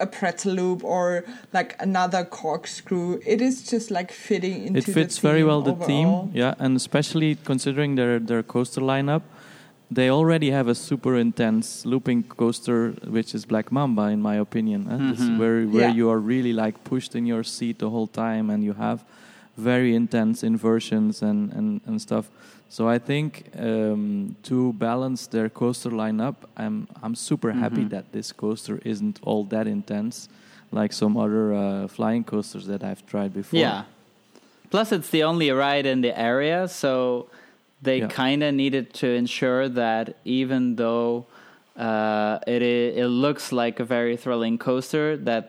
a 0.00 0.06
pretzel 0.06 0.52
loop 0.54 0.82
or 0.84 1.24
like 1.52 1.76
another 1.80 2.24
corkscrew. 2.24 3.20
It 3.26 3.40
is 3.40 3.62
just 3.62 3.90
like 3.90 4.10
fitting 4.12 4.66
into 4.66 4.72
the 4.72 4.72
thing. 4.72 4.76
it 4.82 4.86
the 4.86 4.92
fits 4.92 5.18
very 5.18 5.40
theme 5.40 5.46
well 5.48 5.62
the 5.62 5.74
theme 5.86 6.30
yeah 6.34 6.54
and 6.58 6.76
especially 6.76 7.36
considering 7.44 7.96
their 7.96 8.18
their 8.18 8.42
coaster 8.42 8.80
lineup 8.80 9.22
they 9.92 10.08
already 10.08 10.50
have 10.52 10.68
a 10.68 10.74
super 10.74 11.16
intense 11.16 11.84
looping 11.84 12.22
coaster 12.22 12.90
which 13.16 13.34
is 13.34 13.44
black 13.44 13.70
mamba 13.72 14.02
in 14.16 14.20
my 14.22 14.36
opinion 14.46 14.80
this 15.10 15.20
is 15.20 15.28
Mhm. 15.28 15.38
where 15.40 15.58
where 15.74 15.88
Yeah. 15.88 15.98
you 15.98 16.06
are 16.12 16.20
really 16.34 16.52
like 16.64 16.76
pushed 16.84 17.12
in 17.18 17.26
your 17.26 17.44
seat 17.44 17.76
the 17.78 17.90
whole 17.90 18.06
time 18.06 18.50
and 18.52 18.62
you 18.68 18.74
have 18.74 18.98
very 19.70 19.92
intense 20.02 20.46
inversions 20.46 21.22
and 21.22 21.52
and, 21.58 21.80
and 21.86 22.00
stuff 22.00 22.26
so 22.74 22.82
i 22.96 22.98
think 23.10 23.30
um, 23.58 24.36
to 24.48 24.72
balance 24.88 25.22
their 25.34 25.48
coaster 25.60 25.90
lineup 26.02 26.36
i'm 26.62 26.76
i'm 27.02 27.14
super 27.28 27.50
happy 27.62 27.84
Mhm. 27.84 27.90
that 27.94 28.04
this 28.16 28.28
coaster 28.32 28.76
isn't 28.92 29.16
all 29.28 29.42
that 29.54 29.66
intense 29.66 30.28
like 30.72 30.92
some 31.02 31.14
other 31.24 31.44
uh, 31.52 31.86
flying 31.96 32.24
coasters 32.24 32.64
that 32.72 32.82
i've 32.88 33.02
tried 33.12 33.32
before 33.34 33.60
Yeah. 33.60 33.82
Plus, 34.70 34.92
it's 34.92 35.10
the 35.10 35.24
only 35.24 35.50
ride 35.50 35.84
in 35.84 36.00
the 36.00 36.14
area, 36.32 36.68
so 36.68 37.26
they 37.82 37.98
Yeah. 37.98 38.06
kind 38.24 38.40
of 38.46 38.54
needed 38.54 38.84
to 39.02 39.06
ensure 39.22 39.68
that 39.68 40.04
even 40.24 40.76
though 40.76 41.24
uh, 41.76 42.38
it 42.46 42.62
it 43.02 43.08
looks 43.24 43.50
like 43.62 43.82
a 43.82 43.84
very 43.96 44.16
thrilling 44.16 44.58
coaster 44.58 45.16
that 45.16 45.44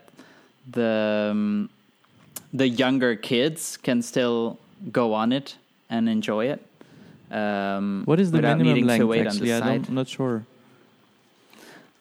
the 0.77 1.30
um, 1.31 1.69
the 2.61 2.68
younger 2.68 3.15
kids 3.15 3.77
can 3.77 4.02
still 4.02 4.57
go 4.91 5.14
on 5.14 5.31
it 5.31 5.57
and 5.89 6.10
enjoy 6.10 6.45
it. 6.53 6.60
Um, 7.31 8.03
What 8.05 8.19
is 8.19 8.31
the 8.31 8.41
minimum 8.41 8.67
needing 8.67 8.85
length? 8.87 9.27
actually, 9.27 9.53
I 9.53 9.59
don't, 9.59 9.87
I'm 9.89 9.95
not 9.95 10.07
sure. 10.07 10.43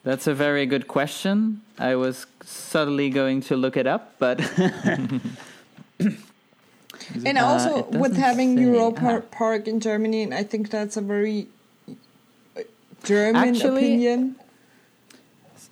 That's 0.03 0.27
a 0.27 0.33
very 0.33 0.65
good 0.65 0.87
question. 0.87 1.61
I 1.79 1.95
was 1.95 2.25
subtly 2.43 3.09
going 3.09 3.41
to 3.41 3.55
look 3.55 3.77
it 3.77 3.87
up, 3.87 4.15
but 4.19 4.39
And 7.25 7.37
Uh, 7.37 7.45
also 7.45 7.83
with 7.97 8.15
having 8.17 8.55
say. 8.57 8.63
Europa 8.63 9.21
Ah. 9.23 9.35
Park 9.37 9.67
in 9.67 9.79
Germany, 9.79 10.23
and 10.23 10.33
I 10.33 10.43
think 10.43 10.69
that's 10.69 10.95
a 10.97 11.01
very 11.01 11.47
uh, 11.87 12.61
German 13.03 13.35
Actually- 13.55 13.85
opinion. 13.85 14.35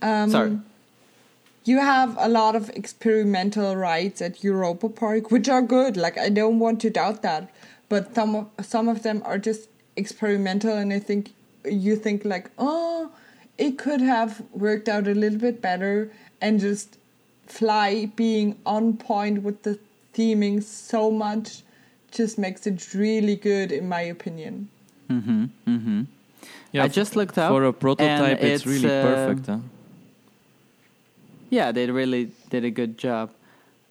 Um, 0.02 0.30
Sorry. 0.31 0.57
You 1.65 1.80
have 1.81 2.15
a 2.18 2.27
lot 2.30 2.56
of 2.56 2.69
experimental 2.72 3.76
rides 3.76 4.22
at 4.22 4.44
Europa 4.44 4.90
Park, 4.90 5.30
which 5.30 5.48
are 5.49 5.61
good. 5.61 5.98
Like 5.98 6.18
I 6.18 6.30
don't 6.30 6.57
want 6.60 6.80
to 6.81 6.90
doubt 6.90 7.22
that, 7.22 7.49
but 7.90 8.16
some 8.16 8.36
of, 8.36 8.48
some 8.61 8.88
of 8.88 9.03
them 9.03 9.22
are 9.26 9.38
just 9.38 9.70
experimental, 9.95 10.74
and 10.78 10.94
I 10.94 10.99
think 10.99 11.34
you 11.66 11.95
think 11.95 12.24
like, 12.24 12.49
oh, 12.57 13.11
it 13.57 13.78
could 13.78 14.02
have 14.02 14.41
worked 14.53 14.88
out 14.88 15.07
a 15.07 15.14
little 15.14 15.40
bit 15.40 15.61
better, 15.61 16.11
and 16.40 16.60
just 16.60 16.98
fly 17.48 18.06
being 18.16 18.57
on 18.66 18.95
point 18.95 19.44
with 19.44 19.64
the 19.64 19.80
theming 20.14 20.64
so 20.64 21.11
much 21.11 21.64
just 22.11 22.38
makes 22.38 22.66
it 22.66 22.94
really 22.94 23.36
good, 23.36 23.72
in 23.72 23.88
my 23.90 24.02
opinion. 24.02 24.70
hmm 25.07 25.45
hmm 25.66 26.03
yeah, 26.72 26.84
I 26.84 26.86
f- 26.86 26.94
just 26.94 27.16
looked 27.16 27.38
up 27.38 27.49
for 27.49 27.64
a 27.64 27.68
and 27.68 27.80
prototype, 27.80 28.44
it's, 28.44 28.66
really 28.66 28.90
uh, 28.90 29.02
perfect. 29.02 29.48
Huh? 29.48 29.57
Yeah, 31.49 31.72
they 31.72 31.90
really 31.90 32.32
did 32.49 32.64
a 32.64 32.70
good 32.70 32.98
job. 32.98 33.32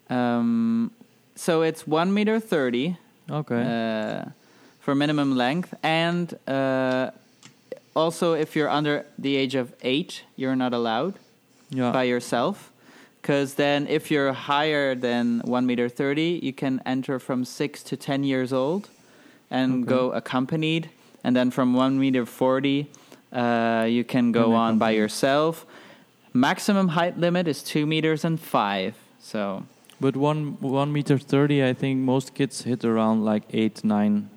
Um, 0.09 0.93
so 1.35 1.63
it's 1.63 1.87
one 1.87 2.15
meter 2.15 2.41
thirty 2.41 2.97
Okay. 3.31 3.63
uh, 3.63 4.31
for 4.81 4.95
minimum 4.95 5.37
length, 5.37 5.75
and 5.83 6.39
uh, 6.49 7.11
also 7.95 8.33
if 8.33 8.57
you're 8.57 8.71
under 8.71 9.05
the 9.19 9.37
age 9.37 9.55
of 9.55 9.75
eight, 9.83 10.25
you're 10.37 10.57
not 10.57 10.73
allowed 10.73 11.15
yeah. 11.71 11.93
by 11.93 12.05
yourself. 12.05 12.73
Because 13.21 13.55
then, 13.55 13.87
if 13.89 14.11
you're 14.11 14.33
higher 14.33 14.95
than 14.95 15.41
one 15.45 15.67
meter 15.67 15.89
thirty, 15.89 16.41
you 16.43 16.53
can 16.53 16.81
enter 16.87 17.19
from 17.19 17.45
six 17.45 17.83
to 17.83 17.97
ten 17.97 18.25
years 18.25 18.53
old, 18.53 18.89
and 19.51 19.83
Okay. 19.83 19.91
go 19.91 20.13
accompanied. 20.13 20.89
And 21.25 21.37
then 21.37 21.51
from 21.51 21.75
one 21.75 21.99
meter 21.99 22.25
forty, 22.25 22.87
uh, 23.33 23.87
you 23.91 24.05
can 24.05 24.33
go 24.33 24.55
on 24.55 24.79
by 24.79 24.93
yourself. 24.93 25.67
Maximum 26.33 26.89
height 26.89 27.19
limit 27.19 27.49
is 27.49 27.63
two 27.63 27.85
meters 27.87 28.25
and 28.25 28.41
five. 28.41 28.95
So 29.21 29.65
But 30.01 30.17
one 30.17 30.57
one 30.61 30.93
meter 30.93 31.19
thirty, 31.19 31.65
I 31.65 31.75
think 31.75 32.01
most 32.01 32.35
kids 32.35 32.63
hit 32.63 32.85
around 32.85 33.25
like 33.25 33.43
eight, 33.51 33.85
nine 33.85 34.31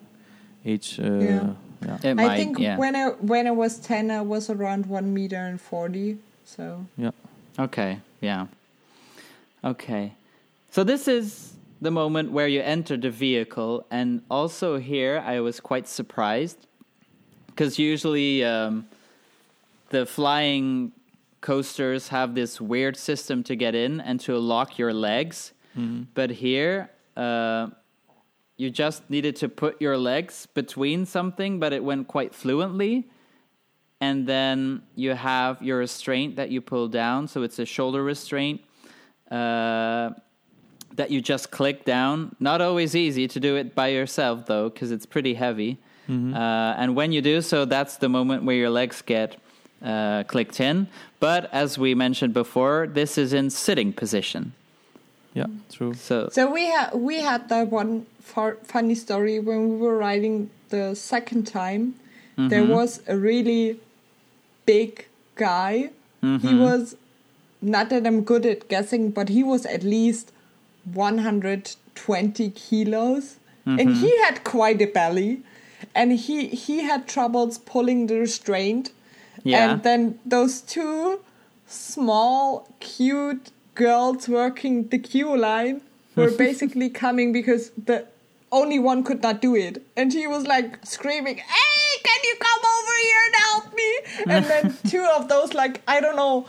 age. 0.65 0.99
Uh, 0.99 1.03
Yeah. 1.03 1.53
yeah. 1.85 1.97
it 2.03 2.09
I 2.09 2.13
might, 2.13 2.37
think 2.37 2.59
yeah. 2.59 2.77
when 2.77 2.95
I 2.95 3.09
when 3.21 3.47
I 3.47 3.51
was 3.51 3.79
ten, 3.79 4.09
I 4.09 4.21
was 4.21 4.49
around 4.49 4.87
one 4.87 5.13
meter 5.13 5.37
and 5.37 5.61
forty. 5.61 6.17
So 6.45 6.85
Yeah. 6.97 7.11
Okay, 7.59 7.99
yeah. 8.21 8.47
Okay. 9.63 10.13
So 10.71 10.83
this 10.83 11.07
is 11.07 11.53
the 11.81 11.91
moment 11.91 12.31
where 12.31 12.47
you 12.47 12.61
enter 12.61 12.97
the 12.97 13.11
vehicle, 13.11 13.85
and 13.91 14.21
also 14.29 14.79
here 14.79 15.21
I 15.25 15.41
was 15.41 15.59
quite 15.59 15.87
surprised 15.87 16.57
because 17.47 17.77
usually 17.77 18.43
um, 18.43 18.87
the 19.89 20.05
flying 20.05 20.91
coasters 21.41 22.07
have 22.09 22.35
this 22.35 22.61
weird 22.61 22.95
system 22.97 23.43
to 23.43 23.55
get 23.55 23.73
in 23.75 23.99
and 23.99 24.19
to 24.21 24.37
lock 24.37 24.77
your 24.77 24.93
legs, 24.93 25.53
Mhm. 25.77 26.07
but 26.13 26.29
here 26.29 26.89
uh, 27.17 27.67
you 28.57 28.69
just 28.69 29.09
needed 29.09 29.35
to 29.35 29.49
put 29.49 29.81
your 29.81 29.97
legs 29.97 30.47
between 30.53 31.05
something, 31.05 31.59
but 31.59 31.73
it 31.73 31.83
went 31.83 32.07
quite 32.07 32.33
fluently. 32.33 33.09
And 33.99 34.25
then 34.27 34.81
you 34.95 35.11
have 35.13 35.61
your 35.61 35.79
restraint 35.79 36.35
that 36.37 36.49
you 36.49 36.61
pull 36.61 36.87
down. 36.87 37.27
So 37.27 37.43
it's 37.43 37.59
a 37.59 37.65
shoulder 37.65 38.03
restraint 38.03 38.61
uh, 39.29 40.11
that 40.95 41.09
you 41.11 41.21
just 41.21 41.51
click 41.51 41.85
down. 41.85 42.35
Not 42.39 42.61
always 42.61 42.95
easy 42.95 43.27
to 43.27 43.39
do 43.39 43.55
it 43.55 43.73
by 43.75 43.87
yourself 43.89 44.45
though 44.45 44.69
because 44.69 44.91
it's 44.91 45.05
pretty 45.05 45.33
heavy. 45.35 45.79
Mm-hmm. 46.09 46.33
uh, 46.33 46.73
and 46.81 46.95
when 46.95 47.11
you 47.11 47.21
do 47.21 47.41
so 47.41 47.63
that's 47.63 47.97
the 47.97 48.09
moment 48.09 48.43
where 48.43 48.55
your 48.55 48.71
legs 48.71 49.01
get 49.03 49.37
uh, 49.83 50.23
clicked 50.27 50.59
in 50.59 50.87
but 51.19 51.49
as 51.51 51.77
we 51.77 51.95
mentioned 51.95 52.33
before 52.33 52.87
this 52.87 53.17
is 53.17 53.33
in 53.33 53.49
sitting 53.49 53.91
position 53.93 54.53
Yeah. 55.33 55.47
True. 55.71 55.93
so 55.93 56.29
so 56.37 56.41
we 56.51 56.65
had 56.75 56.89
we 56.93 57.15
had 57.21 57.47
that 57.49 57.67
one 57.71 58.05
far, 58.31 58.57
funny 58.63 58.95
story 58.95 59.39
when 59.39 59.59
we 59.71 59.75
were 59.85 59.97
riding 59.97 60.49
the 60.69 60.93
second 60.95 61.43
time. 61.47 61.83
There 62.51 62.63
Mhm. 62.65 62.73
was 62.79 63.01
a 63.07 63.15
really 63.29 63.63
big 64.65 65.05
guy. 65.35 65.73
He 66.21 66.27
Mhm. 66.27 66.59
was 66.67 66.95
not 67.61 67.89
that 67.91 68.05
I'm 68.09 68.21
good 68.31 68.45
at 68.45 68.67
guessing, 68.73 69.03
but 69.17 69.29
he 69.29 69.41
was 69.53 69.65
at 69.65 69.83
least 69.83 70.31
120 71.15 72.49
kilos, 72.51 73.35
and 73.65 73.95
he 74.03 74.11
had 74.23 74.43
quite 74.43 74.81
a 74.81 74.85
belly, 74.87 75.41
and 75.95 76.11
he 76.13 76.47
he 76.47 76.81
had 76.89 77.07
troubles 77.07 77.57
pulling 77.73 78.07
the 78.07 78.17
restraint. 78.19 78.91
Yeah. 79.43 79.71
And 79.71 79.83
then 79.83 80.19
those 80.25 80.61
two 80.61 81.19
small, 81.65 82.67
cute 82.79 83.51
girls 83.75 84.27
working 84.27 84.87
the 84.89 84.99
queue 84.99 85.35
line 85.37 85.81
were 86.15 86.31
basically 86.45 86.89
coming 86.89 87.31
because 87.31 87.71
the 87.71 88.05
only 88.51 88.79
one 88.79 89.03
could 89.03 89.21
not 89.21 89.41
do 89.41 89.55
it. 89.55 89.81
And 89.95 90.11
he 90.11 90.27
was 90.27 90.45
like 90.45 90.85
screaming, 90.85 91.37
Hey, 91.37 92.01
can 92.03 92.19
you 92.23 92.35
come 92.39 92.61
over 92.77 92.95
here 93.03 93.21
and 93.25 93.35
help 93.35 93.73
me? 93.73 94.33
And 94.33 94.45
then 94.45 94.77
two 94.87 95.07
of 95.15 95.27
those, 95.29 95.53
like, 95.53 95.81
I 95.87 96.01
don't 96.01 96.15
know, 96.15 96.47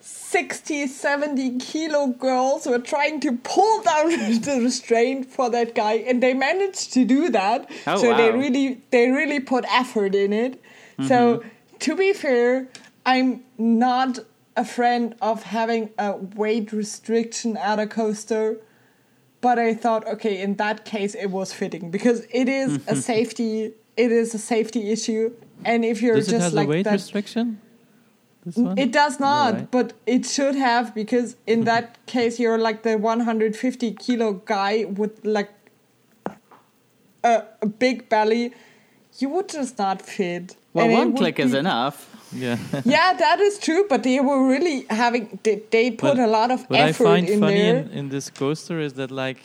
60, 0.00 0.86
70 0.88 1.58
kilo 1.58 2.08
girls 2.08 2.66
were 2.66 2.78
trying 2.78 3.20
to 3.20 3.32
pull 3.32 3.82
down 3.82 4.10
the 4.40 4.60
restraint 4.62 5.30
for 5.30 5.48
that 5.50 5.74
guy, 5.74 5.94
and 5.94 6.22
they 6.22 6.34
managed 6.34 6.92
to 6.94 7.04
do 7.04 7.30
that. 7.30 7.70
Oh, 7.86 7.96
so 7.96 8.16
they 8.16 8.30
really, 8.30 8.80
they 8.90 9.10
really 9.10 9.40
put 9.40 9.64
effort 9.70 10.14
in 10.14 10.32
it. 10.32 10.60
So 11.06 11.38
mm-hmm. 11.38 11.48
To 11.82 11.96
be 11.96 12.12
fair, 12.12 12.68
I'm 13.04 13.44
not 13.58 14.20
a 14.56 14.64
friend 14.64 15.14
of 15.20 15.42
having 15.42 15.90
a 15.98 16.16
weight 16.16 16.72
restriction 16.72 17.56
at 17.56 17.78
a 17.78 17.86
coaster. 17.86 18.58
But 19.40 19.58
I 19.58 19.74
thought, 19.74 20.06
okay, 20.06 20.40
in 20.40 20.54
that 20.56 20.84
case, 20.84 21.16
it 21.16 21.26
was 21.26 21.52
fitting 21.52 21.90
because 21.90 22.26
it 22.30 22.48
is 22.48 22.76
a 22.76 22.78
mm-hmm. 22.78 23.00
safety. 23.00 23.72
It 23.96 24.12
is 24.12 24.34
a 24.34 24.38
safety 24.38 24.90
issue, 24.92 25.34
and 25.64 25.84
if 25.84 26.00
you're 26.00 26.14
Does 26.14 26.28
it 26.28 26.32
just 26.32 26.44
have 26.44 26.52
like 26.54 26.66
a 26.66 26.70
weight 26.70 26.84
that, 26.84 26.92
restriction? 26.92 27.60
This 28.44 28.56
mm, 28.56 28.66
one? 28.66 28.78
it 28.78 28.92
does 28.92 29.18
not, 29.18 29.54
right. 29.54 29.70
but 29.70 29.94
it 30.06 30.24
should 30.26 30.54
have 30.54 30.94
because 30.94 31.36
in 31.46 31.60
mm-hmm. 31.60 31.64
that 31.64 32.06
case 32.06 32.38
you're 32.38 32.56
like 32.56 32.84
the 32.84 32.96
150 32.96 33.92
kilo 33.94 34.34
guy 34.34 34.84
with 34.84 35.24
like 35.24 35.50
a, 37.24 37.42
a 37.60 37.66
big 37.66 38.08
belly. 38.08 38.54
You 39.22 39.28
would 39.34 39.48
just 39.58 39.78
not 39.78 39.98
fit. 40.02 40.44
well 40.74 40.84
And 40.86 40.92
one 41.00 41.08
would 41.12 41.20
click 41.22 41.38
is 41.38 41.54
enough 41.54 41.96
Yeah. 42.44 42.56
Yeah, 42.96 43.08
that 43.24 43.38
is 43.48 43.54
true, 43.66 43.82
but 43.92 44.02
they 44.02 44.18
were 44.28 44.40
really 44.54 44.78
having. 45.02 45.24
They, 45.44 45.56
they 45.74 45.86
put 45.90 46.16
But- 46.16 46.28
a 46.28 46.30
lot 46.38 46.50
of 46.54 46.60
What 46.70 46.80
I 46.80 46.88
effort 46.90 47.04
find 47.10 47.28
in 47.34 47.40
funny 47.40 47.66
in, 47.72 47.90
in 48.00 48.04
this 48.08 48.26
coaster 48.40 48.76
is 48.86 48.92
that 49.00 49.10
like 49.24 49.40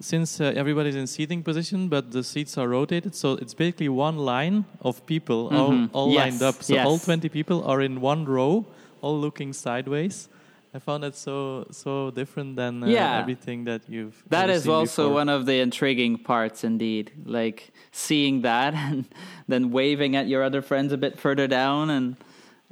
since 0.00 0.40
uh, 0.40 0.52
everybody's 0.62 0.96
in 1.02 1.06
seating 1.06 1.42
position, 1.42 1.88
but 1.88 2.10
the 2.16 2.22
seats 2.32 2.58
are 2.60 2.68
rotated, 2.68 3.14
so 3.14 3.28
it's 3.42 3.54
basically 3.54 3.88
one 3.88 4.16
line 4.32 4.64
of 4.88 4.94
people 5.06 5.40
Mhm. 5.50 5.58
all, 5.60 5.74
all 5.98 6.08
Yes, 6.12 6.20
lined 6.22 6.42
up. 6.48 6.56
So 6.62 6.72
all 6.88 6.98
20 6.98 7.28
people 7.28 7.58
are 7.64 7.80
in 7.88 8.00
one 8.00 8.24
row, 8.36 8.64
all 9.02 9.16
looking 9.26 9.52
sideways. 9.52 10.28
I 10.74 10.80
found 10.80 11.04
that 11.04 11.14
so 11.14 11.66
so 11.70 12.10
different 12.10 12.56
than 12.56 12.82
uh, 12.82 12.86
Yeah. 12.86 13.20
everything 13.20 13.64
that 13.64 13.82
you've. 13.88 14.22
That 14.28 14.50
seen 14.62 14.72
also 14.72 15.04
before. 15.04 15.14
one 15.14 15.28
of 15.28 15.46
the 15.46 15.60
intriguing 15.60 16.18
parts, 16.18 16.64
indeed. 16.64 17.12
Like 17.24 17.70
seeing 17.92 18.42
that 18.42 18.74
and 18.88 19.04
then 19.46 19.70
waving 19.70 20.16
at 20.16 20.26
your 20.26 20.42
other 20.42 20.62
friends 20.62 20.92
a 20.92 20.96
bit 20.96 21.18
further 21.20 21.46
down, 21.46 21.90
and 21.90 22.16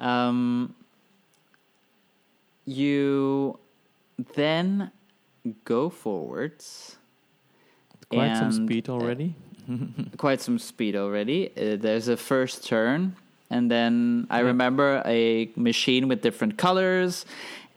um, 0.01 0.75
you 2.65 3.59
then 4.35 4.91
go 5.65 5.89
forwards. 5.89 6.97
quite 8.11 8.37
some 8.37 8.53
speed 8.53 8.89
uh, 8.89 8.93
already. 8.95 9.35
quite 10.17 10.41
some 10.41 10.59
speed 10.59 10.97
already. 10.97 11.51
Uh, 11.57 11.77
there's 11.77 12.09
a 12.09 12.17
first 12.17 12.67
turn, 12.67 13.17
and 13.49 13.71
then 13.71 14.27
I 14.29 14.41
remember 14.41 15.03
a 15.07 15.51
machine 15.57 16.09
with 16.09 16.21
different 16.21 16.59
colors, 16.59 17.25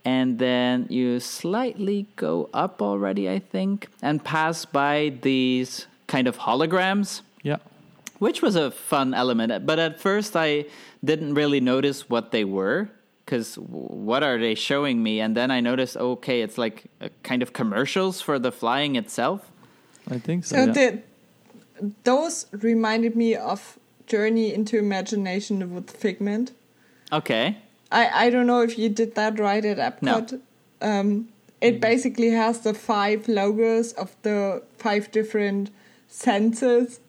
and 0.06 0.38
then 0.38 0.86
you 0.90 1.20
slightly 1.20 2.06
go 2.16 2.48
up 2.54 2.82
already, 2.82 3.30
I 3.30 3.40
think, 3.40 3.90
and 4.04 4.24
pass 4.24 4.64
by 4.64 5.18
these 5.22 5.88
kind 6.08 6.28
of 6.28 6.38
holograms. 6.38 7.22
yeah. 7.42 7.58
which 8.20 8.42
was 8.42 8.56
a 8.56 8.72
fun 8.72 9.14
element. 9.14 9.66
But 9.66 9.80
at 9.80 10.00
first, 10.00 10.36
I 10.36 10.66
didn't 11.04 11.34
really 11.34 11.60
notice 11.60 12.10
what 12.10 12.32
they 12.32 12.46
were 12.46 12.90
because 13.26 13.56
what 13.56 14.22
are 14.22 14.38
they 14.38 14.54
showing 14.56 15.02
me? 15.02 15.20
And 15.20 15.36
then 15.36 15.50
I 15.50 15.60
noticed, 15.60 15.98
okay, 15.98 16.42
it's 16.42 16.58
like 16.58 16.86
a 17.02 17.10
kind 17.24 17.42
of 17.42 17.54
commercials 17.54 18.22
for 18.22 18.38
the 18.38 18.52
flying 18.52 18.96
itself. 18.96 19.52
I 20.10 20.20
think 20.20 20.46
so. 20.46 20.56
So 20.56 20.66
yeah. 20.66 20.72
the, 20.72 21.02
those 22.04 22.46
reminded 22.52 23.16
me 23.16 23.36
of 23.36 23.80
Journey 24.06 24.54
into 24.54 24.78
Imagination 24.78 25.74
with 25.74 25.90
Figment. 25.90 26.52
Okay. 27.12 27.58
I, 28.00 28.26
I 28.26 28.30
don't 28.34 28.48
know 28.52 28.62
if 28.62 28.74
you 28.82 28.90
did 29.02 29.16
that 29.16 29.34
right 29.40 29.64
at 29.74 29.78
Epcot. 29.90 30.28
Um, 30.82 31.08
it 31.62 31.76
basically 31.90 32.32
has 32.32 32.56
the 32.68 32.74
five 32.74 33.22
logos 33.40 33.94
of 34.04 34.10
the 34.28 34.62
five 34.78 35.04
different 35.18 35.70
senses, 36.08 37.00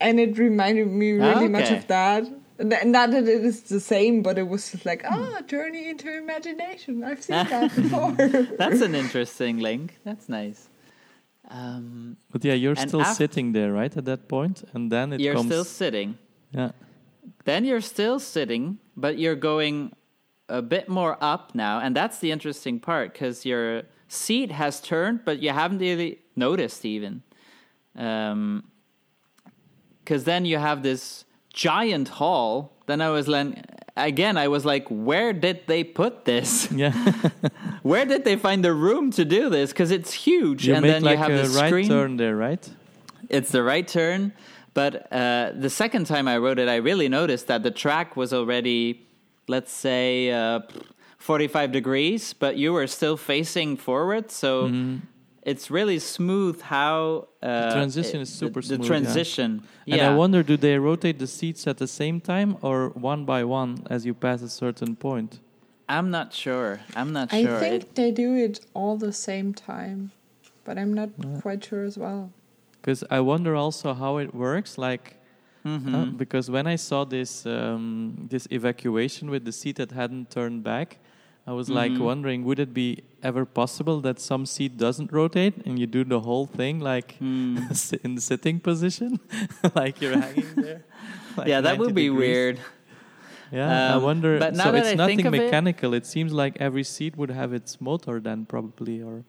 and 0.00 0.18
it 0.24 0.38
reminded 0.38 0.88
me 1.02 1.08
really 1.12 1.48
much 1.48 1.64
Okay. 1.70 1.76
of 1.78 1.86
that. 1.88 2.22
Not 2.96 3.10
that 3.10 3.24
it 3.28 3.44
is 3.50 3.58
the 3.74 3.80
same, 3.80 4.22
but 4.22 4.38
it 4.38 4.48
was 4.48 4.62
just 4.72 4.86
like, 4.86 5.02
ah, 5.04 5.40
Journey 5.52 5.82
into 5.92 6.08
Imagination. 6.24 7.04
I've 7.04 7.22
seen 7.22 7.44
that 7.54 7.74
before. 7.82 8.12
That's 8.62 8.80
an 8.88 8.94
interesting 8.94 9.58
link. 9.68 9.86
That's 10.08 10.26
nice. 10.28 10.60
Um, 11.50 12.16
But 12.32 12.44
yeah, 12.44 12.54
you're 12.54 12.76
still 12.76 13.00
af- 13.02 13.16
sitting 13.16 13.52
there, 13.52 13.72
right, 13.72 13.94
at 13.96 14.04
that 14.06 14.22
point, 14.28 14.64
and 14.74 14.90
then 14.90 15.12
it 15.12 15.20
you're 15.20 15.34
comes. 15.34 15.46
still 15.52 15.64
sitting. 15.64 16.16
yeah, 16.52 16.70
Then 17.44 17.64
you're 17.64 17.82
still 17.96 18.18
sitting, 18.18 18.78
but 18.96 19.12
you're 19.18 19.36
going 19.52 19.92
a 20.48 20.62
bit 20.62 20.88
more 20.88 21.16
up 21.20 21.54
now. 21.54 21.80
And 21.80 21.94
that's 21.94 22.18
the 22.18 22.30
interesting 22.30 22.80
part 22.80 23.12
because 23.12 23.44
your 23.44 23.82
seat 24.08 24.50
has 24.52 24.80
turned, 24.80 25.24
but 25.24 25.40
you 25.42 25.50
haven't 25.50 25.78
really 25.78 26.20
noticed 26.34 26.84
even. 26.84 27.22
Because 27.94 28.64
then 30.24 30.44
you 30.44 30.58
have 30.58 30.82
this 30.82 31.24
giant 31.52 32.08
hall. 32.08 32.72
Then 32.86 33.00
I 33.00 33.10
was 33.10 33.26
like, 33.26 33.56
again, 33.96 34.36
I 34.36 34.48
was 34.48 34.64
like, 34.64 34.86
where 34.88 35.32
did 35.32 35.66
they 35.66 35.82
put 35.82 36.24
this? 36.24 36.70
yeah. 36.70 36.92
where 37.82 38.04
did 38.04 38.24
they 38.24 38.36
find 38.36 38.64
the 38.64 38.74
room 38.74 39.10
to 39.12 39.24
do 39.24 39.48
this? 39.48 39.70
Because 39.70 39.90
it's 39.90 40.12
huge. 40.12 40.68
you 40.68 40.74
and 40.74 40.84
then 40.84 41.02
like 41.02 41.18
you 41.18 41.24
have 41.24 41.32
a 41.32 41.48
the 41.48 41.58
right 41.58 41.68
screen. 41.68 41.88
turn 41.88 42.16
there, 42.16 42.36
right? 42.36 42.68
It's 43.28 43.50
the 43.50 43.62
right 43.62 43.86
turn. 43.86 44.32
But 44.74 45.10
uh, 45.10 45.52
the 45.56 45.70
second 45.70 46.04
time 46.06 46.28
I 46.28 46.36
rode 46.36 46.58
it, 46.58 46.68
I 46.68 46.76
really 46.76 47.08
noticed 47.08 47.46
that 47.46 47.62
the 47.62 47.70
track 47.70 48.14
was 48.14 48.34
already, 48.34 49.05
let's 49.48 49.72
say, 49.72 50.30
uh, 50.30 50.60
45 51.18 51.72
degrees, 51.72 52.32
but 52.32 52.56
you 52.56 52.72
were 52.72 52.86
still 52.86 53.16
facing 53.16 53.76
forward. 53.76 54.30
So 54.30 54.70
it's 55.42 55.70
really 55.70 55.98
smooth 55.98 56.60
how. 56.62 57.28
Uh, 57.42 57.46
Mm-hmm. 57.46 57.72
transition 57.78 58.16
it- 58.20 58.22
is 58.22 58.32
super 58.32 58.60
the, 58.60 58.66
smooth, 58.66 58.78
The 58.80 58.84
yeah. 58.84 58.88
transition. 58.88 59.50
And 59.86 59.96
yeah. 60.00 60.10
I 60.10 60.14
wonder, 60.16 60.42
do 60.42 60.56
they 60.56 60.78
rotate 60.78 61.18
the 61.20 61.26
seats 61.28 61.66
at 61.66 61.76
the 61.78 61.86
same 61.86 62.20
time 62.20 62.56
or 62.60 62.88
one 62.90 63.24
by 63.24 63.44
one 63.44 63.84
as 63.88 64.04
you 64.04 64.14
pass 64.14 64.42
a 64.42 64.48
certain 64.48 64.96
point? 64.96 65.38
I'm 65.88 66.10
not 66.10 66.32
sure. 66.34 66.80
I'm 66.96 67.12
not 67.12 67.32
I 67.32 67.44
sure. 67.44 67.56
I 67.56 67.60
think 67.60 67.82
It- 67.84 67.94
they 67.94 68.10
do 68.10 68.34
it 68.34 68.60
all 68.74 68.96
the 68.96 69.12
same 69.12 69.54
time, 69.54 70.10
but 70.64 70.76
I'm 70.76 70.92
not 70.92 71.10
quite 71.40 71.62
sure 71.64 71.84
as 71.84 71.96
well. 71.96 72.32
Because 72.80 73.04
I 73.10 73.20
wonder 73.20 73.54
also 73.54 73.94
how 73.94 74.16
it 74.18 74.34
works. 74.34 74.76
Like, 74.78 75.15
Mhm. 75.66 75.94
uh, 75.94 76.04
because 76.22 76.46
when 76.56 76.66
I 76.66 76.76
saw 76.76 77.04
this 77.04 77.44
um, 77.46 78.26
this 78.30 78.46
evacuation 78.50 79.30
with 79.30 79.42
the 79.44 79.52
seat 79.52 79.76
that 79.76 79.90
hadn't 79.92 80.30
turned 80.30 80.62
back, 80.62 80.88
I 81.46 81.52
was 81.52 81.68
like 81.80 81.92
Mhm. 81.92 82.04
wondering, 82.10 82.44
would 82.48 82.58
it 82.66 82.72
be 82.72 82.88
ever 83.22 83.44
possible 83.44 84.00
that 84.06 84.18
some 84.20 84.46
seat 84.46 84.72
doesn't 84.86 85.10
rotate 85.12 85.54
and 85.66 85.78
you 85.80 85.86
do 85.98 86.02
the 86.04 86.20
whole 86.28 86.46
thing 86.46 86.80
like 86.92 87.16
sit 87.72 88.00
in 88.06 88.14
the 88.14 88.20
sitting 88.20 88.60
position, 88.60 89.18
like 89.80 90.00
you're 90.02 90.18
hanging 90.26 90.52
there? 90.56 90.82
like 91.36 91.48
yeah, 91.50 91.60
that 91.66 91.78
would 91.78 91.94
be 91.94 92.08
degrees? 92.08 92.18
weird. 92.18 92.56
Yeah, 93.52 93.92
I 93.92 93.96
Um, 93.96 94.02
wonder. 94.02 94.38
but 94.38 94.54
now 94.54 94.64
so 94.64 94.72
that 94.72 94.78
it's 94.80 94.88
I 94.88 94.94
nothing 95.02 95.18
think 95.18 95.28
of 95.28 95.34
it- 95.34 95.44
mechanical. 95.44 95.94
It, 95.94 96.04
seems 96.06 96.32
like 96.32 96.54
every 96.60 96.82
seat 96.82 97.16
would 97.16 97.30
have 97.30 97.52
its 97.52 97.80
motor 97.80 98.18
then, 98.20 98.44
probably, 98.46 98.96
or 99.02 99.22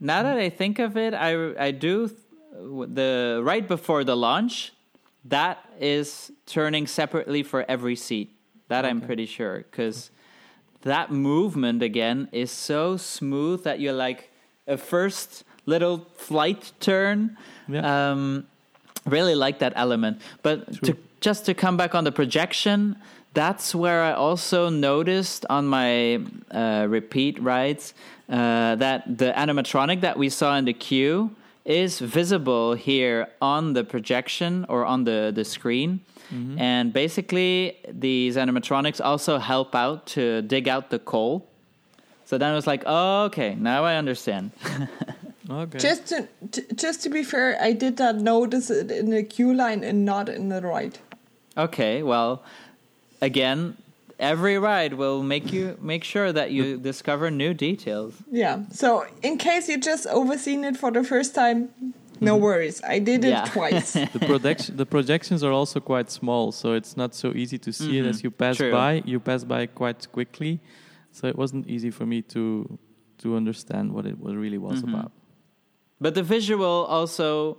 Now 0.00 0.22
that 0.26 0.38
I 0.46 0.50
think 0.50 0.78
of 0.86 0.96
it, 0.96 1.12
I 1.14 1.30
I 1.68 1.70
do 1.86 2.08
th- 2.08 2.18
the 2.98 3.40
right 3.50 3.66
before 3.66 4.02
the 4.04 4.16
launch. 4.16 4.72
That 5.28 5.64
is 5.78 6.32
turning 6.46 6.86
separately 6.86 7.42
for 7.42 7.64
every 7.68 7.96
seat. 7.96 8.34
That 8.68 8.84
I'm 8.84 9.00
pretty 9.00 9.26
sure 9.26 9.64
because 9.70 10.10
that 10.82 11.10
movement 11.10 11.82
again 11.82 12.28
is 12.32 12.50
so 12.50 12.96
smooth 12.96 13.64
that 13.64 13.80
you're 13.80 13.94
like 13.94 14.30
a 14.66 14.76
first 14.76 15.44
little 15.66 16.06
flight 16.16 16.72
turn. 16.80 17.36
Yeah. 17.66 18.10
Um, 18.10 18.46
really 19.06 19.34
like 19.34 19.58
that 19.60 19.72
element. 19.76 20.20
But 20.42 20.82
to, 20.84 20.96
just 21.20 21.46
to 21.46 21.54
come 21.54 21.76
back 21.76 21.94
on 21.94 22.04
the 22.04 22.12
projection, 22.12 22.96
that's 23.34 23.74
where 23.74 24.02
I 24.02 24.12
also 24.12 24.68
noticed 24.68 25.46
on 25.50 25.66
my 25.66 26.20
uh, 26.50 26.86
repeat 26.88 27.40
rides 27.40 27.94
uh, 28.28 28.74
that 28.76 29.18
the 29.18 29.32
animatronic 29.32 30.00
that 30.02 30.16
we 30.16 30.28
saw 30.28 30.56
in 30.56 30.64
the 30.64 30.72
queue 30.72 31.34
is 31.68 32.00
visible 32.00 32.74
here 32.74 33.28
on 33.42 33.74
the 33.74 33.84
projection 33.84 34.64
or 34.68 34.86
on 34.86 35.04
the, 35.04 35.30
the 35.34 35.44
screen. 35.44 36.00
Mm-hmm. 36.32 36.58
And 36.58 36.92
basically, 36.92 37.76
these 37.88 38.36
animatronics 38.36 39.04
also 39.04 39.38
help 39.38 39.74
out 39.74 40.06
to 40.08 40.42
dig 40.42 40.66
out 40.66 40.90
the 40.90 40.98
coal. 40.98 41.46
So 42.24 42.38
then 42.38 42.50
I 42.50 42.54
was 42.54 42.66
like, 42.66 42.82
oh, 42.86 43.24
okay, 43.24 43.54
now 43.54 43.84
I 43.84 43.96
understand. 43.96 44.50
okay. 45.50 45.78
Just 45.78 46.06
to 46.08 46.28
t- 46.50 46.66
just 46.74 47.02
to 47.02 47.10
be 47.10 47.22
fair, 47.22 47.58
I 47.60 47.72
did 47.72 47.98
not 47.98 48.16
notice 48.16 48.70
it 48.70 48.90
in 48.90 49.10
the 49.10 49.22
queue 49.22 49.54
line 49.54 49.84
and 49.84 50.04
not 50.04 50.28
in 50.28 50.48
the 50.48 50.60
right. 50.60 50.98
Okay, 51.56 52.02
well, 52.02 52.42
again, 53.20 53.76
every 54.18 54.58
ride 54.58 54.94
will 54.94 55.22
make 55.22 55.52
you 55.52 55.78
make 55.80 56.04
sure 56.04 56.32
that 56.32 56.50
you 56.50 56.76
discover 56.78 57.30
new 57.30 57.54
details. 57.54 58.14
Yeah. 58.30 58.64
So 58.70 59.06
in 59.22 59.38
case 59.38 59.68
you 59.68 59.78
just 59.78 60.06
overseen 60.06 60.64
it 60.64 60.76
for 60.76 60.90
the 60.90 61.04
first 61.04 61.34
time, 61.34 61.70
no 62.20 62.34
mm-hmm. 62.34 62.44
worries. 62.44 62.82
I 62.82 62.98
did 62.98 63.24
it 63.24 63.46
twice. 63.46 63.92
the 64.12 64.24
projection 64.26 64.76
the 64.76 64.86
projections 64.86 65.44
are 65.44 65.52
also 65.52 65.80
quite 65.80 66.10
small, 66.10 66.52
so 66.52 66.72
it's 66.72 66.96
not 66.96 67.14
so 67.14 67.32
easy 67.32 67.58
to 67.58 67.72
see 67.72 67.98
it 67.98 68.02
mm-hmm. 68.02 68.10
as 68.10 68.22
you 68.24 68.30
pass 68.30 68.56
True. 68.56 68.72
by. 68.72 69.02
You 69.04 69.20
pass 69.20 69.44
by 69.44 69.66
quite 69.66 70.10
quickly, 70.10 70.60
so 71.12 71.26
it 71.28 71.36
wasn't 71.36 71.66
easy 71.68 71.90
for 71.90 72.06
me 72.06 72.22
to 72.22 72.78
to 73.18 73.36
understand 73.36 73.92
what 73.92 74.06
it 74.06 74.18
was 74.18 74.34
really 74.34 74.58
was 74.58 74.82
mm-hmm. 74.82 74.94
about. 74.94 75.12
But 76.00 76.14
the 76.14 76.22
visual 76.22 76.86
also 76.88 77.58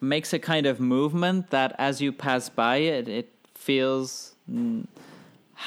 makes 0.00 0.32
a 0.32 0.38
kind 0.38 0.66
of 0.66 0.80
movement 0.80 1.50
that 1.50 1.74
as 1.78 2.00
you 2.00 2.12
pass 2.12 2.48
by 2.48 2.76
it, 2.76 3.08
it 3.08 3.28
feels 3.54 4.34
mm, 4.50 4.86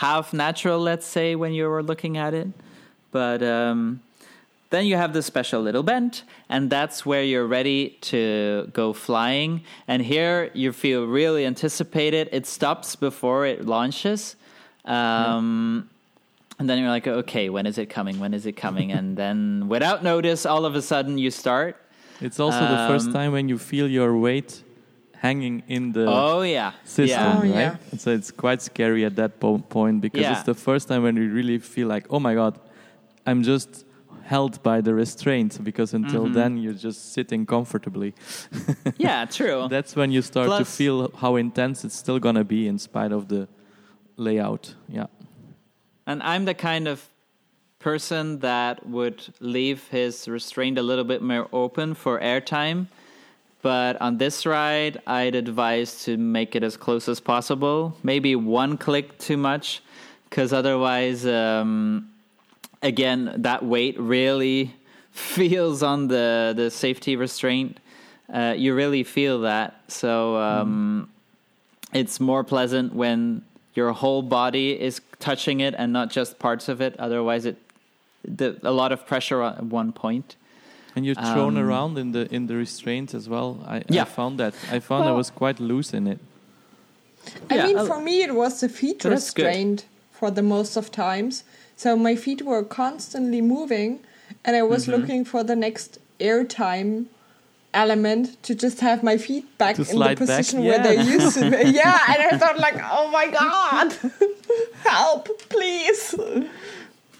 half 0.02 0.34
natural, 0.34 0.80
let's 0.80 1.06
say, 1.06 1.36
when 1.36 1.54
you 1.54 1.68
were 1.70 1.84
looking 1.84 2.18
at 2.18 2.34
it. 2.34 2.48
But 3.12 3.44
um, 3.44 4.02
then 4.72 4.86
you 4.88 4.96
have 4.98 5.14
the 5.14 5.22
special 5.22 5.62
little 5.62 5.84
bend, 5.84 6.24
and 6.50 6.70
that's 6.70 7.06
where 7.06 7.22
you're 7.24 7.46
ready 7.46 7.98
to 8.12 8.70
go 8.74 8.94
flying. 8.94 9.62
And 9.88 10.02
here 10.02 10.50
you 10.54 10.72
feel 10.74 11.06
really 11.06 11.46
anticipated. 11.46 12.28
It 12.32 12.46
stops 12.48 12.96
before 12.96 13.46
it 13.46 13.66
launches. 13.66 14.36
Um, 14.86 15.90
And 16.60 16.70
then 16.70 16.78
you're 16.80 16.90
like, 16.98 17.08
okay, 17.08 17.50
when 17.50 17.66
is 17.66 17.78
it 17.78 17.90
coming? 17.90 18.20
When 18.20 18.34
is 18.34 18.46
it 18.46 18.56
coming? 18.56 18.92
and 18.92 19.18
then 19.22 19.68
without 19.70 20.04
notice, 20.04 20.46
all 20.46 20.66
of 20.66 20.76
a 20.76 20.82
sudden 20.82 21.18
you 21.18 21.32
start. 21.32 21.76
It's 22.22 22.40
also 22.40 22.62
the 22.62 22.88
first 22.88 23.08
Um, 23.08 23.14
time 23.14 23.32
when 23.32 23.50
you 23.50 23.58
feel 23.58 23.88
your 23.90 24.12
weight 24.18 24.64
hanging 25.24 25.64
in 25.68 25.94
the 25.94 26.06
Oh, 26.08 26.42
yeah. 26.42 26.72
system, 26.84 27.08
Yeah. 27.08 27.34
Oh, 27.38 27.42
right? 27.42 27.50
yeah. 27.50 27.92
And 27.92 28.00
so 28.02 28.12
it's 28.12 28.30
quite 28.32 28.62
scary 28.62 29.06
at 29.06 29.16
that 29.16 29.40
po- 29.40 29.64
point 29.70 30.02
because 30.02 30.22
Yeah. 30.22 30.34
it's 30.34 30.44
the 30.44 30.54
first 30.54 30.88
time 30.90 31.02
when 31.04 31.16
you 31.16 31.30
really 31.40 31.60
feel 31.60 31.88
like, 31.88 32.06
oh 32.10 32.20
my 32.20 32.34
god, 32.36 32.54
I'm 33.26 33.42
just 33.44 33.86
held 34.26 34.62
by 34.64 34.82
the 34.82 34.94
restraint. 34.94 35.64
Because 35.64 35.94
until 35.94 36.24
Mm-hmm. 36.24 36.34
then 36.40 36.58
you're 36.58 36.80
just 36.88 37.14
sitting 37.14 37.46
comfortably. 37.46 38.14
Yeah, 38.98 39.26
true. 39.26 39.68
That's 39.70 39.96
when 39.96 40.12
you 40.12 40.22
start 40.22 40.50
to 40.60 40.66
feel 40.66 40.98
how 41.22 41.38
intense 41.38 41.86
it's 41.86 41.96
still 41.96 42.20
gonna 42.20 42.44
be 42.44 42.68
in 42.68 42.78
spite 42.80 43.14
of 43.16 43.28
the 43.28 43.48
layout. 44.18 44.76
Yeah. 44.90 45.08
And 46.06 46.22
I'm 46.22 46.44
the 46.46 46.54
kind 46.54 46.88
of 46.88 46.98
person 47.80 48.40
that 48.40 48.86
would 48.86 49.20
leave 49.40 49.80
his 49.92 50.28
restraint 50.28 50.78
a 50.78 50.82
little 50.82 51.06
bit 51.06 51.22
more 51.22 51.48
open 51.52 51.94
for 51.96 52.20
airtime. 52.20 52.88
But 53.64 54.00
on 54.02 54.18
this 54.18 54.46
ride, 54.46 55.02
I'd 55.08 55.36
advise 55.36 56.04
to 56.04 56.18
make 56.18 56.54
it 56.56 56.64
as 56.64 56.76
close 56.76 57.08
as 57.08 57.22
possible. 57.22 57.98
Maybe 58.04 58.36
one 58.36 58.78
click 58.78 59.18
too 59.18 59.38
much, 59.38 59.82
because 60.30 60.52
otherwise, 60.52 61.26
um, 61.26 62.12
again, 62.82 63.34
that 63.38 63.64
weight 63.64 63.98
really 63.98 64.76
feels 65.12 65.82
on 65.82 66.10
the, 66.10 66.54
the 66.56 66.70
safety 66.70 67.16
restraint. 67.16 67.80
Uh, 68.32 68.54
you 68.56 68.76
really 68.76 69.04
feel 69.04 69.42
that. 69.42 69.82
So 69.88 70.36
um, 70.36 71.10
it's 71.94 72.20
more 72.20 72.44
pleasant 72.44 72.94
when 72.94 73.46
your 73.76 73.94
whole 73.94 74.22
body 74.22 74.80
is 74.80 75.00
touching 75.20 75.62
it 75.62 75.74
and 75.78 75.94
not 75.94 76.12
just 76.12 76.38
parts 76.38 76.68
of 76.68 76.82
it. 76.82 77.00
Otherwise, 77.00 77.46
it 77.46 77.58
the, 78.26 78.58
a 78.64 78.72
lot 78.72 78.92
of 78.92 79.06
pressure 79.06 79.42
at 79.42 79.64
one 79.64 79.92
point. 79.92 80.36
And 80.96 81.06
you're 81.06 81.16
thrown 81.34 81.58
Um, 81.58 81.64
around 81.70 81.98
in 81.98 82.12
the 82.12 82.28
in 82.36 82.48
the 82.48 82.56
restraint 82.56 83.14
as 83.14 83.28
well. 83.28 83.50
I, 83.68 83.78
I 83.90 84.04
found 84.06 84.40
that. 84.40 84.54
I 84.72 84.80
found 84.80 85.06
I 85.06 85.12
was 85.12 85.30
quite 85.32 85.60
loose 85.60 85.92
in 85.98 86.08
it. 86.08 86.20
I 87.50 87.56
Yeah, 87.56 87.66
mean, 87.68 87.78
oh. 87.80 87.86
for 87.86 88.00
me, 88.00 88.22
it 88.24 88.34
was 88.36 88.60
the 88.60 88.70
feet 88.70 89.02
So 89.02 89.10
good. 89.10 89.16
restrained 89.16 89.86
for 90.12 90.30
the 90.32 90.42
most 90.44 90.78
of 90.78 90.92
times. 90.92 91.44
So 91.76 91.96
my 91.96 92.16
feet 92.16 92.42
were 92.44 92.64
constantly 92.64 93.42
moving, 93.42 94.00
and 94.46 94.56
I 94.56 94.62
was 94.62 94.84
Mm-hmm. 94.84 94.92
looking 95.02 95.26
for 95.26 95.44
the 95.44 95.56
next 95.56 95.98
airtime 96.20 97.06
element 97.74 98.26
to 98.44 98.54
just 98.54 98.80
have 98.82 99.02
my 99.02 99.18
feet 99.18 99.46
back 99.58 99.76
To 99.76 99.82
in 99.82 99.88
the 99.88 99.94
slide 99.94 100.20
back, 100.20 100.28
position 100.28 100.64
where 100.64 100.78
they 100.88 100.98
used 101.16 101.34
to 101.40 101.50
be. 101.50 101.58
Yeah, 101.82 101.98
and 102.12 102.20
I 102.30 102.38
thought 102.38 102.60
like, 102.60 102.78
oh 102.98 103.08
my 103.10 103.28
god, 103.28 103.88
help, 104.84 105.28
please. 105.50 106.14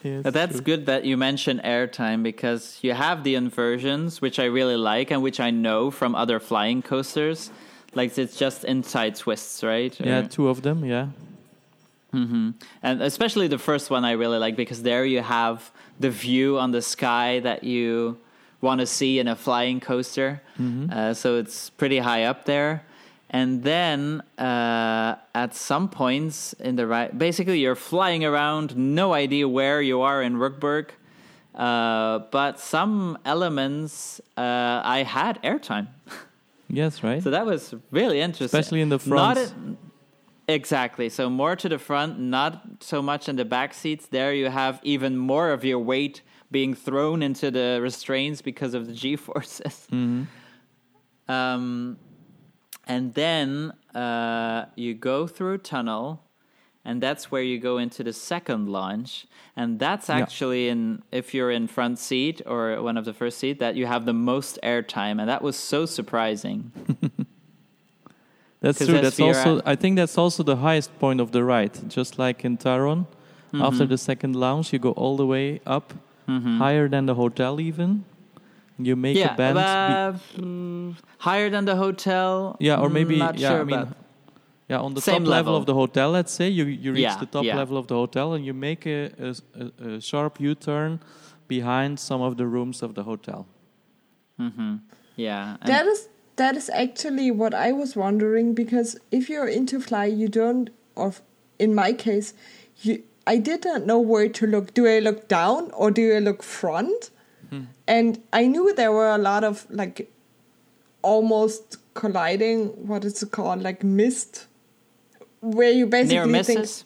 That's 0.04 0.54
true. 0.54 0.62
good 0.62 0.86
that 0.88 1.06
you 1.06 1.18
mention 1.18 1.60
airtime 1.64 2.24
because 2.24 2.80
you 2.82 2.94
have 2.94 3.24
the 3.24 3.36
inversions, 3.36 4.22
which 4.22 4.38
I 4.40 4.46
really 4.46 4.76
like 4.78 5.12
and 5.12 5.22
which 5.24 5.40
I 5.40 5.50
know 5.52 5.92
from 5.92 6.16
other 6.16 6.40
flying 6.40 6.82
coasters. 6.82 7.52
Like 7.96 8.18
it's 8.18 8.38
just 8.38 8.64
inside 8.64 9.16
twists, 9.16 9.64
right? 9.64 9.98
Yeah, 10.00 10.20
Or- 10.20 10.28
two 10.28 10.48
of 10.50 10.62
them. 10.62 10.84
Yeah. 10.86 11.08
Mm-hmm. 12.14 12.52
And 12.84 13.02
especially 13.02 13.48
the 13.48 13.58
first 13.58 13.90
one 13.90 14.06
I 14.06 14.12
really 14.12 14.38
like 14.38 14.56
because 14.56 14.84
there 14.84 15.04
you 15.06 15.22
have 15.22 15.72
the 16.00 16.10
view 16.12 16.60
on 16.60 16.72
the 16.72 16.82
sky 16.82 17.40
that 17.40 17.64
you 17.64 18.18
want 18.62 18.80
to 18.82 18.86
see 18.88 19.20
in 19.20 19.28
a 19.28 19.36
flying 19.36 19.80
coaster. 19.80 20.42
Uh, 20.92 21.14
so 21.14 21.38
it's 21.38 21.70
pretty 21.72 21.98
high 22.00 22.24
up 22.26 22.46
there. 22.46 22.84
And 23.34 23.64
then 23.64 24.22
uh, 24.38 25.16
at 25.34 25.56
some 25.56 25.90
points 25.90 26.54
in 26.54 26.76
the 26.76 26.86
right, 26.86 27.18
basically 27.18 27.60
you're 27.60 27.76
flying 27.76 28.24
around, 28.24 28.78
no 28.78 29.14
idea 29.14 29.48
where 29.50 29.82
you 29.82 30.02
are 30.02 30.22
in 30.22 30.36
Rookburgh. 30.36 30.90
Uh, 31.56 32.20
but 32.32 32.60
some 32.60 33.18
elements 33.26 34.22
uh, 34.38 34.82
I 34.98 35.04
had 35.04 35.42
airtime. 35.44 35.88
Yes, 36.70 37.04
right. 37.04 37.22
So 37.22 37.30
that 37.30 37.46
was 37.46 37.76
really 37.92 38.20
interesting. 38.20 38.46
Especially 38.46 38.82
in 38.82 38.90
the 38.90 38.98
front. 38.98 39.54
exactly. 40.48 41.08
So 41.10 41.30
more 41.30 41.56
to 41.56 41.70
the 41.70 41.78
front, 41.78 42.20
not 42.20 42.64
so 42.80 43.00
much 43.00 43.30
in 43.30 43.36
the 43.36 43.46
back 43.46 43.76
seats. 43.76 44.08
There 44.08 44.34
you 44.34 44.50
have 44.50 44.80
even 44.82 45.16
more 45.16 45.52
of 45.52 45.64
your 45.64 45.78
weight 45.78 46.24
being 46.50 46.74
thrown 46.74 47.22
into 47.22 47.52
the 47.52 47.80
restraints 47.80 48.42
because 48.42 48.74
of 48.74 48.88
the 48.88 48.94
G 48.94 49.16
forces. 49.16 49.88
Mhm. 49.92 50.26
Um, 51.30 51.98
and 52.86 53.14
then 53.14 53.74
uh, 53.96 54.66
you 54.76 54.94
go 54.94 55.28
through 55.28 55.54
a 55.54 55.58
tunnel, 55.58 56.22
and 56.86 57.02
that's 57.02 57.32
where 57.32 57.42
you 57.42 57.60
go 57.60 57.78
into 57.78 58.04
the 58.04 58.14
second 58.14 58.68
launch. 58.70 59.26
And 59.56 59.80
that's 59.80 60.10
Yeah. 60.10 60.18
actually 60.18 60.68
in 60.70 61.04
if 61.12 61.34
you're 61.34 61.52
in 61.52 61.68
front 61.68 62.00
seat 62.00 62.42
or 62.46 62.82
one 62.82 62.98
of 62.98 63.06
the 63.06 63.14
first 63.14 63.38
seat 63.38 63.60
that 63.60 63.76
you 63.76 63.86
have 63.86 64.06
the 64.06 64.14
most 64.14 64.60
airtime, 64.64 65.20
and 65.20 65.30
that 65.30 65.42
was 65.42 65.56
so 65.56 65.86
surprising. 65.86 66.72
that's 68.62 68.78
true. 68.86 69.00
that's 69.02 69.20
also. 69.20 69.62
I 69.66 69.76
think 69.76 69.96
that's 69.98 70.18
also 70.18 70.44
the 70.44 70.56
highest 70.58 70.98
point 71.00 71.20
of 71.22 71.32
the 71.32 71.44
ride. 71.44 71.90
Just 71.90 72.18
like 72.20 72.44
in 72.46 72.58
Taron, 72.58 73.06
Mm-hmm. 73.54 73.62
after 73.66 73.86
the 73.86 74.00
second 74.00 74.36
launch, 74.36 74.74
you 74.74 74.80
go 74.80 74.94
all 74.94 75.16
the 75.16 75.28
way 75.28 75.60
up, 75.68 75.94
higher 76.28 76.90
than 76.90 77.06
the 77.06 77.14
hotel 77.14 77.60
even. 77.62 78.04
You 78.80 78.96
make 78.96 79.18
yeah, 79.18 79.34
a 79.34 79.38
bend. 79.38 79.56
be- 79.56 79.62
uh, 79.62 80.42
mm, 80.44 80.96
higher 81.20 81.50
than 81.50 81.66
the 81.66 81.76
hotel. 81.76 82.58
yeah, 82.60 82.80
or 82.82 82.90
maybe 82.90 83.18
not 83.18 83.38
yeah. 83.38 83.50
sure 83.50 83.62
I 83.62 83.64
mean, 83.64 83.80
about. 83.80 83.96
yeah, 84.70 84.80
on 84.80 84.94
the 84.94 85.02
Same 85.02 85.24
top 85.24 85.30
level. 85.30 85.54
level. 85.54 85.56
of 85.58 85.66
the 85.66 85.74
hotel, 85.74 86.10
let's 86.12 86.32
say 86.34 86.48
you 86.50 86.66
you 86.66 86.92
reach 86.94 87.04
Yeah, 87.04 87.20
the 87.20 87.26
top 87.28 87.44
yeah. 87.46 87.56
level 87.56 87.78
of 87.78 87.86
the 87.88 87.96
hotel 87.96 88.34
and 88.34 88.44
you 88.46 88.54
make 88.54 88.86
a 88.86 89.12
sharp 90.02 90.40
U-turn 90.40 91.00
behind 91.48 92.00
some 92.00 92.22
of 92.22 92.38
the 92.38 92.46
rooms 92.46 92.82
of 92.82 92.94
the 92.96 93.04
hotel. 93.04 93.46
hmm 94.38 94.76
Yeah, 95.16 95.58
That 95.66 95.86
is 95.86 96.10
that 96.36 96.56
is 96.58 96.70
actually 96.74 97.30
what 97.32 97.54
I 97.54 97.72
was 97.72 97.96
wondering 97.96 98.56
because 98.56 98.98
if 99.12 99.30
you're 99.30 99.48
into 99.48 99.80
fly, 99.80 100.06
you 100.06 100.28
don't, 100.28 100.70
or 100.96 101.14
in 101.60 101.76
my 101.76 101.94
case, 101.94 102.34
you 102.82 103.04
I 103.28 103.38
did 103.38 103.64
not 103.66 103.86
know 103.86 104.00
where 104.00 104.30
to 104.30 104.48
look. 104.48 104.74
Do 104.74 104.88
I 104.88 105.00
look 105.00 105.28
down 105.28 105.70
or 105.72 105.92
do 105.92 106.02
I 106.16 106.20
look 106.20 106.42
front? 106.44 107.12
Mm-hmm. 107.54 107.72
And 107.88 108.22
I 108.32 108.48
knew 108.48 108.74
there 108.74 108.92
were 108.92 109.10
a 109.10 109.18
lot 109.18 109.44
of 109.44 109.66
like 109.70 110.12
almost 111.02 111.78
colliding. 111.94 112.88
What 112.88 113.06
is 113.06 113.22
it 113.22 113.32
called? 113.32 113.62
Like 113.62 113.84
mist, 113.84 114.48
where 115.42 115.72
you 115.72 115.86
basically 115.86 116.32
near 116.32 116.44
think 116.44 116.60
misses. 116.60 116.86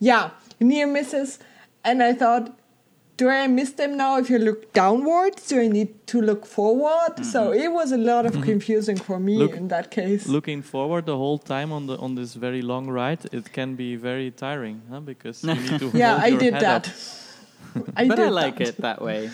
yeah, 0.00 0.30
near 0.60 0.86
misses. 0.86 1.38
And 1.84 2.02
I 2.02 2.14
thought, 2.14 2.56
do 3.16 3.28
I 3.28 3.46
miss 3.46 3.72
them 3.72 3.96
now 3.96 4.18
if 4.18 4.28
you 4.28 4.38
look 4.38 4.72
downwards? 4.72 5.48
Do 5.48 5.60
I 5.60 5.68
need 5.68 6.06
to 6.08 6.20
look 6.20 6.46
forward? 6.46 7.14
Mm-hmm. 7.14 7.24
So 7.24 7.52
it 7.52 7.68
was 7.68 7.92
a 7.92 7.96
lot 7.96 8.26
of 8.26 8.32
mm-hmm. 8.32 8.42
confusing 8.42 8.96
for 8.96 9.20
me 9.20 9.36
Look- 9.36 9.54
in 9.54 9.68
that 9.68 9.90
case. 9.90 10.26
Looking 10.26 10.62
forward 10.62 11.06
the 11.06 11.16
whole 11.16 11.38
time 11.38 11.72
on 11.72 11.86
the 11.86 11.96
on 11.98 12.14
this 12.14 12.34
very 12.34 12.62
long 12.62 12.88
ride, 12.88 13.20
it 13.32 13.52
can 13.52 13.76
be 13.76 13.96
very 13.96 14.30
tiring, 14.30 14.82
huh? 14.90 15.00
Because 15.00 15.44
you 15.44 15.54
need 15.54 15.78
to 15.78 15.90
yeah, 15.94 16.16
I 16.28 16.30
did 16.30 16.54
that. 16.54 16.92
I 17.96 18.08
but 18.08 18.16
did 18.16 18.26
I 18.26 18.30
like 18.30 18.56
that. 18.58 18.68
it 18.68 18.76
that 18.78 19.00
way. 19.02 19.30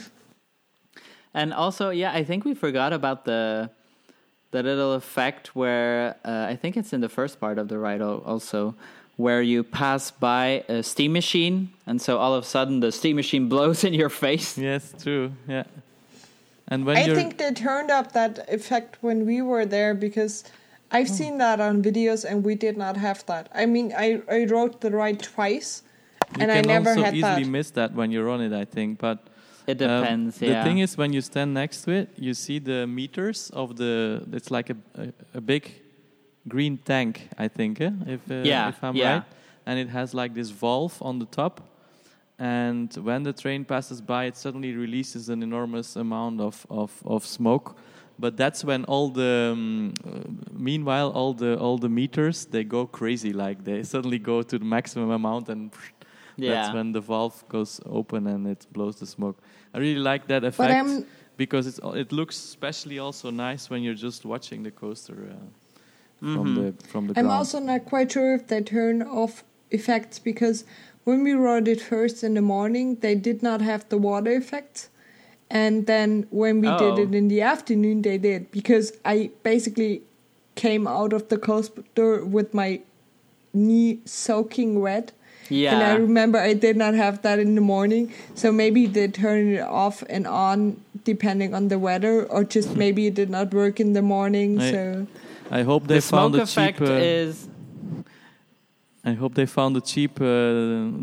And 1.34 1.52
also, 1.54 1.90
yeah, 1.90 2.12
I 2.12 2.24
think 2.24 2.44
we 2.44 2.54
forgot 2.54 2.92
about 2.92 3.24
the 3.24 3.70
the 4.52 4.62
little 4.64 4.94
effect 4.94 5.54
where 5.54 6.16
uh, 6.24 6.46
I 6.50 6.56
think 6.56 6.76
it's 6.76 6.92
in 6.92 7.00
the 7.00 7.08
first 7.08 7.38
part 7.38 7.56
of 7.56 7.68
the 7.68 7.78
ride 7.78 8.02
also, 8.02 8.74
where 9.16 9.40
you 9.42 9.62
pass 9.62 10.10
by 10.10 10.64
a 10.68 10.82
steam 10.82 11.12
machine, 11.12 11.70
and 11.86 12.02
so 12.02 12.18
all 12.18 12.34
of 12.34 12.42
a 12.42 12.46
sudden 12.46 12.80
the 12.80 12.90
steam 12.90 13.14
machine 13.14 13.48
blows 13.54 13.84
in 13.84 13.94
your 13.94 14.08
face. 14.08 14.58
Yes, 14.58 14.92
true. 15.00 15.30
Yeah. 15.46 15.64
And 16.66 16.84
when 16.84 16.96
I 16.96 17.04
you're 17.04 17.14
think 17.16 17.38
they 17.38 17.52
turned 17.52 17.90
up 17.90 18.12
that 18.12 18.48
effect 18.48 18.98
when 19.02 19.24
we 19.26 19.40
were 19.42 19.66
there 19.66 19.94
because 19.94 20.44
I've 20.90 21.10
Oh. 21.10 21.14
seen 21.14 21.38
that 21.38 21.60
on 21.60 21.82
videos 21.82 22.24
and 22.24 22.44
we 22.44 22.54
did 22.56 22.76
not 22.76 22.96
have 22.96 23.24
that. 23.26 23.48
I 23.54 23.66
mean, 23.66 23.92
I, 23.96 24.22
I 24.30 24.44
rode 24.46 24.80
the 24.80 24.90
ride 24.90 25.20
twice 25.20 25.82
you 26.36 26.42
and 26.42 26.50
I 26.52 26.56
can 26.62 26.66
never 26.68 26.90
also 26.90 27.02
had 27.02 27.14
easily 27.14 27.44
that. 27.44 27.50
miss 27.50 27.70
that 27.72 27.92
when 27.94 28.10
you're 28.12 28.28
on 28.28 28.40
it, 28.40 28.52
I 28.52 28.64
think. 28.64 28.98
But 28.98 29.18
It 29.66 29.82
um, 29.82 30.02
depends. 30.02 30.38
the 30.38 30.46
yeah. 30.46 30.64
thing 30.64 30.78
is, 30.78 30.96
when 30.96 31.12
you 31.12 31.20
stand 31.20 31.54
next 31.54 31.82
to 31.84 31.90
it, 31.92 32.08
you 32.16 32.34
see 32.34 32.58
the 32.58 32.86
meters 32.86 33.50
of 33.50 33.76
the. 33.76 34.22
It's 34.32 34.50
like 34.50 34.70
a 34.70 34.76
a, 34.94 35.12
a 35.34 35.40
big 35.40 35.70
green 36.48 36.78
tank, 36.78 37.28
I 37.38 37.48
think. 37.48 37.80
Eh? 37.80 37.90
If 38.06 38.30
uh, 38.30 38.34
Yeah, 38.44 38.68
if 38.68 38.82
I'm 38.82 38.96
yeah. 38.96 39.12
right, 39.12 39.22
and 39.66 39.78
it 39.78 39.88
has 39.88 40.14
like 40.14 40.34
this 40.34 40.50
valve 40.50 41.00
on 41.02 41.18
the 41.18 41.26
top. 41.26 41.60
And 42.38 42.92
when 42.94 43.22
the 43.22 43.34
train 43.34 43.66
passes 43.66 44.00
by, 44.00 44.24
it 44.24 44.36
suddenly 44.36 44.74
releases 44.74 45.28
an 45.28 45.42
enormous 45.42 45.96
amount 45.96 46.40
of, 46.40 46.66
of, 46.70 46.90
of 47.04 47.26
smoke. 47.26 47.76
But 48.18 48.36
that's 48.38 48.64
when 48.64 48.84
all 48.84 49.10
the 49.10 49.50
um, 49.52 49.94
uh, 50.06 50.20
meanwhile 50.52 51.10
all 51.10 51.32
the 51.32 51.58
all 51.58 51.78
the 51.78 51.88
meters 51.88 52.44
they 52.44 52.64
go 52.64 52.86
crazy 52.86 53.32
like 53.32 53.64
they 53.64 53.82
suddenly 53.82 54.18
go 54.18 54.42
to 54.42 54.58
the 54.58 54.64
maximum 54.64 55.10
amount 55.10 55.48
and 55.48 55.72
yeah. 56.42 56.54
that's 56.54 56.74
when 56.74 56.92
the 56.92 57.00
valve 57.00 57.44
goes 57.48 57.80
open 57.86 58.26
and 58.26 58.46
it 58.46 58.66
blows 58.72 58.96
the 58.96 59.06
smoke. 59.06 59.38
I 59.74 59.78
really 59.78 60.00
like 60.00 60.26
that 60.28 60.44
effect 60.44 60.72
I'm 60.74 61.04
because 61.36 61.66
it's 61.66 61.80
it 62.04 62.12
looks 62.12 62.36
especially 62.36 62.98
also 62.98 63.30
nice 63.30 63.70
when 63.70 63.82
you're 63.82 63.94
just 64.08 64.24
watching 64.24 64.62
the 64.62 64.70
coaster 64.70 65.14
uh, 65.30 65.34
Mm-hmm. 66.22 66.34
from 66.36 66.54
the 66.54 66.72
from 66.92 67.06
the 67.06 67.14
I'm 67.18 67.24
ground. 67.24 67.38
also 67.38 67.58
not 67.60 67.86
quite 67.86 68.12
sure 68.12 68.34
if 68.34 68.46
they 68.48 68.60
turn 68.62 69.00
off 69.02 69.42
effects 69.70 70.18
because 70.18 70.64
when 71.04 71.24
we 71.24 71.32
rode 71.32 71.66
it 71.66 71.80
first 71.80 72.22
in 72.22 72.34
the 72.34 72.42
morning, 72.42 72.96
they 73.00 73.14
did 73.14 73.42
not 73.42 73.62
have 73.62 73.88
the 73.88 73.96
water 73.96 74.32
effects. 74.32 74.90
And 75.48 75.86
then 75.86 76.26
when 76.30 76.60
we 76.60 76.68
did 76.68 76.94
Oh. 76.98 77.02
it 77.04 77.14
in 77.14 77.28
the 77.28 77.40
afternoon, 77.40 78.02
they 78.02 78.18
did 78.18 78.50
because 78.50 78.92
I 79.02 79.30
basically 79.42 80.02
came 80.56 80.86
out 80.86 81.12
of 81.14 81.22
the 81.30 81.38
coaster 81.38 82.22
with 82.36 82.52
my 82.52 82.80
knee 83.54 84.00
soaking 84.04 84.78
wet. 84.80 85.12
Yeah. 85.50 85.74
And 85.74 85.82
I 85.82 85.94
remember 85.96 86.38
I 86.38 86.54
did 86.54 86.76
not 86.76 86.94
have 86.94 87.20
that 87.22 87.38
in 87.38 87.54
the 87.54 87.60
morning. 87.60 88.12
So 88.34 88.50
maybe 88.52 88.86
they 88.86 89.08
turn 89.08 89.54
it 89.54 89.60
off 89.60 90.02
and 90.08 90.26
on 90.26 90.80
depending 91.04 91.54
on 91.54 91.68
the 91.68 91.78
weather, 91.78 92.24
or 92.24 92.44
just 92.44 92.76
maybe 92.84 93.06
it 93.06 93.14
did 93.14 93.30
not 93.30 93.52
work 93.52 93.80
in 93.80 93.92
the 93.92 94.02
morning. 94.02 94.60
I- 94.60 94.70
so 94.70 95.06
I 95.50 95.62
hope 95.62 95.86
they 95.88 95.96
the 95.96 96.02
found 96.02 96.34
smoke 96.34 96.42
a 96.44 96.46
cheap. 96.46 96.80
effect 96.80 96.80
uh, 96.82 96.92
is 96.94 97.48
I 99.02 99.14
hope 99.14 99.34
they 99.34 99.46
found 99.46 99.76
a 99.78 99.80
cheap 99.80 100.20
uh, 100.20 100.24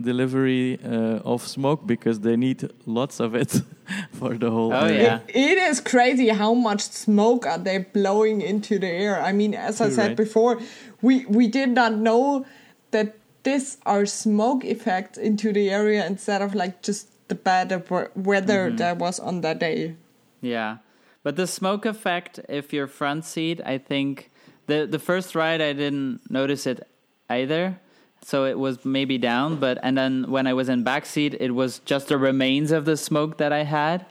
delivery 0.09 0.77
uh, 0.85 1.19
of 1.33 1.41
smoke 1.47 1.87
because 1.87 2.19
they 2.19 2.35
need 2.37 2.69
lots 2.85 3.19
of 3.19 3.33
it 3.33 3.51
for 4.13 4.37
the 4.37 4.51
whole. 4.51 4.71
Oh, 4.71 4.85
area. 4.85 5.23
yeah. 5.27 5.41
It 5.49 5.57
is 5.57 5.81
crazy 5.81 6.29
how 6.29 6.53
much 6.53 6.81
smoke 6.81 7.47
are 7.47 7.57
they 7.57 7.79
blowing 7.79 8.41
into 8.41 8.77
the 8.77 8.87
air. 8.87 9.19
I 9.19 9.31
mean, 9.31 9.55
as 9.55 9.81
I 9.81 9.85
You're 9.85 9.93
said 9.95 10.07
right. 10.09 10.17
before, 10.17 10.59
we 11.01 11.25
we 11.25 11.47
did 11.47 11.69
not 11.69 11.93
know 11.95 12.45
that 12.91 13.16
this 13.47 13.77
our 13.87 14.05
smoke 14.05 14.67
effect 14.67 15.15
into 15.17 15.53
the 15.55 15.69
area 15.71 16.03
instead 16.05 16.41
of 16.43 16.51
like 16.53 16.83
just 16.83 17.07
the 17.31 17.35
bad 17.35 17.71
weather 18.15 18.67
Mm-hmm. 18.67 18.77
that 18.83 18.97
was 18.99 19.19
on 19.19 19.41
that 19.41 19.59
day. 19.59 19.95
Yeah, 20.41 20.77
but 21.23 21.35
the 21.35 21.47
smoke 21.47 21.85
effect, 21.87 22.39
if 22.49 22.73
you're 22.73 22.87
front 22.91 23.23
seat, 23.25 23.61
I 23.63 23.79
think 23.79 24.29
the 24.67 24.85
the 24.85 24.99
first 24.99 25.35
ride 25.35 25.61
I 25.61 25.73
didn't 25.73 26.19
notice 26.29 26.67
it 26.67 26.83
either, 27.29 27.79
so 28.21 28.45
it 28.45 28.57
was 28.59 28.83
maybe 28.85 29.17
down. 29.17 29.59
But 29.59 29.79
and 29.83 29.97
then 29.97 30.29
when 30.29 30.45
I 30.47 30.53
was 30.53 30.67
in 30.69 30.83
back 30.83 31.05
seat, 31.05 31.33
it 31.39 31.51
was 31.55 31.79
just 31.87 32.07
the 32.07 32.17
remains 32.17 32.71
of 32.71 32.83
the 32.85 32.95
smoke 32.97 33.37
that 33.37 33.51
I 33.51 33.63
had. 33.63 34.05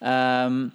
Um, 0.00 0.72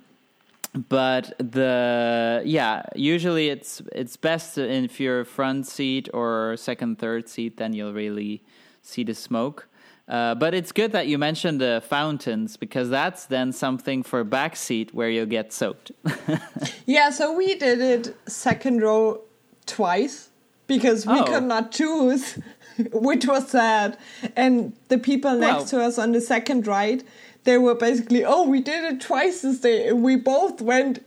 but 0.74 1.34
the 1.40 2.41
yeah 2.46 2.84
usually 2.96 3.50
it's 3.50 3.82
it's 3.91 4.16
best 4.18 4.58
if 4.58 5.00
you're 5.00 5.26
front 5.26 5.66
seat 5.68 6.08
or 6.14 6.56
second 6.58 7.00
third 7.00 7.28
seat 7.28 7.58
then 7.58 7.74
you'll 7.74 7.94
really 7.94 8.44
see 8.82 9.04
the 9.04 9.14
smoke. 9.16 9.68
Uh, 10.08 10.34
but 10.34 10.56
it's 10.56 10.72
good 10.72 10.91
that 10.91 11.06
you 11.06 11.20
mentioned 11.20 11.62
the 11.62 11.84
fountains 11.88 12.58
because 12.58 12.90
that's 12.90 13.26
then 13.26 13.52
something 13.52 14.02
for 14.02 14.24
back 14.24 14.56
seat 14.56 14.91
where 14.94 15.08
you'll 15.10 15.26
get 15.28 15.54
soaked. 15.54 15.91
Yeah 16.86 17.10
so 17.12 17.34
we 17.36 17.56
did 17.56 17.80
it 17.82 18.16
second 18.28 18.82
row 18.82 19.22
twice 19.68 20.30
because 20.68 21.06
we 21.06 21.20
Oh. 21.20 21.24
could 21.26 21.44
not 21.44 21.72
choose 21.72 22.40
which 22.94 23.28
was 23.28 23.50
sad. 23.50 23.98
And 24.36 24.74
the 24.88 24.98
people 24.98 25.36
next 25.36 25.56
Well- 25.56 25.66
to 25.66 25.82
us 25.84 25.98
on 26.00 26.12
the 26.14 26.22
second 26.22 26.66
right 26.66 27.04
they 27.50 27.58
were 27.58 27.74
basically 27.74 28.24
oh 28.34 28.44
we 28.54 28.60
did 28.70 28.84
it 28.92 29.02
twice 29.02 29.42
this 29.42 29.60
day 29.66 29.92
we 30.08 30.16
both 30.16 30.62
went 30.62 31.00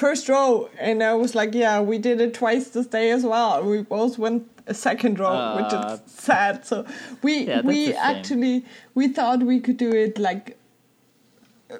first 0.00 0.28
row 0.28 0.68
and 0.78 1.02
i 1.02 1.14
was 1.22 1.34
like 1.40 1.54
yeah 1.54 1.80
we 1.92 1.96
did 2.06 2.20
it 2.26 2.34
twice 2.34 2.68
this 2.76 2.88
day 2.94 3.10
as 3.10 3.24
well 3.32 3.62
we 3.72 3.78
both 3.92 4.18
went 4.24 4.42
a 4.66 4.74
second 4.74 5.18
row 5.24 5.36
which 5.58 5.72
Ah. 5.78 5.94
is 5.94 6.00
sad 6.26 6.66
so 6.70 6.84
we 7.22 7.34
Yeah, 7.50 7.62
we 7.72 7.78
actually 8.10 8.54
we 9.00 9.08
thought 9.18 9.46
we 9.52 9.58
could 9.68 9.78
do 9.84 9.90
it 10.04 10.18
like 10.28 10.56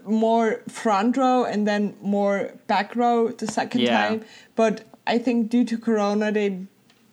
more 0.05 0.61
front 0.69 1.17
row 1.17 1.45
and 1.45 1.67
then 1.67 1.95
more 2.01 2.37
back 2.67 2.97
row 3.03 3.29
the 3.43 3.47
second 3.47 3.81
Yeah. 3.83 3.99
time. 3.99 4.25
But 4.63 4.83
I 5.07 5.17
think 5.19 5.49
due 5.55 5.65
to 5.71 5.79
Corona, 5.87 6.31
they 6.39 6.49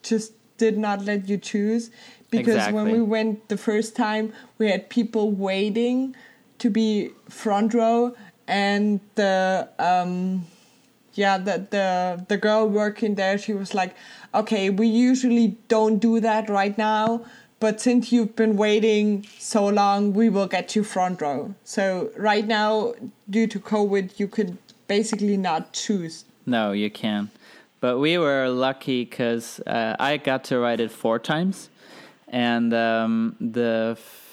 just 0.02 0.32
did 0.64 0.76
not 0.86 1.04
let 1.10 1.28
you 1.30 1.38
choose 1.38 1.90
because 2.30 2.70
when 2.72 2.90
we 2.96 3.00
went 3.16 3.48
the 3.48 3.56
first 3.56 3.96
time, 3.96 4.32
we 4.58 4.68
had 4.70 4.88
people 4.90 5.30
waiting 5.48 6.14
to 6.58 6.70
be 6.70 7.10
front 7.28 7.74
row, 7.74 8.14
and 8.46 9.00
the 9.14 9.68
um, 9.78 10.46
yeah, 11.14 11.38
the 11.38 11.66
the 11.70 12.24
the 12.28 12.36
girl 12.36 12.68
working 12.68 13.14
there, 13.14 13.38
she 13.38 13.52
was 13.52 13.74
like, 13.74 13.94
"Okay, 14.34 14.70
we 14.70 14.86
usually 14.86 15.56
don't 15.68 15.98
do 15.98 16.20
that 16.20 16.48
right 16.48 16.76
now." 16.76 17.24
But 17.58 17.80
since 17.80 18.12
you've 18.12 18.36
been 18.36 18.56
waiting 18.56 19.26
so 19.38 19.66
long, 19.66 20.12
we 20.12 20.28
will 20.28 20.46
get 20.46 20.76
you 20.76 20.84
front 20.84 21.22
row. 21.22 21.54
So 21.64 22.10
right 22.16 22.46
now, 22.46 22.92
due 23.30 23.46
to 23.46 23.58
COVID, 23.58 24.20
you 24.20 24.28
could 24.28 24.58
basically 24.88 25.38
not 25.38 25.72
choose. 25.72 26.26
No, 26.44 26.72
you 26.72 26.90
can. 26.90 27.30
But 27.80 27.98
we 27.98 28.18
were 28.18 28.48
lucky 28.48 29.04
because 29.04 29.60
uh, 29.60 29.96
I 29.98 30.18
got 30.18 30.44
to 30.44 30.58
ride 30.58 30.80
it 30.80 30.90
four 30.90 31.18
times, 31.18 31.70
and 32.28 32.74
um, 32.74 33.36
the 33.40 33.96
f- 33.98 34.25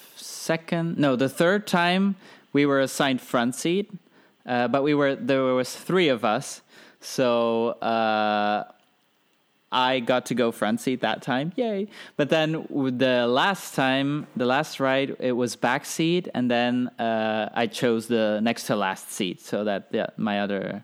second, 0.43 0.97
no, 0.97 1.15
the 1.15 1.29
third 1.29 1.65
time 1.65 2.15
we 2.51 2.65
were 2.65 2.81
assigned 2.81 3.21
front 3.21 3.55
seat, 3.55 3.91
uh, 4.45 4.67
but 4.67 4.83
we 4.83 4.93
were 4.93 5.15
there 5.15 5.43
was 5.43 5.75
three 5.75 6.09
of 6.09 6.23
us, 6.23 6.61
so 6.99 7.69
uh, 7.81 8.63
I 9.71 9.99
got 10.01 10.25
to 10.27 10.35
go 10.35 10.51
front 10.51 10.81
seat 10.81 11.01
that 11.01 11.21
time, 11.21 11.53
yay! 11.55 11.87
But 12.17 12.29
then 12.29 12.67
the 12.71 13.25
last 13.27 13.73
time, 13.73 14.27
the 14.35 14.45
last 14.45 14.79
ride, 14.79 15.15
it 15.19 15.31
was 15.31 15.55
back 15.55 15.85
seat, 15.85 16.27
and 16.33 16.51
then 16.51 16.89
uh, 16.99 17.49
I 17.53 17.67
chose 17.67 18.07
the 18.07 18.39
next 18.41 18.67
to 18.67 18.75
last 18.75 19.11
seat 19.11 19.41
so 19.41 19.63
that 19.63 19.87
yeah, 19.91 20.07
my 20.17 20.41
other 20.41 20.83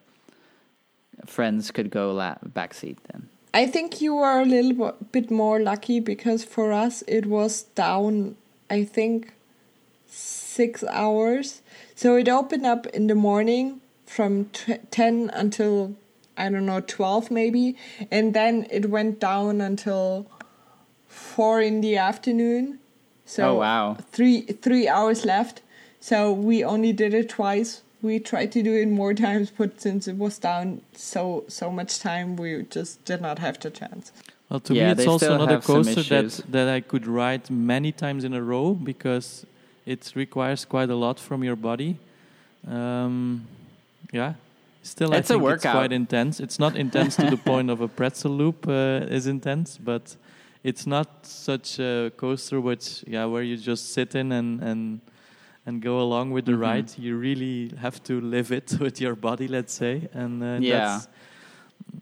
friends 1.26 1.72
could 1.72 1.90
go 1.92 2.14
la- 2.14 2.38
back 2.44 2.74
seat 2.74 2.98
then. 3.12 3.30
I 3.54 3.66
think 3.66 4.00
you 4.02 4.16
were 4.16 4.42
a 4.42 4.46
little 4.46 4.96
bit 5.12 5.32
more 5.32 5.60
lucky 5.60 6.00
because 6.00 6.44
for 6.44 6.72
us 6.72 7.04
it 7.08 7.26
was 7.26 7.64
down, 7.64 8.36
I 8.70 8.84
think, 8.86 9.34
six 10.60 10.84
hours. 10.84 11.62
So 11.96 12.18
it 12.18 12.28
opened 12.28 12.66
up 12.66 12.86
in 12.88 13.08
the 13.08 13.16
morning 13.16 13.80
from 14.06 14.32
t- 14.58 14.76
10 14.92 15.32
until, 15.34 15.96
I 16.36 16.50
don't 16.50 16.66
know, 16.66 16.82
12 16.82 17.32
maybe. 17.32 17.78
And 18.12 18.34
then 18.34 18.68
it 18.70 18.90
went 18.90 19.22
down 19.22 19.62
until 19.62 20.26
4 21.08 21.62
in 21.62 21.80
the 21.82 21.96
afternoon. 21.98 22.80
So 23.26 23.44
Oh, 23.52 23.56
wow. 23.66 23.98
three 24.12 24.42
three 24.66 24.86
hours 24.96 25.24
left. 25.34 25.62
So 26.02 26.18
we 26.50 26.58
only 26.74 26.92
did 27.02 27.14
it 27.14 27.30
twice. 27.30 27.72
We 28.02 28.14
tried 28.32 28.52
to 28.56 28.62
do 28.64 28.74
it 28.82 28.88
more 29.02 29.14
times, 29.28 29.48
but 29.60 29.80
since 29.86 30.02
it 30.12 30.18
was 30.26 30.40
down 30.40 30.82
so 30.96 31.44
so 31.48 31.66
much 31.80 31.92
time, 32.10 32.28
we 32.44 32.50
just 32.78 32.94
did 33.10 33.22
not 33.22 33.38
have 33.46 33.56
the 33.60 33.70
chance. 33.82 34.12
Well, 34.50 34.62
to 34.62 34.74
Yeah, 34.74 34.86
me, 34.86 34.92
it's 34.94 35.08
also 35.14 35.26
still 35.26 35.38
not 35.38 35.50
a 35.52 35.56
have 35.56 35.64
some 35.66 35.84
coaster 35.84 36.04
that, 36.16 36.52
that 36.56 36.68
I 36.78 36.80
could 36.92 37.06
ride 37.06 37.44
many 37.52 37.92
times 37.92 38.24
in 38.24 38.34
a 38.34 38.42
row 38.54 38.68
because 38.92 39.46
it 39.90 40.12
requires 40.16 40.66
quite 40.66 40.90
a 40.92 40.96
lot 40.96 41.20
from 41.20 41.44
your 41.44 41.56
body. 41.56 41.98
Um, 42.68 43.42
yeah, 44.14 44.34
still, 44.84 45.14
I 45.14 45.18
It's 45.18 45.30
a 45.30 45.34
think 45.40 45.50
it's 45.50 45.66
quite 45.66 45.92
intense. 45.92 46.40
It's 46.40 46.60
not 46.60 46.76
intense 46.76 47.16
to 47.16 47.30
the 47.30 47.38
point 47.52 47.70
of 47.70 47.82
a 47.82 47.88
pretzel 47.88 48.32
loop 48.32 48.68
uh, 48.68 49.16
is 49.18 49.26
intense, 49.28 49.78
but 49.78 50.16
it's 50.64 50.86
not 50.86 51.08
such 51.26 51.80
a 51.80 52.12
coaster 52.18 52.62
which, 52.62 53.04
yeah, 53.08 53.26
where 53.26 53.44
you 53.44 53.58
just 53.58 53.94
sit 53.94 54.16
in 54.16 54.32
and 54.32 54.62
and 54.62 55.00
and 55.66 55.82
go 55.82 56.00
along 56.00 56.34
with 56.34 56.46
the 56.46 56.52
Mhm. 56.54 56.62
ride. 56.62 56.90
You 56.98 57.20
really 57.20 57.72
have 57.78 58.00
to 58.04 58.14
live 58.22 58.52
it 58.56 58.78
with 58.84 59.02
your 59.02 59.16
body, 59.16 59.48
let's 59.48 59.74
say, 59.74 60.08
and 60.14 60.42
uh, 60.44 60.46
Yeah. 60.62 60.78
that's 60.80 61.08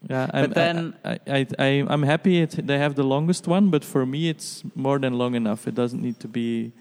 yeah, 0.10 0.30
I'm, 0.34 0.52
then- 0.52 0.94
I, 1.06 1.20
I, 1.28 1.46
I, 1.60 1.86
I'm 1.90 2.04
happy 2.04 2.42
it, 2.42 2.68
they 2.68 2.78
have 2.78 2.96
the 2.96 3.04
longest 3.04 3.48
one, 3.48 3.70
but 3.70 3.84
for 3.86 4.06
me 4.06 4.30
it's 4.30 4.64
more 4.76 5.00
than 5.00 5.14
long 5.18 5.36
enough. 5.36 5.68
It 5.68 5.76
doesn't 5.76 6.02
need 6.02 6.20
to 6.20 6.28
be 6.28 6.72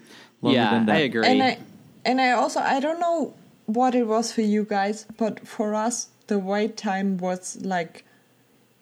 longer 0.41 0.57
yeah, 0.57 0.71
than 0.71 0.85
that. 0.87 0.95
I 0.95 0.99
agree. 0.99 1.27
And 1.27 1.43
I 1.43 1.57
and 2.05 2.21
I 2.21 2.31
also 2.31 2.59
I 2.59 2.79
don't 2.79 2.99
know 2.99 3.33
what 3.65 3.95
it 3.95 4.07
was 4.07 4.31
for 4.31 4.41
you 4.41 4.63
guys, 4.63 5.05
but 5.17 5.47
for 5.47 5.75
us 5.75 6.09
the 6.27 6.39
wait 6.39 6.77
time 6.77 7.17
was 7.17 7.57
like 7.61 8.05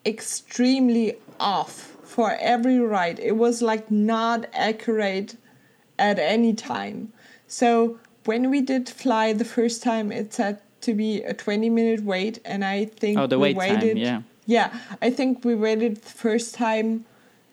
extremely 0.06 1.18
off 1.40 1.96
for 2.04 2.38
every 2.40 2.80
ride. 2.80 3.20
It 3.20 3.34
was 3.34 3.62
like 3.62 3.90
not 3.90 4.46
accurate 4.54 5.38
at 5.98 6.20
any 6.20 6.54
time. 6.54 7.14
So 7.48 8.00
when 8.26 8.50
we 8.50 8.62
did 8.62 8.90
fly 8.90 9.34
the 9.34 9.46
first 9.46 9.84
time, 9.84 10.12
it 10.12 10.34
said 10.34 10.60
to 10.82 10.94
be 10.94 11.24
a 11.24 11.34
20 11.34 11.70
minute 11.70 12.04
wait, 12.04 12.40
and 12.46 12.64
I 12.64 12.86
think 12.86 13.18
Oh, 13.18 13.28
the 13.28 13.38
we 13.40 13.54
wait 13.54 13.58
time, 13.58 13.80
waited. 13.80 13.98
yeah. 13.98 14.22
Yeah, 14.46 14.78
I 15.02 15.10
think 15.10 15.44
we 15.44 15.56
waited 15.56 15.98
the 15.98 16.10
first 16.10 16.54
time 16.54 17.06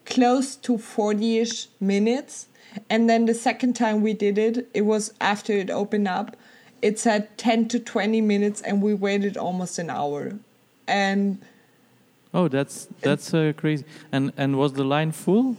close 0.05 0.57
to 0.57 0.77
40 0.77 1.39
ish 1.39 1.69
minutes. 1.81 2.47
And 2.89 3.09
then 3.09 3.27
the 3.27 3.35
second 3.35 3.75
time 3.75 4.03
we 4.03 4.15
did 4.15 4.39
it, 4.39 4.69
it 4.75 4.83
was 4.83 5.13
after 5.21 5.53
it 5.53 5.71
opened 5.71 6.09
up. 6.09 6.37
It 6.81 6.99
said 6.99 7.37
10 7.39 7.69
to 7.69 7.79
20 7.79 8.21
minutes, 8.21 8.61
and 8.61 8.83
we 8.83 8.95
waited 8.95 9.37
almost 9.37 9.79
an 9.79 9.91
hour. 9.91 10.39
And 10.87 11.41
Oh, 12.35 12.49
that's 12.49 12.89
that's 13.03 13.35
uh, 13.35 13.53
crazy. 13.57 13.85
And 14.11 14.33
and 14.37 14.59
was 14.59 14.73
the 14.73 14.85
line 14.85 15.13
full? 15.13 15.57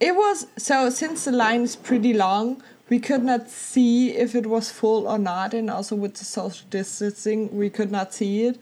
it 0.00 0.14
was 0.14 0.46
so, 0.56 0.90
since 0.90 1.24
the 1.24 1.32
line 1.32 1.62
is 1.62 1.74
pretty 1.76 2.12
long, 2.12 2.62
we 2.88 2.98
could 3.00 3.24
not 3.24 3.50
see 3.50 4.10
if 4.12 4.34
it 4.34 4.46
was 4.46 4.70
full 4.70 5.08
or 5.08 5.18
not. 5.18 5.54
And 5.54 5.70
also 5.70 5.96
with 5.96 6.14
the 6.14 6.24
social 6.24 6.66
distancing, 6.70 7.56
we 7.56 7.70
could 7.70 7.90
not 7.90 8.14
see 8.14 8.44
it. 8.44 8.60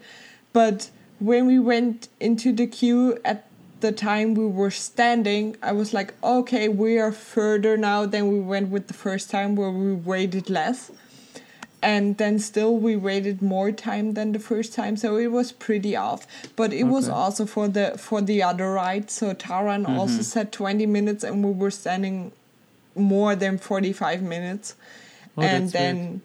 But 0.53 0.89
when 1.19 1.45
we 1.45 1.59
went 1.59 2.09
into 2.19 2.51
the 2.53 2.67
queue 2.67 3.19
at 3.23 3.46
the 3.79 3.91
time 3.91 4.33
we 4.33 4.47
were 4.47 4.71
standing, 4.71 5.55
I 5.61 5.71
was 5.71 5.93
like, 5.93 6.13
okay, 6.23 6.67
we 6.67 6.99
are 6.99 7.11
further 7.11 7.77
now 7.77 8.05
than 8.05 8.29
we 8.31 8.39
went 8.39 8.69
with 8.69 8.87
the 8.87 8.93
first 8.93 9.29
time 9.29 9.55
where 9.55 9.71
we 9.71 9.93
waited 9.93 10.49
less. 10.49 10.91
And 11.81 12.17
then 12.17 12.39
still 12.39 12.75
we 12.75 12.95
waited 12.95 13.41
more 13.41 13.71
time 13.71 14.13
than 14.13 14.31
the 14.31 14.39
first 14.39 14.73
time, 14.73 14.97
so 14.97 15.15
it 15.17 15.27
was 15.27 15.51
pretty 15.51 15.95
off. 15.95 16.25
But 16.55 16.73
it 16.73 16.85
was 16.85 17.07
also 17.07 17.45
for 17.45 17.67
the 17.67 17.95
for 17.99 18.19
the 18.19 18.41
other 18.41 18.73
ride. 18.73 19.11
So 19.11 19.35
Taron 19.35 19.85
mm-hmm. 19.85 19.99
also 19.99 20.23
said 20.23 20.51
twenty 20.51 20.87
minutes, 20.87 21.23
and 21.23 21.45
we 21.45 21.51
were 21.51 21.69
standing 21.69 22.31
more 22.95 23.35
than 23.35 23.59
forty 23.59 23.93
five 23.93 24.23
minutes. 24.23 24.75
Oh, 25.37 25.43
and 25.43 25.69
that's 25.69 25.73
weird. 25.73 25.95
then 25.95 26.21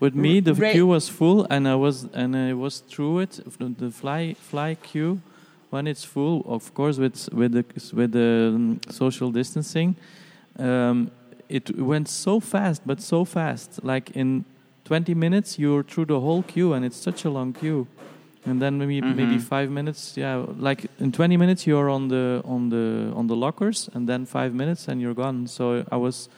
With 0.00 0.14
me, 0.14 0.40
the 0.40 0.54
queue 0.54 0.86
was 0.86 1.08
full, 1.08 1.46
and 1.50 1.66
I 1.66 1.74
was 1.74 2.04
and 2.12 2.36
I 2.36 2.54
was 2.54 2.78
through 2.80 3.20
it. 3.20 3.40
The 3.58 3.68
the 3.68 3.90
fly 3.90 4.34
fly 4.34 4.74
queue, 4.74 5.20
when 5.70 5.86
it's 5.86 6.04
full, 6.04 6.42
of 6.46 6.72
course, 6.74 6.98
with 6.98 7.28
with 7.32 7.52
the 7.52 7.64
with 7.94 8.12
the 8.12 8.52
um, 8.54 8.80
social 8.90 9.30
distancing, 9.30 9.96
um, 10.58 11.10
it 11.48 11.78
went 11.78 12.08
so 12.08 12.40
fast, 12.40 12.82
but 12.86 13.00
so 13.00 13.24
fast. 13.24 13.80
Like 13.84 14.10
in 14.16 14.44
20 14.84 15.14
minutes, 15.14 15.58
you're 15.58 15.82
through 15.82 16.06
the 16.06 16.20
whole 16.20 16.42
queue, 16.42 16.72
and 16.72 16.84
it's 16.84 16.96
such 16.96 17.24
a 17.24 17.30
long 17.30 17.52
queue. 17.52 17.86
And 18.46 18.62
then 18.62 18.78
maybe 18.78 19.00
maybe 19.02 19.36
Mhm. 19.36 19.42
five 19.42 19.70
minutes, 19.70 20.16
yeah. 20.16 20.44
Like 20.58 20.88
in 21.00 21.12
20 21.12 21.36
minutes, 21.36 21.66
you're 21.66 21.90
on 21.90 22.08
the 22.08 22.40
on 22.44 22.70
the 22.70 23.12
on 23.14 23.26
the 23.26 23.36
lockers, 23.36 23.90
and 23.94 24.08
then 24.08 24.24
five 24.26 24.54
minutes, 24.54 24.88
and 24.88 25.00
you're 25.00 25.14
gone. 25.14 25.46
So 25.48 25.84
I 25.92 25.96
was 25.96 26.28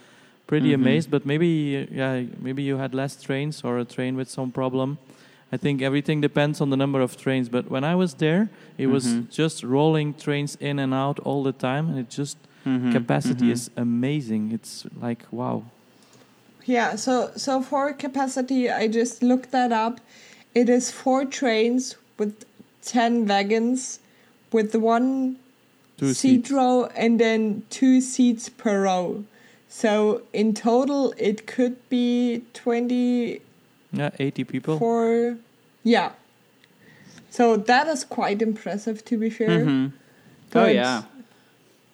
pretty 0.47 0.71
Mhm. 0.71 0.75
amazed. 0.75 1.11
But 1.11 1.25
maybe 1.25 1.87
yeah, 1.93 2.25
maybe 2.43 2.63
you 2.63 2.79
had 2.79 2.95
less 2.95 3.23
trains 3.23 3.63
or 3.65 3.79
a 3.79 3.85
train 3.85 4.17
with 4.17 4.29
some 4.29 4.51
problem. 4.51 4.99
I 5.53 5.57
think 5.57 5.83
everything 5.83 6.21
depends 6.21 6.61
on 6.61 6.71
the 6.71 6.77
number 6.77 7.01
of 7.01 7.17
trains. 7.17 7.49
But 7.49 7.71
when 7.71 7.83
I 7.85 7.95
was 7.95 8.15
there, 8.15 8.49
it 8.79 8.87
was 8.87 9.05
Mhm. 9.05 9.31
just 9.31 9.65
rolling 9.65 10.15
trains 10.15 10.57
in 10.61 10.79
and 10.79 10.95
out 10.95 11.19
all 11.21 11.43
the 11.43 11.53
time, 11.53 11.89
and 11.91 11.99
it 11.99 12.09
just 12.09 12.37
Mhm, 12.65 12.93
capacity 12.93 13.47
mhm. 13.47 13.53
is 13.53 13.71
amazing. 13.77 14.53
It's 14.53 14.87
like 15.01 15.25
wow. 15.33 15.65
Yeah, 16.67 16.95
so 16.97 17.31
so 17.37 17.63
for 17.63 17.93
capacity, 17.93 18.71
I 18.71 18.87
just 18.87 19.23
looked 19.23 19.51
that 19.51 19.73
up, 19.73 20.01
it 20.55 20.69
is 20.69 20.91
four 20.91 21.25
trains 21.25 21.97
with 22.19 22.45
10 22.85 23.27
wagons 23.27 23.99
with 24.53 24.75
one 24.75 25.37
Two 25.99 26.13
seat 26.15 26.47
seats. 26.47 26.51
row 26.51 26.85
and 26.97 27.19
then 27.19 27.63
two 27.71 28.01
seats 28.01 28.49
per 28.49 28.83
row. 28.85 29.25
So 29.69 30.23
in 30.33 30.55
total, 30.55 31.13
it 31.19 31.47
could 31.47 31.77
be 31.89 32.43
24. 32.55 33.41
Yeah, 33.93 34.11
80 34.19 34.45
people. 34.45 34.79
For 34.79 35.37
Yeah. 35.83 36.13
So 37.31 37.57
that 37.57 37.87
is 37.87 38.05
quite 38.05 38.43
impressive, 38.43 39.05
to 39.05 39.17
be 39.19 39.31
fair. 39.31 39.65
hmm 39.65 39.87
Oh 40.55 40.67
yeah. 40.67 41.03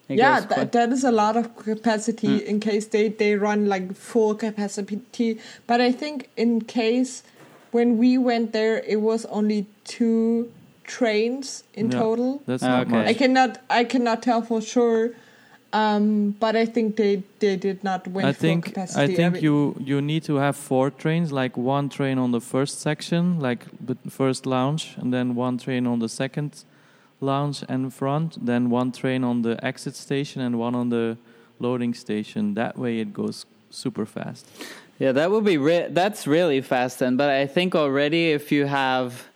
It 0.09 0.17
yeah, 0.17 0.39
goes 0.39 0.47
that, 0.47 0.55
quite- 0.55 0.71
that 0.71 0.91
is 0.91 1.03
a 1.03 1.11
lot 1.11 1.35
of 1.37 1.55
capacity 1.57 2.37
in 2.37 2.59
case 2.59 2.87
they, 2.87 3.09
they 3.09 3.35
run 3.35 3.67
like 3.67 3.93
full 3.95 4.33
capacity. 4.35 5.37
But 5.67 5.81
I 5.81 5.91
think 5.91 6.29
in 6.37 6.61
case 6.61 7.23
when 7.71 7.97
we 7.97 8.17
went 8.17 8.51
there, 8.53 8.79
it 8.87 9.01
was 9.01 9.25
only 9.25 9.67
two 9.83 10.51
trains 10.85 11.63
in 11.73 11.91
Yeah. 11.91 11.99
total. 11.99 12.41
That's 12.47 12.63
not 12.63 12.87
okay. 12.87 13.05
I 13.05 13.13
cannot 13.13 13.59
I 13.69 13.83
cannot 13.83 14.23
tell 14.23 14.41
for 14.41 14.61
sure, 14.61 15.11
um, 15.73 16.31
but 16.39 16.55
I 16.55 16.65
think 16.65 16.95
they 16.95 17.23
they 17.39 17.55
did 17.57 17.83
not 17.83 18.07
win 18.07 18.25
I 18.25 18.33
think 18.33 18.65
capacity. 18.65 19.13
I 19.13 19.15
think 19.15 19.33
mean- 19.33 19.43
you 19.43 19.75
you 19.79 20.01
need 20.01 20.23
to 20.23 20.35
have 20.35 20.55
four 20.55 20.89
trains, 20.91 21.31
like 21.31 21.57
one 21.57 21.89
train 21.89 22.17
on 22.17 22.31
the 22.31 22.41
first 22.41 22.79
section, 22.79 23.39
like 23.39 23.65
the 23.85 23.95
first 24.09 24.45
launch, 24.45 24.95
and 24.97 25.13
then 25.13 25.35
one 25.35 25.57
train 25.57 25.85
on 25.87 25.99
the 25.99 26.09
second 26.09 26.63
launch 27.19 27.63
and 27.67 27.93
front, 27.93 28.37
then 28.45 28.69
one 28.69 28.91
train 28.91 29.23
on 29.23 29.41
the 29.41 29.63
exit 29.65 29.95
station 29.95 30.41
and 30.41 30.57
one 30.59 30.75
on 30.75 30.89
the 30.89 31.17
loading 31.59 31.93
station. 31.93 32.53
That 32.53 32.77
way 32.77 32.99
it 32.99 33.13
goes 33.13 33.45
super 33.69 34.05
fast. 34.05 34.45
Yeah, 34.99 35.11
that 35.11 35.29
would 35.31 35.43
be 35.43 35.57
re- 35.57 35.87
that's 35.89 36.25
really 36.25 36.61
fast 36.61 36.99
then. 36.99 37.17
But 37.17 37.29
I 37.29 37.45
think 37.47 37.75
already 37.75 38.31
if 38.31 38.51
you 38.51 38.65
have 38.65 39.27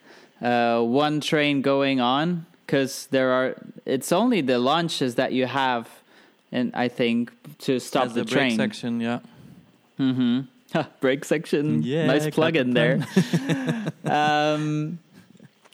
uh, 0.41 0.81
one 0.81 1.21
train 1.21 1.61
going 1.61 1.99
on, 2.01 2.45
because 2.65 3.07
there 3.11 3.31
are, 3.31 3.55
it's 3.85 4.11
only 4.11 4.41
the 4.41 4.57
launches 4.57 5.15
that 5.15 5.33
you 5.33 5.45
have, 5.45 5.87
and 6.51 6.71
I 6.75 6.87
think 6.87 7.31
to 7.59 7.79
stop 7.79 8.07
As 8.07 8.13
the, 8.13 8.25
train. 8.25 8.57
section, 8.57 8.99
yeah. 8.99 9.19
Mm-hmm. 9.99 10.81
brake 10.99 11.25
section. 11.25 11.83
Yeah, 11.83 12.07
nice 12.07 12.29
plug 12.29 12.55
in 12.55 12.73
there. 12.73 13.05
Um, 14.05 14.99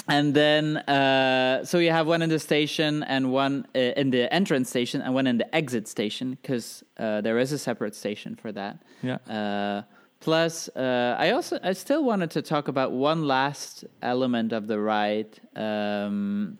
and 0.09 0.33
then, 0.33 0.77
uh, 0.77 1.65
so 1.65 1.79
you 1.79 1.91
have 1.91 2.07
one 2.07 2.21
in 2.21 2.29
the 2.29 2.39
station 2.39 3.03
and 3.03 3.31
one 3.31 3.65
uh, 3.75 3.79
in 3.79 4.09
the 4.11 4.31
entrance 4.33 4.69
station 4.69 5.01
and 5.01 5.13
one 5.13 5.27
in 5.27 5.37
the 5.37 5.53
exit 5.55 5.87
station 5.87 6.37
because 6.41 6.83
uh, 6.97 7.19
there 7.21 7.37
is 7.39 7.51
a 7.51 7.57
separate 7.57 7.93
station 7.95 8.35
for 8.35 8.51
that. 8.53 8.77
Yeah. 9.01 9.15
Uh, 9.27 9.81
plus, 10.21 10.69
uh, 10.75 11.15
I 11.19 11.31
also 11.31 11.59
I 11.61 11.73
still 11.73 12.03
wanted 12.05 12.31
to 12.31 12.41
talk 12.41 12.69
about 12.69 12.93
one 12.93 13.27
last 13.27 13.83
element 14.01 14.53
of 14.53 14.67
the 14.67 14.79
ride. 14.79 15.39
Um, 15.55 16.57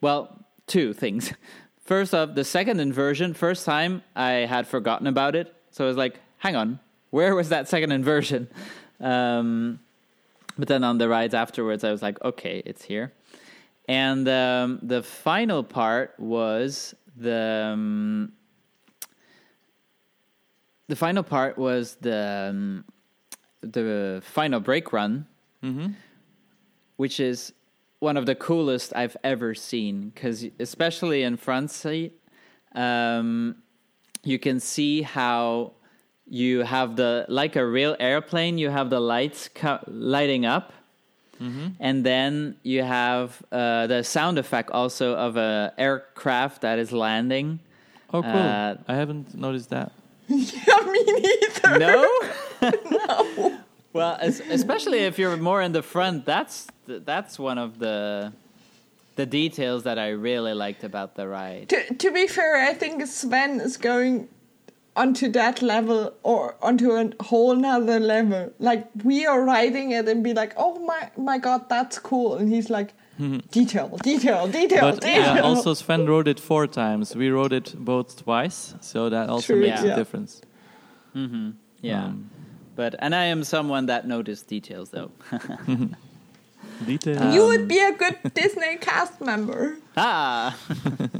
well, 0.00 0.46
two 0.66 0.92
things. 0.92 1.32
First 1.86 2.14
off, 2.14 2.34
the 2.34 2.44
second 2.44 2.80
inversion. 2.80 3.32
First 3.32 3.64
time 3.64 4.02
I 4.16 4.30
had 4.44 4.66
forgotten 4.66 5.06
about 5.06 5.36
it, 5.36 5.54
so 5.70 5.84
I 5.84 5.88
was 5.88 5.96
like, 5.96 6.18
"Hang 6.38 6.56
on, 6.56 6.80
where 7.10 7.34
was 7.34 7.48
that 7.50 7.68
second 7.68 7.92
inversion?" 7.92 8.48
Um, 8.98 9.80
but 10.56 10.68
then 10.68 10.82
on 10.82 10.96
the 10.96 11.06
rides 11.06 11.34
afterwards, 11.34 11.84
I 11.84 11.92
was 11.92 12.00
like, 12.00 12.16
"Okay, 12.24 12.62
it's 12.64 12.82
here." 12.82 13.12
And 13.86 14.26
um, 14.26 14.78
the 14.82 15.02
final 15.02 15.62
part 15.62 16.14
was 16.18 16.94
the 17.14 17.72
um, 17.74 18.32
the 20.88 20.96
final 20.96 21.22
part 21.22 21.58
was 21.58 21.96
the 22.00 22.48
um, 22.50 22.84
the 23.60 24.22
final 24.24 24.60
brake 24.60 24.94
run, 24.94 25.26
hmm 25.62 25.88
which 26.96 27.20
is 27.20 27.52
one 28.00 28.16
of 28.16 28.26
the 28.26 28.34
coolest 28.34 28.92
I've 28.94 29.16
ever 29.24 29.54
seen. 29.54 30.10
Because 30.14 30.44
especially 30.58 31.22
in 31.22 31.36
front 31.36 31.70
seat, 31.70 32.20
um, 32.74 33.56
you 34.22 34.38
can 34.38 34.60
see 34.60 35.02
how 35.02 35.72
you 36.28 36.62
have 36.62 36.96
the 36.96 37.24
like 37.28 37.56
a 37.56 37.64
real 37.64 37.96
airplane. 38.00 38.58
You 38.58 38.70
have 38.70 38.90
the 38.90 39.00
lights 39.00 39.48
co- 39.54 39.80
lighting 39.86 40.44
up. 40.46 40.72
And 41.38 42.02
then 42.02 42.56
you 42.62 42.82
have 42.82 43.42
uh, 43.52 43.86
the 43.88 44.02
sound 44.02 44.38
effect 44.38 44.70
also 44.70 45.14
of 45.14 45.36
a 45.36 45.72
aircraft 45.76 46.62
that 46.62 46.78
is 46.78 46.92
landing. 46.92 47.60
Oh, 48.12 48.22
cool. 48.22 48.30
Uh, 48.32 48.76
I 48.88 48.94
haven't 48.94 49.34
noticed 49.34 49.68
that. 49.68 49.92
yeah, 50.28 50.80
me 50.90 51.04
neither. 51.04 51.78
No. 51.78 52.20
no. 52.90 53.58
Well, 53.96 54.16
es- 54.20 54.40
especially 54.50 54.98
if 55.10 55.18
you're 55.18 55.36
more 55.36 55.62
in 55.62 55.72
the 55.72 55.82
front, 55.82 56.24
that's 56.26 56.66
that's 56.86 57.38
one 57.38 57.58
of 57.58 57.78
the 57.78 58.32
the 59.16 59.26
details 59.26 59.82
that 59.84 59.98
I 59.98 60.08
really 60.10 60.52
liked 60.54 60.84
about 60.84 61.14
the 61.14 61.26
ride. 61.26 61.68
To, 61.70 61.94
to 61.94 62.10
be 62.12 62.26
fair, 62.26 62.56
I 62.70 62.74
think 62.74 63.06
Sven 63.06 63.60
is 63.60 63.76
going 63.78 64.28
onto 64.94 65.28
that 65.32 65.60
level 65.62 66.12
or 66.22 66.54
onto 66.62 66.92
a 66.92 67.10
whole 67.24 67.54
nother 67.56 67.98
level. 68.00 68.52
Like 68.58 68.86
we 69.04 69.26
are 69.26 69.42
riding 69.42 69.92
it 69.92 70.08
and 70.08 70.22
be 70.22 70.34
like, 70.34 70.52
oh 70.56 70.78
my 70.90 71.10
my 71.16 71.38
god, 71.38 71.68
that's 71.68 71.98
cool, 71.98 72.36
and 72.38 72.48
he's 72.54 72.68
like, 72.70 72.90
detail, 73.50 73.88
detail, 74.02 74.46
detail, 74.48 74.80
But 74.82 75.00
detail. 75.00 75.34
yeah, 75.36 75.40
also 75.40 75.74
Sven 75.74 76.06
rode 76.06 76.28
it 76.28 76.38
four 76.40 76.66
times. 76.66 77.14
We 77.16 77.30
rode 77.30 77.52
it 77.52 77.74
both 77.76 78.22
twice, 78.24 78.74
so 78.80 79.08
that 79.08 79.28
also 79.30 79.54
True, 79.54 79.62
makes 79.62 79.82
yeah. 79.82 79.92
a 79.92 79.96
difference. 79.96 80.40
hmm 81.14 81.50
Yeah, 81.82 82.04
Um, 82.04 82.30
but 82.76 82.94
and 83.00 83.14
I 83.14 83.24
am 83.24 83.42
someone 83.42 83.86
that 83.86 84.06
noticed 84.06 84.46
details 84.46 84.90
though. 84.90 85.10
Detail. 86.84 87.32
you 87.32 87.46
would 87.46 87.66
be 87.66 87.80
a 87.80 87.92
good 87.92 88.18
Disney 88.34 88.76
cast 88.76 89.20
member. 89.20 89.78
ah. 89.96 90.54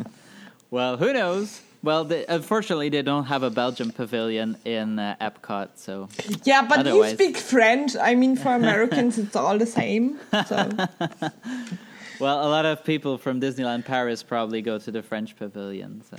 well, 0.70 0.98
who 0.98 1.12
knows? 1.14 1.62
Well, 1.82 2.04
they, 2.04 2.26
unfortunately, 2.26 2.88
they 2.90 3.00
don't 3.02 3.24
have 3.24 3.42
a 3.42 3.48
Belgian 3.50 3.90
pavilion 3.92 4.56
in 4.64 4.98
uh, 4.98 5.16
Epcot, 5.20 5.68
so 5.76 6.08
Yeah, 6.44 6.66
but 6.68 6.80
Otherwise- 6.80 7.12
you 7.12 7.16
speak 7.16 7.36
French. 7.38 7.96
I 7.96 8.14
mean, 8.14 8.36
for 8.36 8.54
Americans, 8.54 9.18
it's 9.18 9.36
all 9.36 9.56
the 9.56 9.66
same. 9.66 10.18
So 10.46 10.68
well, 12.20 12.46
a 12.46 12.48
lot 12.48 12.64
of 12.64 12.84
people 12.84 13.18
from 13.18 13.40
Disneyland 13.40 13.84
Paris 13.84 14.22
probably 14.22 14.62
go 14.62 14.78
to 14.78 14.90
the 14.90 15.02
French 15.02 15.36
pavilion. 15.36 16.02
So. 16.10 16.16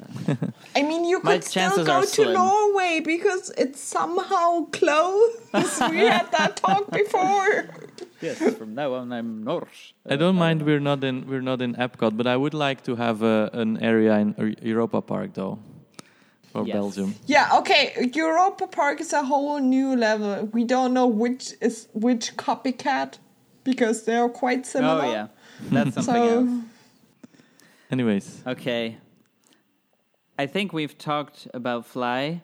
I 0.75 0.83
mean, 0.83 1.05
you 1.05 1.19
could 1.19 1.43
still 1.43 1.83
go 1.83 2.01
to 2.01 2.07
slim. 2.07 2.33
Norway 2.33 3.01
because 3.03 3.51
it's 3.57 3.79
somehow 3.79 4.65
close. 4.71 5.35
we 5.89 5.97
had 5.99 6.31
that 6.31 6.55
talk 6.57 6.89
before. 6.91 7.69
yes, 8.21 8.37
from 8.55 8.75
now 8.75 8.93
on, 8.93 9.11
I'm 9.11 9.43
Norse. 9.43 9.93
I 10.07 10.15
don't 10.15 10.35
mind 10.35 10.63
we're 10.63 10.79
not 10.79 11.03
in 11.03 11.27
we're 11.27 11.41
not 11.41 11.61
in 11.61 11.75
Epcot, 11.75 12.15
but 12.17 12.27
I 12.27 12.37
would 12.37 12.53
like 12.53 12.83
to 12.83 12.95
have 12.95 13.21
a, 13.23 13.49
an 13.53 13.77
area 13.83 14.17
in 14.17 14.55
Europa 14.61 15.01
Park 15.01 15.33
though, 15.33 15.59
Or 16.53 16.65
Yes. 16.65 16.73
Belgium. 16.73 17.15
Yeah, 17.25 17.57
okay. 17.59 18.09
Europa 18.13 18.67
Park 18.67 19.01
is 19.01 19.13
a 19.13 19.23
whole 19.23 19.59
new 19.59 19.95
level. 19.95 20.45
We 20.53 20.63
don't 20.63 20.93
know 20.93 21.07
which 21.07 21.53
is 21.61 21.87
which 21.93 22.35
copycat 22.37 23.17
because 23.63 24.03
they 24.05 24.15
are 24.15 24.29
quite 24.29 24.65
similar. 24.65 25.05
Oh 25.05 25.11
yeah, 25.11 25.27
that's 25.71 25.95
something 25.95 26.03
So 26.03 26.39
else. 26.39 26.63
Anyways, 27.89 28.43
Okay, 28.45 28.97
I 30.37 30.45
think 30.45 30.73
we've 30.73 30.97
talked 30.97 31.47
about 31.53 31.85
Fly 31.85 32.41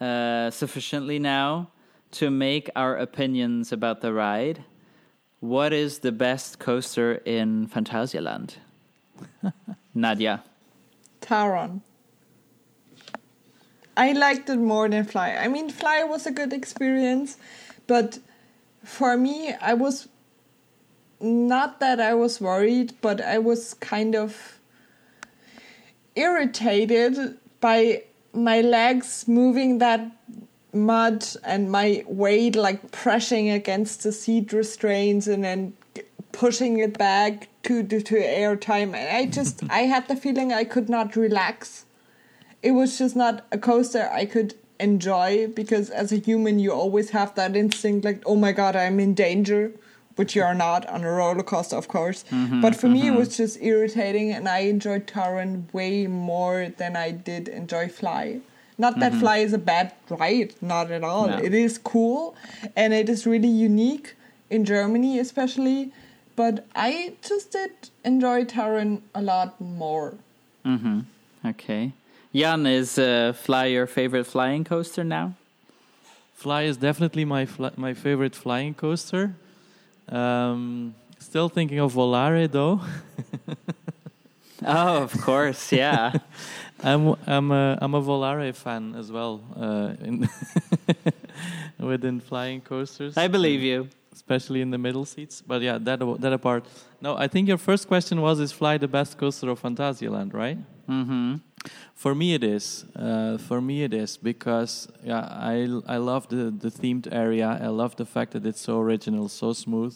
uh, 0.00 0.50
sufficiently 0.50 1.18
now 1.18 1.70
to 2.12 2.30
make 2.30 2.68
our 2.76 2.96
opinions 2.96 3.72
about 3.72 4.00
the 4.00 4.12
ride. 4.12 4.64
What 5.40 5.72
is 5.72 6.00
the 6.00 6.12
best 6.12 6.58
coaster 6.58 7.14
in 7.24 7.68
Phantasialand? 7.68 8.56
Nadia. 9.94 10.42
Taron. 11.20 11.80
I 13.96 14.12
liked 14.12 14.50
it 14.50 14.58
more 14.58 14.88
than 14.88 15.04
Fly. 15.04 15.36
I 15.36 15.48
mean, 15.48 15.70
Fly 15.70 16.04
was 16.04 16.26
a 16.26 16.30
good 16.30 16.52
experience, 16.52 17.38
but 17.86 18.18
for 18.84 19.16
me, 19.16 19.54
I 19.54 19.72
was 19.74 20.08
not 21.20 21.80
that 21.80 22.00
I 22.00 22.14
was 22.14 22.40
worried, 22.40 22.94
but 23.00 23.20
I 23.20 23.38
was 23.38 23.74
kind 23.74 24.14
of 24.14 24.58
irritated 26.14 27.38
by 27.60 28.02
my 28.32 28.60
legs 28.60 29.26
moving 29.26 29.78
that 29.78 30.10
mud 30.72 31.26
and 31.42 31.70
my 31.70 32.04
weight 32.06 32.54
like 32.54 32.90
pressing 32.92 33.50
against 33.50 34.02
the 34.02 34.12
seat 34.12 34.52
restraints 34.52 35.26
and 35.26 35.42
then 35.42 35.72
pushing 36.32 36.78
it 36.78 36.98
back 36.98 37.48
to 37.62 37.82
to, 37.82 38.00
to 38.00 38.14
airtime. 38.16 38.94
And 38.94 39.16
i 39.16 39.24
just 39.26 39.62
i 39.70 39.80
had 39.80 40.06
the 40.08 40.16
feeling 40.16 40.52
i 40.52 40.64
could 40.64 40.88
not 40.88 41.16
relax. 41.16 41.86
It 42.62 42.72
was 42.72 42.98
just 42.98 43.16
not 43.16 43.46
a 43.52 43.58
coaster 43.58 44.10
i 44.12 44.26
could 44.26 44.54
enjoy 44.78 45.48
because 45.48 45.88
as 45.88 46.12
a 46.12 46.16
human 46.16 46.58
you 46.58 46.72
always 46.72 47.10
have 47.10 47.34
that 47.34 47.56
instinct 47.56 48.04
like 48.04 48.22
oh 48.26 48.36
my 48.36 48.52
god 48.52 48.76
i'm 48.76 49.00
in 49.00 49.14
danger 49.14 49.72
which 50.16 50.34
you 50.36 50.42
are 50.42 50.54
not 50.54 50.86
on 50.88 51.04
a 51.04 51.10
roller 51.10 51.42
coaster 51.42 51.76
of 51.76 51.86
course 51.88 52.24
but 52.62 52.74
for 52.74 52.88
me 52.88 53.06
it 53.08 53.14
was 53.14 53.36
just 53.36 53.60
irritating 53.62 54.32
and 54.32 54.48
i 54.48 54.58
enjoyed 54.74 55.06
Taron 55.06 55.64
way 55.72 56.06
more 56.06 56.58
than 56.78 56.96
i 56.96 57.10
did 57.10 57.48
enjoy 57.48 57.88
fly 57.88 58.40
not 58.78 58.98
that 59.00 59.14
fly 59.14 59.36
is 59.38 59.52
a 59.52 59.58
bad 59.72 59.92
ride 60.10 60.54
not 60.60 60.90
at 60.90 61.02
all 61.04 61.28
No. 61.28 61.38
it 61.38 61.54
is 61.54 61.78
cool 61.78 62.34
and 62.74 62.92
it 62.92 63.08
is 63.08 63.26
really 63.26 63.48
unique 63.48 64.14
in 64.48 64.64
Germany, 64.64 65.18
especially. 65.18 65.90
But 66.36 66.64
I 66.76 67.14
just 67.28 67.50
did 67.50 67.72
enjoy 68.04 68.44
Taron 68.44 69.00
a 69.12 69.20
lot 69.20 69.60
more. 69.60 70.14
Mm-hmm. 70.64 71.00
Okay. 71.46 71.92
Jan, 72.32 72.64
is 72.66 72.96
uh, 72.98 73.32
Fly 73.32 73.64
your 73.66 73.86
favorite 73.88 74.26
flying 74.26 74.62
coaster 74.62 75.02
now? 75.02 75.34
Fly 76.34 76.62
is 76.62 76.76
definitely 76.76 77.24
my 77.24 77.44
fl- 77.46 77.74
my 77.76 77.92
favorite 77.94 78.36
flying 78.36 78.74
coaster. 78.74 79.34
Um, 80.08 80.94
still 81.18 81.48
thinking 81.48 81.78
of 81.78 81.92
Volare 81.94 82.50
though. 82.50 82.80
oh, 84.66 85.02
of 85.02 85.20
course, 85.20 85.72
yeah. 85.72 86.12
I'm 86.82 87.16
I'm 87.26 87.50
a 87.50 87.78
I'm 87.80 87.94
a 87.94 88.02
Volare 88.02 88.54
fan 88.54 88.94
as 88.94 89.10
well. 89.10 89.40
Uh, 89.56 89.94
in 90.04 90.28
within 91.78 92.20
flying 92.20 92.60
coasters, 92.60 93.16
I 93.16 93.28
believe 93.28 93.62
you, 93.62 93.88
especially 94.12 94.60
in 94.60 94.70
the 94.70 94.78
middle 94.78 95.04
seats. 95.04 95.42
But 95.46 95.62
yeah, 95.62 95.78
that 95.78 96.00
that 96.20 96.32
apart. 96.32 96.64
No, 97.00 97.16
I 97.16 97.28
think 97.28 97.48
your 97.48 97.58
first 97.58 97.88
question 97.88 98.20
was: 98.20 98.40
Is 98.40 98.52
Fly 98.52 98.78
the 98.78 98.88
best 98.88 99.16
coaster 99.16 99.48
of 99.50 99.60
Phantasialand? 99.60 100.34
Right? 100.34 100.58
Mm-hmm. 100.88 101.36
For 101.94 102.14
me, 102.14 102.34
it 102.34 102.44
is. 102.44 102.84
Uh, 102.94 103.38
for 103.38 103.60
me, 103.60 103.82
it 103.82 103.94
is 103.94 104.16
because 104.16 104.88
I 105.08 105.68
I 105.86 105.96
love 105.96 106.28
the 106.28 106.50
the 106.50 106.70
themed 106.70 107.08
area. 107.12 107.58
I 107.62 107.68
love 107.68 107.96
the 107.96 108.06
fact 108.06 108.32
that 108.32 108.44
it's 108.46 108.60
so 108.60 108.80
original, 108.80 109.28
so 109.28 109.52
smooth. 109.52 109.94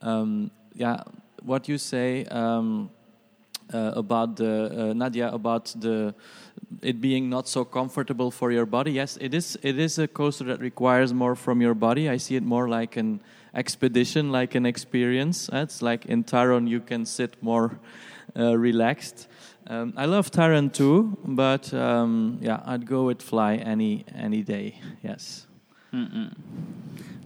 Um, 0.00 0.50
yeah, 0.74 1.02
what 1.42 1.68
you 1.68 1.78
say. 1.78 2.24
Um, 2.26 2.90
uh, 3.72 3.92
about 3.96 4.36
the 4.36 4.90
uh, 4.90 4.92
Nadia 4.92 5.30
about 5.30 5.74
the 5.80 6.14
it 6.82 7.00
being 7.00 7.30
not 7.30 7.48
so 7.48 7.64
comfortable 7.64 8.30
for 8.30 8.52
your 8.52 8.66
body. 8.66 8.92
Yes, 8.92 9.16
it 9.20 9.34
is. 9.34 9.56
It 9.62 9.78
is 9.78 9.98
a 9.98 10.06
coaster 10.06 10.44
that 10.44 10.60
requires 10.60 11.14
more 11.14 11.34
from 11.34 11.60
your 11.60 11.74
body. 11.74 12.08
I 12.08 12.18
see 12.18 12.36
it 12.36 12.42
more 12.42 12.68
like 12.68 12.96
an 12.96 13.20
expedition, 13.54 14.32
like 14.32 14.54
an 14.54 14.66
experience. 14.66 15.48
It's 15.52 15.82
like 15.82 16.06
in 16.06 16.24
Taron 16.24 16.68
you 16.68 16.80
can 16.80 17.06
sit 17.06 17.42
more 17.42 17.78
uh, 18.36 18.56
relaxed. 18.58 19.28
Um, 19.66 19.94
I 19.96 20.04
love 20.04 20.30
Taron 20.30 20.72
too, 20.72 21.16
but 21.24 21.72
um, 21.72 22.38
yeah, 22.40 22.60
I'd 22.66 22.86
go 22.86 23.04
with 23.04 23.22
Fly 23.22 23.56
any 23.56 24.04
any 24.14 24.42
day. 24.42 24.80
Yes. 25.02 25.46
Mm-mm. 25.92 26.34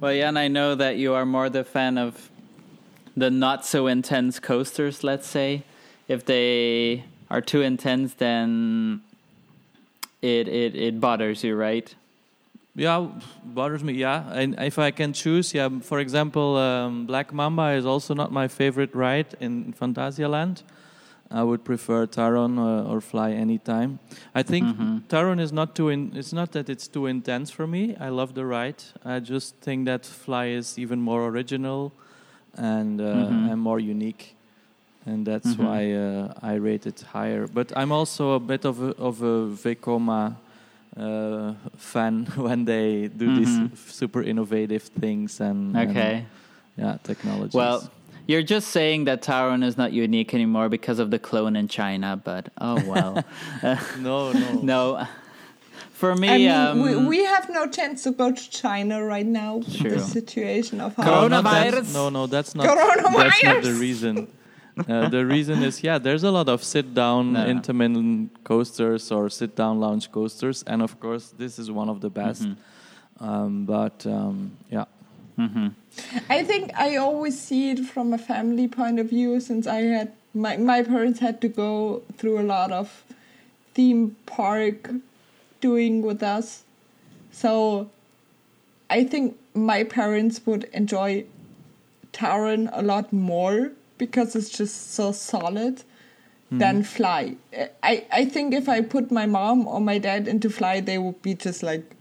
Well, 0.00 0.14
Jan, 0.14 0.36
I 0.36 0.48
know 0.48 0.74
that 0.74 0.98
you 0.98 1.14
are 1.14 1.26
more 1.26 1.50
the 1.50 1.64
fan 1.64 1.98
of 1.98 2.30
the 3.16 3.30
not 3.30 3.66
so 3.66 3.88
intense 3.88 4.38
coasters. 4.38 5.02
Let's 5.02 5.26
say 5.26 5.64
if 6.06 6.24
they 6.24 7.04
are 7.28 7.40
too 7.40 7.62
intense, 7.62 8.14
then 8.14 9.02
it 10.22 10.46
it 10.46 10.76
it 10.76 11.00
bothers 11.00 11.42
you, 11.42 11.56
right? 11.56 11.92
Yeah, 12.76 13.08
bothers 13.44 13.82
me. 13.82 13.94
Yeah, 13.94 14.30
and 14.32 14.54
if 14.60 14.78
I 14.78 14.92
can 14.92 15.12
choose, 15.12 15.52
yeah. 15.52 15.68
For 15.80 15.98
example, 15.98 16.56
um, 16.56 17.06
Black 17.06 17.32
Mamba 17.32 17.72
is 17.72 17.84
also 17.84 18.14
not 18.14 18.30
my 18.30 18.46
favorite 18.46 18.94
ride 18.94 19.34
in 19.40 19.72
Phantasialand. 19.72 20.62
I 21.30 21.42
would 21.42 21.62
prefer 21.64 22.06
Taron 22.06 22.58
uh, 22.58 22.90
or 22.90 23.00
Fly 23.00 23.32
anytime. 23.32 23.98
I 24.34 24.42
think 24.42 24.66
mm-hmm. 24.66 24.98
Taron 25.08 25.40
is 25.40 25.52
not 25.52 25.74
too. 25.74 25.90
In, 25.90 26.12
it's 26.14 26.32
not 26.32 26.52
that 26.52 26.68
it's 26.70 26.88
too 26.88 27.06
intense 27.06 27.50
for 27.50 27.66
me. 27.66 27.96
I 28.00 28.08
love 28.08 28.34
the 28.34 28.46
ride. 28.46 28.82
I 29.04 29.20
just 29.20 29.56
think 29.56 29.84
that 29.86 30.06
Fly 30.06 30.46
is 30.46 30.78
even 30.78 31.00
more 31.00 31.28
original 31.28 31.92
and 32.56 33.00
uh, 33.00 33.04
mm-hmm. 33.04 33.50
and 33.50 33.60
more 33.60 33.78
unique 33.78 34.34
and 35.08 35.26
that's 35.26 35.54
mm-hmm. 35.54 35.64
why 35.64 35.92
uh, 35.92 36.32
I 36.42 36.54
rate 36.54 36.86
it 36.86 37.00
higher. 37.00 37.46
But 37.46 37.72
I'm 37.76 37.92
also 37.92 38.32
a 38.32 38.40
bit 38.40 38.64
of 38.64 38.82
a, 38.82 38.90
of 38.96 39.22
a 39.22 39.48
Vekoma 39.48 40.36
uh, 40.96 41.54
fan 41.76 42.26
when 42.36 42.64
they 42.64 43.08
do 43.08 43.28
mm-hmm. 43.28 43.68
these 43.68 43.78
super 43.92 44.22
innovative 44.22 44.82
things 44.82 45.40
and 45.40 45.76
okay, 45.76 46.26
and, 46.76 46.86
yeah, 46.86 46.98
technology. 47.02 47.56
Well. 47.56 47.90
You're 48.28 48.42
just 48.42 48.68
saying 48.68 49.06
that 49.06 49.22
Taron 49.22 49.64
is 49.64 49.78
not 49.78 49.94
unique 49.94 50.34
anymore 50.34 50.68
because 50.68 50.98
of 50.98 51.10
the 51.10 51.18
clone 51.18 51.56
in 51.56 51.66
China, 51.66 52.20
but 52.22 52.50
oh 52.60 52.78
well. 52.84 53.24
no, 53.98 54.32
no, 54.32 54.52
no. 54.62 55.06
For 55.92 56.14
me, 56.14 56.28
I 56.28 56.36
mean, 56.36 56.50
um, 56.50 56.82
we, 56.82 56.94
we 57.06 57.24
have 57.24 57.48
no 57.48 57.66
chance 57.66 58.02
to 58.02 58.10
go 58.10 58.30
to 58.30 58.50
China 58.50 59.02
right 59.02 59.24
now. 59.24 59.62
True. 59.78 59.92
The 59.92 60.00
situation 60.00 60.82
of 60.82 60.94
how 60.94 61.04
coronavirus. 61.04 61.94
No, 61.94 62.10
no, 62.10 62.26
that's 62.26 62.54
not. 62.54 62.66
That's 62.66 63.42
not 63.42 63.62
the 63.62 63.74
reason. 63.74 64.28
Uh, 64.88 65.08
the 65.08 65.26
reason 65.26 65.60
is, 65.64 65.82
yeah, 65.82 65.98
there's 65.98 66.22
a 66.22 66.30
lot 66.30 66.48
of 66.48 66.62
sit-down 66.62 67.32
no. 67.32 67.44
intermittent 67.44 68.44
coasters 68.44 69.10
or 69.10 69.28
sit-down 69.28 69.80
launch 69.80 70.12
coasters, 70.12 70.62
and 70.68 70.82
of 70.82 71.00
course, 71.00 71.34
this 71.36 71.58
is 71.58 71.68
one 71.68 71.88
of 71.88 72.00
the 72.00 72.08
best. 72.08 72.44
Mm-hmm. 72.44 73.24
Um, 73.24 73.64
but 73.64 74.06
um, 74.06 74.56
yeah. 74.70 74.84
Mm-hmm. 75.38 75.68
I 76.28 76.42
think 76.42 76.72
I 76.74 76.96
always 76.96 77.40
see 77.40 77.70
it 77.70 77.84
from 77.86 78.12
a 78.12 78.18
family 78.18 78.66
point 78.66 78.98
of 78.98 79.10
view, 79.10 79.40
since 79.40 79.66
I 79.66 79.82
had 79.82 80.12
my 80.34 80.56
my 80.56 80.82
parents 80.82 81.20
had 81.20 81.40
to 81.42 81.48
go 81.48 82.02
through 82.16 82.40
a 82.40 82.42
lot 82.42 82.72
of 82.72 83.04
theme 83.74 84.16
park 84.26 84.90
doing 85.60 86.02
with 86.02 86.22
us, 86.22 86.64
so 87.30 87.88
I 88.90 89.04
think 89.04 89.38
my 89.54 89.84
parents 89.84 90.40
would 90.46 90.64
enjoy 90.72 91.24
Taron 92.12 92.68
a 92.72 92.82
lot 92.82 93.12
more 93.12 93.72
because 93.98 94.34
it's 94.34 94.50
just 94.50 94.92
so 94.92 95.12
solid 95.12 95.82
mm. 96.52 96.58
than 96.58 96.82
fly. 96.82 97.36
I, 97.82 98.06
I 98.12 98.24
think 98.24 98.54
if 98.54 98.68
I 98.68 98.80
put 98.80 99.10
my 99.10 99.26
mom 99.26 99.66
or 99.66 99.80
my 99.80 99.98
dad 99.98 100.28
into 100.28 100.50
fly, 100.50 100.80
they 100.80 100.98
would 100.98 101.20
be 101.22 101.34
just 101.34 101.62
like 101.62 101.94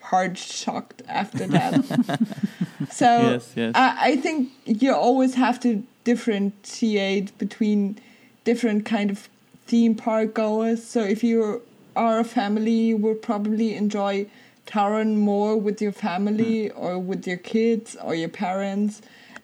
hard 0.00 0.38
shocked 0.38 1.02
after 1.08 1.46
that. 1.46 1.84
so 2.90 3.06
yes, 3.06 3.52
yes. 3.54 3.72
I, 3.74 4.12
I 4.12 4.16
think 4.16 4.50
you 4.64 4.94
always 4.94 5.34
have 5.34 5.60
to 5.60 5.84
differentiate 6.04 7.36
between 7.38 7.98
different 8.44 8.84
kind 8.84 9.10
of 9.10 9.28
theme 9.66 9.94
park 9.94 10.34
goers. 10.34 10.82
So 10.82 11.00
if 11.00 11.22
you 11.22 11.62
are 11.94 12.20
a 12.20 12.24
family, 12.24 12.72
you 12.72 12.96
will 12.96 13.14
probably 13.14 13.74
enjoy 13.74 14.26
Taron 14.66 15.16
more 15.16 15.56
with 15.56 15.82
your 15.82 15.92
family 15.92 16.68
mm. 16.68 16.72
or 16.76 16.98
with 16.98 17.26
your 17.26 17.36
kids 17.36 17.96
or 18.02 18.14
your 18.14 18.28
parents 18.28 19.02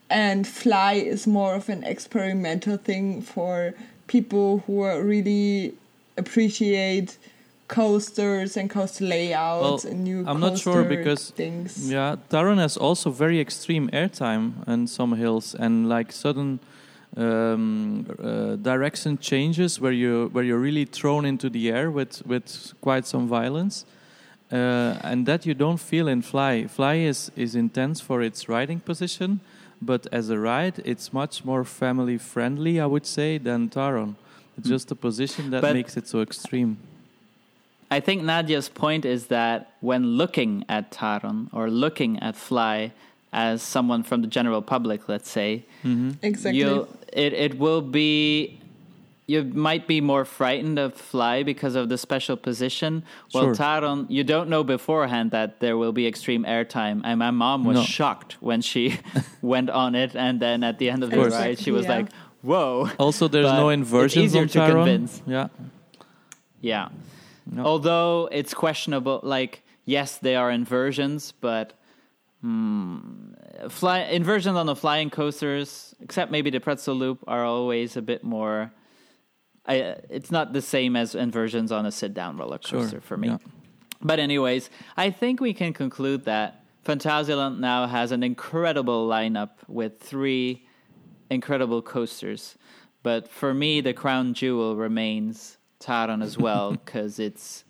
and 0.08 0.46
fly 0.46 0.94
is 0.94 1.26
more 1.26 1.54
of 1.54 1.68
an 1.68 1.82
experimental 1.82 2.76
thing 2.76 3.20
for 3.20 3.74
people 4.06 4.62
who 4.66 4.82
are 4.82 5.02
really 5.02 5.74
appreciate 6.16 7.18
coasters 7.68 8.56
and 8.56 8.70
coaster 8.70 9.04
layouts 9.04 9.84
well, 9.84 9.92
and 9.92 10.04
new 10.04 10.24
I'm 10.26 10.40
not 10.40 10.58
sure 10.58 10.84
because 10.84 11.30
things. 11.30 11.90
yeah 11.90 12.16
Taron 12.30 12.58
has 12.58 12.76
also 12.76 13.10
very 13.10 13.40
extreme 13.40 13.88
airtime 13.92 14.66
and 14.66 14.88
some 14.88 15.16
hills 15.16 15.54
and 15.54 15.88
like 15.88 16.12
sudden 16.12 16.60
um, 17.16 18.06
uh, 18.22 18.56
direction 18.56 19.18
changes 19.18 19.80
where 19.80 19.92
you 19.92 20.28
where 20.32 20.44
you're 20.44 20.58
really 20.58 20.84
thrown 20.84 21.24
into 21.24 21.50
the 21.50 21.70
air 21.70 21.90
with 21.90 22.24
with 22.26 22.72
quite 22.80 23.06
some 23.06 23.26
violence 23.26 23.84
uh, 24.52 24.98
and 25.02 25.26
that 25.26 25.44
you 25.46 25.54
don't 25.54 25.80
feel 25.80 26.08
in 26.08 26.22
fly 26.22 26.66
fly 26.66 26.94
is 26.94 27.32
is 27.36 27.54
intense 27.54 28.00
for 28.00 28.22
its 28.22 28.48
riding 28.48 28.80
position 28.80 29.40
but 29.80 30.06
as 30.12 30.30
a 30.30 30.38
ride, 30.38 30.80
it's 30.84 31.12
much 31.12 31.44
more 31.44 31.64
family 31.64 32.18
friendly, 32.18 32.80
I 32.80 32.86
would 32.86 33.06
say, 33.06 33.38
than 33.38 33.68
Taron. 33.68 34.16
It's 34.56 34.66
hmm. 34.66 34.74
just 34.74 34.88
the 34.88 34.96
position 34.96 35.50
that 35.50 35.62
but 35.62 35.74
makes 35.74 35.96
it 35.96 36.08
so 36.08 36.20
extreme. 36.20 36.78
I 37.90 38.00
think 38.00 38.22
Nadia's 38.22 38.68
point 38.68 39.04
is 39.04 39.28
that 39.28 39.72
when 39.80 40.04
looking 40.04 40.64
at 40.68 40.90
Taron 40.90 41.48
or 41.52 41.70
looking 41.70 42.18
at 42.20 42.36
Fly 42.36 42.92
as 43.32 43.62
someone 43.62 44.02
from 44.02 44.22
the 44.22 44.28
general 44.28 44.62
public, 44.62 45.08
let's 45.08 45.30
say, 45.30 45.64
mm-hmm. 45.84 46.12
exactly, 46.22 46.62
it 47.12 47.32
it 47.32 47.58
will 47.58 47.82
be 47.82 48.58
you 49.26 49.42
might 49.42 49.86
be 49.88 50.00
more 50.00 50.24
frightened 50.24 50.78
of 50.78 50.94
fly 50.94 51.42
because 51.42 51.74
of 51.74 51.88
the 51.88 51.98
special 51.98 52.36
position. 52.36 53.02
Well, 53.34 53.46
sure. 53.46 53.54
Taron, 53.54 54.06
you 54.08 54.22
don't 54.22 54.48
know 54.48 54.62
beforehand 54.62 55.32
that 55.32 55.58
there 55.58 55.76
will 55.76 55.92
be 55.92 56.06
extreme 56.06 56.44
airtime. 56.44 57.00
And 57.04 57.18
my 57.18 57.32
mom 57.32 57.64
was 57.64 57.76
no. 57.78 57.82
shocked 57.82 58.36
when 58.40 58.62
she 58.62 59.00
went 59.42 59.68
on 59.68 59.94
it, 59.94 60.14
and 60.14 60.40
then 60.40 60.62
at 60.62 60.78
the 60.78 60.90
end 60.90 61.02
of, 61.02 61.08
of 61.08 61.10
the 61.10 61.16
course. 61.16 61.32
ride, 61.32 61.58
she 61.58 61.72
was 61.72 61.86
yeah. 61.86 61.96
like, 61.96 62.06
"Whoa!" 62.42 62.88
Also, 62.98 63.26
there's 63.28 63.46
but 63.46 63.58
no 63.58 63.70
inversions 63.70 64.34
on 64.36 64.48
Taron. 64.48 64.84
Convince. 64.84 65.22
Yeah, 65.26 65.48
yeah. 66.60 66.88
No. 67.50 67.64
Although 67.64 68.28
it's 68.32 68.54
questionable. 68.54 69.20
Like, 69.22 69.62
yes, 69.84 70.18
they 70.18 70.36
are 70.36 70.50
inversions, 70.50 71.32
but. 71.32 71.72
Hmm, 72.42 73.32
fly 73.70 74.00
inversions 74.00 74.56
on 74.56 74.66
the 74.66 74.76
flying 74.76 75.08
coasters, 75.08 75.94
except 76.00 76.30
maybe 76.30 76.50
the 76.50 76.60
pretzel 76.60 76.94
loop, 76.94 77.24
are 77.26 77.44
always 77.44 77.96
a 77.96 78.02
bit 78.02 78.22
more 78.22 78.72
I, 79.66 79.96
it's 80.08 80.30
not 80.30 80.52
the 80.52 80.62
same 80.62 80.96
as 80.96 81.14
inversions 81.14 81.72
on 81.72 81.86
a 81.86 81.92
sit 81.92 82.14
down 82.14 82.36
roller 82.36 82.58
coaster 82.58 82.90
sure. 82.90 83.00
for 83.00 83.16
me. 83.16 83.28
Yeah. 83.28 83.38
But, 84.00 84.20
anyways, 84.20 84.70
I 84.96 85.10
think 85.10 85.40
we 85.40 85.54
can 85.54 85.72
conclude 85.72 86.24
that 86.26 86.64
Phantasialand 86.84 87.58
now 87.58 87.86
has 87.86 88.12
an 88.12 88.22
incredible 88.22 89.08
lineup 89.08 89.50
with 89.66 89.98
three 89.98 90.66
incredible 91.30 91.82
coasters. 91.82 92.56
But 93.02 93.28
for 93.28 93.52
me, 93.52 93.80
the 93.80 93.92
crown 93.92 94.34
jewel 94.34 94.76
remains 94.76 95.55
Taron 95.80 96.22
as 96.22 96.38
well, 96.38 96.72
because 96.84 97.18
it's 97.18 97.64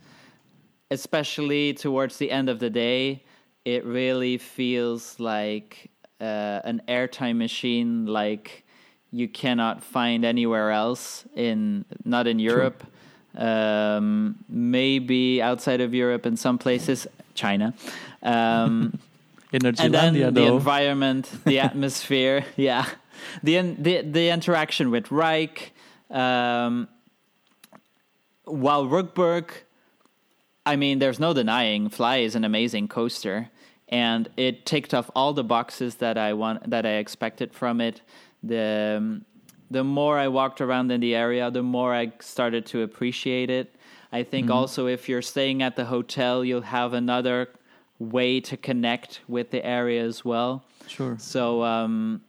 especially 0.91 1.75
towards 1.75 2.19
the 2.19 2.31
end 2.31 2.49
of 2.49 2.59
the 2.59 2.71
day, 2.71 3.25
it 3.65 3.85
really 3.85 4.39
feels 4.39 5.19
like 5.19 5.91
uh, 6.21 6.61
an 6.65 6.81
airtime 6.89 7.37
machine 7.37 8.07
like 8.07 8.65
you 9.11 9.29
cannot 9.29 9.83
find 9.83 10.25
anywhere 10.25 10.71
else 10.71 11.25
in 11.35 11.85
not 12.05 12.27
in 12.27 12.39
Europe. 12.39 12.85
Um, 13.37 14.37
maybe 14.49 15.43
outside 15.43 15.83
of 15.83 15.93
Europe 15.93 16.25
in 16.25 16.37
some 16.39 16.57
places, 16.57 17.07
China. 17.35 17.75
Um, 18.23 18.99
and 19.53 19.63
then 19.95 20.15
the 20.15 20.31
though. 20.31 20.57
environment, 20.57 21.31
the 21.45 21.61
atmosphere, 21.69 22.45
yeah, 22.57 22.87
the 23.43 23.61
the 23.61 24.03
the 24.03 24.29
interaction 24.31 24.91
with 24.91 25.07
Raik. 25.09 25.71
Um, 26.11 26.89
while 28.47 28.87
Rookburgh, 28.87 29.51
I 30.65 30.77
mean, 30.77 30.99
there's 30.99 31.21
no 31.21 31.35
denying, 31.35 31.89
Fly 31.91 32.19
is 32.19 32.35
an 32.35 32.45
amazing 32.45 32.89
coaster, 32.89 33.51
and 33.89 34.29
it 34.37 34.65
ticked 34.67 34.95
off 34.95 35.11
all 35.15 35.33
the 35.33 35.45
boxes 35.45 35.97
that 35.97 36.17
I 36.17 36.33
want 36.33 36.71
that 36.71 36.87
I 36.87 36.95
expected 36.95 37.53
from 37.53 37.81
it. 37.81 38.01
The 38.43 38.97
um, 38.99 39.25
the 39.71 39.85
more 39.85 40.19
I 40.19 40.29
walked 40.29 40.61
around 40.61 40.91
in 40.93 41.01
the 41.01 41.15
area, 41.15 41.51
the 41.51 41.63
more 41.63 41.93
I 41.95 42.13
started 42.21 42.67
to 42.67 42.83
appreciate 42.83 43.51
it. 43.51 43.75
I 44.13 44.23
think 44.23 44.49
also 44.49 44.87
if 44.87 45.09
you're 45.09 45.23
staying 45.23 45.63
at 45.63 45.75
the 45.75 45.85
hotel, 45.87 46.45
you'll 46.45 46.61
have 46.63 46.93
another 46.93 47.49
way 47.99 48.41
to 48.41 48.57
connect 48.57 49.21
with 49.27 49.51
the 49.51 49.65
area 49.67 50.05
as 50.05 50.25
well. 50.25 50.65
Sure. 50.87 51.17
So 51.19 51.65
um, 51.65 52.23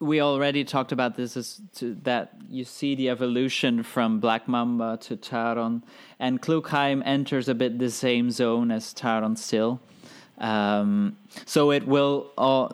we 0.00 0.20
already 0.20 0.64
talked 0.64 0.92
about 0.92 1.16
this 1.16 1.36
is 1.36 1.60
to, 1.76 1.94
that 2.02 2.32
you 2.50 2.64
see 2.64 2.94
the 2.94 3.08
evolution 3.08 3.82
from 3.82 4.20
Black 4.20 4.48
Mamba 4.48 4.98
to 5.02 5.16
Taron, 5.16 5.82
and 6.18 6.42
Klugheim 6.42 7.02
enters 7.04 7.48
a 7.48 7.54
bit 7.54 7.78
the 7.78 7.90
same 7.90 8.30
zone 8.30 8.70
as 8.70 8.92
Taron 8.92 9.38
still. 9.38 9.80
Um, 10.38 11.16
so 11.46 11.70
it 11.70 11.86
will 11.86 12.32
all 12.36 12.72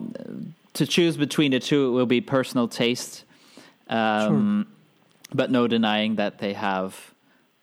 to 0.72 0.86
choose 0.86 1.16
between 1.16 1.50
the 1.50 1.60
two. 1.60 1.88
It 1.88 1.90
will 1.90 2.06
be 2.06 2.20
personal 2.20 2.68
taste, 2.68 3.24
um, 3.88 4.66
but 5.32 5.50
no 5.50 5.68
denying 5.68 6.16
that 6.16 6.38
they 6.38 6.54
have 6.54 7.14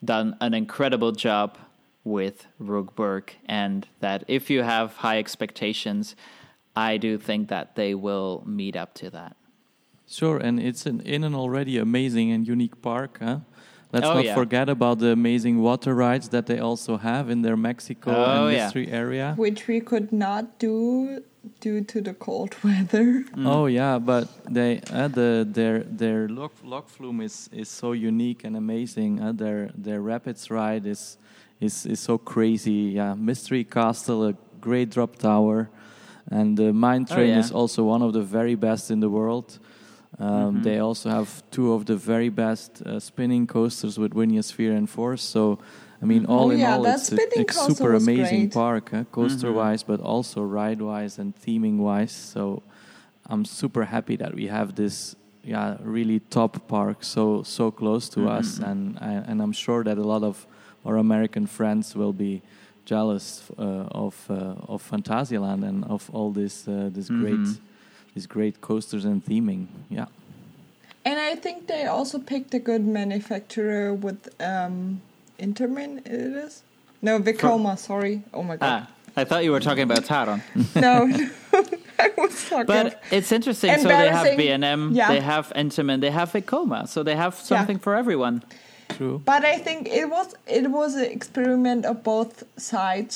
done 0.04 0.36
an 0.40 0.54
incredible 0.54 1.12
job 1.12 1.58
with 2.04 2.46
Rookburgh, 2.62 3.30
and 3.46 3.86
that 4.00 4.24
if 4.28 4.48
you 4.50 4.62
have 4.62 4.94
high 4.96 5.18
expectations, 5.18 6.14
I 6.76 6.96
do 6.96 7.18
think 7.18 7.48
that 7.48 7.74
they 7.74 7.94
will 7.94 8.44
meet 8.46 8.76
up 8.76 8.94
to 8.94 9.10
that. 9.10 9.36
Sure, 10.08 10.38
and 10.38 10.58
it's 10.58 10.86
an, 10.86 11.00
in 11.02 11.22
an 11.24 11.34
already 11.34 11.76
amazing 11.78 12.32
and 12.32 12.48
unique 12.48 12.80
park. 12.80 13.18
Huh? 13.20 13.40
Let's 13.92 14.06
Oh, 14.06 14.14
not 14.14 14.24
yeah. 14.24 14.34
forget 14.34 14.68
about 14.68 14.98
the 14.98 15.12
amazing 15.12 15.60
water 15.60 15.94
rides 15.94 16.28
that 16.30 16.46
they 16.46 16.58
also 16.58 16.96
have 16.96 17.30
in 17.30 17.42
their 17.42 17.56
Mexico 17.56 18.10
Oh, 18.12 18.24
and 18.46 18.52
yeah. 18.52 18.64
mystery 18.64 18.88
area. 18.88 19.34
which 19.36 19.66
we 19.68 19.80
could 19.80 20.12
not 20.12 20.58
do 20.58 21.22
due 21.60 21.82
to 21.84 22.00
the 22.00 22.14
cold 22.14 22.54
weather. 22.64 23.24
Oh 23.36 23.66
yeah, 23.66 23.98
but 23.98 24.28
they 24.52 24.80
uh, 24.92 25.08
the 25.08 25.46
their 25.50 25.80
their 25.84 26.28
log 26.28 26.52
log 26.64 26.88
flume 26.88 27.20
is 27.24 27.48
is 27.52 27.68
so 27.68 27.92
unique 27.92 28.44
and 28.44 28.56
amazing. 28.56 29.20
Uh, 29.20 29.32
their 29.32 29.70
their 29.74 30.00
rapids 30.00 30.50
ride 30.50 30.86
is 30.86 31.18
is 31.60 31.86
is 31.86 32.00
so 32.00 32.18
crazy. 32.18 32.92
Yeah, 32.96 33.14
Mystery 33.14 33.64
Castle, 33.64 34.24
a 34.28 34.34
great 34.60 34.90
drop 34.90 35.16
tower, 35.16 35.68
and 36.30 36.56
the 36.56 36.72
Mine 36.72 37.06
Oh, 37.10 37.14
Train 37.14 37.28
yeah. 37.30 37.40
is 37.40 37.50
also 37.52 37.84
one 37.84 38.02
of 38.02 38.12
the 38.12 38.22
very 38.22 38.54
best 38.56 38.90
in 38.90 39.00
the 39.00 39.08
world. 39.10 39.58
Um, 40.18 40.28
Mm-hmm. 40.28 40.62
They 40.62 40.78
also 40.78 41.10
have 41.10 41.42
two 41.50 41.72
of 41.72 41.84
the 41.84 41.96
very 41.96 42.28
best 42.30 42.82
uh, 42.82 42.98
spinning 43.00 43.46
coasters 43.46 43.98
with 43.98 44.14
Winja's 44.14 44.50
Fear 44.50 44.72
and 44.74 44.88
Force. 44.88 45.22
So, 45.22 45.58
I 46.02 46.06
mean, 46.06 46.24
all 46.26 46.48
Oh, 46.48 46.50
in 46.50 46.60
yeah, 46.60 46.74
all, 46.76 46.86
it's 46.86 47.12
a, 47.12 47.16
a 47.16 47.44
super 47.52 47.92
amazing 47.94 48.40
great. 48.48 48.52
park, 48.54 48.92
uh, 48.94 49.04
coaster 49.12 49.48
Mm-hmm. 49.48 49.56
wise, 49.58 49.82
but 49.84 50.00
also 50.00 50.42
ride 50.42 50.80
wise 50.80 51.18
and 51.18 51.34
theming 51.36 51.78
wise. 51.78 52.12
So, 52.12 52.62
I'm 53.30 53.44
super 53.44 53.84
happy 53.84 54.16
that 54.16 54.34
we 54.34 54.46
have 54.48 54.74
this 54.74 55.14
yeah 55.44 55.76
really 55.82 56.20
top 56.30 56.66
park 56.68 57.04
so 57.04 57.42
so 57.42 57.70
close 57.70 58.08
to 58.10 58.20
Mm-hmm. 58.20 58.38
us 58.38 58.58
and 58.58 58.98
I, 59.00 59.12
and 59.30 59.40
I'm 59.40 59.52
sure 59.52 59.84
that 59.84 59.96
a 59.98 60.02
lot 60.02 60.22
of 60.22 60.46
our 60.84 60.96
American 60.96 61.46
friends 61.46 61.94
will 61.94 62.12
be 62.12 62.42
jealous 62.84 63.42
uh, 63.58 63.62
of 64.04 64.14
uh, 64.30 64.34
of 64.72 64.82
Phantasialand 64.82 65.64
and 65.68 65.84
of 65.84 66.10
all 66.12 66.32
this 66.32 66.66
uh, 66.68 66.90
this 66.92 67.08
Mhm. 67.10 67.20
great 67.20 67.60
these 68.18 68.26
great 68.26 68.60
coasters 68.60 69.04
and 69.04 69.18
theming 69.24 69.66
yeah 69.98 70.06
And 71.10 71.18
I 71.30 71.36
think 71.44 71.56
they 71.72 71.84
also 71.96 72.18
picked 72.32 72.52
a 72.60 72.62
good 72.70 72.84
manufacturer 73.00 73.94
with 74.06 74.20
um, 74.52 75.00
Intamin. 75.44 75.90
It 76.16 76.32
is 76.44 76.52
no 77.08 77.12
Vekoma. 77.26 77.72
Sorry. 77.78 78.14
Oh 78.38 78.42
my 78.50 78.56
god. 78.60 78.68
Ah, 78.72 78.82
I 79.20 79.22
thought 79.28 79.42
you 79.46 79.52
were 79.56 79.64
talking 79.68 79.86
about 79.90 80.02
Taron. 80.12 80.40
No, 80.86 80.94
I 82.04 82.08
was 82.22 82.34
talking. 82.50 82.66
But 82.74 82.86
it's 83.16 83.30
interesting. 83.38 83.70
So 83.78 83.88
they 83.88 83.94
have 83.94 84.26
Embarrassing. 84.26 84.38
B 84.38 84.54
and 84.56 84.64
M, 84.78 84.82
Yeah. 85.00 85.08
they 85.14 85.22
have 85.32 85.46
Intamin, 85.62 85.98
they 86.06 86.12
have 86.20 86.28
Vekoma. 86.36 86.80
So 86.94 86.98
they 87.08 87.16
have 87.24 87.34
something 87.50 87.78
for 87.84 87.92
everyone. 88.02 88.36
true 88.96 89.16
But 89.32 89.42
I 89.54 89.56
think 89.66 89.80
it 90.00 90.06
was 90.16 90.28
it 90.58 90.66
was 90.78 90.90
an 91.02 91.08
experiment 91.18 91.82
of 91.90 91.96
both 92.12 92.34
sides. 92.72 93.14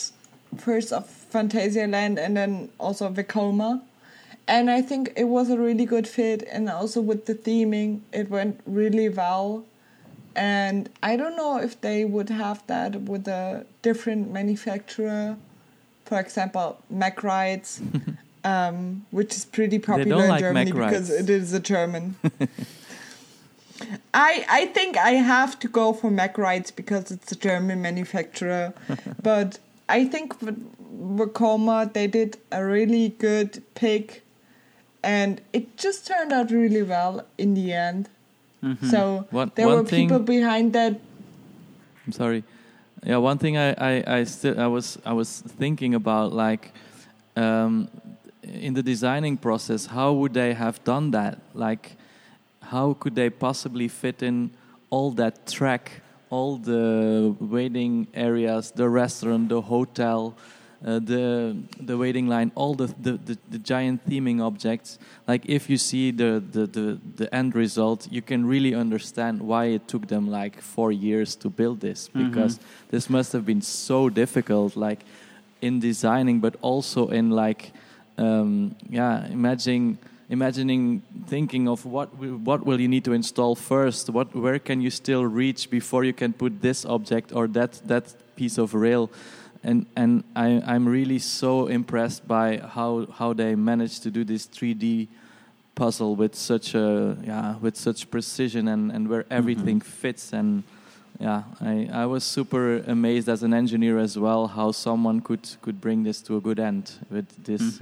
First 0.66 0.88
of 0.98 1.02
Fantasia 1.34 1.86
Land 1.96 2.16
and 2.24 2.32
then 2.40 2.52
also 2.84 3.04
Vekoma. 3.18 3.70
And 4.48 4.70
I 4.70 4.82
think 4.82 5.12
it 5.16 5.24
was 5.24 5.50
a 5.50 5.58
really 5.58 5.84
good 5.84 6.08
fit 6.08 6.42
and 6.50 6.68
also 6.68 7.00
with 7.00 7.26
the 7.26 7.34
theming 7.34 8.00
it 8.12 8.28
went 8.28 8.60
really 8.66 9.08
well. 9.08 9.64
And 10.34 10.88
I 11.02 11.16
don't 11.16 11.36
know 11.36 11.58
if 11.58 11.80
they 11.80 12.04
would 12.04 12.30
have 12.30 12.66
that 12.66 13.02
with 13.02 13.28
a 13.28 13.66
different 13.82 14.30
manufacturer. 14.30 15.36
For 16.04 16.18
example, 16.18 16.78
Mack 16.90 17.22
Rides, 17.22 17.80
um, 18.44 19.06
which 19.10 19.34
is 19.36 19.44
pretty 19.44 19.78
popular 19.78 20.24
in 20.24 20.28
like 20.30 20.40
Germany 20.40 20.72
because 20.72 21.10
it 21.10 21.30
is 21.30 21.52
a 21.52 21.60
German. 21.60 22.16
I 24.14 24.44
I 24.48 24.66
think 24.66 24.96
I 24.96 25.12
have 25.12 25.58
to 25.60 25.68
go 25.68 25.92
for 25.92 26.10
Mack 26.10 26.38
Rides 26.38 26.70
because 26.70 27.10
it's 27.10 27.32
a 27.32 27.36
German 27.36 27.82
manufacturer. 27.82 28.74
but 29.22 29.58
I 29.88 30.04
think 30.04 30.40
with 30.40 30.58
Vekoma 31.18 31.92
they 31.92 32.06
did 32.06 32.38
a 32.50 32.64
really 32.64 33.10
good 33.10 33.62
pick, 33.74 34.22
and 35.02 35.40
it 35.52 35.76
just 35.76 36.06
turned 36.06 36.32
out 36.32 36.50
really 36.50 36.82
well 36.82 37.24
in 37.38 37.54
the 37.54 37.72
end. 37.72 38.08
So 38.88 39.26
One- 39.30 39.50
there 39.56 39.66
one 39.66 39.78
were 39.78 39.84
people 39.84 40.20
behind 40.20 40.72
that. 40.74 41.00
I'm 42.06 42.12
sorry. 42.12 42.44
Yeah, 43.04 43.16
one 43.16 43.38
thing 43.38 43.56
I, 43.56 43.72
I, 43.72 44.04
I 44.18 44.24
still 44.24 44.60
I 44.60 44.68
was 44.68 44.98
I 45.04 45.12
was 45.12 45.40
thinking 45.58 45.94
about 45.94 46.32
like 46.32 46.72
um, 47.36 47.88
in 48.42 48.74
the 48.74 48.82
designing 48.82 49.36
process, 49.36 49.86
how 49.86 50.12
would 50.12 50.34
they 50.34 50.54
have 50.54 50.82
done 50.84 51.10
that? 51.12 51.38
Like, 51.54 51.96
how 52.60 52.94
could 52.94 53.14
they 53.14 53.30
possibly 53.30 53.88
fit 53.88 54.22
in 54.22 54.50
all 54.90 55.10
that 55.12 55.46
track, 55.46 56.02
all 56.30 56.56
the 56.56 57.34
waiting 57.40 58.06
areas, 58.14 58.70
the 58.70 58.88
restaurant, 58.88 59.48
the 59.48 59.60
hotel, 59.62 60.34
uh, 60.84 60.98
the 60.98 61.56
the 61.80 61.96
waiting 61.96 62.26
line, 62.26 62.50
all 62.54 62.74
the, 62.74 62.86
the, 63.00 63.12
the, 63.12 63.38
the 63.50 63.58
giant 63.58 64.04
theming 64.08 64.40
objects. 64.40 64.98
Like 65.28 65.46
if 65.46 65.70
you 65.70 65.76
see 65.76 66.10
the, 66.10 66.42
the, 66.50 66.66
the, 66.66 67.00
the 67.16 67.34
end 67.34 67.54
result, 67.54 68.08
you 68.10 68.22
can 68.22 68.46
really 68.46 68.74
understand 68.74 69.40
why 69.40 69.66
it 69.66 69.86
took 69.86 70.08
them 70.08 70.28
like 70.28 70.60
four 70.60 70.90
years 70.90 71.36
to 71.36 71.50
build 71.50 71.80
this 71.80 72.08
because 72.08 72.58
this 72.90 73.08
must 73.08 73.32
have 73.32 73.46
been 73.46 73.62
so 73.62 74.08
difficult, 74.08 74.76
like 74.76 75.04
in 75.60 75.78
designing, 75.78 76.40
but 76.40 76.56
also 76.62 77.08
in 77.08 77.30
like 77.30 77.72
um, 78.18 78.74
yeah, 78.88 79.26
imagining 79.26 79.98
imagining 80.28 81.02
thinking 81.26 81.68
of 81.68 81.84
what 81.84 82.16
will, 82.16 82.36
what 82.38 82.64
will 82.64 82.80
you 82.80 82.88
need 82.88 83.04
to 83.04 83.12
install 83.12 83.54
first 83.54 84.08
what 84.08 84.34
where 84.34 84.58
can 84.58 84.80
you 84.80 84.88
still 84.88 85.26
reach 85.26 85.68
before 85.68 86.04
you 86.04 86.12
can 86.12 86.32
put 86.32 86.62
this 86.62 86.86
object 86.86 87.34
or 87.34 87.46
that 87.46 87.72
that 87.84 88.14
piece 88.34 88.56
of 88.56 88.72
rail 88.72 89.10
and 89.64 89.86
and 89.96 90.24
I, 90.34 90.62
I'm 90.66 90.88
really 90.88 91.18
so 91.18 91.66
impressed 91.68 92.26
by 92.26 92.58
how 92.58 93.06
how 93.18 93.32
they 93.32 93.54
managed 93.54 94.02
to 94.04 94.10
do 94.10 94.24
this 94.24 94.46
3D 94.46 95.08
puzzle 95.74 96.16
with 96.16 96.34
such 96.34 96.74
a 96.74 97.16
yeah 97.24 97.56
with 97.60 97.76
such 97.76 98.10
precision 98.10 98.68
and 98.68 98.90
and 98.92 99.08
where 99.08 99.24
everything 99.30 99.80
fits. 99.80 100.32
And 100.32 100.64
yeah 101.20 101.42
I, 101.60 101.88
I 101.92 102.06
was 102.06 102.24
super 102.24 102.78
amazed 102.86 103.28
as 103.28 103.42
an 103.42 103.54
engineer 103.54 103.98
as 103.98 104.18
well 104.18 104.48
how 104.48 104.72
someone 104.72 105.20
could 105.20 105.48
could 105.62 105.80
bring 105.80 106.02
this 106.02 106.20
to 106.22 106.36
a 106.36 106.40
good 106.40 106.58
end 106.58 106.92
with 107.10 107.44
this 107.44 107.80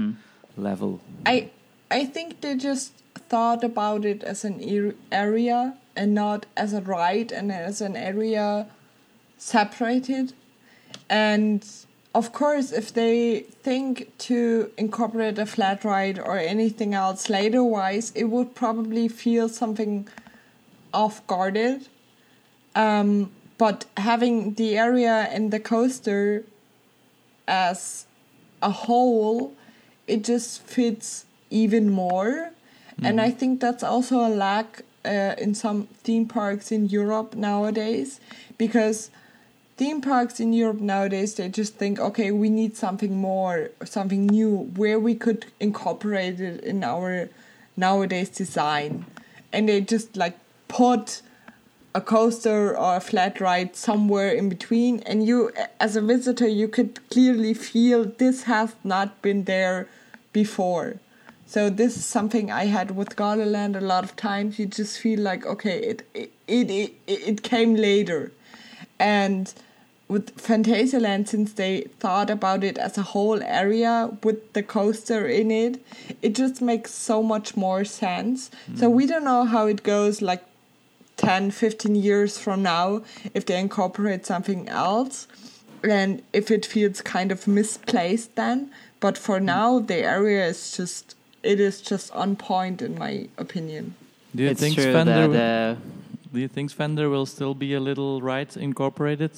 level. 0.57 1.01
I 1.27 1.51
I 1.91 2.05
think 2.05 2.41
they 2.41 2.57
just 2.57 2.93
thought 3.29 3.65
about 3.65 4.05
it 4.05 4.23
as 4.23 4.45
an 4.45 4.61
er- 4.63 4.95
area 5.11 5.75
and 5.97 6.15
not 6.15 6.47
as 6.57 6.73
a 6.73 6.81
ride 6.81 7.33
and 7.33 7.51
as 7.51 7.81
an 7.81 7.97
area 7.97 8.67
separated. 9.39 10.33
And 11.09 11.67
of 12.15 12.33
course, 12.33 12.73
if 12.73 12.93
they 12.93 13.41
think 13.63 14.17
to 14.19 14.71
incorporate 14.77 15.39
a 15.39 15.47
flat 15.47 15.85
ride 15.85 16.19
or 16.19 16.39
anything 16.39 16.95
else 16.95 17.29
later 17.29 17.63
wise, 17.63 18.13
it 18.15 18.25
would 18.25 18.55
probably 18.55 19.09
feel 19.09 19.49
something 19.49 20.09
off 20.93 21.25
guarded. 21.27 21.89
Um, 22.75 23.31
but 23.59 23.85
having 23.97 24.55
the 24.55 24.79
area 24.79 25.29
and 25.31 25.51
the 25.51 25.61
coaster 25.61 26.45
as 27.47 28.07
a 28.63 28.71
whole 28.71 29.55
it 30.11 30.25
just 30.25 30.63
fits 30.63 31.25
even 31.51 31.89
more. 31.91 32.51
And 33.03 33.19
I 33.19 33.31
think 33.31 33.61
that's 33.61 33.83
also 33.83 34.27
a 34.27 34.29
lack 34.29 34.83
uh, 35.07 35.35
in 35.39 35.55
some 35.55 35.87
theme 36.05 36.27
parks 36.27 36.71
in 36.71 36.89
Europe 36.89 37.35
nowadays 37.35 38.21
because 38.59 39.11
theme 39.81 40.03
parks 40.03 40.41
in 40.45 40.53
Europe 40.53 40.81
nowadays 40.81 41.31
they 41.37 41.49
just 41.49 41.77
think 41.77 41.99
okay 41.99 42.31
we 42.31 42.51
need 42.51 42.77
something 42.77 43.17
more 43.17 43.71
something 43.83 44.27
new 44.27 44.53
where 44.81 45.01
we 45.09 45.15
could 45.15 45.47
incorporate 45.59 46.39
it 46.39 46.63
in 46.63 46.85
our 46.85 47.31
nowadays 47.81 48.29
design. 48.29 49.07
And 49.53 49.69
they 49.69 49.81
just 49.81 50.17
like 50.17 50.39
put 50.69 51.23
a 51.95 52.01
coaster 52.01 52.79
or 52.79 52.97
a 52.97 53.01
flat 53.01 53.41
ride 53.41 53.75
somewhere 53.75 54.31
in 54.31 54.49
between 54.49 55.01
and 55.01 55.27
you 55.27 55.51
as 55.81 55.97
a 55.97 56.01
visitor 56.01 56.47
you 56.47 56.69
could 56.69 57.01
clearly 57.11 57.55
feel 57.55 58.05
this 58.05 58.45
has 58.45 58.77
not 58.85 59.21
been 59.23 59.45
there 59.45 59.89
before. 60.33 60.97
So 61.47 61.69
this 61.69 61.97
is 61.97 62.05
something 62.05 62.53
I 62.53 62.67
had 62.67 62.93
with 62.93 63.17
Gardaland 63.17 63.75
a 63.75 63.81
lot 63.81 64.05
of 64.05 64.15
times. 64.15 64.61
You 64.61 64.67
just 64.67 65.01
feel 65.01 65.19
like 65.19 65.45
okay, 65.45 65.79
it 65.79 66.09
it 66.15 66.33
it 66.47 66.71
it, 66.71 66.93
it 67.09 67.43
came 67.43 67.75
later, 67.75 68.31
and 69.01 69.53
with 70.11 70.37
Phantasialand, 70.37 71.29
since 71.29 71.53
they 71.53 71.83
thought 72.01 72.31
about 72.31 72.65
it 72.65 72.77
as 72.79 72.99
a 72.99 73.03
whole 73.03 73.41
area 73.45 74.11
with 74.25 74.53
the 74.55 74.63
coaster 74.63 75.29
in 75.29 75.53
it, 75.53 75.81
it 76.21 76.35
just 76.35 76.61
makes 76.61 76.93
so 76.93 77.23
much 77.23 77.57
more 77.57 77.85
sense. 77.85 78.51
So 78.75 78.91
we 78.91 79.07
don't 79.07 79.23
know 79.23 79.45
how 79.45 79.69
it 79.69 79.85
goes 79.85 80.21
like 80.21 80.43
10, 81.19 81.53
15 81.53 81.95
years 81.95 82.39
from 82.39 82.61
now 82.61 83.03
if 83.35 83.47
they 83.47 83.61
incorporate 83.61 84.27
something 84.27 84.69
else 84.69 85.29
and 85.85 86.23
if 86.33 86.51
it 86.51 86.67
feels 86.67 87.01
kind 87.03 87.31
of 87.31 87.47
misplaced 87.47 88.35
then. 88.35 88.73
But 88.99 89.17
for 89.17 89.39
now, 89.39 89.79
the 89.79 89.99
area 89.99 90.45
is 90.47 90.77
just 90.77 91.15
it 91.45 91.61
is 91.61 91.81
just 91.81 92.13
on 92.13 92.35
point 92.35 92.83
in 92.83 92.99
my 92.99 93.29
opinion. 93.39 93.95
Do 94.35 94.43
you 94.43 94.51
it's 94.51 94.61
think 94.61 94.75
true 94.75 94.93
Fender? 94.93 95.29
that 95.29 95.77
uh, 95.77 95.81
do 96.33 96.41
you 96.41 96.49
think 96.49 96.73
Fender 96.73 97.09
will 97.09 97.27
still 97.27 97.55
be 97.55 97.75
a 97.75 97.81
little 97.81 98.21
ride 98.21 98.57
incorporated 98.57 99.31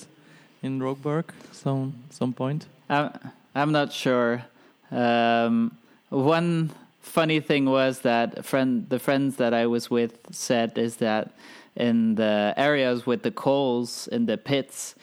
in 0.62 0.80
Rookburgh 0.80 1.26
some 1.52 1.94
some 2.10 2.32
point? 2.32 2.66
I'm, 2.88 3.10
I'm 3.54 3.72
not 3.72 3.92
sure. 3.92 4.44
Um, 4.90 5.76
one 6.10 6.70
funny 7.00 7.40
thing 7.40 7.64
was 7.66 8.00
that 8.00 8.44
friend, 8.44 8.86
the 8.88 8.98
friends 8.98 9.36
that 9.36 9.52
I 9.54 9.66
was 9.66 9.90
with 9.90 10.18
said 10.30 10.76
is 10.78 10.96
that 10.96 11.32
in 11.74 12.14
the 12.16 12.52
areas 12.56 13.06
with 13.06 13.22
the 13.22 13.30
coals 13.30 14.08
in 14.08 14.26
the 14.26 14.36
pits, 14.36 14.94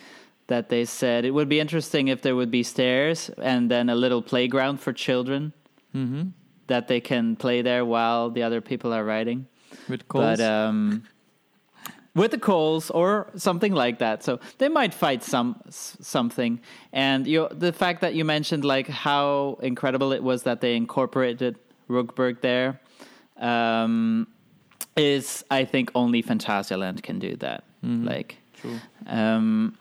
that 0.48 0.69
they 0.69 0.86
said 0.86 1.26
it 1.26 1.31
would 1.31 1.49
be 1.49 1.60
interesting 1.60 2.07
if 2.07 2.22
there 2.22 2.36
would 2.36 2.52
be 2.52 2.64
stairs 2.64 3.30
and 3.41 3.69
then 3.72 3.90
a 3.90 3.95
little 3.95 4.22
playground 4.22 4.80
for 4.80 4.94
children 4.94 5.53
Mm-hmm. 5.95 6.30
that 6.68 6.88
they 6.88 7.02
can 7.02 7.36
play 7.36 7.64
there 7.64 7.84
while 7.84 8.30
the 8.30 8.44
other 8.44 8.61
people 8.61 8.94
are 8.94 9.03
riding. 9.03 9.48
With 9.88 10.07
coals. 10.07 10.38
But 10.38 10.40
um, 10.40 11.03
with 12.19 12.31
the 12.31 12.37
coals 12.51 12.85
or 12.91 13.09
something 13.35 13.73
like 13.83 13.97
that, 13.99 14.23
so 14.23 14.39
they 14.57 14.69
might 14.79 14.93
fight 14.93 15.21
some 15.23 15.49
something. 16.15 16.59
And 16.93 17.25
you, 17.27 17.47
the 17.65 17.71
fact 17.73 18.01
that 18.01 18.13
you 18.17 18.25
mentioned 18.25 18.63
like 18.75 18.87
how 19.07 19.57
incredible 19.61 20.11
it 20.17 20.21
was 20.29 20.43
that 20.43 20.59
they 20.61 20.75
incorporated 20.75 21.53
Rookburgh 21.89 22.37
there 22.41 22.69
um, 23.37 24.27
is, 24.95 25.43
I 25.49 25.65
think, 25.65 25.91
only 25.95 26.21
Phantasialand 26.21 27.01
can 27.03 27.19
do 27.19 27.35
that. 27.37 27.63
Like, 27.81 28.35
True. 28.59 28.77
um, 29.07 29.77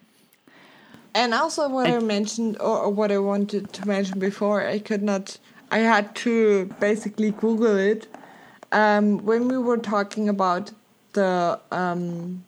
And 1.15 1.35
also, 1.35 1.69
what 1.69 1.87
I, 1.91 1.97
I- 1.97 2.01
mentioned, 2.17 2.57
or, 2.61 2.77
or 2.85 2.91
what 2.91 3.11
I 3.11 3.19
wanted 3.19 3.73
to 3.73 3.89
mention 3.89 4.19
before, 4.21 4.59
I 4.75 4.79
could 4.79 5.03
not. 5.03 5.39
I 5.71 5.79
had 5.95 6.15
to 6.25 6.67
basically 6.81 7.31
Google 7.33 7.77
it. 7.93 8.07
Um, 8.71 9.19
when 9.25 9.49
we 9.49 9.59
were 9.59 9.79
talking 9.79 10.29
about 10.29 10.71
the 11.19 11.59
um, 11.83 12.45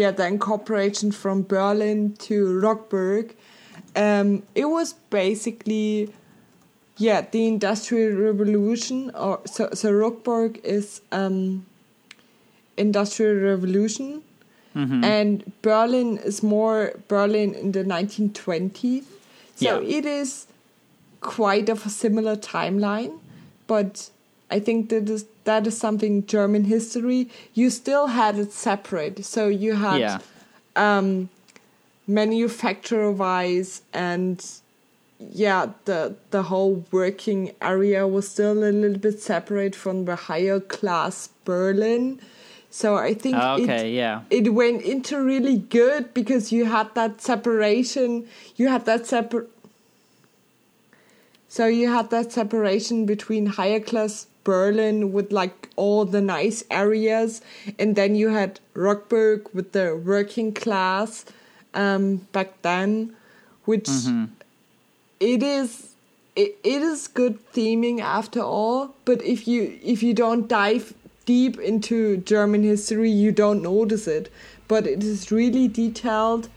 yeah 0.00 0.10
the 0.18 0.26
incorporation 0.26 1.12
from 1.12 1.42
Berlin 1.42 2.14
to 2.28 2.34
Rookburgh, 2.64 3.28
um, 3.96 4.42
it 4.54 4.66
was 4.76 4.94
basically 5.10 6.12
yeah 7.06 7.20
the 7.34 7.42
Industrial 7.54 8.12
Revolution, 8.28 9.10
or 9.14 9.40
so 9.54 9.70
so 9.74 9.86
Rookburgh 10.02 10.60
is 10.64 11.00
um, 11.12 11.66
Industrial 12.76 13.34
Revolution 13.50 14.22
and 15.04 15.42
Berlin 15.62 16.16
is 16.30 16.42
more 16.44 16.92
Berlin 17.08 17.54
in 17.54 17.72
the 17.72 17.82
1920s. 17.82 19.02
So 19.56 19.80
Yeah. 19.80 19.98
it 19.98 20.06
is 20.06 20.46
quite 21.20 21.68
of 21.68 21.84
a 21.84 21.90
similar 21.90 22.36
timeline, 22.36 23.18
but 23.66 24.10
I 24.50 24.58
think 24.58 24.88
that 24.90 25.08
is 25.08 25.26
that 25.44 25.66
is 25.66 25.78
something 25.78 26.26
German 26.26 26.64
history. 26.64 27.28
You 27.54 27.70
still 27.70 28.08
had 28.08 28.38
it 28.38 28.52
separate, 28.52 29.24
so 29.24 29.48
you 29.48 29.74
had 29.74 30.00
yeah. 30.00 30.18
um, 30.76 31.28
manufacturer 32.06 33.10
wise 33.10 33.82
and 33.92 34.44
yeah 35.32 35.66
the 35.84 36.14
the 36.30 36.44
whole 36.44 36.84
working 36.90 37.52
area 37.60 38.08
was 38.08 38.26
still 38.28 38.64
a 38.64 38.72
little 38.72 38.98
bit 38.98 39.20
separate 39.20 39.76
from 39.76 40.06
the 40.06 40.16
higher 40.16 40.58
class 40.60 41.28
Berlin. 41.44 42.20
So 42.72 42.96
I 42.96 43.14
think 43.14 43.36
it, 43.36 43.90
yeah. 43.90 44.22
it 44.30 44.54
went 44.54 44.82
into 44.82 45.20
really 45.20 45.58
good 45.58 46.14
because 46.14 46.52
you 46.52 46.66
had 46.66 46.94
that 46.94 47.20
separation. 47.20 48.28
You 48.54 48.68
had 48.68 48.84
that 48.86 49.06
separ. 49.06 49.46
So 51.48 51.66
you 51.66 51.88
had 51.90 52.10
that 52.10 52.30
separation 52.30 53.06
between 53.06 53.46
higher 53.46 53.80
class 53.80 54.28
Berlin 54.44 55.12
with 55.12 55.32
like 55.32 55.68
all 55.76 56.04
the 56.04 56.20
nice 56.20 56.64
areas, 56.70 57.40
and 57.78 57.96
then 57.96 58.14
you 58.14 58.28
had 58.28 58.60
Rookburgh 58.74 59.52
with 59.54 59.72
the 59.72 59.96
working 59.96 60.52
class 60.52 61.24
um, 61.74 62.16
back 62.32 62.62
then, 62.62 63.14
which 63.64 63.88
it 65.20 65.42
is 65.42 65.94
it, 66.36 66.56
it 66.64 66.82
is 66.82 67.08
good 67.08 67.38
theming 67.52 68.00
after 68.00 68.40
all. 68.40 68.94
But 69.04 69.22
if 69.22 69.46
you 69.46 69.78
if 69.82 70.02
you 70.02 70.14
don't 70.14 70.48
dive 70.48 70.94
deep 71.26 71.58
into 71.58 72.16
German 72.18 72.62
history, 72.62 73.10
you 73.10 73.32
don't 73.32 73.62
notice 73.62 74.06
it. 74.08 74.32
But 74.68 74.86
it 74.86 75.02
is 75.04 75.30
really 75.30 75.68
detailed, 75.68 76.48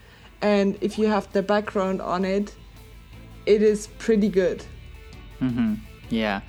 and 0.42 0.78
if 0.82 0.98
you 1.00 1.08
have 1.08 1.32
the 1.34 1.42
background 1.42 2.02
on 2.02 2.24
it, 2.26 2.56
it 3.46 3.62
is 3.62 3.88
pretty 3.98 4.30
good. 4.30 4.64
Yeah, 6.10 6.42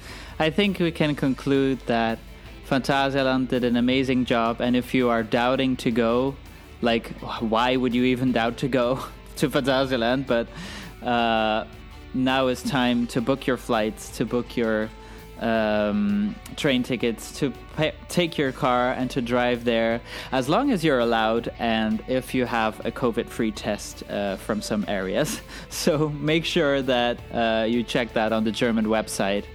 I 0.45 0.51
think 0.51 0.79
we 0.79 0.93
can 0.93 1.15
conclude 1.15 1.81
that 1.87 2.19
Phantasialand 2.69 3.49
did 3.49 3.65
an 3.65 3.77
amazing 3.79 4.27
job, 4.27 4.61
and 4.61 4.77
if 4.77 4.93
you 4.93 5.09
are 5.09 5.23
doubting 5.23 5.75
to 5.77 5.91
go, 5.91 6.37
like, 6.83 7.09
why 7.41 7.77
would 7.77 7.95
you 7.95 8.05
even 8.05 8.33
doubt 8.33 8.59
to 8.59 8.69
go 8.69 9.03
to 9.37 9.49
Phantasialand? 9.49 10.27
But 10.27 10.49
uh, 11.03 11.65
now 12.13 12.49
is 12.49 12.63
time 12.63 13.07
to 13.07 13.23
book 13.23 13.47
your 13.47 13.57
flights, 13.57 14.19
to 14.19 14.27
book 14.27 14.55
your 14.55 14.91
um, 15.41 16.35
train 16.57 16.83
tickets, 16.83 17.39
to 17.39 17.51
pay, 17.79 17.95
take 18.11 18.37
your 18.37 18.53
car 18.53 18.93
and 18.93 19.11
to 19.13 19.23
drive 19.23 19.65
there, 19.65 20.03
as 20.31 20.47
long 20.47 20.71
as 20.73 20.85
you're 20.85 21.01
allowed, 21.01 21.55
and 21.59 22.05
if 22.07 22.35
you 22.35 22.45
have 22.45 22.85
a 22.85 22.93
COVID-free 22.93 23.53
test 23.53 24.03
uh, 24.11 24.37
from 24.37 24.61
some 24.61 24.85
areas. 24.89 25.41
So 25.71 26.11
make 26.11 26.45
sure 26.45 26.83
that 26.83 27.19
uh, 27.33 27.65
you 27.67 27.83
check 27.83 28.13
that 28.13 28.35
on 28.35 28.45
the 28.45 28.53
German 28.53 28.85
website. 28.85 29.47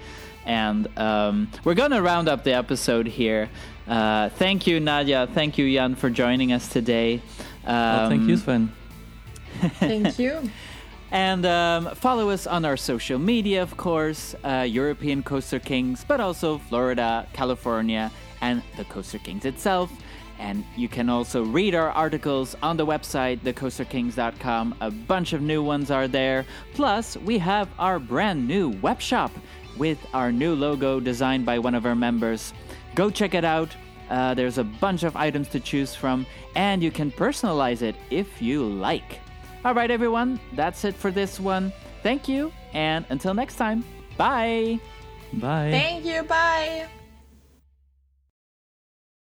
And 0.50 0.88
um, 0.98 1.48
we're 1.64 1.76
going 1.76 1.92
to 1.92 2.02
round 2.02 2.28
up 2.28 2.44
the 2.44 2.54
episode 2.54 3.06
here. 3.06 3.52
Uh, 3.88 4.30
thank 4.30 4.66
you, 4.66 4.80
Nadia. 4.80 5.30
Thank 5.32 5.60
you, 5.60 5.72
Jan, 5.72 5.94
for 5.94 6.10
joining 6.10 6.52
us 6.54 6.68
today. 6.68 7.22
Um, 7.66 7.76
Well, 7.76 8.10
thank 8.10 8.28
you, 8.28 8.36
Sven. 8.38 8.72
Thank 9.78 10.18
you. 10.24 10.50
And 11.12 11.46
um, 11.46 11.94
follow 11.94 12.32
us 12.32 12.48
on 12.48 12.66
our 12.66 12.78
social 12.78 13.20
media, 13.20 13.62
of 13.62 13.78
course, 13.78 14.34
uh, 14.44 14.66
European 14.68 15.22
Coaster 15.22 15.60
Kings, 15.60 16.04
but 16.08 16.20
also 16.20 16.58
Florida, 16.58 17.28
California, 17.32 18.12
and 18.42 18.64
the 18.76 18.86
Coaster 18.86 19.20
Kings 19.20 19.46
itself. 19.46 19.92
And 20.40 20.66
you 20.76 20.88
can 20.88 21.10
also 21.10 21.44
read 21.44 21.76
our 21.76 21.92
articles 21.92 22.56
on 22.64 22.76
the 22.78 22.86
website, 22.88 23.42
thecoasterkings.com. 23.42 24.76
A 24.82 24.90
bunch 24.90 25.34
of 25.34 25.42
new 25.42 25.62
ones 25.62 25.92
are 25.92 26.08
there. 26.08 26.46
Plus, 26.74 27.18
we 27.18 27.38
have 27.38 27.70
our 27.78 28.00
brand 28.00 28.48
new 28.48 28.70
web 28.82 29.00
shop 29.00 29.32
with 29.80 29.98
our 30.14 30.32
new 30.32 30.54
logo 30.54 31.00
designed 31.00 31.46
by 31.46 31.58
one 31.58 31.74
of 31.74 31.86
our 31.86 31.96
members. 31.96 32.54
Go 32.94 33.10
check 33.10 33.34
it 33.34 33.46
out. 33.46 33.76
Uh, 34.10 34.34
there's 34.34 34.58
a 34.58 34.64
bunch 34.64 35.04
of 35.04 35.16
items 35.16 35.48
to 35.50 35.60
choose 35.60 35.96
from, 35.96 36.26
and 36.56 36.84
you 36.84 36.92
can 36.92 37.12
personalize 37.12 37.82
it 37.82 37.96
if 38.10 38.42
you 38.42 38.64
like. 38.64 39.20
All 39.64 39.74
right, 39.74 39.90
everyone, 39.90 40.40
that's 40.54 40.84
it 40.86 40.96
for 40.96 41.12
this 41.12 41.40
one. 41.40 41.72
Thank 42.04 42.28
you, 42.28 42.52
and 42.74 43.06
until 43.10 43.34
next 43.34 43.56
time, 43.56 43.84
bye. 44.18 44.80
Bye. 45.34 45.70
Thank 45.72 46.06
you. 46.06 46.24
Bye. 46.24 46.88